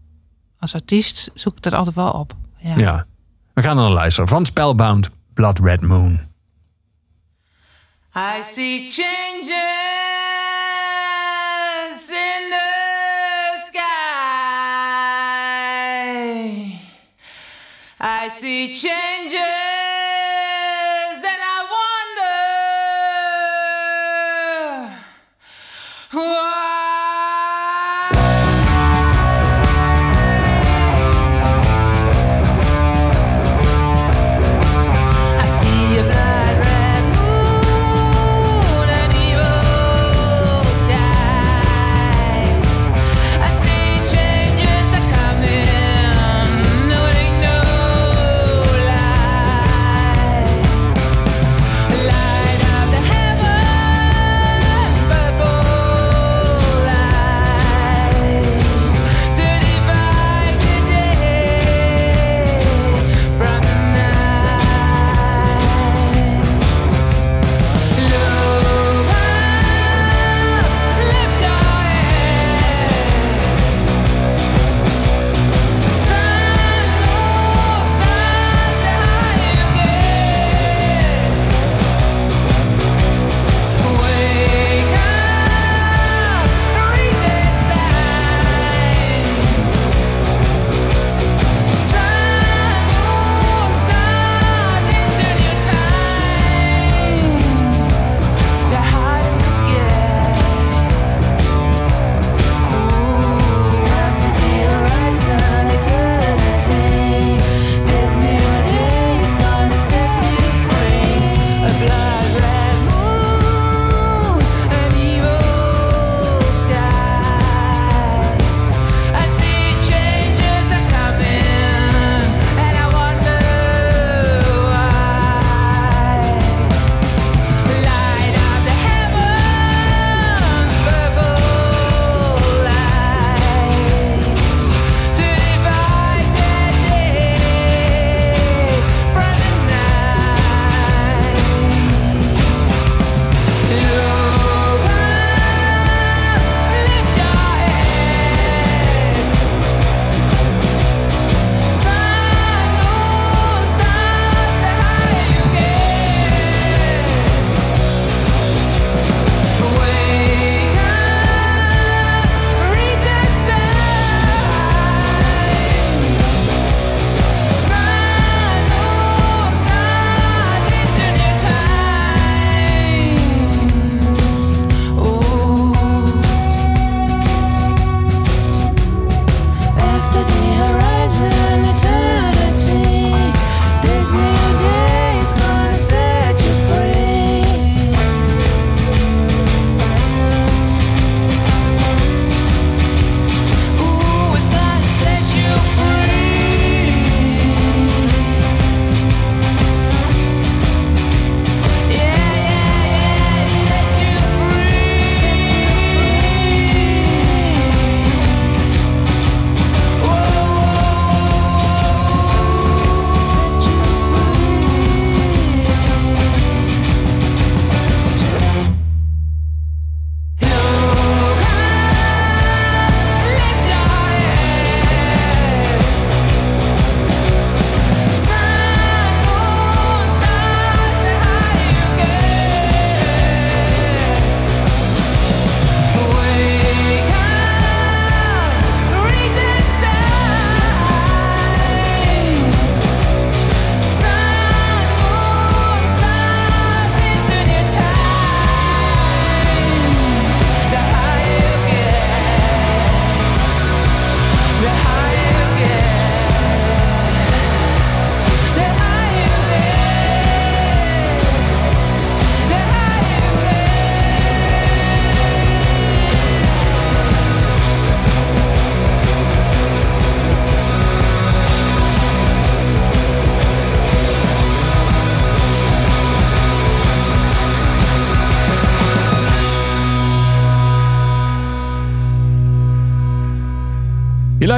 Als 0.60 0.73
artiest 0.73 1.31
zoek 1.34 1.56
ik 1.56 1.61
dat 1.61 1.73
altijd 1.73 1.95
wel 1.95 2.11
op. 2.11 2.34
Ja. 2.57 2.76
Ja. 2.76 3.06
We 3.53 3.61
gaan 3.61 3.76
naar 3.76 3.90
luisteren. 3.90 4.30
Van 4.30 4.45
Spellbound, 4.45 5.10
Blood 5.34 5.60
Red 5.60 5.81
Moon. 5.81 6.19
I 8.15 8.44
see 8.44 8.88
changes 8.88 9.78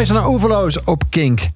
luistert 0.02 0.26
naar 0.26 0.34
Oeverloos 0.34 0.84
op 0.84 1.04
Kink. 1.10 1.50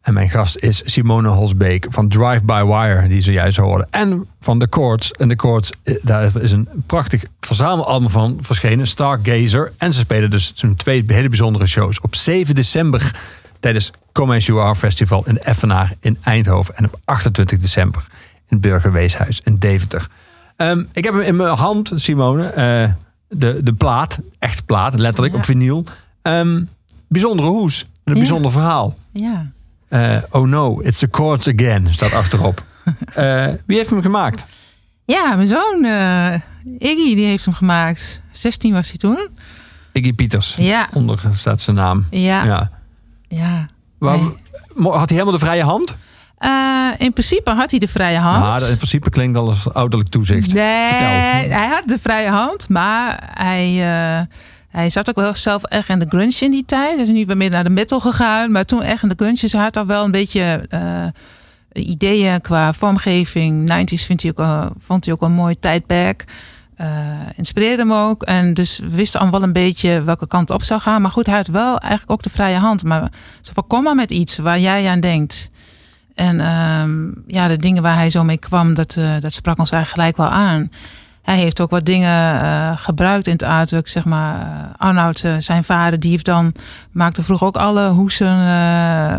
En 0.00 0.14
mijn 0.14 0.30
gast 0.30 0.56
is 0.56 0.82
Simone 0.84 1.28
Holsbeek 1.28 1.86
van 1.90 2.08
Drive 2.08 2.44
By 2.44 2.62
Wire, 2.64 3.08
die 3.08 3.20
zojuist 3.20 3.56
hoorde. 3.56 3.86
En 3.90 4.26
van 4.40 4.58
The 4.58 4.66
Chords. 4.70 5.12
En 5.12 5.28
The 5.28 5.34
Chords, 5.36 5.72
eh, 5.82 5.94
daar 6.02 6.36
is 6.42 6.52
een 6.52 6.68
prachtig 6.86 7.24
verzamelalbum 7.40 8.10
van 8.10 8.38
verschenen, 8.40 8.86
Stargazer. 8.86 9.72
En 9.76 9.92
ze 9.92 9.98
spelen 10.00 10.30
dus 10.30 10.52
twee 10.76 11.04
hele 11.06 11.28
bijzondere 11.28 11.66
shows. 11.66 12.00
Op 12.00 12.14
7 12.14 12.54
december 12.54 13.14
tijdens 13.60 13.90
Are 14.12 14.74
Festival 14.74 15.22
in 15.26 15.38
Effenaar 15.38 15.92
in 16.00 16.18
Eindhoven. 16.22 16.76
En 16.76 16.84
op 16.84 17.00
28 17.04 17.58
december 17.58 18.06
in 18.48 18.60
Burgerweeshuis 18.60 19.40
in 19.44 19.56
Deventer. 19.58 20.08
Ehm, 20.56 20.84
ik 20.92 21.04
heb 21.04 21.14
hem 21.14 21.22
in 21.22 21.36
mijn 21.36 21.56
hand, 21.56 21.92
Simone. 21.94 22.46
eh, 22.46 22.92
de, 23.28 23.60
de 23.62 23.72
plaat, 23.72 24.18
echt 24.38 24.66
plaat, 24.66 24.94
letterlijk 24.98 25.32
Ja. 25.34 25.38
op 25.38 25.44
vinyl. 25.46 25.84
Ehm, 26.22 26.62
bijzondere 27.08 27.48
hoes. 27.48 27.80
en 27.82 27.88
Een 28.04 28.12
Ja. 28.12 28.18
bijzonder 28.18 28.50
verhaal. 28.50 28.94
Ja. 29.12 29.50
Eh, 29.88 30.16
oh 30.30 30.46
no, 30.46 30.80
it's 30.80 30.98
the 30.98 31.08
chords 31.10 31.48
again, 31.48 31.86
staat 31.94 32.12
achterop. 32.12 32.62
Eh, 33.14 33.46
wie 33.66 33.76
heeft 33.76 33.90
hem 33.90 34.02
gemaakt? 34.02 34.46
Ja, 35.04 35.34
mijn 35.34 35.48
zoon 35.48 35.84
eh, 35.84 36.34
Iggy, 36.78 37.14
die 37.14 37.24
heeft 37.26 37.44
hem 37.44 37.54
gemaakt. 37.54 38.20
16 38.30 38.72
was 38.72 38.88
hij 38.88 38.96
toen. 38.96 39.28
Iggy 39.92 40.12
Pieters. 40.12 40.54
Ja. 40.58 40.88
Onder 40.92 41.20
staat 41.32 41.60
zijn 41.60 41.76
naam. 41.76 42.06
Ja. 42.10 42.44
Ja. 42.44 42.70
Ja. 43.28 43.66
Waar- 43.98 44.16
Nee. 44.18 44.36
mo- 44.74 44.90
Had 44.92 45.08
hij 45.08 45.18
helemaal 45.18 45.38
de 45.38 45.44
vrije 45.44 45.62
hand? 45.62 45.96
In 46.98 47.12
principe 47.12 47.50
had 47.50 47.70
hij 47.70 47.78
de 47.80 47.88
vrije 47.88 48.18
hand. 48.18 48.44
Nou, 48.44 48.58
dat 48.58 48.68
in 48.68 48.76
principe 48.76 49.10
klinkt 49.10 49.38
al 49.38 49.46
als 49.48 49.72
ouderlijk 49.72 50.10
toezicht. 50.10 50.52
Nee, 50.54 50.88
Vertel. 50.88 51.08
hij 51.58 51.68
had 51.68 51.82
de 51.86 51.98
vrije 52.02 52.28
hand, 52.30 52.68
maar 52.68 53.30
hij, 53.34 53.66
hij 54.68 54.90
zat 54.90 55.08
ook 55.08 55.16
wel 55.16 55.34
zelf 55.34 55.64
echt 55.64 55.88
in 55.88 55.98
de 55.98 56.06
grunge 56.08 56.36
in 56.40 56.50
die 56.50 56.64
tijd. 56.64 56.94
Hij 56.94 57.02
is 57.02 57.08
nu 57.08 57.26
weer 57.26 57.36
meer 57.36 57.50
naar 57.50 57.64
de 57.64 57.70
metal 57.70 58.00
gegaan, 58.00 58.52
maar 58.52 58.64
toen 58.64 58.82
echt 58.82 59.02
in 59.02 59.08
de 59.08 59.14
grunge. 59.16 59.38
Hij 59.40 59.60
had 59.60 59.76
al 59.76 59.86
wel 59.86 60.04
een 60.04 60.10
beetje 60.10 60.66
eh, 60.68 61.06
ideeën 61.72 62.40
qua 62.40 62.72
vormgeving. 62.72 63.70
90s 63.70 64.04
vindt 64.04 64.22
hij 64.22 64.32
ook, 64.36 64.72
vond 64.78 65.04
hij 65.04 65.14
ook 65.14 65.22
een 65.22 65.32
mooi 65.32 65.58
tijdperk. 65.58 66.24
Eh 66.76 66.86
inspireerde 67.36 67.82
hem 67.82 67.92
ook. 67.92 68.22
En 68.22 68.54
dus 68.54 68.78
we 68.78 68.90
wisten 68.90 69.20
al 69.20 69.30
wel 69.30 69.42
een 69.42 69.52
beetje 69.52 70.02
welke 70.02 70.26
kant 70.26 70.50
op 70.50 70.62
zou 70.62 70.80
gaan. 70.80 71.02
Maar 71.02 71.10
goed, 71.10 71.26
hij 71.26 71.36
had 71.36 71.46
wel 71.46 71.78
eigenlijk 71.78 72.10
ook 72.10 72.22
de 72.22 72.30
vrije 72.30 72.58
hand. 72.58 72.84
Maar 72.84 73.12
zo 73.40 73.52
van, 73.54 73.66
kom 73.66 73.82
maar 73.82 73.94
met 73.94 74.10
iets 74.10 74.38
waar 74.38 74.60
jij 74.60 74.88
aan 74.88 75.00
denkt. 75.00 75.50
En 76.14 76.40
ehm, 76.40 77.08
ja, 77.26 77.48
de 77.48 77.56
dingen 77.56 77.82
waar 77.82 77.94
hij 77.94 78.10
zo 78.10 78.24
mee 78.24 78.38
kwam, 78.38 78.74
dat, 78.74 78.96
eh, 78.96 79.20
dat 79.20 79.32
sprak 79.32 79.58
ons 79.58 79.70
eigenlijk 79.70 80.14
gelijk 80.14 80.30
wel 80.30 80.40
aan. 80.40 80.70
Hij 81.28 81.38
heeft 81.38 81.60
ook 81.60 81.70
wat 81.70 81.84
dingen 81.84 82.40
eh, 82.42 82.72
gebruikt 82.76 83.26
in 83.26 83.32
het 83.32 83.42
artwork, 83.42 83.88
zeg 83.88 84.04
maar. 84.04 84.40
Eh, 84.40 84.74
Arnoud, 84.76 85.24
eh, 85.24 85.34
zijn 85.38 85.64
vader, 85.64 86.00
die 86.00 86.10
heeft 86.10 86.24
dan, 86.24 86.54
maakte 86.90 87.22
vroeger 87.22 87.46
ook 87.46 87.56
alle 87.56 87.88
hoesen 87.88 88.36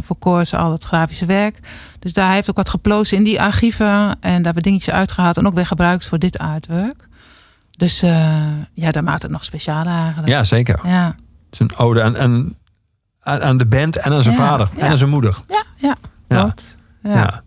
voor 0.04 0.18
koorts, 0.20 0.54
al 0.56 0.72
het 0.72 0.84
grafische 0.84 1.26
werk. 1.26 1.60
Dus 2.00 2.14
daar 2.14 2.32
heeft 2.32 2.50
ook 2.50 2.56
wat 2.56 2.70
geplozen 2.70 3.18
in 3.18 3.24
die 3.24 3.42
archieven 3.42 4.16
en 4.20 4.42
daar 4.42 4.54
we 4.54 4.62
dingetjes 4.62 4.94
uitgehaald 4.94 5.38
en 5.38 5.48
ook 5.48 5.54
weer 5.54 5.66
gebruikt 5.66 6.08
voor 6.08 6.20
dit 6.20 6.38
artwork. 6.38 7.08
Dus 7.78 8.00
ja, 8.74 8.92
dat 8.92 9.04
maakt 9.04 9.22
het 9.22 9.32
nog 9.32 9.44
specialer 9.44 9.94
eigenlijk. 9.94 10.28
Ja, 10.28 10.44
zeker. 10.44 10.80
Ja, 10.84 11.06
Het 11.06 11.54
is 11.54 11.60
een 11.60 11.76
ode 11.78 12.04
aan, 12.04 12.18
aan, 12.18 12.56
aan 13.20 13.42
aan 13.42 13.58
de 13.58 13.66
band 13.66 13.98
en 13.98 14.12
aan 14.14 14.24
zijn 14.24 14.36
Ja, 14.36 14.42
vader. 14.48 14.70
ja. 14.76 14.82
En 14.82 14.90
aan 14.90 14.98
zijn 14.98 15.10
moeder. 15.10 15.38
ja, 15.48 15.64
ja. 15.76 15.96
Ja. 16.28 16.42
klopt. 16.42 16.78
Ja. 17.04 17.42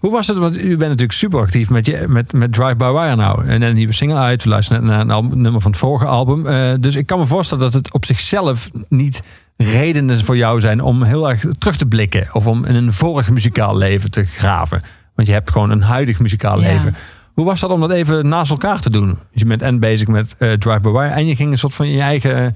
Hoe 0.00 0.10
was 0.10 0.26
het? 0.26 0.36
Want 0.36 0.56
u 0.58 0.68
bent 0.68 0.80
natuurlijk 0.80 1.12
super 1.12 1.40
actief 1.40 1.70
met, 1.70 1.86
je, 1.86 2.04
met, 2.08 2.32
met 2.32 2.52
Drive 2.52 2.76
By 2.76 2.84
Wire 2.92 3.16
nou. 3.16 3.46
En 3.46 3.62
een 3.62 3.74
nieuwe 3.74 3.92
single 3.92 4.16
uit. 4.18 4.42
We 4.42 4.48
luisteren 4.48 4.80
net 4.82 4.90
naar 4.90 5.00
een 5.00 5.10
album- 5.10 5.40
nummer 5.40 5.60
van 5.60 5.70
het 5.70 5.80
vorige 5.80 6.06
album. 6.06 6.46
Eh, 6.46 6.72
dus 6.80 6.94
ik 6.96 7.06
kan 7.06 7.18
me 7.18 7.26
voorstellen 7.26 7.64
dat 7.64 7.72
het 7.72 7.92
op 7.92 8.04
zichzelf 8.04 8.70
niet 8.88 9.22
redenen 9.56 10.24
voor 10.24 10.36
jou 10.36 10.60
zijn 10.60 10.80
om 10.80 11.02
heel 11.02 11.30
erg 11.30 11.44
terug 11.58 11.76
te 11.76 11.86
blikken. 11.86 12.28
Of 12.32 12.46
om 12.46 12.64
in 12.64 12.74
een 12.74 12.92
vorig 12.92 13.30
muzikaal 13.30 13.76
leven 13.76 14.10
te 14.10 14.24
graven. 14.24 14.80
Want 15.14 15.28
je 15.28 15.34
hebt 15.34 15.50
gewoon 15.50 15.70
een 15.70 15.82
huidig 15.82 16.20
muzikaal 16.20 16.60
Ja. 16.60 16.72
leven. 16.72 16.96
Hoe 17.34 17.44
was 17.44 17.60
dat 17.60 17.70
om 17.70 17.80
dat 17.80 17.90
even 17.90 18.28
naast 18.28 18.50
elkaar 18.50 18.80
te 18.80 18.90
doen? 18.90 19.08
Dus 19.08 19.18
je 19.42 19.46
bent 19.46 19.62
en 19.62 19.78
bezig 19.80 20.08
met 20.08 20.34
eh, 20.38 20.52
Drive 20.52 20.80
By 20.80 20.88
Wire. 20.90 21.08
En 21.08 21.26
je 21.26 21.36
ging 21.36 21.52
een 21.52 21.58
soort 21.58 21.74
van 21.74 21.88
je 21.88 22.00
eigen 22.00 22.36
eh, 22.44 22.46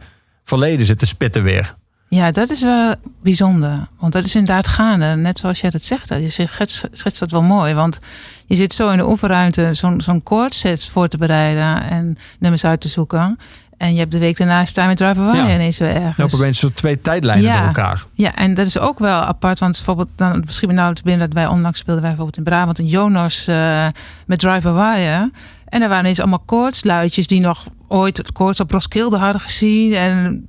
verleden 0.45 0.87
zitten 0.87 1.07
spitten 1.07 1.43
weer. 1.43 1.75
Ja, 2.11 2.31
dat 2.31 2.51
is 2.51 2.63
wel 2.63 2.95
bijzonder. 3.23 3.79
Want 3.99 4.13
dat 4.13 4.25
is 4.25 4.35
inderdaad 4.35 4.69
gaande. 4.69 5.07
Net 5.07 5.39
zoals 5.39 5.61
jij 5.61 5.71
dat 5.71 5.83
zegt. 5.83 6.09
Je 6.09 6.29
schetst, 6.29 6.89
schetst 6.93 7.19
dat 7.21 7.31
wel 7.31 7.43
mooi. 7.43 7.75
Want 7.75 7.99
je 8.47 8.57
zit 8.57 8.75
zo 8.75 8.91
in 8.91 8.97
de 8.97 9.09
oefenruimte 9.09 9.69
zo'n 9.75 10.01
zo'n 10.01 10.23
koordset 10.23 10.85
voor 10.85 11.09
te 11.09 11.17
bereiden. 11.19 11.91
En 11.91 12.19
nummers 12.39 12.65
uit 12.65 12.81
te 12.81 12.89
zoeken. 12.89 13.39
En 13.77 13.93
je 13.93 13.99
hebt 13.99 14.13
de 14.13 14.19
week 14.19 14.37
daarna 14.37 14.65
staan 14.65 14.87
met 14.87 14.97
Driver 14.97 15.25
Wire 15.31 15.47
Ja. 15.47 15.55
ineens 15.55 15.79
weer 15.79 15.95
ergens. 15.95 16.17
Hebt 16.17 16.35
opeens 16.35 16.59
zo 16.59 16.69
twee 16.75 17.01
tijdlijnen 17.01 17.45
Ja. 17.47 17.57
door 17.57 17.67
elkaar. 17.67 18.05
Ja, 18.15 18.35
en 18.35 18.55
dat 18.55 18.67
is 18.67 18.79
ook 18.79 18.99
wel 18.99 19.21
apart. 19.21 19.59
Want 19.59 19.73
bijvoorbeeld, 19.73 20.09
dan 20.17 20.43
misschien 20.47 20.75
nou 20.75 20.95
te 20.95 21.03
binnen 21.03 21.27
dat 21.27 21.35
wij 21.43 21.47
onlangs 21.47 21.79
speelden 21.79 22.03
wij 22.03 22.11
bijvoorbeeld 22.15 22.39
in 22.47 22.53
Brabant 22.53 22.79
een 22.79 22.87
Jonas 22.87 23.47
eh, 23.47 23.87
met 24.27 24.39
Driver 24.39 24.75
Wire. 24.75 25.31
En 25.65 25.83
er 25.83 25.89
waren 25.89 26.05
ineens 26.05 26.21
allemaal 26.21 26.43
koortsluitjes 26.45 27.27
die 27.27 27.41
nog 27.41 27.65
ooit 27.89 28.17
het 28.17 28.33
koorts 28.33 28.61
op 28.61 28.71
Roskilde 28.71 29.17
hadden 29.17 29.41
gezien. 29.41 29.95
En, 29.95 30.47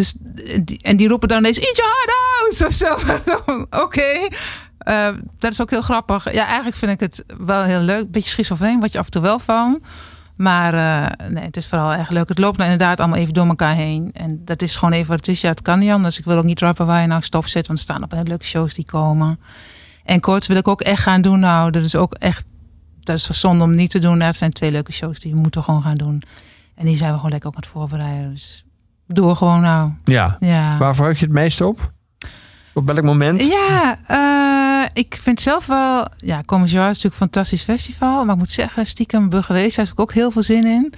dus, 0.00 0.14
die- 0.64 0.78
en 0.82 0.96
die 0.96 1.08
roepen 1.08 1.28
dan 1.28 1.38
ineens 1.38 1.58
iets 1.58 1.80
harder 1.90 2.66
of 2.66 2.72
zo. 2.72 2.96
Oké. 3.84 4.28
Eh, 4.78 5.08
dat 5.38 5.52
is 5.52 5.60
ook 5.60 5.70
heel 5.70 5.82
grappig. 5.82 6.32
Ja, 6.32 6.46
eigenlijk 6.46 6.76
vind 6.76 6.92
ik 6.92 7.00
het 7.00 7.24
wel 7.38 7.62
heel 7.62 7.80
leuk. 7.80 8.10
Beetje 8.10 8.30
schizofreen, 8.30 8.80
wat 8.80 8.92
je 8.92 8.98
af 8.98 9.04
en 9.04 9.10
toe 9.10 9.22
wel 9.22 9.38
van. 9.38 9.80
Maar 10.36 10.74
eh, 10.74 11.28
nee, 11.28 11.44
het 11.44 11.56
is 11.56 11.66
vooral 11.66 11.92
echt 11.92 12.10
leuk. 12.12 12.28
Het 12.28 12.38
loopt 12.38 12.56
nou 12.58 12.70
inderdaad 12.70 12.98
allemaal 13.00 13.18
even 13.18 13.34
door 13.34 13.46
elkaar 13.46 13.74
heen. 13.74 14.10
En 14.12 14.44
dat 14.44 14.62
is 14.62 14.76
gewoon 14.76 14.94
even 14.94 15.08
wat 15.08 15.16
het 15.18 15.28
is. 15.28 15.40
Ja, 15.40 15.50
het 15.50 15.62
kan 15.62 15.78
niet 15.78 15.90
anders. 15.90 16.18
Ik 16.18 16.24
wil 16.24 16.36
ook 16.36 16.44
niet 16.44 16.60
rappen 16.60 16.86
waar 16.86 17.00
je 17.00 17.06
nou 17.06 17.22
stopzet. 17.22 17.66
Want 17.66 17.78
er 17.78 17.84
staan 17.84 18.02
op 18.02 18.10
hele 18.10 18.22
leuke 18.28 18.44
shows 18.44 18.74
die 18.74 18.84
komen. 18.84 19.40
En 20.04 20.20
koorts 20.20 20.46
wil 20.46 20.56
ik 20.56 20.68
ook 20.68 20.80
echt 20.80 21.02
gaan 21.02 21.22
doen. 21.22 21.40
Nou, 21.40 21.70
dat 21.70 21.82
is 21.82 21.96
ook 21.96 22.14
echt... 22.14 22.44
Dat 23.00 23.16
is 23.16 23.26
zonde 23.30 23.64
om 23.64 23.74
niet 23.74 23.90
te 23.90 23.98
doen. 23.98 24.20
Er 24.20 24.34
zijn 24.34 24.52
twee 24.52 24.70
leuke 24.70 24.92
shows 24.92 25.20
die 25.20 25.32
we 25.32 25.38
moeten 25.40 25.64
gewoon 25.64 25.82
gaan 25.82 25.96
doen. 25.96 26.22
En 26.74 26.86
die 26.86 26.96
zijn 26.96 27.10
we 27.10 27.16
gewoon 27.16 27.30
lekker 27.30 27.48
ook 27.48 27.54
aan 27.56 27.60
het 27.62 27.70
voorbereiden. 27.70 28.30
Dus 28.30 28.64
doe 29.14 29.34
gewoon 29.34 29.60
nou. 29.60 29.90
Ja. 30.04 30.36
Ja. 30.40 30.78
Waar 30.78 30.94
verheug 30.94 31.18
je 31.18 31.24
het 31.24 31.34
meest 31.34 31.60
op? 31.60 31.92
Op 32.74 32.86
welk 32.86 33.02
moment? 33.02 33.42
Ja, 33.42 33.98
eh, 34.06 34.90
ik 34.92 35.18
vind 35.22 35.40
zelf 35.40 35.66
wel... 35.66 36.06
Ja, 36.16 36.40
Commercial 36.40 36.82
is 36.82 36.86
natuurlijk 36.86 37.14
een 37.14 37.28
fantastisch 37.28 37.62
festival. 37.62 38.24
Maar 38.24 38.34
ik 38.34 38.40
moet 38.40 38.50
zeggen, 38.50 38.86
stiekem 38.86 39.28
Burgerwees 39.28 39.76
heb 39.76 39.86
ik 39.86 40.00
ook 40.00 40.12
heel 40.12 40.30
veel 40.30 40.42
zin 40.42 40.64
in. 40.64 40.92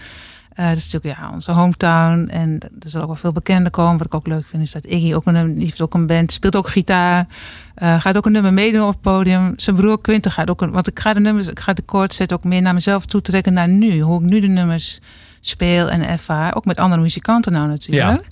Eh 0.54 0.66
dat 0.66 0.76
is 0.76 0.90
natuurlijk 0.90 1.20
ja, 1.20 1.30
onze 1.32 1.52
hometown. 1.52 2.28
En 2.28 2.58
er 2.60 2.90
zullen 2.90 3.00
ook 3.00 3.12
wel 3.12 3.20
veel 3.20 3.32
bekenden 3.32 3.70
komen. 3.70 3.96
Wat 3.96 4.06
ik 4.06 4.14
ook 4.14 4.26
leuk 4.26 4.46
vind 4.46 4.62
is 4.62 4.70
dat 4.70 4.84
Iggy 4.86 5.14
ook 5.14 5.26
een, 5.26 5.54
die 5.54 5.64
heeft 5.64 5.80
ook 5.80 5.94
een 5.94 6.06
band. 6.06 6.32
Speelt 6.32 6.56
ook 6.56 6.68
gitaar. 6.68 7.26
Eh, 7.74 8.00
gaat 8.00 8.16
ook 8.16 8.26
een 8.26 8.32
nummer 8.32 8.52
meedoen 8.52 8.82
op 8.82 8.92
het 8.92 9.00
podium. 9.00 9.52
Zijn 9.56 9.76
broer 9.76 10.00
Quinten 10.00 10.30
gaat 10.30 10.50
ook 10.50 10.60
een... 10.60 10.72
Want 10.72 10.88
ik 10.88 10.98
ga 10.98 11.12
de 11.12 11.20
nummers, 11.20 11.48
ik 11.48 11.60
ga 11.60 11.72
de 11.72 11.82
koortset 11.82 12.32
ook 12.32 12.44
meer 12.44 12.62
naar 12.62 12.74
mezelf 12.74 13.06
toetrekken 13.06 13.52
naar 13.52 13.68
nu. 13.68 14.00
Hoe 14.00 14.22
ik 14.22 14.26
nu 14.28 14.40
de 14.40 14.46
nummers 14.46 15.00
speel 15.44 15.90
en 15.90 16.08
ervaar. 16.08 16.54
Ook 16.54 16.64
met 16.64 16.78
andere 16.78 17.02
muzikanten 17.02 17.52
nou 17.52 17.68
natuurlijk. 17.68 18.26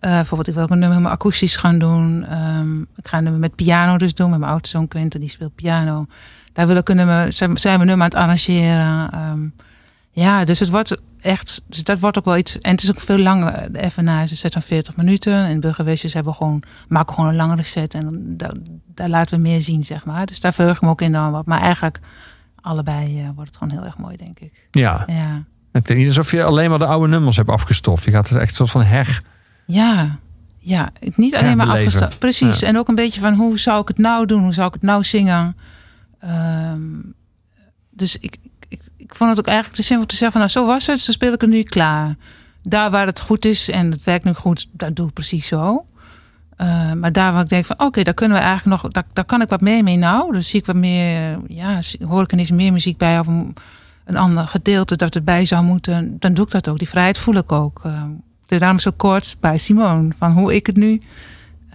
Eh, 0.00 0.12
bijvoorbeeld, 0.12 0.48
ik 0.48 0.54
wil 0.54 0.62
ook 0.62 0.70
een 0.70 0.78
nummer 0.78 0.96
helemaal 0.96 1.16
akoestisch 1.16 1.56
gaan 1.56 1.78
doen. 1.78 2.24
Ehm, 2.24 2.80
ik 2.80 3.06
ga 3.06 3.16
een 3.16 3.22
nummer 3.22 3.40
met 3.40 3.54
piano 3.54 3.96
dus 3.96 4.14
doen. 4.14 4.30
Met 4.30 4.38
mijn 4.38 4.50
oudste 4.50 4.76
zoon 4.76 4.88
Quinten, 4.88 5.20
die 5.20 5.28
speelt 5.28 5.54
piano. 5.54 6.06
Daar 6.52 6.66
wil 6.66 6.76
ik 6.76 6.88
een 6.88 6.96
nummer, 6.96 7.32
zijn, 7.32 7.56
zijn 7.56 7.78
we 7.78 7.84
nummer 7.84 8.04
aan 8.04 8.10
het 8.10 8.20
arrangeren. 8.20 9.10
Ehm, 9.10 9.48
ja, 10.10 10.44
dus 10.44 10.60
het 10.60 10.70
wordt 10.70 10.96
echt, 11.20 11.62
dus 11.66 11.84
dat 11.84 11.98
wordt 11.98 12.18
ook 12.18 12.24
wel 12.24 12.36
iets. 12.36 12.58
En 12.58 12.70
het 12.70 12.82
is 12.82 12.90
ook 12.90 13.00
veel 13.00 13.18
langer. 13.18 13.72
De 13.72 13.90
FNA 13.90 14.22
is 14.22 14.30
een 14.30 14.36
set 14.36 14.52
van 14.52 14.62
40 14.62 14.96
minuten. 14.96 15.34
En 15.34 15.60
burgerweesjes 15.60 16.14
hebben 16.14 16.34
gewoon, 16.34 16.62
maken 16.88 17.14
gewoon 17.14 17.30
een 17.30 17.36
langere 17.36 17.62
set. 17.62 17.94
En 17.94 18.24
daar, 18.36 18.54
daar 18.94 19.08
laten 19.08 19.36
we 19.36 19.42
meer 19.42 19.62
zien, 19.62 19.84
zeg 19.84 20.04
maar. 20.04 20.26
Dus 20.26 20.40
daar 20.40 20.52
verheug 20.52 20.76
ik 20.76 20.82
me 20.82 20.88
ook 20.88 21.00
enorm 21.00 21.34
op. 21.34 21.46
Maar 21.46 21.60
eigenlijk, 21.60 21.98
allebei 22.60 23.20
eh, 23.20 23.28
wordt 23.34 23.50
het 23.50 23.58
gewoon 23.58 23.72
heel 23.72 23.84
erg 23.84 23.98
mooi, 23.98 24.16
denk 24.16 24.40
ik. 24.40 24.68
Ja. 24.70 25.04
Ja. 25.06 25.44
Het 25.76 25.90
is 25.90 25.96
niet 25.96 26.08
alsof 26.08 26.30
je 26.30 26.42
alleen 26.42 26.70
maar 26.70 26.78
de 26.78 26.86
oude 26.86 27.08
nummers 27.08 27.36
hebt 27.36 27.48
afgestoft. 27.48 28.04
Je 28.04 28.10
gaat 28.10 28.30
er 28.30 28.40
echt 28.40 28.50
een 28.50 28.56
soort 28.56 28.70
van 28.70 28.82
her. 28.82 29.22
Ja, 29.66 30.18
ja. 30.58 30.90
Het 31.00 31.16
niet 31.16 31.36
alleen 31.36 31.56
maar 31.56 31.66
afgestapt. 31.66 32.18
Precies. 32.18 32.60
Ja. 32.60 32.66
En 32.66 32.78
ook 32.78 32.88
een 32.88 32.94
beetje 32.94 33.20
van 33.20 33.34
hoe 33.34 33.58
zou 33.58 33.80
ik 33.80 33.88
het 33.88 33.98
nou 33.98 34.26
doen? 34.26 34.42
Hoe 34.42 34.54
zou 34.54 34.66
ik 34.66 34.74
het 34.74 34.82
nou 34.82 35.04
zingen? 35.04 35.56
Ehm, 36.20 36.80
dus 37.90 38.18
ik, 38.18 38.36
ik, 38.68 38.80
ik 38.96 39.14
vond 39.14 39.30
het 39.30 39.38
ook 39.38 39.46
eigenlijk 39.46 39.76
te 39.76 39.82
simpel 39.82 40.06
te 40.06 40.16
zeggen 40.16 40.32
van 40.32 40.40
nou 40.40 40.52
zo 40.52 40.66
was 40.66 40.86
het, 40.86 41.00
zo 41.00 41.12
speel 41.12 41.32
ik 41.32 41.40
het 41.40 41.50
nu 41.50 41.62
klaar. 41.62 42.14
Daar 42.62 42.90
waar 42.90 43.06
het 43.06 43.20
goed 43.20 43.44
is 43.44 43.70
en 43.70 43.90
het 43.90 44.04
werkt 44.04 44.24
nu 44.24 44.32
goed, 44.32 44.68
dat 44.72 44.96
doe 44.96 45.08
ik 45.08 45.14
precies 45.14 45.46
zo. 45.46 45.84
Eh, 46.56 46.92
maar 46.92 47.12
daar 47.12 47.32
waar 47.32 47.42
ik 47.42 47.48
denk 47.48 47.64
van 47.64 47.80
oké, 47.80 48.02
daar 48.02 48.14
kunnen 48.14 48.38
we 48.38 48.42
eigenlijk 48.42 48.82
nog, 48.82 48.92
daar, 48.92 49.04
daar 49.12 49.24
kan 49.24 49.42
ik 49.42 49.48
wat 49.48 49.60
meer 49.60 49.82
mee 49.82 49.96
nou. 49.96 50.32
Dus 50.32 50.48
zie 50.48 50.60
ik 50.60 50.66
wat 50.66 50.76
meer, 50.76 51.38
ja, 51.46 51.78
hoor 52.06 52.22
ik 52.22 52.32
er 52.32 52.38
eens 52.38 52.50
meer 52.50 52.72
muziek 52.72 52.98
bij 52.98 53.18
of 53.18 53.26
een, 53.26 53.56
een 54.06 54.16
ander 54.16 54.46
gedeelte 54.46 54.96
dat 54.96 55.14
erbij 55.14 55.44
zou 55.44 55.64
moeten, 55.64 56.16
dan 56.18 56.34
doe 56.34 56.44
ik 56.44 56.50
dat 56.50 56.68
ook. 56.68 56.78
Die 56.78 56.88
vrijheid 56.88 57.18
voel 57.18 57.34
ik 57.34 57.52
ook. 57.52 57.82
Uh, 57.86 58.02
dus 58.46 58.82
zo 58.82 58.90
kort 58.96 59.36
bij 59.40 59.58
Simone 59.58 60.12
van 60.18 60.32
hoe 60.32 60.54
ik 60.54 60.66
het 60.66 60.76
nu, 60.76 61.00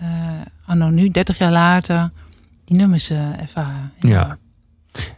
uh, 0.02 0.08
anno 0.66 0.90
nu, 0.90 1.10
30 1.10 1.38
jaar 1.38 1.52
later, 1.52 2.10
die 2.66 2.78
nummers 2.78 3.10
eh, 3.10 3.18
uh, 3.18 3.42
ervaren. 3.42 3.92
Ja. 4.00 4.38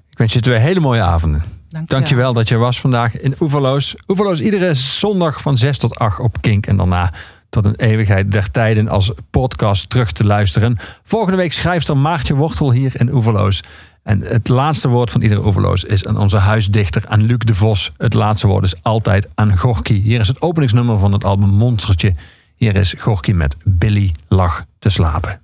Ik 0.10 0.18
wens 0.18 0.34
je 0.34 0.40
twee 0.40 0.58
hele 0.58 0.80
mooie 0.80 1.02
avonden. 1.02 1.42
Dank 1.70 1.90
je 1.90 1.96
Dankjewel 1.96 2.34
dat 2.34 2.48
je 2.48 2.58
was 2.58 2.80
vandaag 2.80 3.20
in 3.20 3.36
Oeverloos. 3.40 3.96
Oeverloos 4.08 4.40
iedere 4.40 4.74
zondag 4.74 5.42
van 5.42 5.58
6 5.58 5.78
tot 5.78 6.00
8 6.00 6.20
op 6.20 6.42
Kink. 6.42 6.66
En 6.66 6.76
daarna 6.76 7.12
tot 7.50 7.66
een 7.66 7.76
eeuwigheid 7.76 8.32
der 8.32 8.52
tijden 8.52 8.90
als 8.90 9.12
podcast 9.30 9.90
terug 9.90 10.12
te 10.12 10.26
luisteren. 10.26 10.78
Volgende 11.04 11.38
week 11.38 11.54
schrijft 11.54 11.88
er 11.88 11.98
Maartje 11.98 12.36
Wortel 12.36 12.72
hier 12.72 13.00
in 13.00 13.14
Oeverloos. 13.14 13.64
En 14.04 14.22
het 14.22 14.48
laatste 14.48 14.88
woord 14.88 15.12
van 15.12 15.22
iedere 15.22 15.42
overloos 15.42 15.84
is 15.84 16.06
aan 16.06 16.18
onze 16.18 16.38
huisdichter, 16.38 17.04
aan 17.08 17.24
Luc 17.24 17.38
de 17.38 17.56
Vos. 17.56 17.92
Het 17.98 18.14
laatste 18.14 18.48
woord 18.48 18.64
is 18.64 18.84
altijd 18.84 19.30
aan 19.36 19.58
Gorky. 19.58 20.02
Hier 20.02 20.20
is 20.20 20.28
het 20.28 20.42
openingsnummer 20.42 21.00
van 21.00 21.12
het 21.12 21.24
album 21.24 21.50
Monstertje. 21.50 22.14
Hier 22.56 22.76
is 22.76 22.96
Gorky 22.98 23.32
met 23.32 23.56
Billy 23.64 24.14
lag 24.28 24.66
te 24.80 24.90
slapen. 24.90 25.43